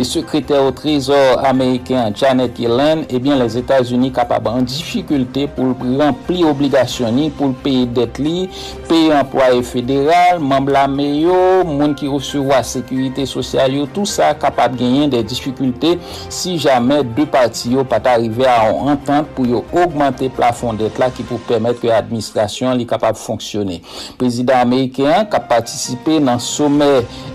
sekretèr 0.03 0.59
au 0.65 0.75
trésor 0.75 1.39
Ameriken 1.47 2.11
Janet 2.11 2.59
Yellen, 2.59 3.07
ebyen 3.07 3.37
eh 3.37 3.45
les 3.45 3.59
Etats-Unis 3.63 4.11
kapab 4.19 4.51
an 4.51 4.67
difikultè 4.67 5.28
l'autorite 5.29 5.49
pou 5.55 5.75
rempli 5.99 6.43
obligasyon 6.47 7.13
ni, 7.15 7.29
pou 7.29 7.49
l'peye 7.51 7.87
det 7.93 8.19
li, 8.19 8.49
peye 8.89 9.13
employe 9.13 9.61
federal, 9.63 10.39
mambla 10.39 10.87
meyo, 10.87 11.63
moun 11.65 11.95
ki 11.97 12.09
recevo 12.09 12.53
a 12.55 12.63
sekurite 12.63 13.25
sosyal 13.29 13.73
yo, 13.73 13.87
tout 13.93 14.05
sa 14.09 14.33
kapap 14.33 14.75
genyen 14.77 15.09
de 15.09 15.21
difikulte 15.23 15.97
si 16.29 16.57
jamè 16.59 17.03
de 17.15 17.25
pati 17.29 17.73
yo 17.75 17.85
pat 17.87 18.07
arrive 18.09 18.47
a 18.47 18.69
an 18.69 18.93
entente 18.95 19.33
pou 19.35 19.45
yo 19.47 19.63
augmente 19.73 20.29
plafon 20.35 20.77
det 20.79 20.97
la 20.99 21.09
ki 21.13 21.25
pou 21.27 21.39
pèmèt 21.49 21.79
ke 21.81 21.91
administrasyon 21.93 22.77
li 22.79 22.87
kapap 22.89 23.17
fonksyonè. 23.19 23.79
Prezident 24.19 24.59
Amerikèan 24.59 25.27
kap 25.29 25.49
patisipe 25.51 26.19
nan 26.23 26.41
somè 26.41 26.89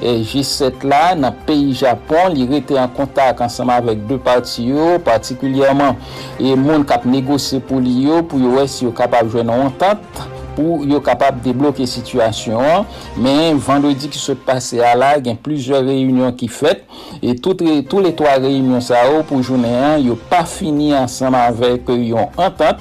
G7 0.04 0.84
la, 0.88 1.14
nan 1.18 1.36
peyi 1.46 1.74
Japon, 1.78 2.34
li 2.34 2.48
rete 2.50 2.78
an 2.80 2.90
kontak 2.94 3.42
ansama 3.44 3.80
vek 3.84 4.04
de 4.08 4.18
pati 4.22 4.68
yo, 4.70 4.94
partikulyèman 5.04 5.98
e 6.42 6.54
moun 6.58 6.84
kap 6.88 7.06
negose 7.08 7.60
pou 7.64 7.83
li 7.84 8.08
yo 8.08 8.22
pou 8.26 8.40
yo 8.42 8.56
wè 8.58 8.68
si 8.70 8.86
yo 8.86 8.94
kapab 8.96 9.28
jwen 9.30 9.52
an 9.52 9.68
entente 9.68 10.30
pou 10.54 10.82
yo 10.86 11.00
kapab 11.04 11.40
debloke 11.44 11.86
situasyon. 11.88 12.86
Men, 13.20 13.58
vendredi 13.62 14.10
ki 14.12 14.20
se 14.20 14.36
pase 14.46 14.80
a 14.84 14.94
la, 14.98 15.14
gen 15.22 15.38
plusieurs 15.40 15.84
réunions 15.86 16.34
ki 16.38 16.48
fèt, 16.52 16.84
et 17.22 17.34
tout, 17.36 17.56
tout 17.88 18.00
les 18.00 18.14
trois 18.14 18.38
réunions 18.42 18.84
sa 18.84 19.04
ou 19.12 19.24
pou 19.26 19.42
jounen 19.44 19.74
an, 19.74 19.98
yo 20.02 20.16
pa 20.30 20.44
fini 20.48 20.92
ansanm 20.96 21.36
avèk 21.38 21.90
yon 21.98 22.30
entente, 22.38 22.78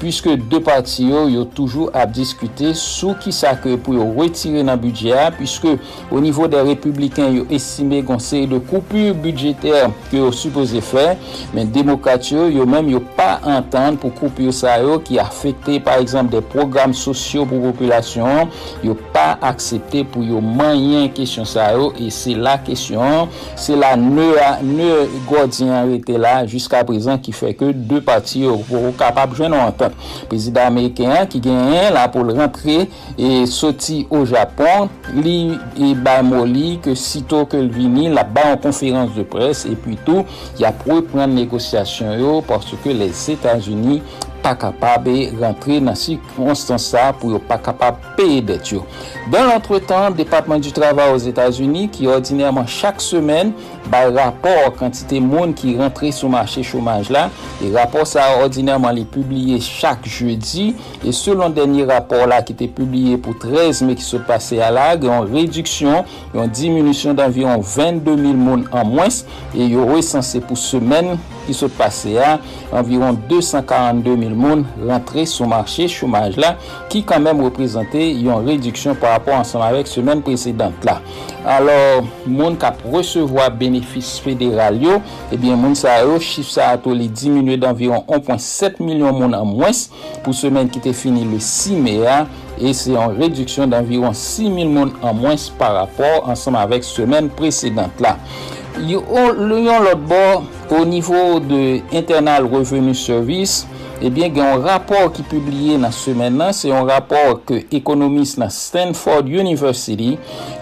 pwiske 0.00 0.36
de 0.50 0.60
pati 0.64 1.08
yo 1.10 1.24
yo 1.32 1.44
toujou 1.56 1.90
ap 1.96 2.12
diskute 2.16 2.72
sou 2.78 3.16
ki 3.22 3.32
sakre 3.34 3.76
pou 3.80 3.96
yo 3.96 4.06
retire 4.16 4.64
nan 4.66 4.80
budget 4.80 5.16
a, 5.16 5.26
pwiske 5.34 5.76
o 6.10 6.20
nivou 6.22 6.50
de 6.50 6.60
republikan 6.66 7.32
yo 7.34 7.46
esime 7.52 8.02
gonseye 8.06 8.48
de 8.50 8.60
koupu 8.70 9.12
budjeter 9.24 9.90
ki 10.10 10.20
yo 10.20 10.32
suppose 10.34 10.82
fè, 10.84 11.06
men 11.56 11.70
demokrat 11.74 12.30
yo 12.32 12.48
yo 12.52 12.66
men 12.68 12.90
yo 12.92 13.02
pa 13.16 13.36
entende 13.56 14.02
pou 14.02 14.14
koupu 14.20 14.46
yo 14.46 14.54
sa 14.54 14.76
yo 14.82 14.98
ki 15.06 15.20
afekte 15.22 15.78
par 15.86 16.02
exemple 16.04 16.36
de 16.36 16.44
program 16.54 16.94
sosyo 16.96 17.46
pou 17.48 17.70
populasyon, 17.70 18.52
yo 18.86 18.96
pa 19.16 19.36
aksepte 19.48 20.02
pou 20.12 20.24
yo 20.26 20.42
manyen 20.44 21.08
kesyon 21.16 21.48
sa 21.48 21.70
yo 21.72 21.88
e 21.96 22.10
se 22.12 22.34
la 22.36 22.56
kesyon 22.66 23.30
se 23.56 23.76
la 23.78 23.94
ne, 23.96 24.26
ne 24.66 24.90
gwadyen 25.28 25.88
rete 25.88 26.18
la 26.20 26.42
jiska 26.44 26.82
prezant 26.88 27.22
ki 27.24 27.32
fe 27.36 27.54
ke 27.56 27.70
de 27.72 28.02
pati 28.04 28.44
yo 28.44 28.58
pou 28.68 28.92
kapab 29.00 29.32
jwen 29.38 29.56
an 29.56 29.72
tan 29.78 29.96
prezident 30.28 30.68
Ameriken 30.68 31.14
ki 31.32 31.40
genyen 31.46 31.94
la 31.96 32.06
pou 32.12 32.28
rentre 32.28 32.82
e 33.16 33.32
soti 33.48 34.02
o 34.12 34.22
Japon 34.28 34.90
li 35.16 35.56
e 35.80 35.94
ba 36.04 36.18
moli 36.26 36.76
ke 36.84 36.96
sito 36.98 37.44
ke 37.48 37.60
l 37.62 37.72
vini 37.72 38.10
la 38.12 38.26
ba 38.26 38.50
an 38.52 38.60
konferans 38.60 39.16
de 39.16 39.24
pres 39.32 39.64
e 39.68 39.74
pi 39.80 39.96
tou 40.04 40.26
ya 40.60 40.74
pou 40.84 41.04
pren 41.08 41.32
negosyasyon 41.38 42.16
yo 42.20 42.38
parce 42.46 42.76
ke 42.84 42.92
les 42.92 43.26
Etats-Unis 43.32 44.02
pa 44.46 44.54
kapab 44.54 45.08
e 45.10 45.26
rentre 45.34 45.80
nan 45.82 45.96
si 45.98 46.20
konstansa 46.36 47.08
pou 47.18 47.34
yo 47.34 47.40
pa 47.42 47.56
kapab 47.58 47.98
peye 48.14 48.38
det 48.46 48.70
yo. 48.70 48.84
Dan 49.32 49.48
l'entretan, 49.50 50.14
Departement 50.14 50.62
du 50.62 50.70
Travail 50.70 51.10
aux 51.10 51.24
Etats-Unis 51.26 51.90
ki 51.96 52.06
ordinèrman 52.06 52.68
chak 52.70 53.02
semen 53.02 53.50
bay 53.92 54.10
rapor 54.14 54.72
kantite 54.78 55.20
moun 55.22 55.54
ki 55.56 55.76
rentre 55.80 56.10
sou 56.14 56.30
machè 56.32 56.64
chomaj 56.66 57.10
la. 57.14 57.26
E 57.62 57.70
rapor 57.74 58.06
sa 58.08 58.26
ordinèman 58.40 58.96
li 58.96 59.04
publie 59.08 59.58
chak 59.62 60.06
jeudi. 60.08 60.72
E 61.06 61.14
selon 61.16 61.54
denye 61.56 61.86
rapor 61.88 62.26
la 62.30 62.42
ki 62.46 62.56
te 62.58 62.68
publie 62.72 63.16
pou 63.22 63.36
13 63.42 63.84
me 63.86 63.96
ki 63.98 64.04
se 64.06 64.20
pase 64.26 64.60
alag, 64.62 65.06
yon 65.06 65.28
reduksyon, 65.30 66.04
yon 66.36 66.52
diminisyon 66.52 67.16
d'anvion 67.18 67.62
22.000 67.62 68.36
moun 68.36 68.66
an 68.74 68.90
mwens. 68.90 69.24
E 69.54 69.66
yon 69.66 69.90
resanse 69.94 70.42
pou 70.44 70.58
semen 70.58 71.14
ki 71.46 71.54
se 71.54 71.68
pase 71.78 72.16
a, 72.18 72.36
anviron 72.74 73.16
242.000 73.30 74.34
moun 74.34 74.64
rentre 74.88 75.26
sou 75.30 75.46
machè 75.50 75.86
chomaj 75.92 76.36
la 76.42 76.56
ki 76.90 77.04
kanmem 77.06 77.44
reprezentè 77.46 78.02
yon 78.10 78.46
reduksyon 78.48 78.98
par 79.00 79.16
rapport 79.16 79.38
ansan 79.38 79.62
avèk 79.66 79.90
semen 79.90 80.24
presedant 80.26 80.86
la. 80.86 80.98
alors 81.46 82.06
moun 82.26 82.56
kap 82.58 82.82
resevo 82.92 83.38
a 83.40 83.46
benefis 83.48 84.16
federal 84.22 84.80
yo, 84.82 84.98
eh 85.30 85.36
ebyen 85.38 85.60
moun 85.62 85.76
sa 85.78 86.00
yo, 86.02 86.18
chif 86.18 86.50
sa 86.50 86.72
ato 86.74 86.94
li 86.94 87.06
diminwe 87.06 87.56
d'environ 87.62 88.02
1.7 88.10 88.82
milyon 88.82 89.14
moun 89.16 89.36
an 89.38 89.46
mwes 89.46 89.86
pou 90.24 90.34
semen 90.36 90.68
ki 90.72 90.82
te 90.84 90.92
fini 90.96 91.22
le 91.30 91.38
6 91.38 91.78
mea, 91.86 92.24
e 92.58 92.72
se 92.74 92.92
yon 92.94 93.14
reduksyon 93.18 93.70
d'environ 93.72 94.14
6 94.16 94.50
mil 94.52 94.70
moun 94.72 94.92
an 95.04 95.16
mwens 95.16 95.48
par 95.60 95.76
rapport 95.76 96.28
ansam 96.32 96.56
avek 96.58 96.84
semen 96.86 97.30
presedant 97.38 98.02
la. 98.02 98.16
Yon, 98.76 99.40
yon 99.64 99.86
lot 99.86 100.02
bo, 100.08 100.22
o 100.76 100.82
nivou 100.88 101.40
de 101.40 101.80
Internal 101.94 102.48
revenu 102.52 102.94
Service, 102.96 103.64
Ebyen 104.04 104.34
gen 104.34 104.44
yon 104.44 104.64
rapor 104.66 105.06
ki 105.16 105.22
publiye 105.30 105.78
nan 105.80 105.92
semen 105.94 106.34
nan, 106.36 106.52
se 106.52 106.68
yon 106.68 106.84
rapor 106.88 107.38
ke 107.48 107.62
ekonomist 107.74 108.36
nan 108.40 108.52
Stanford 108.52 109.30
University, 109.32 110.18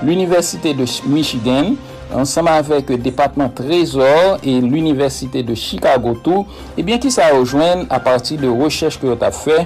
l'Universite 0.06 0.70
de 0.78 0.86
Michigan, 1.10 1.74
ansama 2.14 2.54
avek 2.60 2.92
Departement 3.02 3.50
Trésor 3.50 4.38
e 4.42 4.60
l'Universite 4.60 5.42
de 5.42 5.56
Chicago 5.58 6.14
tou, 6.22 6.46
ebyen 6.78 7.02
ki 7.02 7.10
sa 7.10 7.32
rejoen 7.34 7.88
a 7.90 7.98
pati 8.02 8.38
de 8.38 8.50
rechèche 8.50 9.02
ki 9.02 9.10
yo 9.10 9.18
ta 9.18 9.32
fè 9.34 9.64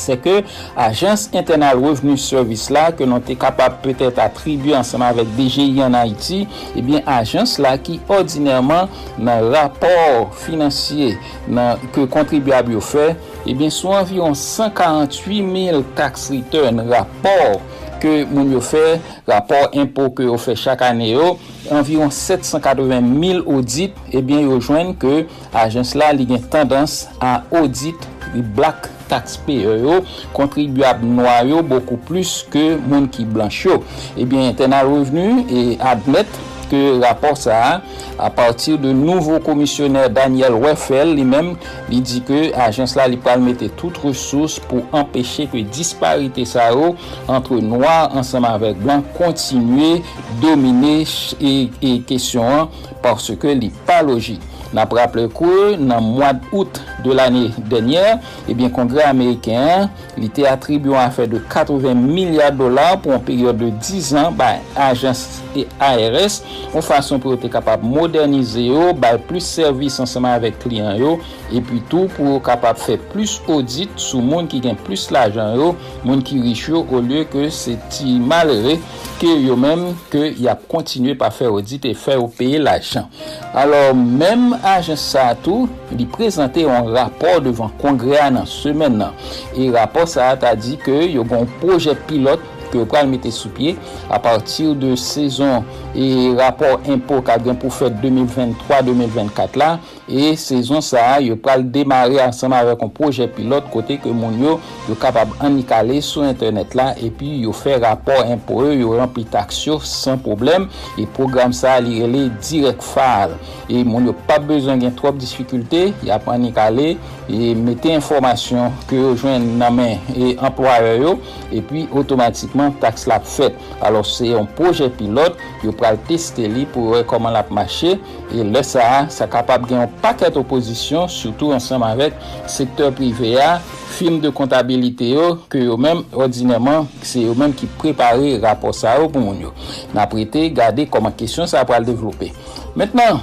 se 0.00 0.16
ke 0.20 0.40
Ajans 0.76 1.28
Internal 1.32 1.78
Revenue 1.78 2.18
Service 2.20 2.72
la 2.72 2.88
ke 2.94 3.06
nou 3.08 3.22
te 3.24 3.36
kapab 3.38 3.80
petet 3.84 4.18
atribu 4.22 4.74
ansama 4.76 5.10
vek 5.16 5.30
DGI 5.36 5.82
an 5.86 5.96
Haiti, 5.98 6.44
ebyen 6.74 7.02
eh 7.02 7.12
ajans 7.18 7.56
la 7.62 7.74
ki 7.80 8.00
ordinèrman 8.12 8.90
nan 9.18 9.50
rapor 9.52 10.30
finansye 10.44 11.14
nan 11.48 11.82
ke 11.94 12.06
kontribuab 12.10 12.70
yo 12.74 12.82
fè, 12.84 13.12
ebyen 13.44 13.70
eh 13.70 13.74
sou 13.74 13.94
anviron 13.96 14.36
148.000 14.38 15.84
tax 15.98 16.30
return 16.34 16.84
rapor 16.90 17.60
ke 18.02 18.24
moun 18.28 18.52
yo 18.52 18.60
fè, 18.64 18.98
rapor 19.28 19.72
impo 19.80 20.10
ke 20.16 20.26
yo 20.28 20.38
fè 20.40 20.56
chak 20.60 20.82
ane 20.84 21.12
yo, 21.12 21.34
anviron 21.72 22.12
780.000 22.12 23.44
audit, 23.46 24.02
ebyen 24.12 24.48
yo 24.48 24.58
jwen 24.60 24.92
ke 25.00 25.24
ajans 25.64 25.94
la 25.98 26.12
li 26.16 26.28
gen 26.28 26.42
tendans 26.52 27.04
a 27.22 27.38
audit 27.54 28.10
li 28.34 28.42
blak 28.56 28.93
takspe 29.14 29.62
yo, 29.62 30.02
kontribuab 30.34 31.06
noy 31.06 31.54
yo, 31.54 31.62
beaucoup 31.62 32.02
plus 32.10 32.42
ke 32.50 32.74
moun 32.82 33.06
ki 33.14 33.30
blanche 33.30 33.70
yo. 33.70 33.80
Eh 34.18 34.24
Ebyen, 34.24 34.54
tena 34.56 34.80
revenu 34.82 35.44
e 35.52 35.76
admet 35.84 36.30
ke 36.70 36.96
rapor 37.02 37.36
sa 37.36 37.82
a 38.16 38.30
partir 38.32 38.78
de 38.80 38.92
nouvo 38.96 39.36
komisyoner 39.44 40.08
Daniel 40.08 40.56
Weffel 40.62 41.12
li 41.18 41.26
men 41.28 41.52
li 41.90 42.00
di 42.00 42.22
ke 42.24 42.40
ajens 42.66 42.94
la 42.96 43.04
li 43.10 43.18
pral 43.20 43.42
mette 43.44 43.68
tout 43.76 44.00
resous 44.04 44.56
pou 44.70 44.86
empeshe 44.96 45.44
ke 45.52 45.60
disparite 45.76 46.46
sa 46.48 46.70
yo 46.72 46.94
entre 47.28 47.60
noy 47.60 47.84
ansama 48.16 48.54
vek 48.62 48.80
blan 48.80 49.04
kontinue 49.18 50.00
domine 50.40 51.02
e 51.04 51.94
kesyon 52.08 52.64
an 52.64 52.90
parce 53.04 53.36
ke 53.36 53.52
li 53.58 53.68
pa 53.84 54.00
logik. 54.06 54.53
Nan 54.74 54.88
praple 54.90 55.28
kou, 55.30 55.76
nan 55.78 56.02
mwad 56.02 56.42
out 56.50 56.80
de 57.04 57.14
l'anye 57.14 57.52
denyer, 57.70 58.18
ebyen 58.50 58.72
kongre 58.74 59.04
Ameriken 59.06 59.86
li 60.18 60.30
te 60.34 60.48
atribyon 60.50 60.98
an 60.98 61.14
fe 61.14 61.28
de 61.30 61.38
80 61.52 62.02
milyard 62.02 62.58
dolar 62.58 62.98
pou 63.04 63.14
an 63.14 63.22
peryode 63.22 63.62
de 63.62 63.70
10 63.78 64.14
an 64.24 64.38
ba 64.38 64.56
ajans 64.88 65.43
aktivite 65.54 65.68
ARS 65.78 66.42
ou 66.74 66.82
fason 66.82 67.20
pou 67.22 67.34
yo 67.34 67.38
te 67.40 67.48
kapap 67.52 67.82
modernize 67.84 68.60
yo, 68.60 68.92
bay 68.98 69.18
plus 69.28 69.46
servis 69.46 70.00
ansama 70.02 70.34
avèk 70.38 70.58
kliyan 70.64 70.98
yo, 70.98 71.12
epi 71.54 71.80
tou 71.90 72.10
pou 72.14 72.34
yo 72.34 72.40
kapap 72.44 72.80
fè 72.80 72.96
plus 73.12 73.38
audit 73.48 73.90
sou 74.00 74.22
moun 74.24 74.48
ki 74.50 74.60
gen 74.64 74.78
plus 74.86 75.06
lajan 75.14 75.54
yo, 75.58 75.72
moun 76.04 76.24
ki 76.24 76.40
rich 76.42 76.68
yo, 76.70 76.82
ou 76.84 77.02
lye 77.04 77.24
ke 77.30 77.48
se 77.54 77.76
ti 77.92 78.18
malre 78.18 78.78
ke 79.20 79.30
yo 79.44 79.56
menm 79.60 79.94
ke 80.12 80.32
yap 80.42 80.64
kontinue 80.70 81.14
pa 81.18 81.30
fè 81.34 81.48
audit 81.50 81.86
e 81.86 81.94
fè 81.98 82.18
ou 82.18 82.30
peye 82.32 82.58
lajan. 82.62 83.06
Alors, 83.54 83.94
menm 83.94 84.56
ajen 84.66 84.98
sa 84.98 85.30
tou, 85.44 85.68
li 85.94 86.08
prezante 86.10 86.64
yon 86.64 86.90
rapor 86.94 87.40
devan 87.44 87.70
kongre 87.82 88.18
an 88.22 88.40
an 88.42 88.50
semen 88.50 88.98
nan. 88.98 89.14
E 89.54 89.70
rapor 89.74 90.08
sa 90.10 90.32
ta 90.40 90.54
di 90.58 90.74
ke 90.80 91.04
yo 91.12 91.22
bon 91.28 91.46
proje 91.60 91.94
pilote 92.08 92.53
ke 92.74 92.82
yo 92.82 92.88
pral 92.90 93.06
mette 93.10 93.30
sou 93.34 93.54
pie 93.54 93.76
a 94.10 94.18
partir 94.18 94.74
de 94.74 94.96
sezon 94.98 95.62
e 95.94 96.34
rapor 96.40 96.82
impo 96.90 97.22
ka 97.24 97.38
gen 97.42 97.58
pou 97.62 97.70
fèt 97.70 97.94
2023-2024 98.02 99.60
la 99.62 99.76
E 100.04 100.34
sezon 100.36 100.82
sa 100.84 101.14
a 101.14 101.20
yo 101.24 101.36
pral 101.40 101.62
demare 101.72 102.18
ansama 102.20 102.58
avèk 102.60 102.82
an 102.84 102.90
proje 102.92 103.24
pilot 103.36 103.70
kote 103.72 103.96
ke 104.02 104.10
moun 104.12 104.36
yo 104.42 104.58
yo 104.88 104.96
kapab 105.00 105.32
anikale 105.44 105.96
sou 106.04 106.26
internet 106.28 106.74
la 106.76 106.90
e 107.00 107.08
pi 107.08 107.30
yo 107.46 107.54
fè 107.56 107.78
rapor 107.80 108.28
impore, 108.28 108.74
yo 108.76 108.92
rempli 108.98 109.24
taksyo 109.32 109.78
san 109.80 110.20
problem 110.20 110.68
e 111.00 111.06
program 111.16 111.54
sa 111.56 111.78
a 111.78 111.84
li 111.84 112.02
rele 112.02 112.26
direk 112.44 112.84
far. 112.84 113.32
E 113.64 113.80
moun 113.80 114.10
yo 114.10 114.16
pa 114.28 114.36
bezon 114.42 114.82
gen 114.84 114.92
trop 114.98 115.16
disfikulte 115.16 115.86
ya 116.04 116.20
pa 116.20 116.36
anikale 116.36 116.98
e 117.24 117.54
mette 117.56 117.88
informasyon 117.96 118.76
ke 118.90 119.00
yo 119.00 119.14
jwen 119.16 119.54
nanmen 119.60 119.96
e 120.12 120.34
employe 120.34 120.98
yo 121.00 121.16
e 121.48 121.64
pi 121.64 121.86
otomatikman 121.96 122.76
taks 122.82 123.08
la 123.08 123.22
fèt. 123.24 123.56
alo 123.84 124.02
se 124.04 124.28
yon 124.28 124.46
proje 124.56 124.88
pilot 124.98 125.40
yo 125.64 125.72
pral 125.76 125.98
teste 126.08 126.46
li 126.50 126.64
pou 126.70 126.94
wè 126.94 127.02
koman 127.08 127.34
la 127.34 127.44
p'mache 127.46 127.94
e 128.34 128.44
lè 128.44 128.62
sa, 128.66 128.84
a 128.84 129.00
sa 129.12 129.28
kapab 129.30 129.66
gen 129.68 129.82
yon 129.82 129.93
paket 130.02 130.36
oposisyon, 130.40 131.08
soutou 131.12 131.54
ansam 131.56 131.84
avèk 131.86 132.16
sektor 132.50 132.94
privé 132.96 133.34
a, 133.42 133.58
film 133.94 134.18
de 134.22 134.32
kontabilite 134.34 135.06
yo, 135.12 135.26
ke 135.50 135.62
yo 135.62 135.78
mèm 135.80 136.02
ordinèman, 136.12 136.88
se 137.06 137.22
yo 137.26 137.34
mèm 137.38 137.54
ki 137.56 137.68
prepare 137.80 138.36
rapor 138.42 138.74
sa 138.76 138.96
yo 139.00 139.10
pou 139.10 139.22
moun 139.22 139.44
yo. 139.46 139.54
Na 139.94 140.08
prete, 140.10 140.48
gade 140.54 140.88
koman 140.90 141.14
kesyon 141.14 141.50
sa 141.50 141.66
pral 141.68 141.86
devlopè. 141.86 142.32
Mètnen, 142.78 143.22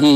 e... 0.00 0.12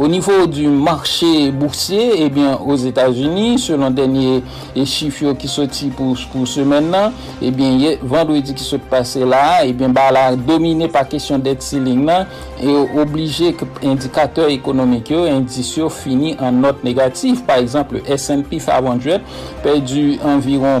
Au 0.00 0.08
niveau 0.08 0.46
du 0.46 0.66
marché 0.66 1.50
boursier, 1.50 2.22
eh 2.22 2.30
bien, 2.30 2.56
aux 2.56 2.74
États-Unis, 2.74 3.58
selon 3.58 3.90
dernier 3.90 4.42
chiffre 4.86 5.34
qui 5.34 5.46
sorti 5.46 5.88
pour, 5.88 6.16
pour 6.32 6.48
ce 6.48 6.62
maintenant, 6.62 7.12
eh 7.42 7.50
bien, 7.50 7.96
vendredi 8.02 8.54
qui 8.54 8.64
se 8.64 8.76
passait 8.76 9.26
là, 9.26 9.62
eh 9.62 9.74
bien, 9.74 9.90
bah, 9.90 10.10
là, 10.10 10.34
dominé 10.36 10.88
par 10.88 11.06
question 11.06 11.38
d'excelling 11.38 12.06
là, 12.06 12.26
eh, 12.62 12.70
et 12.70 12.76
obligé 12.98 13.52
que 13.52 13.66
indicateur 13.84 14.48
économique, 14.48 15.10
eh, 15.10 15.28
indice 15.28 15.76
eh, 15.76 15.90
fini 15.90 16.34
en 16.40 16.52
note 16.52 16.82
négative. 16.82 17.42
Par 17.42 17.58
exemple, 17.58 17.96
le 17.96 18.10
S&P 18.10 18.58
500 18.58 19.20
perdu 19.62 20.18
environ 20.24 20.80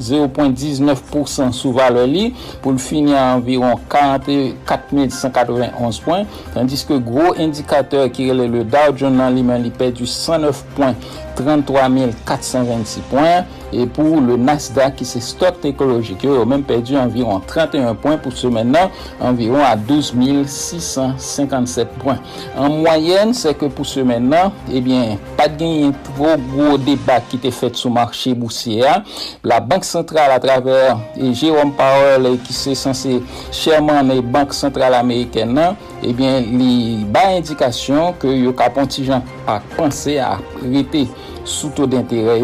0.19% 0.00 1.50
sous 1.50 1.72
valeur 1.72 2.06
li, 2.06 2.34
pour 2.62 2.70
le 2.70 2.78
finir 2.78 3.16
à 3.18 3.34
environ 3.34 3.74
44 3.90 5.10
191 5.10 5.98
points, 5.98 6.22
tandis 6.54 6.84
que 6.86 6.94
gwo 7.16 7.32
indikateur 7.40 8.10
ki 8.12 8.26
rele 8.28 8.46
le 8.52 8.64
Dow 8.68 8.92
Jones 8.92 9.16
nan 9.16 9.32
li 9.32 9.42
men 9.42 9.62
li 9.64 9.70
pe 9.72 9.88
du 9.96 10.04
109 10.04 10.58
poin 10.76 10.92
33.426 11.38 13.00
poin 13.10 13.46
et 13.72 13.86
pour 13.86 14.20
le 14.20 14.36
Nasdaq 14.36 14.96
qui 14.96 15.04
c'est 15.04 15.20
stock 15.20 15.54
écologique 15.64 16.18
qui 16.18 16.26
a 16.28 16.44
même 16.44 16.62
perdu 16.62 16.96
environ 16.96 17.40
31 17.46 17.94
points 17.94 18.16
pour 18.16 18.32
ce 18.32 18.46
maintenant 18.46 18.90
environ 19.20 19.62
à 19.64 19.76
12 19.76 20.14
657 20.46 21.88
points. 21.98 22.18
En 22.56 22.68
moyenne 22.68 23.34
c'est 23.34 23.54
que 23.54 23.66
pour 23.66 23.86
ce 23.86 24.00
maintenant 24.00 24.52
eh 24.72 24.80
bien 24.80 25.18
pas 25.36 25.48
de 25.48 25.56
gain 25.56 25.92
trop 26.04 26.36
gros 26.54 26.78
débat 26.78 27.20
qui 27.20 27.36
était 27.36 27.50
fait 27.50 27.74
sur 27.74 27.88
le 27.88 27.94
marché 27.94 28.34
boursier. 28.34 28.84
La 29.42 29.60
banque 29.60 29.84
centrale 29.84 30.30
à 30.30 30.38
travers 30.38 30.98
et 31.16 31.32
Jérôme 31.34 31.72
Powell 31.72 32.38
qui 32.40 32.52
c'est 32.52 32.74
censé 32.74 33.22
chairman 33.50 34.06
des 34.08 34.20
banques 34.22 34.54
centrales 34.54 34.94
américaines 34.94 35.74
eh 36.02 36.12
bien 36.12 36.40
les 36.40 37.04
bas 37.04 37.28
indications 37.36 38.12
que 38.18 38.28
yo 38.28 38.52
capontijan 38.52 39.22
a 39.46 39.60
pensé 39.76 40.18
à 40.18 40.38
arrêter 40.62 41.08
sous 41.44 41.70
taux 41.70 41.86
d'intérêt 41.86 42.40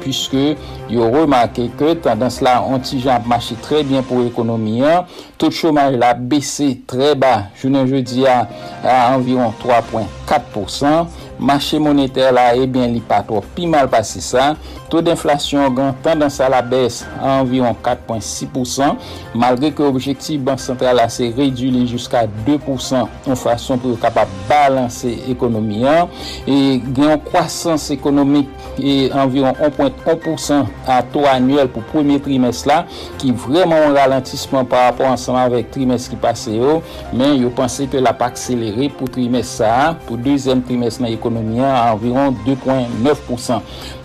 pwiske 0.00 0.56
yo 0.90 1.06
remake 1.12 1.68
ke 1.78 1.94
tendans 2.04 2.40
la 2.44 2.58
antijan 2.64 3.18
ap 3.18 3.28
mache 3.30 3.56
tre 3.64 3.82
bien 3.86 4.04
pou 4.06 4.26
ekonomi 4.26 4.80
an, 4.86 5.06
tout 5.40 5.54
chomaj 5.54 5.96
la 6.00 6.12
bese 6.14 6.72
tre 6.90 7.14
ba, 7.18 7.50
jounen 7.60 7.88
je 7.90 8.02
di 8.04 8.26
a, 8.28 8.42
a 8.84 8.96
anviron 9.14 9.54
3.4%, 9.62 11.06
Mache 11.40 11.78
moneter 11.80 12.34
la 12.36 12.50
ebyen 12.52 12.92
li 12.92 13.00
patro 13.00 13.40
pi 13.56 13.64
mal 13.64 13.88
pasi 13.88 14.20
sa. 14.20 14.50
To 14.92 15.00
d'inflasyon 15.00 15.72
gan 15.72 15.94
tendans 16.04 16.36
a 16.44 16.50
la 16.52 16.58
bes 16.66 16.98
an 17.16 17.46
environ 17.46 17.76
4.6% 17.80 19.38
malgre 19.40 19.70
ke 19.72 19.86
objektiv 19.86 20.42
bank 20.44 20.60
sentral 20.60 20.98
la 21.00 21.06
se 21.08 21.30
redu 21.32 21.70
li 21.72 21.86
jiska 21.88 22.26
2% 22.44 23.30
an 23.30 23.38
fason 23.40 23.80
pou 23.80 23.96
kapap 24.02 24.28
balanse 24.50 25.14
ekonomi 25.32 25.86
an. 25.88 26.10
E 26.44 26.76
gen 26.90 27.06
yon 27.14 27.24
kwasans 27.30 27.88
ekonomik 27.94 28.50
e 28.76 29.08
environ 29.08 29.56
1.1% 29.56 30.68
an 30.90 31.08
to 31.14 31.24
anuel 31.30 31.72
pou 31.72 31.86
premye 31.94 32.20
trimes 32.20 32.66
la 32.68 32.82
ki 33.22 33.32
vreman 33.46 33.86
an 33.88 33.96
ralantisman 33.96 34.68
par 34.68 34.90
rapport 34.90 35.08
ansanman 35.08 35.48
vek 35.56 35.72
trimes 35.72 36.10
ki 36.10 36.20
pase 36.20 36.58
yo 36.58 36.80
men 37.16 37.38
yo 37.40 37.48
panse 37.54 37.88
ke 37.88 38.02
la 38.02 38.12
pa 38.12 38.28
akselere 38.28 38.90
pou 38.98 39.08
trimes 39.08 39.56
sa 39.60 39.72
an 39.86 39.98
pou 40.04 40.20
dezem 40.20 40.60
trimes 40.66 41.00
nan 41.00 41.08
ekonomi 41.14 41.29
à 41.64 41.92
environ 41.94 42.34
2,9%. 42.46 43.60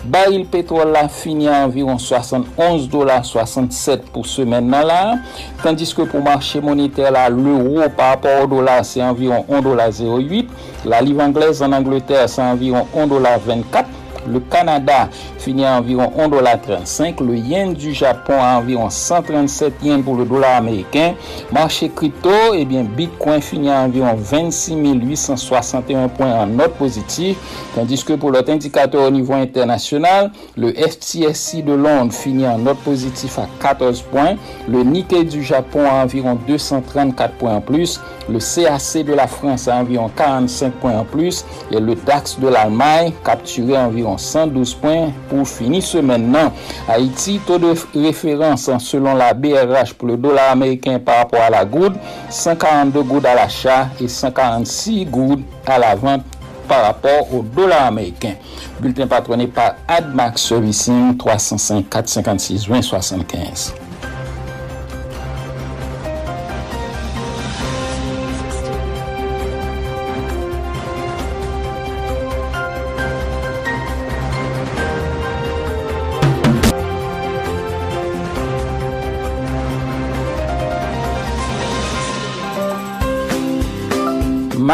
Baril 0.05 0.45
pétrole 0.45 0.91
là 0.91 1.07
fini 1.07 1.47
à 1.47 1.65
environ 1.65 1.97
71 1.97 2.89
dollars 2.89 3.25
67 3.25 4.11
pour 4.11 4.25
semaine 4.25 4.69
là, 4.69 5.15
tandis 5.63 5.93
que 5.93 6.03
pour 6.03 6.21
marché 6.21 6.61
monétaire 6.61 7.29
l'euro 7.29 7.81
par 7.95 8.09
rapport 8.09 8.43
au 8.43 8.47
dollar 8.47 8.85
c'est 8.85 9.01
environ 9.01 9.45
1 9.49 9.61
dollar 9.61 9.89
08, 9.89 10.47
la 10.85 11.01
livre 11.01 11.23
anglaise 11.23 11.61
en 11.63 11.71
Angleterre 11.71 12.29
c'est 12.29 12.41
environ 12.41 12.85
1 12.95 13.07
dollar 13.07 13.39
24 13.39 13.87
le 14.27 14.39
Canada 14.39 15.09
finit 15.37 15.65
à 15.65 15.77
environ 15.77 16.11
1,35$. 16.17 17.23
Le 17.23 17.35
yen 17.37 17.73
du 17.73 17.93
Japon 17.93 18.33
à 18.39 18.57
environ 18.57 18.89
137 18.89 19.73
yens 19.83 20.03
pour 20.03 20.15
le 20.15 20.25
dollar 20.25 20.57
américain. 20.57 21.13
Marché 21.51 21.89
crypto, 21.89 22.29
eh 22.53 22.65
bien, 22.65 22.83
Bitcoin 22.83 23.41
finit 23.41 23.69
à 23.69 23.81
environ 23.81 24.15
26 24.15 24.75
861 24.75 26.07
points 26.09 26.33
en 26.33 26.47
note 26.47 26.73
positive. 26.73 27.37
Tandis 27.75 28.03
que 28.03 28.13
pour 28.13 28.31
l'autre 28.31 28.51
indicateur 28.51 29.07
au 29.07 29.11
niveau 29.11 29.33
international, 29.33 30.31
le 30.57 30.73
FTSE 30.73 31.63
de 31.63 31.73
Londres 31.73 32.13
finit 32.13 32.47
en 32.47 32.57
note 32.57 32.77
positive 32.79 33.31
à 33.37 33.47
14 33.61 34.01
points. 34.03 34.35
Le 34.67 34.83
Nikkei 34.83 35.25
du 35.25 35.43
Japon 35.43 35.83
à 35.89 36.03
environ 36.03 36.37
234 36.47 37.33
points 37.35 37.55
en 37.55 37.61
plus. 37.61 37.99
Le 38.29 38.39
CAC 38.39 39.05
de 39.05 39.13
la 39.13 39.27
France 39.27 39.67
à 39.67 39.75
environ 39.77 40.09
45 40.15 40.73
points 40.73 40.97
en 40.99 41.03
plus. 41.05 41.45
Et 41.71 41.79
le 41.79 41.95
DAX 41.95 42.39
de 42.39 42.47
l'Allemagne 42.47 43.11
capturé 43.23 43.77
environ 43.77 44.14
112 44.17 44.73
points 44.75 45.11
pour 45.29 45.47
finir 45.47 45.83
ce 45.83 45.97
maintenant. 45.97 46.51
Haïti, 46.87 47.39
taux 47.45 47.57
de 47.57 47.73
référence 47.95 48.69
selon 48.79 49.15
la 49.15 49.33
BRH 49.33 49.93
pour 49.93 50.07
le 50.07 50.17
dollar 50.17 50.51
américain 50.51 50.99
par 50.99 51.17
rapport 51.17 51.41
à 51.41 51.49
la 51.49 51.65
goutte, 51.65 51.95
142 52.29 53.03
gouttes 53.03 53.25
à 53.25 53.35
l'achat 53.35 53.89
et 54.01 54.07
146 54.07 55.05
gouttes 55.05 55.43
à 55.65 55.79
la 55.79 55.95
vente 55.95 56.23
par 56.67 56.83
rapport 56.83 57.33
au 57.33 57.41
dollar 57.41 57.85
américain. 57.85 58.33
Bulletin 58.79 59.07
patronné 59.07 59.47
par 59.47 59.75
AdMax 59.87 60.41
Servicing 60.41 61.17
305 61.17 61.89
456 61.89 62.67
20 62.67 63.84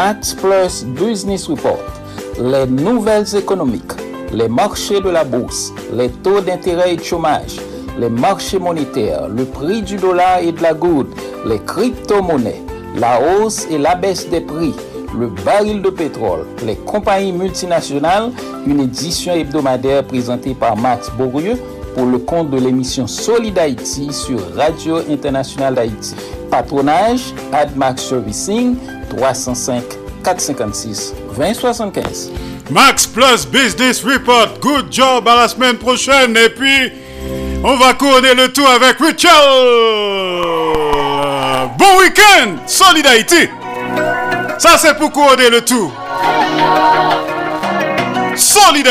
Max 0.04 0.34
Plus 0.34 0.84
Business 0.84 1.46
Report, 1.46 1.78
les 2.36 2.66
nouvelles 2.66 3.36
économiques, 3.36 3.92
les 4.32 4.48
marchés 4.48 5.00
de 5.00 5.08
la 5.08 5.22
bourse, 5.22 5.72
les 5.92 6.08
taux 6.08 6.40
d'intérêt 6.40 6.94
et 6.94 6.96
de 6.96 7.04
chômage, 7.04 7.60
les 8.00 8.08
marchés 8.08 8.58
monétaires, 8.58 9.28
le 9.28 9.44
prix 9.44 9.80
du 9.80 9.94
dollar 9.94 10.40
et 10.40 10.50
de 10.50 10.60
la 10.60 10.74
goutte, 10.74 11.14
les 11.46 11.60
crypto-monnaies, 11.60 12.62
la 12.96 13.20
hausse 13.20 13.68
et 13.70 13.78
la 13.78 13.94
baisse 13.94 14.28
des 14.28 14.40
prix, 14.40 14.74
le 15.16 15.28
baril 15.28 15.80
de 15.80 15.90
pétrole, 15.90 16.46
les 16.66 16.74
compagnies 16.74 17.30
multinationales, 17.30 18.32
une 18.66 18.80
édition 18.80 19.34
hebdomadaire 19.34 20.02
présentée 20.02 20.54
par 20.54 20.76
Max 20.76 21.12
Bourrieux 21.16 21.58
pour 21.94 22.06
le 22.06 22.18
compte 22.18 22.50
de 22.50 22.58
l'émission 22.58 23.06
Solid 23.06 23.56
Haïti 23.56 24.12
sur 24.12 24.40
Radio 24.56 24.96
Internationale 25.08 25.76
d'Haïti. 25.76 26.16
Patronage, 26.52 27.32
AdMax 27.50 28.02
Servicing, 28.02 28.76
305 29.08 29.82
456 30.22 31.14
2075. 31.34 32.30
Max 32.70 33.06
Plus 33.06 33.46
Business 33.46 34.04
Report. 34.04 34.60
Good 34.60 34.92
job 34.92 35.26
à 35.26 35.34
la 35.34 35.48
semaine 35.48 35.78
prochaine. 35.78 36.36
Et 36.36 36.50
puis, 36.50 36.92
on 37.64 37.76
va 37.76 37.94
couronner 37.94 38.34
le 38.34 38.52
tout 38.52 38.66
avec 38.66 38.98
Richard. 38.98 39.32
Bon 41.78 41.98
week-end, 42.00 42.58
Solid 42.66 43.06
Haïti. 43.06 43.48
Ça, 44.58 44.76
c'est 44.76 44.98
pour 44.98 45.10
couronner 45.10 45.48
le 45.48 45.62
tout. 45.62 45.90
Solid 48.36 48.86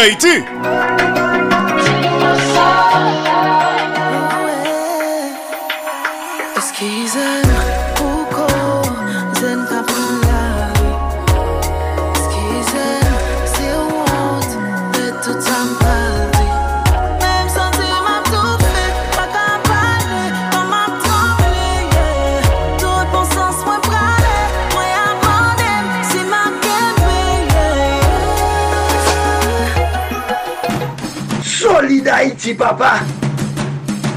Haïti, 32.41 32.55
papa. 32.55 32.93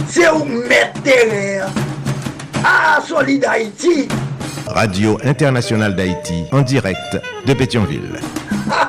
C'est 0.08 0.30
où 0.30 0.44
mettre 0.44 1.02
terre. 1.02 1.66
Ah, 2.64 2.98
Solid 3.06 3.44
Haïti. 3.44 4.08
Radio 4.66 5.18
Internationale 5.22 5.94
d'Haïti, 5.94 6.44
en 6.50 6.62
direct 6.62 7.20
de 7.44 7.52
Pétionville. 7.52 8.18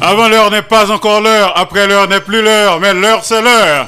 Avant 0.00 0.28
l'heure 0.28 0.50
n'est 0.50 0.62
pas 0.62 0.90
encore 0.90 1.20
l'heure, 1.20 1.52
après 1.56 1.86
l'heure 1.86 2.08
n'est 2.08 2.20
plus 2.20 2.42
l'heure, 2.42 2.80
mais 2.80 2.92
l'heure 2.92 3.24
c'est 3.24 3.40
l'heure. 3.40 3.86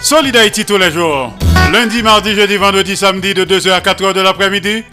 Solid 0.00 0.34
Haïti 0.36 0.64
tous 0.64 0.78
les 0.78 0.90
jours. 0.90 1.34
Lundi, 1.70 2.02
mardi, 2.02 2.34
jeudi, 2.34 2.56
vendredi, 2.56 2.96
samedi 2.96 3.34
de 3.34 3.44
2h 3.44 3.72
à 3.72 3.80
4h 3.80 4.14
de 4.14 4.22
l'après-midi. 4.22 4.84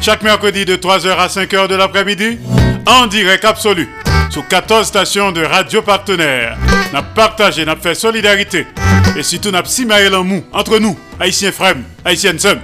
Chaque 0.00 0.24
mercredi 0.24 0.64
de 0.64 0.74
3h 0.74 1.18
à 1.18 1.28
5h 1.28 1.68
de 1.68 1.76
l'après-midi. 1.76 2.38
En 2.86 3.06
direct 3.06 3.44
absolu. 3.44 3.88
Sur 4.30 4.46
14 4.46 4.86
stations 4.86 5.32
de 5.32 5.42
radio 5.42 5.82
partenaires. 5.82 6.56
N'a 6.92 7.02
partagé, 7.02 7.64
n'a 7.64 7.76
fait 7.76 7.94
solidarité. 7.94 8.66
Et 9.16 9.22
surtout 9.22 9.50
n'a 9.50 9.64
simaé 9.64 10.08
l'amour 10.10 10.42
entre 10.52 10.78
nous, 10.78 10.98
haïtiens 11.18 11.52
frères, 11.52 11.76
haïtiennes 12.04 12.38
sœurs. 12.38 12.58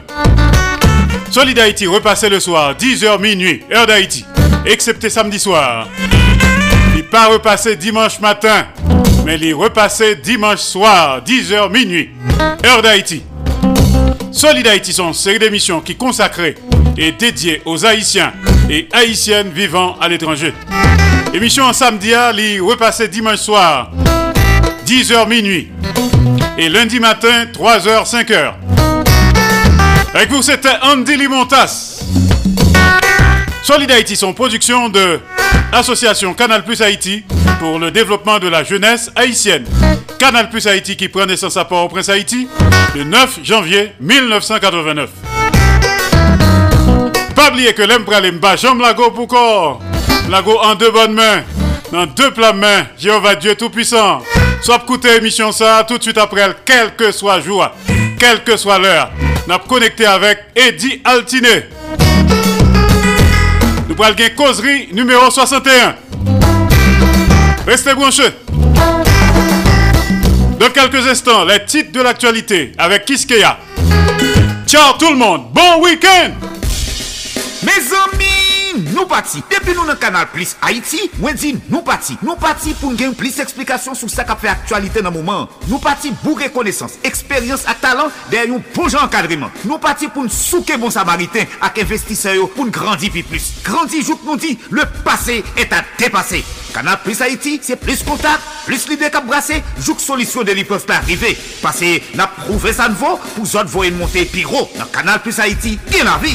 Solid 1.31 1.59
Haïti 1.59 1.87
le 2.31 2.39
soir, 2.39 2.75
10h 2.75 3.21
minuit, 3.21 3.63
heure 3.73 3.87
d'Haïti. 3.87 4.25
Excepté 4.67 5.11
samedi 5.11 5.39
soir. 5.39 5.89
Il 6.95 7.03
pas 7.05 7.27
repassé 7.27 7.77
dimanche 7.77 8.21
matin, 8.21 8.67
mais 9.25 9.35
il 9.35 9.47
est 9.49 9.53
repassé 9.53 10.15
dimanche 10.17 10.61
soir, 10.61 11.23
10h 11.27 11.73
minuit, 11.73 12.11
heure 12.65 12.83
d'Haïti. 12.83 13.25
Solid 14.31 14.67
Haïti 14.67 14.97
une 15.01 15.13
série 15.13 15.39
d'émissions 15.39 15.81
qui 15.81 15.97
consacrée 15.97 16.55
et 16.97 17.13
dédiée 17.13 17.63
aux 17.65 17.85
Haïtiens 17.85 18.33
et 18.71 18.89
Haïtiennes 18.93 19.51
vivant 19.51 19.97
à 20.01 20.09
l'étranger. 20.09 20.53
Émission 21.35 21.65
en 21.65 21.73
samedi, 21.73 22.15
à 22.15 22.31
li 22.31 22.61
repassé 22.61 23.09
dimanche 23.09 23.41
soir, 23.41 23.91
10h 24.87 25.29
minuit. 25.29 25.69
Et 26.57 26.69
lundi 26.69 27.01
matin, 27.01 27.47
3h, 27.53 28.09
5h. 28.09 28.53
Avec 30.15 30.31
vous, 30.31 30.43
c'était 30.43 30.77
Andy 30.81 31.17
Limontas. 31.17 32.05
Solid 33.65 33.91
Haïti, 33.91 34.15
son 34.15 34.33
production 34.33 34.89
de 34.89 35.19
l'association 35.73 36.35
Canal 36.35 36.65
Plus 36.65 36.81
Haïti 36.81 37.25
pour 37.59 37.81
le 37.81 37.91
développement 37.91 38.39
de 38.39 38.47
la 38.47 38.63
jeunesse 38.63 39.11
haïtienne. 39.17 39.65
Canal 40.21 40.49
Plus 40.51 40.69
Haïti 40.69 40.97
qui 40.97 41.09
prend 41.09 41.27
naissance 41.27 41.57
à 41.57 41.65
Port-au-Prince 41.65 42.11
Haïti 42.11 42.47
le 42.95 43.03
9 43.03 43.41
janvier 43.43 43.93
1989. 43.99 45.11
Pas 47.35 47.51
oublier 47.51 47.73
que 47.73 47.83
l'emprale 47.83 48.31
mba 48.31 48.55
jambe 48.55 48.81
lago 48.81 49.11
pour 49.11 49.27
corps. 49.27 49.81
Lago 50.29 50.59
en 50.63 50.75
deux 50.75 50.91
bonnes 50.91 51.13
mains, 51.15 51.43
dans 51.93 52.07
deux 52.07 52.31
plats 52.31 52.53
mains, 52.53 52.87
Jéhovah 52.99 53.35
Dieu 53.35 53.55
Tout-Puissant. 53.55 54.23
Soit 54.63 54.81
écouter 54.83 55.17
émission 55.17 55.53
ça 55.53 55.85
tout 55.87 55.99
de 55.99 56.03
suite 56.03 56.19
après, 56.19 56.57
quel 56.65 56.95
que 56.97 57.13
soit 57.13 57.41
jour, 57.41 57.69
quelle 58.19 58.43
que 58.43 58.57
soit 58.57 58.79
l'heure. 58.79 59.11
N'a 59.47 59.59
connecté 59.59 60.07
avec 60.07 60.45
Eddie 60.57 61.03
Altiné. 61.05 61.67
nous 63.89 63.95
prenons 63.95 64.15
le 64.19 64.35
causerie 64.35 64.89
numéro 64.93 65.31
61. 65.31 65.97
Restez 67.67 67.95
branchés. 67.95 68.31
Dans 70.59 70.71
quelques 70.71 71.07
instants, 71.07 71.45
les 71.45 71.65
titres 71.65 71.93
de 71.93 72.01
l'actualité 72.01 72.73
avec 72.79 73.05
Kiskeya. 73.05 73.59
Ciao 74.67 74.95
tout 74.99 75.11
le 75.11 75.17
monde, 75.17 75.53
bon 75.53 75.83
week-end 75.83 76.31
Mes 77.63 77.95
nou 78.95 79.07
pati. 79.11 79.43
Depi 79.51 79.75
nou 79.77 79.87
nan 79.89 79.99
kanal 80.01 80.29
Plus 80.33 80.55
Haiti, 80.65 81.11
mwen 81.21 81.39
di 81.39 81.55
nou 81.69 81.85
pati. 81.87 82.17
Nou 82.25 82.39
pati 82.41 82.75
pou 82.81 82.93
n 82.93 82.99
gen 82.99 83.15
plis 83.19 83.41
eksplikasyon 83.45 83.99
sou 83.99 84.13
sa 84.13 84.27
ka 84.29 84.39
fe 84.41 84.51
aktualite 84.53 85.03
nan 85.05 85.15
mouman. 85.15 85.49
Nou 85.69 85.83
pati 85.83 86.15
pou 86.23 86.39
rekonesans, 86.41 86.99
eksperyans 87.07 87.67
ak 87.71 87.83
talan 87.85 88.13
der 88.33 88.49
yon 88.49 88.63
bon 88.63 88.85
poujan 88.85 89.11
kadriman. 89.11 89.53
Nou 89.65 89.81
pati 89.83 90.09
pou 90.13 90.25
n 90.25 90.33
souke 90.33 90.77
bon 90.81 90.93
samariten 90.95 91.49
ak 91.65 91.81
investiseyo 91.83 92.49
pou 92.55 92.67
n 92.67 92.75
grandi 92.75 93.11
pi 93.11 93.25
plus. 93.27 93.51
Grandi 93.67 94.03
jout 94.05 94.23
nou 94.27 94.39
di, 94.41 94.55
le 94.71 94.87
pase 95.05 95.43
et 95.57 95.73
a 95.73 95.83
depase. 95.99 96.45
Kanal 96.75 96.99
Plus 97.05 97.21
Haiti, 97.23 97.61
se 97.63 97.77
plus 97.79 98.03
kontak, 98.03 98.43
plus 98.67 98.89
lide 98.91 99.11
kap 99.15 99.27
brase, 99.29 99.61
jout 99.79 100.03
solisyon 100.03 100.47
de 100.49 100.59
li 100.59 100.67
peuf 100.67 100.87
pa 100.89 100.99
arrive. 100.99 101.31
Pase 101.63 102.01
na 102.19 102.27
prouve 102.27 102.75
sa 102.75 102.91
nvo, 102.91 103.15
pou 103.37 103.47
zot 103.47 103.71
voyen 103.71 103.99
monte 104.01 104.27
pi 104.33 104.43
ro. 104.49 104.67
Nan 104.75 104.91
Kanal 104.95 105.23
Plus 105.23 105.39
Haiti, 105.39 105.79
gen 105.93 106.11
la 106.11 106.19
vi. 106.19 106.35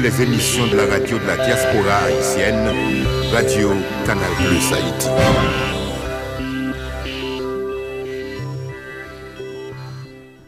Les 0.00 0.22
émissions 0.22 0.66
de 0.66 0.76
la 0.76 0.86
radio 0.86 1.18
de 1.18 1.26
la 1.26 1.36
diaspora 1.36 2.04
haïtienne, 2.04 2.72
Radio 3.32 3.72
Canal 4.06 4.30
Plus 4.36 4.72
Haïti. 4.72 5.67